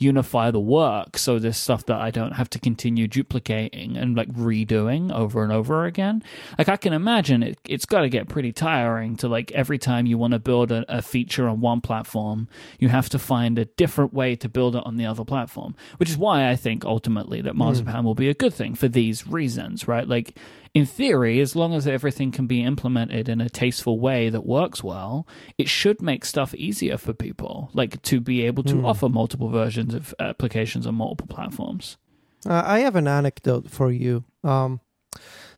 unify 0.02 0.50
the 0.50 0.60
work 0.60 1.18
so 1.18 1.38
there's 1.38 1.58
stuff 1.58 1.86
that 1.86 2.02
I 2.02 2.10
don't 2.10 2.32
have 2.32 2.50
to 2.52 2.60
continue 2.60 3.08
duplicating 3.08 3.96
and 3.98 4.18
like 4.18 4.30
redoing 4.30 5.14
over 5.14 5.44
and 5.44 5.54
over 5.54 5.86
again. 5.86 6.24
Like 6.58 6.70
I 6.70 6.78
can 6.78 6.92
imagine 6.92 7.44
it 7.44 7.60
it's 7.68 7.86
got 7.86 8.02
to 8.02 8.10
get 8.10 8.28
pretty 8.28 8.52
tiring 8.52 9.16
to 9.18 9.28
like 9.28 9.52
every 9.52 9.78
time 9.78 10.08
you 10.08 10.18
want 10.18 10.34
to 10.34 10.40
build 10.40 10.72
a, 10.72 10.84
a 10.90 11.02
feature 11.02 11.48
on 11.48 11.62
one 11.62 11.82
platform, 11.82 12.48
you 12.80 12.90
have 12.90 13.10
to 13.10 13.20
find 13.20 13.60
a 13.60 13.66
different 13.66 14.14
way 14.14 14.36
to 14.38 14.50
build 14.50 14.76
it 14.76 14.84
on 14.86 14.98
the 14.98 15.06
other 15.06 15.24
platform, 15.24 15.76
which 15.98 16.10
is 16.10 16.18
why 16.18 16.50
I 16.50 16.56
think 16.56 16.84
ultimately 16.84 17.42
that 17.42 17.54
hmm. 17.54 17.60
Marzipan 17.60 18.04
will 18.04 18.16
be 18.16 18.30
a 18.30 18.34
good 18.34 18.54
thing 18.54 18.74
for 18.74 18.88
these 18.88 19.28
reasons, 19.28 19.88
right? 19.88 20.08
Like 20.08 20.38
in 20.74 20.86
theory, 20.86 21.42
as 21.42 21.56
long 21.56 21.74
as 21.74 21.86
everything 21.86 22.32
can 22.32 22.48
be 22.48 22.64
implemented 22.64 23.28
in 23.28 23.42
a 23.42 23.50
tasteful 23.50 24.00
way 24.00 24.30
that 24.30 24.46
works 24.46 24.84
well, 24.84 25.28
it 25.58 25.68
should 25.68 26.02
make 26.02 26.24
stuff 26.24 26.56
easier 26.56 26.98
for 26.98 27.14
people, 27.14 27.70
like 27.74 28.02
to 28.04 28.22
be 28.22 28.46
able 28.46 28.64
to 28.64 28.86
offer 28.86 29.10
multiple 29.10 29.50
versions 29.50 29.94
of 29.94 30.16
applications 30.20 30.88
on 30.88 30.96
multiple 30.96 31.28
platforms. 31.28 31.98
Uh, 32.46 32.64
I 32.66 32.80
have 32.80 32.96
an 32.96 33.08
anecdote 33.08 33.70
for 33.70 33.92
you. 33.92 34.24
Um, 34.44 34.80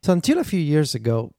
so 0.02 0.14
until 0.14 0.40
a 0.40 0.44
few 0.44 0.60
years 0.60 0.96
ago, 0.96 1.34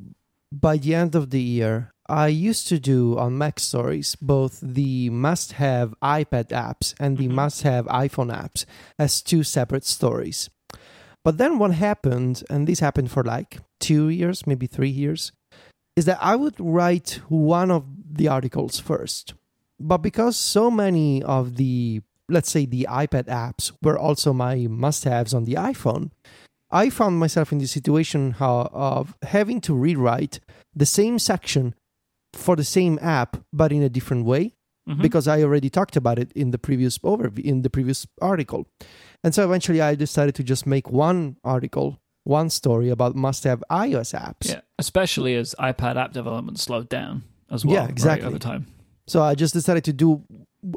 by 0.53 0.77
the 0.77 0.95
end 0.95 1.15
of 1.15 1.31
the 1.31 1.43
year, 1.43 1.93
I 2.07 2.29
used 2.29 2.69
to 2.69 2.79
do 2.79 3.19
on 3.19 3.33
MacStories 3.33 4.17
both 4.21 4.61
the 4.61 5.11
must-have 5.11 5.95
iPad 6.03 6.49
apps 6.49 6.95
and 7.01 7.17
the 7.17 7.29
must-have 7.29 7.87
iPhone 7.87 8.33
apps 8.33 8.67
as 8.99 9.23
two 9.23 9.43
separate 9.43 9.85
stories. 9.85 10.49
But 11.25 11.39
then 11.39 11.59
what 11.59 11.73
happened, 11.73 12.45
and 12.51 12.67
this 12.67 12.81
happened 12.81 13.11
for 13.11 13.25
like 13.25 13.59
two 13.81 14.11
years, 14.11 14.47
maybe 14.47 14.67
three 14.67 14.91
years, 14.91 15.33
is 15.97 16.05
that 16.05 16.19
I 16.21 16.37
would 16.37 16.55
write 16.59 17.21
one 17.29 17.71
of 17.71 17.85
the 18.13 18.29
articles 18.29 18.79
first. 18.79 19.35
But 19.81 19.99
because 19.99 20.37
so 20.37 20.71
many 20.71 21.23
of 21.23 21.57
the, 21.57 22.03
let's 22.29 22.51
say, 22.51 22.67
the 22.67 22.87
iPad 22.91 23.25
apps 23.25 23.73
were 23.83 23.99
also 23.99 24.33
my 24.33 24.67
must 24.69 25.05
haves 25.05 25.33
on 25.33 25.45
the 25.45 25.55
iPhone, 25.55 26.11
I 26.71 26.91
found 26.91 27.19
myself 27.19 27.53
in 27.53 27.59
the 27.59 27.67
situation 27.67 28.35
of 28.41 29.17
having 29.23 29.61
to 29.63 29.75
rewrite 29.75 30.41
the 30.75 30.87
same 30.87 31.19
section 31.19 31.75
for 32.35 32.57
the 32.57 32.65
same 32.65 32.99
app, 33.01 33.39
but 33.53 33.73
in 33.73 33.83
a 33.83 33.89
different 33.89 34.27
way 34.27 34.53
Mhm. 34.89 35.03
because 35.03 35.27
I 35.27 35.43
already 35.43 35.71
talked 35.71 35.97
about 35.97 36.19
it 36.19 36.31
in 36.35 36.51
the 36.51 36.59
previous 36.59 36.99
overview 36.99 37.41
in 37.45 37.63
the 37.63 37.71
previous 37.71 38.07
article. 38.21 38.67
And 39.23 39.35
so 39.35 39.43
eventually 39.45 39.81
I 39.81 39.95
decided 39.95 40.35
to 40.35 40.43
just 40.43 40.67
make 40.67 40.91
one 40.91 41.37
article, 41.43 42.01
one 42.25 42.51
story 42.51 42.91
about 42.91 43.15
must-have 43.17 43.63
iOS 43.71 44.13
apps. 44.15 44.49
yeah, 44.51 44.61
especially 44.79 45.35
as 45.37 45.55
iPad 45.59 45.97
app 45.97 46.13
development 46.13 46.59
slowed 46.59 46.89
down 46.91 47.23
as 47.51 47.65
well. 47.65 47.75
Yeah, 47.75 47.81
right, 47.83 47.91
exactly. 47.91 48.29
over 48.29 48.39
time. 48.39 48.67
So 49.07 49.23
I 49.23 49.35
just 49.35 49.55
decided 49.55 49.85
to 49.85 49.93
do 49.93 50.23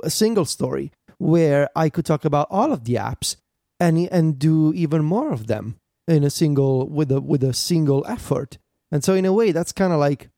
a 0.04 0.10
single 0.10 0.46
story 0.46 0.92
where 1.18 1.70
I 1.76 1.90
could 1.90 2.06
talk 2.06 2.26
about 2.26 2.48
all 2.50 2.72
of 2.72 2.84
the 2.86 2.96
apps 2.96 3.36
and 3.80 4.08
and 4.12 4.40
do 4.40 4.74
even 4.74 5.04
more 5.04 5.32
of 5.34 5.48
them 5.48 5.76
in 6.08 6.24
a 6.24 6.30
single 6.30 6.88
with 6.88 7.12
a 7.12 7.20
with 7.22 7.44
a 7.44 7.54
single 7.54 8.06
effort. 8.08 8.58
And 8.92 9.04
so 9.04 9.14
in 9.16 9.26
a 9.26 9.34
way 9.34 9.52
that's 9.52 9.72
kind 9.74 9.92
of 9.94 10.00
like 10.00 10.30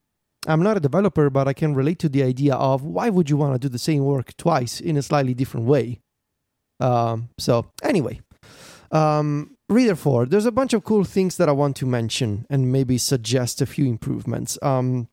I'm 0.48 0.64
not 0.64 0.78
a 0.78 0.80
developer 0.80 1.30
but 1.30 1.48
I 1.48 1.54
can 1.54 1.76
relate 1.76 2.00
to 2.00 2.10
the 2.10 2.24
idea 2.24 2.56
of 2.56 2.84
why 2.84 3.10
would 3.10 3.30
you 3.30 3.38
want 3.38 3.54
to 3.54 3.60
do 3.60 3.70
the 3.72 3.80
same 3.80 4.04
work 4.04 4.36
twice 4.38 4.80
in 4.80 4.98
a 4.98 5.02
slightly 5.02 5.34
different 5.34 5.66
way. 5.66 6.00
Um 6.80 7.30
so 7.38 7.72
anyway, 7.84 8.22
um 8.92 9.56
Reeder 9.68 9.96
4, 9.96 10.26
there's 10.26 10.48
a 10.48 10.52
bunch 10.52 10.74
of 10.74 10.84
cool 10.84 11.04
things 11.04 11.38
that 11.38 11.48
I 11.48 11.52
want 11.52 11.76
to 11.78 11.86
mention 11.86 12.48
and 12.50 12.72
maybe 12.72 12.98
suggest 12.98 13.62
a 13.62 13.66
few 13.66 13.86
improvements. 13.86 14.58
Um 14.62 15.10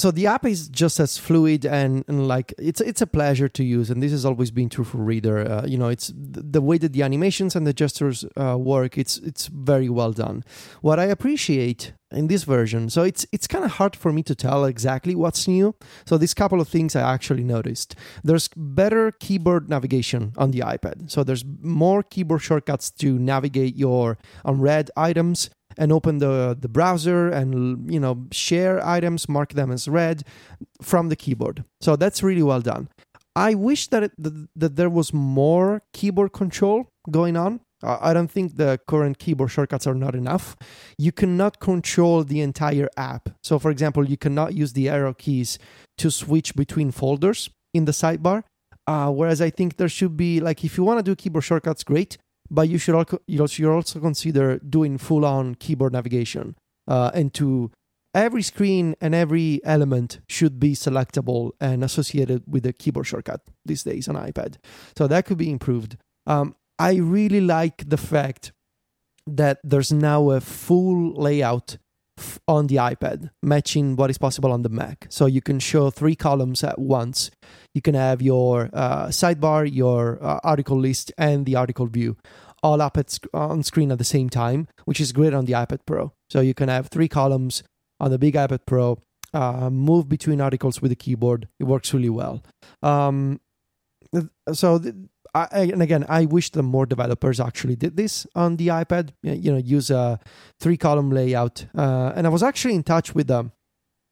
so 0.00 0.10
the 0.10 0.26
app 0.26 0.46
is 0.46 0.68
just 0.68 0.98
as 0.98 1.18
fluid 1.18 1.66
and, 1.66 2.04
and 2.08 2.26
like 2.26 2.54
it's 2.58 2.80
it's 2.80 3.02
a 3.02 3.06
pleasure 3.06 3.48
to 3.48 3.62
use 3.62 3.90
and 3.90 4.02
this 4.02 4.12
has 4.12 4.24
always 4.24 4.50
been 4.50 4.70
true 4.70 4.84
for 4.84 4.98
reeder. 4.98 5.38
Uh, 5.40 5.66
you 5.66 5.76
know 5.76 5.88
it's 5.88 6.10
the, 6.16 6.62
way 6.62 6.78
that 6.78 6.92
the 6.92 7.02
animations 7.02 7.54
and 7.54 7.66
the 7.66 7.72
gestures 7.72 8.24
uh, 8.36 8.56
work 8.56 8.96
it's 8.96 9.18
it's 9.18 9.46
very 9.48 9.88
well 9.88 10.12
done. 10.12 10.42
What 10.80 10.98
i 10.98 11.04
appreciate 11.04 11.92
in 12.10 12.26
this 12.26 12.42
version 12.44 12.90
so 12.90 13.02
it's 13.02 13.24
it's 13.30 13.46
kind 13.46 13.64
of 13.64 13.72
hard 13.72 13.94
for 13.94 14.12
me 14.12 14.22
to 14.22 14.34
tell 14.34 14.64
exactly 14.64 15.14
what's 15.14 15.46
new. 15.46 15.74
So 16.06 16.16
these 16.16 16.34
couple 16.34 16.60
of 16.60 16.68
things 16.68 16.96
i 16.96 17.02
actually 17.12 17.44
noticed. 17.44 17.94
There's 18.24 18.48
better 18.56 19.12
keyboard 19.12 19.68
navigation 19.68 20.32
on 20.36 20.50
the 20.50 20.60
ipad. 20.60 21.10
So 21.10 21.24
there's 21.24 21.44
more 21.60 22.02
keyboard 22.02 22.42
shortcuts 22.42 22.90
to 23.02 23.18
navigate 23.18 23.76
your 23.76 24.16
unread 24.44 24.90
items 24.96 25.50
and 25.80 25.90
open 25.90 26.18
the 26.18 26.56
the 26.60 26.68
browser 26.68 27.28
and 27.28 27.90
you 27.92 27.98
know 27.98 28.26
share 28.30 28.86
items 28.86 29.28
mark 29.28 29.54
them 29.54 29.72
as 29.72 29.88
read 29.88 30.22
from 30.80 31.08
the 31.08 31.16
keyboard. 31.16 31.64
So 31.80 31.96
that's 31.96 32.22
really 32.22 32.42
well 32.42 32.60
done. 32.60 32.88
I 33.34 33.54
wish 33.54 33.88
that 33.88 34.02
it, 34.02 34.12
that, 34.18 34.48
that 34.54 34.76
there 34.76 34.90
was 34.90 35.14
more 35.14 35.82
keyboard 35.92 36.32
control 36.32 36.88
going 37.10 37.36
on. 37.36 37.60
I 37.82 38.12
don't 38.12 38.30
think 38.30 38.56
the 38.56 38.78
current 38.86 39.18
keyboard 39.18 39.50
shortcuts 39.50 39.86
are 39.86 39.94
not 39.94 40.14
enough. 40.14 40.54
You 40.98 41.12
cannot 41.12 41.60
control 41.60 42.24
the 42.24 42.42
entire 42.42 42.90
app. 42.98 43.30
So 43.42 43.58
for 43.58 43.70
example 43.70 44.04
you 44.04 44.18
cannot 44.18 44.52
use 44.52 44.74
the 44.74 44.90
arrow 44.90 45.14
keys 45.14 45.58
to 45.96 46.10
switch 46.10 46.54
between 46.54 46.90
folders 46.90 47.48
in 47.72 47.86
the 47.86 47.92
sidebar. 47.92 48.44
Uh, 48.86 49.10
whereas 49.10 49.40
i 49.40 49.50
think 49.50 49.76
there 49.76 49.90
should 49.90 50.16
be 50.16 50.40
like 50.40 50.64
if 50.64 50.76
you 50.76 50.82
want 50.82 50.98
to 50.98 51.02
do 51.02 51.14
keyboard 51.14 51.44
shortcuts 51.44 51.84
great 51.84 52.16
but 52.50 52.68
you 52.68 52.78
should 52.78 52.94
also 52.94 54.00
consider 54.00 54.58
doing 54.58 54.98
full 54.98 55.24
on 55.24 55.54
keyboard 55.54 55.92
navigation 55.92 56.56
uh, 56.88 57.10
and 57.14 57.32
to 57.34 57.70
every 58.14 58.42
screen 58.42 58.96
and 59.00 59.14
every 59.14 59.60
element 59.64 60.20
should 60.28 60.58
be 60.58 60.72
selectable 60.72 61.52
and 61.60 61.84
associated 61.84 62.42
with 62.46 62.66
a 62.66 62.72
keyboard 62.72 63.06
shortcut 63.06 63.40
these 63.64 63.84
days 63.84 64.08
on 64.08 64.16
iPad. 64.16 64.56
So 64.96 65.06
that 65.06 65.26
could 65.26 65.38
be 65.38 65.50
improved. 65.50 65.96
Um, 66.26 66.56
I 66.78 66.96
really 66.96 67.40
like 67.40 67.88
the 67.88 67.96
fact 67.96 68.52
that 69.26 69.60
there's 69.62 69.92
now 69.92 70.30
a 70.30 70.40
full 70.40 71.12
layout 71.14 71.78
on 72.46 72.66
the 72.66 72.76
iPad 72.76 73.30
matching 73.42 73.96
what 73.96 74.10
is 74.10 74.18
possible 74.18 74.52
on 74.52 74.62
the 74.62 74.68
Mac. 74.68 75.06
So 75.08 75.26
you 75.26 75.40
can 75.40 75.58
show 75.58 75.90
three 75.90 76.16
columns 76.16 76.64
at 76.64 76.78
once. 76.78 77.30
You 77.74 77.82
can 77.82 77.94
have 77.94 78.20
your 78.22 78.70
uh, 78.72 79.06
sidebar, 79.08 79.72
your 79.72 80.22
uh, 80.22 80.40
article 80.42 80.78
list, 80.78 81.12
and 81.18 81.46
the 81.46 81.56
article 81.56 81.86
view 81.86 82.16
all 82.62 82.82
up 82.82 82.98
at 82.98 83.18
on 83.32 83.62
screen 83.62 83.90
at 83.90 83.98
the 83.98 84.04
same 84.04 84.28
time, 84.28 84.68
which 84.84 85.00
is 85.00 85.12
great 85.12 85.34
on 85.34 85.44
the 85.46 85.52
iPad 85.52 85.80
Pro. 85.86 86.12
So 86.28 86.40
you 86.40 86.54
can 86.54 86.68
have 86.68 86.88
three 86.88 87.08
columns 87.08 87.62
on 87.98 88.10
the 88.10 88.18
big 88.18 88.34
iPad 88.34 88.60
Pro, 88.66 88.98
uh, 89.32 89.70
move 89.70 90.08
between 90.08 90.40
articles 90.40 90.82
with 90.82 90.90
the 90.90 90.96
keyboard. 90.96 91.48
It 91.58 91.64
works 91.64 91.94
really 91.94 92.10
well. 92.10 92.42
Um, 92.82 93.40
so, 94.52 94.78
th- 94.78 94.94
I, 95.34 95.70
and 95.72 95.82
again, 95.82 96.04
I 96.08 96.24
wish 96.24 96.50
that 96.50 96.62
more 96.62 96.86
developers 96.86 97.40
actually 97.40 97.76
did 97.76 97.96
this 97.96 98.26
on 98.34 98.56
the 98.56 98.68
iPad. 98.68 99.10
You 99.22 99.52
know, 99.52 99.58
use 99.58 99.90
a 99.90 100.18
three 100.58 100.76
column 100.76 101.10
layout. 101.10 101.66
Uh, 101.76 102.12
and 102.14 102.26
I 102.26 102.30
was 102.30 102.42
actually 102.42 102.74
in 102.74 102.82
touch 102.82 103.14
with 103.14 103.30
um, 103.30 103.52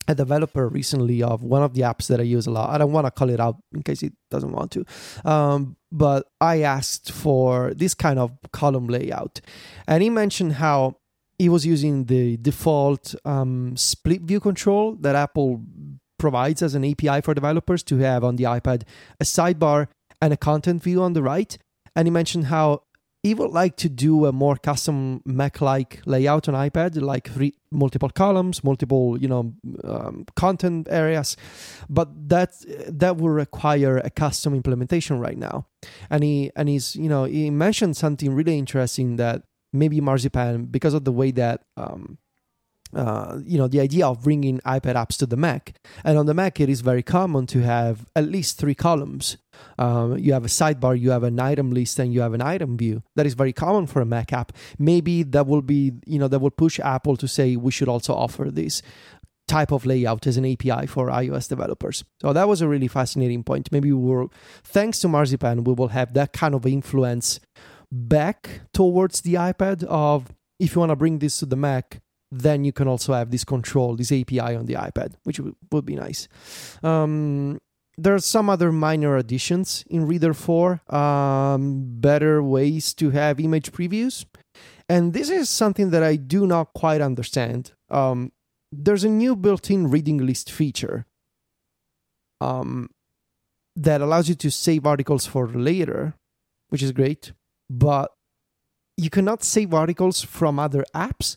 a 0.08 0.14
developer 0.14 0.68
recently 0.68 1.22
of 1.22 1.44
one 1.44 1.62
of 1.62 1.74
the 1.74 1.82
apps 1.82 2.08
that 2.08 2.18
I 2.18 2.24
use 2.24 2.46
a 2.46 2.50
lot. 2.50 2.70
I 2.70 2.78
don't 2.78 2.92
want 2.92 3.06
to 3.06 3.10
call 3.10 3.30
it 3.30 3.40
out 3.40 3.56
in 3.72 3.82
case 3.82 4.02
it 4.02 4.14
doesn't 4.30 4.52
want 4.52 4.72
to. 4.72 4.84
Um, 5.24 5.76
but 5.92 6.26
I 6.40 6.62
asked 6.62 7.12
for 7.12 7.74
this 7.74 7.94
kind 7.94 8.18
of 8.18 8.32
column 8.52 8.88
layout. 8.88 9.40
And 9.86 10.02
he 10.02 10.10
mentioned 10.10 10.54
how 10.54 10.96
he 11.38 11.48
was 11.48 11.64
using 11.64 12.06
the 12.06 12.36
default 12.38 13.14
um, 13.24 13.76
split 13.76 14.22
view 14.22 14.40
control 14.40 14.96
that 15.00 15.14
Apple 15.14 15.62
provides 16.18 16.62
as 16.62 16.74
an 16.74 16.84
API 16.84 17.20
for 17.20 17.32
developers 17.32 17.82
to 17.84 17.98
have 17.98 18.24
on 18.24 18.36
the 18.36 18.44
iPad 18.44 18.82
a 19.20 19.24
sidebar 19.24 19.86
and 20.20 20.32
a 20.32 20.36
content 20.36 20.82
view 20.82 21.02
on 21.02 21.12
the 21.12 21.22
right. 21.22 21.56
And 21.94 22.06
he 22.06 22.10
mentioned 22.10 22.46
how 22.46 22.82
he 23.22 23.34
would 23.34 23.50
like 23.50 23.76
to 23.76 23.88
do 23.88 24.26
a 24.26 24.32
more 24.32 24.56
custom 24.56 25.20
Mac-like 25.24 26.00
layout 26.06 26.48
on 26.48 26.54
iPad, 26.54 27.00
like 27.00 27.28
three, 27.30 27.54
multiple 27.70 28.10
columns, 28.10 28.62
multiple 28.62 29.18
you 29.18 29.28
know 29.28 29.54
um, 29.84 30.24
content 30.36 30.86
areas, 30.90 31.36
but 31.88 32.08
that 32.28 32.50
that 32.88 33.16
will 33.16 33.30
require 33.30 33.98
a 33.98 34.10
custom 34.10 34.54
implementation 34.54 35.18
right 35.18 35.36
now. 35.36 35.66
And 36.10 36.22
he 36.22 36.50
and 36.54 36.68
he's 36.68 36.94
you 36.94 37.08
know 37.08 37.24
he 37.24 37.50
mentioned 37.50 37.96
something 37.96 38.32
really 38.34 38.56
interesting 38.56 39.16
that 39.16 39.42
maybe 39.72 40.00
Marzipan 40.00 40.66
because 40.66 40.94
of 40.94 41.04
the 41.04 41.12
way 41.12 41.32
that 41.32 41.62
um, 41.76 42.18
uh, 42.94 43.38
you 43.44 43.58
know 43.58 43.68
the 43.68 43.80
idea 43.80 44.06
of 44.06 44.22
bringing 44.22 44.60
iPad 44.60 44.94
apps 44.94 45.16
to 45.18 45.26
the 45.26 45.36
Mac, 45.36 45.74
and 46.04 46.16
on 46.16 46.26
the 46.26 46.34
Mac 46.34 46.60
it 46.60 46.68
is 46.68 46.80
very 46.82 47.02
common 47.02 47.46
to 47.48 47.62
have 47.62 48.06
at 48.14 48.24
least 48.24 48.58
three 48.58 48.74
columns. 48.74 49.36
Um, 49.78 50.18
you 50.18 50.32
have 50.32 50.44
a 50.44 50.48
sidebar, 50.48 50.98
you 50.98 51.10
have 51.10 51.22
an 51.22 51.38
item 51.38 51.70
list, 51.70 51.98
and 51.98 52.12
you 52.12 52.20
have 52.20 52.34
an 52.34 52.42
item 52.42 52.76
view. 52.76 53.02
That 53.16 53.26
is 53.26 53.34
very 53.34 53.52
common 53.52 53.86
for 53.86 54.00
a 54.00 54.06
Mac 54.06 54.32
app. 54.32 54.52
Maybe 54.78 55.22
that 55.22 55.46
will 55.46 55.62
be 55.62 55.92
you 56.06 56.18
know 56.18 56.28
that 56.28 56.40
will 56.40 56.50
push 56.50 56.80
Apple 56.80 57.16
to 57.16 57.28
say 57.28 57.56
we 57.56 57.70
should 57.70 57.88
also 57.88 58.14
offer 58.14 58.50
this 58.50 58.82
type 59.46 59.72
of 59.72 59.86
layout 59.86 60.26
as 60.26 60.36
an 60.36 60.44
API 60.44 60.86
for 60.86 61.08
iOS 61.08 61.48
developers. 61.48 62.04
So 62.20 62.32
that 62.32 62.46
was 62.46 62.60
a 62.60 62.68
really 62.68 62.88
fascinating 62.88 63.42
point. 63.42 63.72
Maybe 63.72 63.90
we 63.92 64.10
were 64.10 64.26
thanks 64.62 65.00
to 65.00 65.08
Marzipan, 65.08 65.64
we 65.64 65.72
will 65.72 65.88
have 65.88 66.12
that 66.14 66.32
kind 66.34 66.54
of 66.54 66.66
influence 66.66 67.40
back 67.90 68.60
towards 68.74 69.22
the 69.22 69.34
iPad 69.34 69.84
of 69.84 70.26
if 70.58 70.74
you 70.74 70.80
want 70.80 70.90
to 70.90 70.96
bring 70.96 71.20
this 71.20 71.38
to 71.38 71.46
the 71.46 71.56
Mac 71.56 72.02
then 72.30 72.64
you 72.64 72.72
can 72.72 72.88
also 72.88 73.14
have 73.14 73.30
this 73.30 73.44
control, 73.44 73.96
this 73.96 74.12
API 74.12 74.40
on 74.40 74.66
the 74.66 74.74
iPad, 74.74 75.14
which 75.24 75.40
would 75.40 75.86
be 75.86 75.96
nice. 75.96 76.28
Um, 76.82 77.58
there 77.98 78.14
are 78.14 78.20
some 78.20 78.48
other 78.48 78.70
minor 78.72 79.16
additions 79.16 79.84
in 79.90 80.06
Reeder 80.06 80.32
4, 80.32 80.80
um, 80.94 82.00
better 82.00 82.42
ways 82.42 82.94
to 82.94 83.10
have 83.10 83.40
image 83.40 83.72
previews. 83.72 84.24
And 84.88 85.12
this 85.12 85.28
is 85.28 85.50
something 85.50 85.90
that 85.90 86.02
I 86.02 86.16
do 86.16 86.46
not 86.46 86.72
quite 86.74 87.00
understand. 87.00 87.72
Um, 87.90 88.32
there's 88.72 89.04
a 89.04 89.08
new 89.08 89.36
built 89.36 89.70
in 89.70 89.90
reading 89.90 90.18
list 90.18 90.50
feature 90.50 91.06
um, 92.40 92.88
that 93.76 94.00
allows 94.00 94.28
you 94.28 94.34
to 94.36 94.50
save 94.50 94.86
articles 94.86 95.26
for 95.26 95.48
later, 95.48 96.14
which 96.68 96.82
is 96.82 96.92
great, 96.92 97.32
but 97.68 98.12
you 98.96 99.10
cannot 99.10 99.44
save 99.44 99.74
articles 99.74 100.22
from 100.22 100.58
other 100.58 100.84
apps 100.94 101.36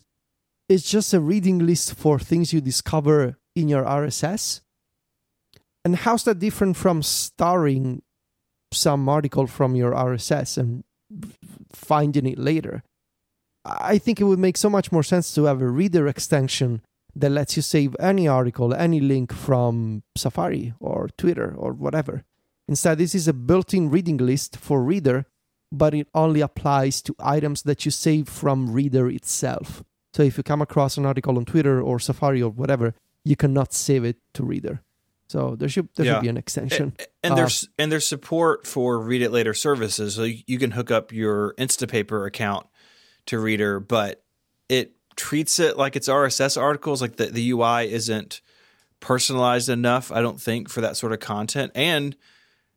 it's 0.72 0.90
just 0.90 1.12
a 1.12 1.20
reading 1.20 1.58
list 1.58 1.94
for 1.94 2.18
things 2.18 2.52
you 2.52 2.60
discover 2.60 3.36
in 3.54 3.68
your 3.68 3.84
RSS. 3.84 4.62
And 5.84 5.96
how's 5.96 6.24
that 6.24 6.38
different 6.38 6.76
from 6.76 7.02
starring 7.02 8.02
some 8.72 9.08
article 9.08 9.46
from 9.46 9.74
your 9.74 9.92
RSS 9.92 10.56
and 10.56 10.84
finding 11.72 12.26
it 12.26 12.38
later? 12.38 12.82
I 13.64 13.98
think 13.98 14.20
it 14.20 14.24
would 14.24 14.38
make 14.38 14.56
so 14.56 14.70
much 14.70 14.90
more 14.90 15.02
sense 15.02 15.34
to 15.34 15.44
have 15.44 15.60
a 15.60 15.68
reeder 15.68 16.08
extension 16.08 16.82
that 17.14 17.30
lets 17.30 17.56
you 17.56 17.62
save 17.62 17.94
any 18.00 18.26
article, 18.26 18.74
any 18.74 19.00
link 19.00 19.32
from 19.32 20.02
Safari 20.16 20.74
or 20.80 21.10
Twitter 21.18 21.54
or 21.56 21.72
whatever. 21.72 22.24
Instead, 22.68 22.98
this 22.98 23.14
is 23.14 23.28
a 23.28 23.32
built 23.32 23.74
in 23.74 23.90
reading 23.90 24.16
list 24.16 24.56
for 24.56 24.82
Reeder, 24.82 25.26
but 25.70 25.94
it 25.94 26.08
only 26.14 26.40
applies 26.40 27.02
to 27.02 27.14
items 27.18 27.62
that 27.62 27.84
you 27.84 27.90
save 27.90 28.28
from 28.28 28.72
Reeder 28.72 29.08
itself. 29.08 29.82
So 30.14 30.22
if 30.22 30.36
you 30.36 30.42
come 30.42 30.62
across 30.62 30.96
an 30.96 31.06
article 31.06 31.36
on 31.36 31.44
Twitter 31.44 31.80
or 31.80 31.98
Safari 31.98 32.42
or 32.42 32.50
whatever, 32.50 32.94
you 33.24 33.36
cannot 33.36 33.72
save 33.72 34.04
it 34.04 34.16
to 34.34 34.44
Reeder. 34.44 34.82
So 35.32 35.56
there 35.56 35.70
should 35.70 35.88
there 35.96 36.04
yeah. 36.04 36.14
should 36.16 36.22
be 36.22 36.28
an 36.28 36.36
extension. 36.36 36.94
And, 36.98 37.08
and 37.22 37.32
uh, 37.32 37.36
there's 37.36 37.66
and 37.78 37.90
there's 37.90 38.06
support 38.06 38.66
for 38.66 39.00
read 39.00 39.22
it 39.22 39.32
later 39.32 39.54
services. 39.54 40.16
So 40.16 40.24
you, 40.24 40.58
can 40.58 40.72
hook 40.72 40.90
up 40.90 41.10
your 41.10 41.54
Instapaper 41.54 42.26
account 42.26 42.66
to 43.26 43.38
Reeder, 43.38 43.80
but 43.80 44.22
it 44.68 44.92
treats 45.16 45.58
it 45.58 45.78
like 45.78 45.96
it's 45.96 46.06
RSS 46.06 46.60
articles. 46.60 47.00
Like 47.00 47.16
the, 47.16 47.26
the 47.26 47.50
UI 47.50 47.90
isn't 47.90 48.42
personalized 49.00 49.70
enough, 49.70 50.12
I 50.12 50.20
don't 50.20 50.38
think, 50.38 50.68
for 50.68 50.82
that 50.82 50.98
sort 50.98 51.14
of 51.14 51.20
content. 51.20 51.72
And 51.74 52.14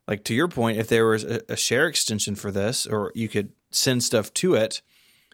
like 0.08 0.24
to 0.24 0.34
your 0.34 0.48
point, 0.48 0.78
if 0.78 0.88
there 0.88 1.04
was 1.04 1.24
a, 1.24 1.42
a 1.50 1.56
share 1.56 1.86
extension 1.86 2.36
for 2.36 2.50
this, 2.50 2.86
or 2.86 3.12
you 3.14 3.28
could 3.28 3.52
send 3.70 4.02
stuff 4.02 4.32
to 4.32 4.54
it, 4.54 4.80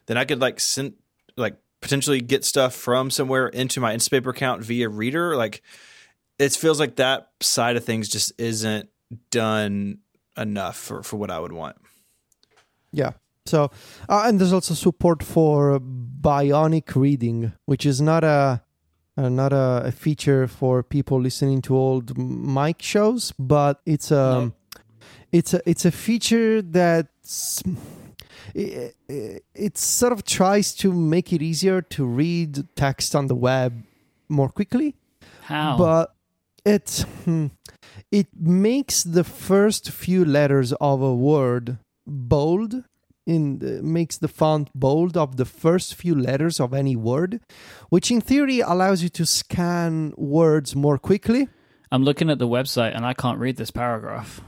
then 0.06 0.16
I 0.16 0.24
could 0.24 0.40
like 0.40 0.58
send 0.58 0.94
like 1.36 1.56
potentially 1.80 2.20
get 2.20 2.44
stuff 2.44 2.74
from 2.74 3.12
somewhere 3.12 3.46
into 3.46 3.78
my 3.78 3.94
Instapaper 3.94 4.30
account 4.30 4.64
via 4.64 4.88
Reeder. 4.88 5.36
Like 5.36 5.62
it 6.38 6.52
feels 6.52 6.80
like 6.80 6.96
that 6.96 7.30
side 7.40 7.76
of 7.76 7.84
things 7.84 8.08
just 8.08 8.32
isn't 8.38 8.88
done 9.30 9.98
enough 10.36 10.76
for, 10.76 11.02
for 11.02 11.16
what 11.16 11.30
I 11.30 11.38
would 11.38 11.52
want. 11.52 11.76
Yeah. 12.92 13.12
So, 13.46 13.70
uh, 14.08 14.24
and 14.26 14.40
there's 14.40 14.52
also 14.52 14.74
support 14.74 15.22
for 15.22 15.80
bionic 15.80 16.94
reading, 16.94 17.52
which 17.66 17.84
is 17.84 18.00
not 18.00 18.22
a 18.22 18.62
uh, 19.16 19.28
not 19.28 19.52
a, 19.52 19.82
a, 19.86 19.92
feature 19.92 20.46
for 20.46 20.82
people 20.82 21.20
listening 21.20 21.60
to 21.62 21.76
old 21.76 22.14
Myke 22.16 22.80
shows, 22.80 23.32
but 23.38 23.80
it's 23.84 24.10
a 24.10 24.14
no. 24.14 24.52
it's 25.32 25.52
a 25.52 25.60
it's 25.68 25.84
a 25.84 25.90
feature 25.90 26.62
that's 26.62 27.62
it, 28.54 28.96
it, 29.08 29.76
sort 29.76 30.12
of 30.12 30.24
tries 30.24 30.74
to 30.76 30.92
make 30.92 31.32
it 31.32 31.42
easier 31.42 31.82
to 31.82 32.06
read 32.06 32.66
text 32.76 33.14
on 33.14 33.26
the 33.26 33.34
web 33.34 33.82
more 34.28 34.48
quickly. 34.48 34.94
How? 35.42 35.76
But 35.76 36.14
it 36.64 37.04
hmm, 37.24 37.46
it 38.10 38.28
makes 38.38 39.02
the 39.02 39.24
first 39.24 39.90
few 39.90 40.24
letters 40.24 40.72
of 40.74 41.02
a 41.02 41.14
word 41.14 41.78
bold 42.06 42.84
in 43.26 43.58
the, 43.58 43.82
makes 43.82 44.18
the 44.18 44.28
font 44.28 44.68
bold 44.74 45.16
of 45.16 45.36
the 45.36 45.44
first 45.44 45.94
few 45.94 46.14
letters 46.14 46.58
of 46.60 46.74
any 46.74 46.96
word, 46.96 47.40
which 47.88 48.10
in 48.10 48.20
theory 48.20 48.60
allows 48.60 49.02
you 49.02 49.08
to 49.10 49.24
scan 49.24 50.12
words 50.16 50.74
more 50.74 50.98
quickly. 50.98 51.48
I'm 51.90 52.02
looking 52.02 52.30
at 52.30 52.38
the 52.38 52.48
website 52.48 52.96
and 52.96 53.04
I 53.04 53.14
can't 53.14 53.38
read 53.38 53.56
this 53.56 53.70
paragraph. 53.70 54.40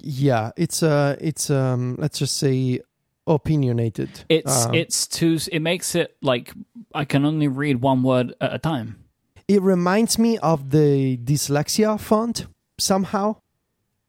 Yeah, 0.00 0.50
it's 0.56 0.82
uh 0.82 1.16
it's 1.20 1.50
um 1.50 1.96
let's 1.98 2.18
just 2.18 2.36
say 2.36 2.80
opinionated. 3.26 4.24
It's 4.28 4.66
um, 4.66 4.74
it's 4.74 5.06
too. 5.06 5.38
It 5.52 5.60
makes 5.60 5.94
it 5.94 6.16
like 6.22 6.52
I 6.94 7.04
can 7.04 7.24
only 7.24 7.48
read 7.48 7.80
one 7.80 8.02
word 8.02 8.34
at 8.40 8.54
a 8.54 8.58
time. 8.58 9.05
It 9.48 9.62
reminds 9.62 10.18
me 10.18 10.38
of 10.38 10.70
the 10.70 11.16
dyslexia 11.18 12.00
font 12.00 12.46
somehow. 12.78 13.36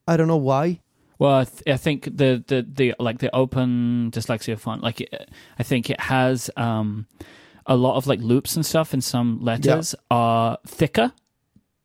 I 0.08 0.18
don't 0.18 0.28
know 0.28 0.38
why. 0.38 0.82
Well, 1.20 1.36
I, 1.36 1.44
th- 1.46 1.64
I 1.68 1.78
think 1.78 2.06
the, 2.06 2.44
the 2.48 2.66
the 2.68 2.96
like 3.00 3.20
the 3.20 3.34
open 3.36 4.12
dyslexia 4.12 4.58
font, 4.58 4.84
like 4.84 5.02
it, 5.02 5.32
I 5.58 5.64
think 5.64 5.90
it 5.90 6.00
has 6.00 6.50
um 6.58 7.08
a 7.66 7.76
lot 7.76 7.98
of 7.98 8.08
like 8.08 8.20
loops 8.22 8.56
and 8.56 8.66
stuff, 8.66 8.94
and 8.94 9.04
some 9.04 9.40
letters 9.42 9.96
yeah. 9.98 10.16
are 10.16 10.58
thicker. 10.66 11.12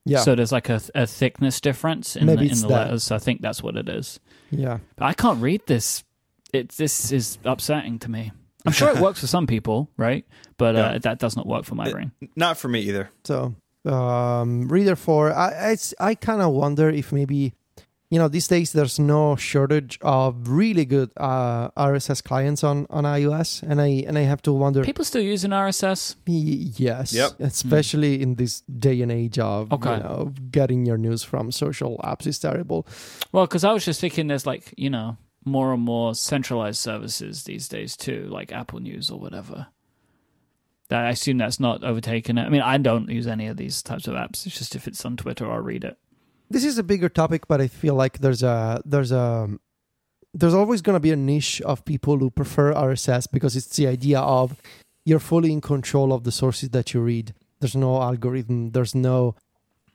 Yeah. 0.05 0.19
So 0.19 0.35
there's 0.35 0.53
like 0.53 0.69
a, 0.69 0.81
a 0.95 1.07
thickness 1.07 1.61
difference 1.61 2.17
in 2.17 2.27
Maybe 2.27 2.49
the, 2.49 2.53
in 2.53 2.61
the 2.61 2.69
letters. 2.69 3.05
So 3.05 3.15
I 3.15 3.19
think 3.19 3.41
that's 3.41 3.63
what 3.63 3.77
it 3.77 3.89
is. 3.89 4.19
Yeah. 4.51 4.79
But 4.97 5.07
I 5.07 5.15
can't 5.15 5.41
read 5.41 5.63
this 5.67 6.05
it 6.53 6.71
this 6.71 7.11
is 7.13 7.39
upsetting 7.45 7.99
to 8.01 8.11
me. 8.11 8.33
I'm 8.67 8.73
sure 8.73 8.91
it 8.91 8.97
works 9.01 9.21
for 9.21 9.27
some 9.27 9.47
people, 9.47 9.91
right? 9.97 10.27
But 10.57 10.77
uh, 10.77 10.79
yeah. 10.79 10.99
that 10.99 11.19
does 11.19 11.37
not 11.37 11.47
work 11.47 11.65
for 11.65 11.75
my 11.75 11.87
it, 11.87 11.93
brain. 11.93 12.13
Not 12.37 12.59
for 12.59 12.69
me 12.69 12.81
either. 12.81 13.11
So, 13.25 13.55
um, 13.85 14.69
Reeder 14.69 14.97
Four, 14.97 15.33
I 15.33 15.73
I, 15.73 15.77
I 16.09 16.15
kind 16.15 16.43
of 16.43 16.53
wonder 16.53 16.89
if 16.89 17.13
maybe, 17.13 17.55
you 18.11 18.19
know, 18.19 18.29
these 18.29 18.47
days 18.47 18.73
there's 18.73 18.99
no 18.99 19.37
shortage 19.37 19.99
of 20.03 20.49
really 20.49 20.85
good 20.85 21.11
uh, 21.17 21.71
RSS 21.71 22.23
clients 22.23 22.63
on, 22.63 22.87
on 22.91 23.05
iOS, 23.05 23.63
and 23.63 23.81
I 23.81 24.05
and 24.07 24.17
I 24.17 24.23
have 24.23 24.43
to 24.43 24.53
wonder. 24.53 24.85
People 24.85 25.05
still 25.05 25.23
using 25.23 25.51
RSS? 25.51 26.17
yes. 26.27 27.13
Yep. 27.13 27.41
Especially 27.41 28.19
mm. 28.19 28.23
in 28.23 28.35
this 28.37 28.61
day 28.61 29.03
and 29.03 29.11
age 29.11 29.39
of 29.39 29.73
okay. 29.73 29.97
you 29.97 30.03
know 30.03 30.33
getting 30.51 30.87
your 30.87 30.99
news 30.99 31.25
from 31.25 31.51
social 31.51 31.99
apps 32.05 32.27
is 32.27 32.39
terrible. 32.39 32.87
Well, 33.33 33.47
because 33.47 33.65
I 33.65 33.73
was 33.73 33.85
just 33.85 34.01
thinking, 34.01 34.29
there's 34.29 34.47
like 34.47 34.73
you 34.77 34.91
know 34.91 35.17
more 35.45 35.73
and 35.73 35.83
more 35.83 36.15
centralized 36.15 36.79
services 36.79 37.45
these 37.45 37.69
days 37.69 37.97
too, 37.97 38.27
like 38.31 38.53
Apple 38.53 38.81
News 38.81 39.11
or 39.11 39.19
whatever. 39.19 39.69
I 40.91 41.09
assume 41.09 41.39
that's 41.39 41.61
not 41.61 41.83
overtaken. 41.83 42.39
I 42.39 42.49
mean, 42.49 42.61
I 42.61 42.77
don't 42.77 43.09
use 43.09 43.27
any 43.27 43.47
of 43.47 43.57
these 43.57 43.83
types 43.83 44.07
of 44.07 44.15
apps. 44.15 44.47
It's 44.47 44.59
just 44.59 44.77
if 44.77 44.87
it's 44.87 45.05
on 45.05 45.17
Twitter, 45.17 45.51
I'll 45.51 45.61
read 45.61 45.85
it. 45.85 45.97
This 46.51 46.65
is 46.65 46.77
a 46.77 46.83
bigger 46.83 47.09
topic, 47.09 47.49
but 47.49 47.61
I 47.61 47.69
feel 47.69 47.95
like 47.95 48.19
there's 48.19 48.43
a 48.43 48.83
there's 48.85 49.11
a 49.11 49.49
there's 50.35 50.55
always 50.55 50.83
going 50.83 50.95
to 50.95 51.01
be 51.01 51.11
a 51.11 51.17
niche 51.17 51.63
of 51.63 51.85
people 51.85 52.19
who 52.19 52.31
prefer 52.31 52.75
RSS 52.75 53.27
because 53.31 53.57
it's 53.57 53.75
the 53.77 53.87
idea 53.87 54.21
of 54.21 54.61
you're 55.05 55.19
fully 55.19 55.53
in 55.53 55.61
control 55.61 56.13
of 56.13 56.25
the 56.25 56.33
sources 56.33 56.71
that 56.71 56.93
you 56.93 57.01
read. 57.01 57.35
There's 57.61 57.77
no 57.77 58.03
algorithm. 58.03 58.73
There's 58.73 58.95
no 58.95 59.35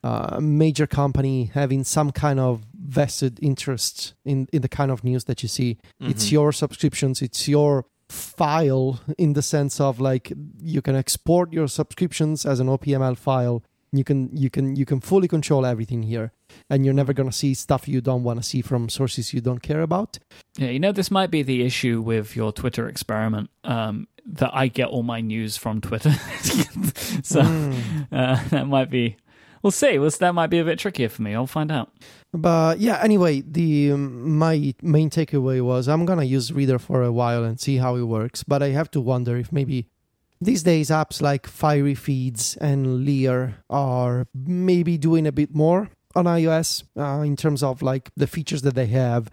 uh, 0.03 0.39
major 0.41 0.87
company 0.87 1.51
having 1.53 1.83
some 1.83 2.11
kind 2.11 2.39
of 2.39 2.63
vested 2.87 3.37
interest 3.41 4.13
in, 4.23 4.47
in 4.53 4.61
the 4.61 4.69
kind 4.69 4.91
of 4.91 5.03
news 5.03 5.25
that 5.25 5.43
you 5.43 5.49
see. 5.49 5.77
Mm-hmm. 6.01 6.11
It's 6.11 6.31
your 6.31 6.51
subscriptions, 6.53 7.21
it's 7.21 7.47
your 7.47 7.85
file 8.09 8.99
in 9.17 9.33
the 9.33 9.41
sense 9.41 9.81
of 9.81 9.99
like 9.99 10.31
you 10.61 10.81
can 10.81 10.95
export 10.95 11.51
your 11.51 11.67
subscriptions 11.67 12.45
as 12.45 12.59
an 12.61 12.67
OPML 12.67 13.17
file 13.17 13.61
You 13.91 14.03
can 14.03 14.29
you 14.33 14.49
can 14.49 14.75
you 14.75 14.85
can 14.85 14.99
fully 15.01 15.27
control 15.27 15.65
everything 15.65 16.03
here, 16.03 16.31
and 16.69 16.83
you're 16.83 16.93
never 17.01 17.13
gonna 17.13 17.31
see 17.31 17.53
stuff 17.55 17.87
you 17.87 18.01
don't 18.01 18.23
want 18.23 18.37
to 18.39 18.43
see 18.43 18.61
from 18.61 18.89
sources 18.89 19.33
you 19.33 19.41
don't 19.41 19.61
care 19.63 19.81
about. 19.81 20.19
Yeah, 20.57 20.71
you 20.71 20.79
know, 20.79 20.91
this 20.93 21.09
might 21.09 21.31
be 21.31 21.41
the 21.43 21.61
issue 21.65 22.01
with 22.01 22.35
your 22.35 22.51
Twitter 22.51 22.87
experiment. 22.89 23.49
Um, 23.63 24.07
that 24.39 24.51
I 24.63 24.67
get 24.69 24.87
all 24.89 25.03
my 25.03 25.21
news 25.21 25.57
from 25.57 25.79
Twitter, 25.81 26.11
so 27.23 27.41
Mm. 27.41 27.73
uh, 28.11 28.43
that 28.51 28.67
might 28.67 28.89
be. 28.89 29.15
We'll 29.63 29.71
see. 29.71 29.97
Well, 29.99 30.09
that 30.09 30.33
might 30.33 30.47
be 30.47 30.59
a 30.59 30.65
bit 30.65 30.79
trickier 30.79 31.09
for 31.09 31.21
me. 31.21 31.33
I'll 31.35 31.47
find 31.47 31.71
out. 31.71 31.91
But 32.33 32.79
yeah, 32.79 32.99
anyway, 33.01 33.41
the 33.41 33.91
um, 33.91 34.37
my 34.37 34.73
main 34.81 35.09
takeaway 35.09 35.61
was 35.61 35.87
I'm 35.87 36.05
gonna 36.05 36.23
use 36.23 36.51
Reeder 36.51 36.79
for 36.79 37.03
a 37.03 37.11
while 37.11 37.43
and 37.43 37.59
see 37.59 37.77
how 37.77 37.95
it 37.95 38.03
works. 38.03 38.43
But 38.43 38.61
I 38.61 38.69
have 38.69 38.91
to 38.91 39.01
wonder 39.01 39.37
if 39.37 39.51
maybe 39.51 39.87
these 40.39 40.63
days 40.63 40.89
apps 40.89 41.21
like 41.21 41.47
Fiery 41.47 41.95
Feeds 41.95 42.57
and 42.57 43.05
Lire 43.05 43.63
are 43.69 44.27
maybe 44.33 44.97
doing 44.97 45.25
a 45.25 45.31
bit 45.31 45.55
more 45.55 45.89
on 46.15 46.25
iOS 46.25 46.83
uh, 46.97 47.23
in 47.23 47.35
terms 47.35 47.63
of 47.63 47.81
like 47.81 48.11
the 48.15 48.27
features 48.27 48.61
that 48.63 48.75
they 48.75 48.87
have 48.87 49.29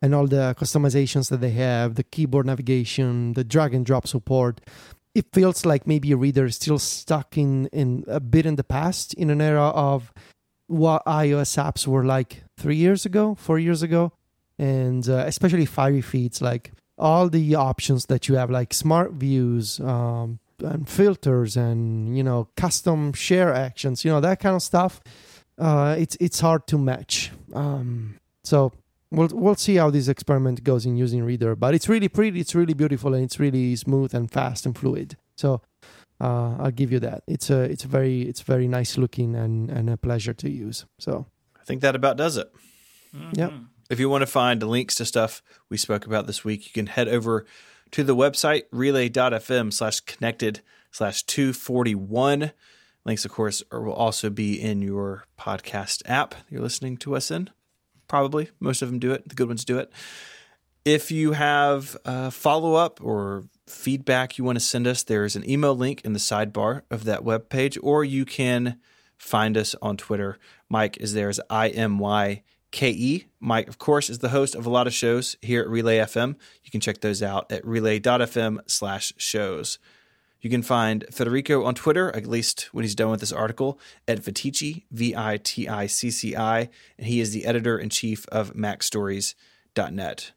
and 0.00 0.14
all 0.14 0.26
the 0.26 0.54
customizations 0.58 1.28
that 1.30 1.40
they 1.40 1.50
have, 1.50 1.96
the 1.96 2.04
keyboard 2.04 2.46
navigation, 2.46 3.32
the 3.32 3.44
drag 3.44 3.74
and 3.74 3.84
drop 3.84 4.06
support. 4.06 4.60
It 5.14 5.26
feels 5.32 5.66
like 5.66 5.86
maybe 5.86 6.12
a 6.12 6.16
Reeder 6.16 6.46
is 6.46 6.56
still 6.56 6.78
stuck 6.78 7.36
in 7.36 7.66
in 7.66 8.04
a 8.06 8.20
bit 8.20 8.46
in 8.46 8.56
the 8.56 8.64
past 8.64 9.14
in 9.14 9.30
an 9.30 9.40
era 9.40 9.68
of 9.68 10.12
what 10.68 11.04
iOS 11.06 11.56
apps 11.56 11.86
were 11.86 12.04
like 12.04 12.44
three 12.56 12.76
years 12.76 13.04
ago, 13.06 13.34
four 13.34 13.58
years 13.58 13.82
ago, 13.82 14.12
and 14.58 15.08
uh, 15.08 15.24
especially 15.26 15.64
Fiery 15.64 16.02
Feeds, 16.02 16.40
like 16.40 16.72
all 16.96 17.28
the 17.28 17.54
options 17.54 18.06
that 18.06 18.28
you 18.28 18.36
have, 18.36 18.50
like 18.50 18.74
smart 18.74 19.12
views 19.12 19.80
um, 19.80 20.38
and 20.60 20.88
filters, 20.88 21.56
and 21.56 22.16
you 22.16 22.22
know 22.22 22.48
custom 22.56 23.12
share 23.12 23.52
actions, 23.52 24.04
you 24.04 24.10
know 24.10 24.20
that 24.20 24.40
kind 24.40 24.54
of 24.54 24.62
stuff. 24.62 25.00
Uh, 25.58 25.96
it's 25.98 26.16
it's 26.20 26.40
hard 26.40 26.66
to 26.68 26.78
match. 26.78 27.32
Um, 27.54 28.16
so 28.44 28.72
we'll 29.10 29.28
we'll 29.32 29.54
see 29.54 29.76
how 29.76 29.90
this 29.90 30.08
experiment 30.08 30.64
goes 30.64 30.86
in 30.86 30.96
using 30.96 31.22
Reeder, 31.22 31.56
but 31.56 31.74
it's 31.74 31.88
really 31.88 32.08
pretty, 32.08 32.40
it's 32.40 32.54
really 32.54 32.74
beautiful, 32.74 33.14
and 33.14 33.24
it's 33.24 33.40
really 33.40 33.76
smooth 33.76 34.14
and 34.14 34.30
fast 34.30 34.66
and 34.66 34.76
fluid. 34.76 35.16
So 35.36 35.62
uh, 36.20 36.56
I'll 36.58 36.70
give 36.70 36.92
you 36.92 37.00
that. 37.00 37.22
It's 37.26 37.50
a 37.50 37.62
it's 37.62 37.84
very 37.84 38.22
it's 38.22 38.42
very 38.42 38.68
nice 38.68 38.98
looking 38.98 39.34
and 39.34 39.70
and 39.70 39.88
a 39.90 39.96
pleasure 39.96 40.34
to 40.34 40.50
use. 40.50 40.84
So 40.98 41.26
I 41.60 41.64
think 41.64 41.80
that 41.82 41.94
about 41.94 42.16
does 42.16 42.36
it. 42.36 42.50
Yeah. 43.32 43.50
If 43.90 43.98
you 43.98 44.10
want 44.10 44.22
to 44.22 44.26
find 44.26 44.62
links 44.62 44.96
to 44.96 45.06
stuff 45.06 45.42
we 45.70 45.78
spoke 45.78 46.04
about 46.06 46.26
this 46.26 46.44
week, 46.44 46.66
you 46.66 46.72
can 46.72 46.86
head 46.86 47.08
over 47.08 47.46
to 47.92 48.04
the 48.04 48.14
website 48.14 48.64
relay.fm 48.70 49.72
slash 49.72 50.00
connected 50.00 50.60
slash 50.90 51.22
241. 51.22 52.52
Links, 53.06 53.24
of 53.24 53.30
course, 53.30 53.62
will 53.72 53.92
also 53.92 54.28
be 54.28 54.60
in 54.60 54.82
your 54.82 55.24
podcast 55.38 56.02
app 56.04 56.34
you're 56.50 56.60
listening 56.60 56.98
to 56.98 57.16
us 57.16 57.30
in. 57.30 57.48
Probably. 58.08 58.48
Most 58.58 58.82
of 58.82 58.90
them 58.90 58.98
do 58.98 59.12
it. 59.12 59.28
The 59.28 59.34
good 59.34 59.48
ones 59.48 59.64
do 59.64 59.78
it. 59.78 59.92
If 60.84 61.10
you 61.10 61.32
have 61.32 61.96
follow 62.32 62.74
up 62.74 63.00
or 63.02 63.44
feedback 63.66 64.38
you 64.38 64.44
want 64.44 64.56
to 64.56 64.64
send 64.64 64.86
us, 64.86 65.02
there's 65.02 65.36
an 65.36 65.48
email 65.48 65.76
link 65.76 66.00
in 66.04 66.14
the 66.14 66.18
sidebar 66.18 66.82
of 66.90 67.04
that 67.04 67.22
web 67.22 67.50
page, 67.50 67.78
or 67.82 68.04
you 68.04 68.24
can 68.24 68.80
find 69.18 69.56
us 69.58 69.74
on 69.82 69.96
Twitter. 69.96 70.38
Myke 70.72 70.96
is 70.96 71.12
there 71.12 71.28
as 71.28 71.40
I 71.50 71.68
M 71.68 71.98
Y 71.98 72.42
K 72.70 72.90
E. 72.90 73.26
Myke, 73.42 73.68
of 73.68 73.78
course, 73.78 74.08
is 74.08 74.20
the 74.20 74.30
host 74.30 74.54
of 74.54 74.64
a 74.64 74.70
lot 74.70 74.86
of 74.86 74.94
shows 74.94 75.36
here 75.42 75.60
at 75.60 75.68
Relay 75.68 75.98
FM. 75.98 76.36
You 76.64 76.70
can 76.70 76.80
check 76.80 77.02
those 77.02 77.22
out 77.22 77.52
at 77.52 77.66
relay.fm 77.66 78.60
slash 78.66 79.12
shows. 79.18 79.78
You 80.40 80.50
can 80.50 80.62
find 80.62 81.04
Federico 81.10 81.64
on 81.64 81.74
Twitter, 81.74 82.14
at 82.14 82.26
least 82.26 82.68
when 82.72 82.84
he's 82.84 82.94
done 82.94 83.10
with 83.10 83.20
this 83.20 83.32
article, 83.32 83.78
at 84.06 84.20
Viticci, 84.20 84.84
V 84.90 85.14
I 85.16 85.38
T 85.38 85.68
I 85.68 85.86
C 85.86 86.10
C 86.10 86.36
I, 86.36 86.68
and 86.96 87.06
he 87.06 87.20
is 87.20 87.32
the 87.32 87.44
editor 87.44 87.78
in 87.78 87.90
chief 87.90 88.26
of 88.28 88.54
MacStories.net. 88.54 90.32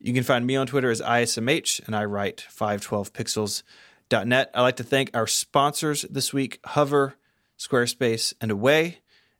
You 0.00 0.12
can 0.12 0.24
find 0.24 0.46
me 0.46 0.56
on 0.56 0.66
Twitter 0.66 0.90
as 0.90 1.00
ISMH, 1.00 1.86
and 1.86 1.96
I 1.96 2.04
write 2.04 2.44
512pixels.net. 2.50 4.50
I'd 4.54 4.60
like 4.60 4.76
to 4.76 4.84
thank 4.84 5.10
our 5.14 5.26
sponsors 5.26 6.02
this 6.02 6.32
week 6.32 6.60
Hover, 6.66 7.14
Squarespace, 7.58 8.34
and 8.40 8.50
Away. 8.50 8.98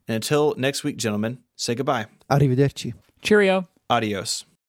And 0.08 0.14
until 0.14 0.54
next 0.56 0.84
week, 0.84 0.96
gentlemen, 0.96 1.40
say 1.56 1.74
goodbye. 1.74 2.06
arrivederci. 2.30 2.94
Cheerio. 3.22 3.68
Adios. 3.90 4.44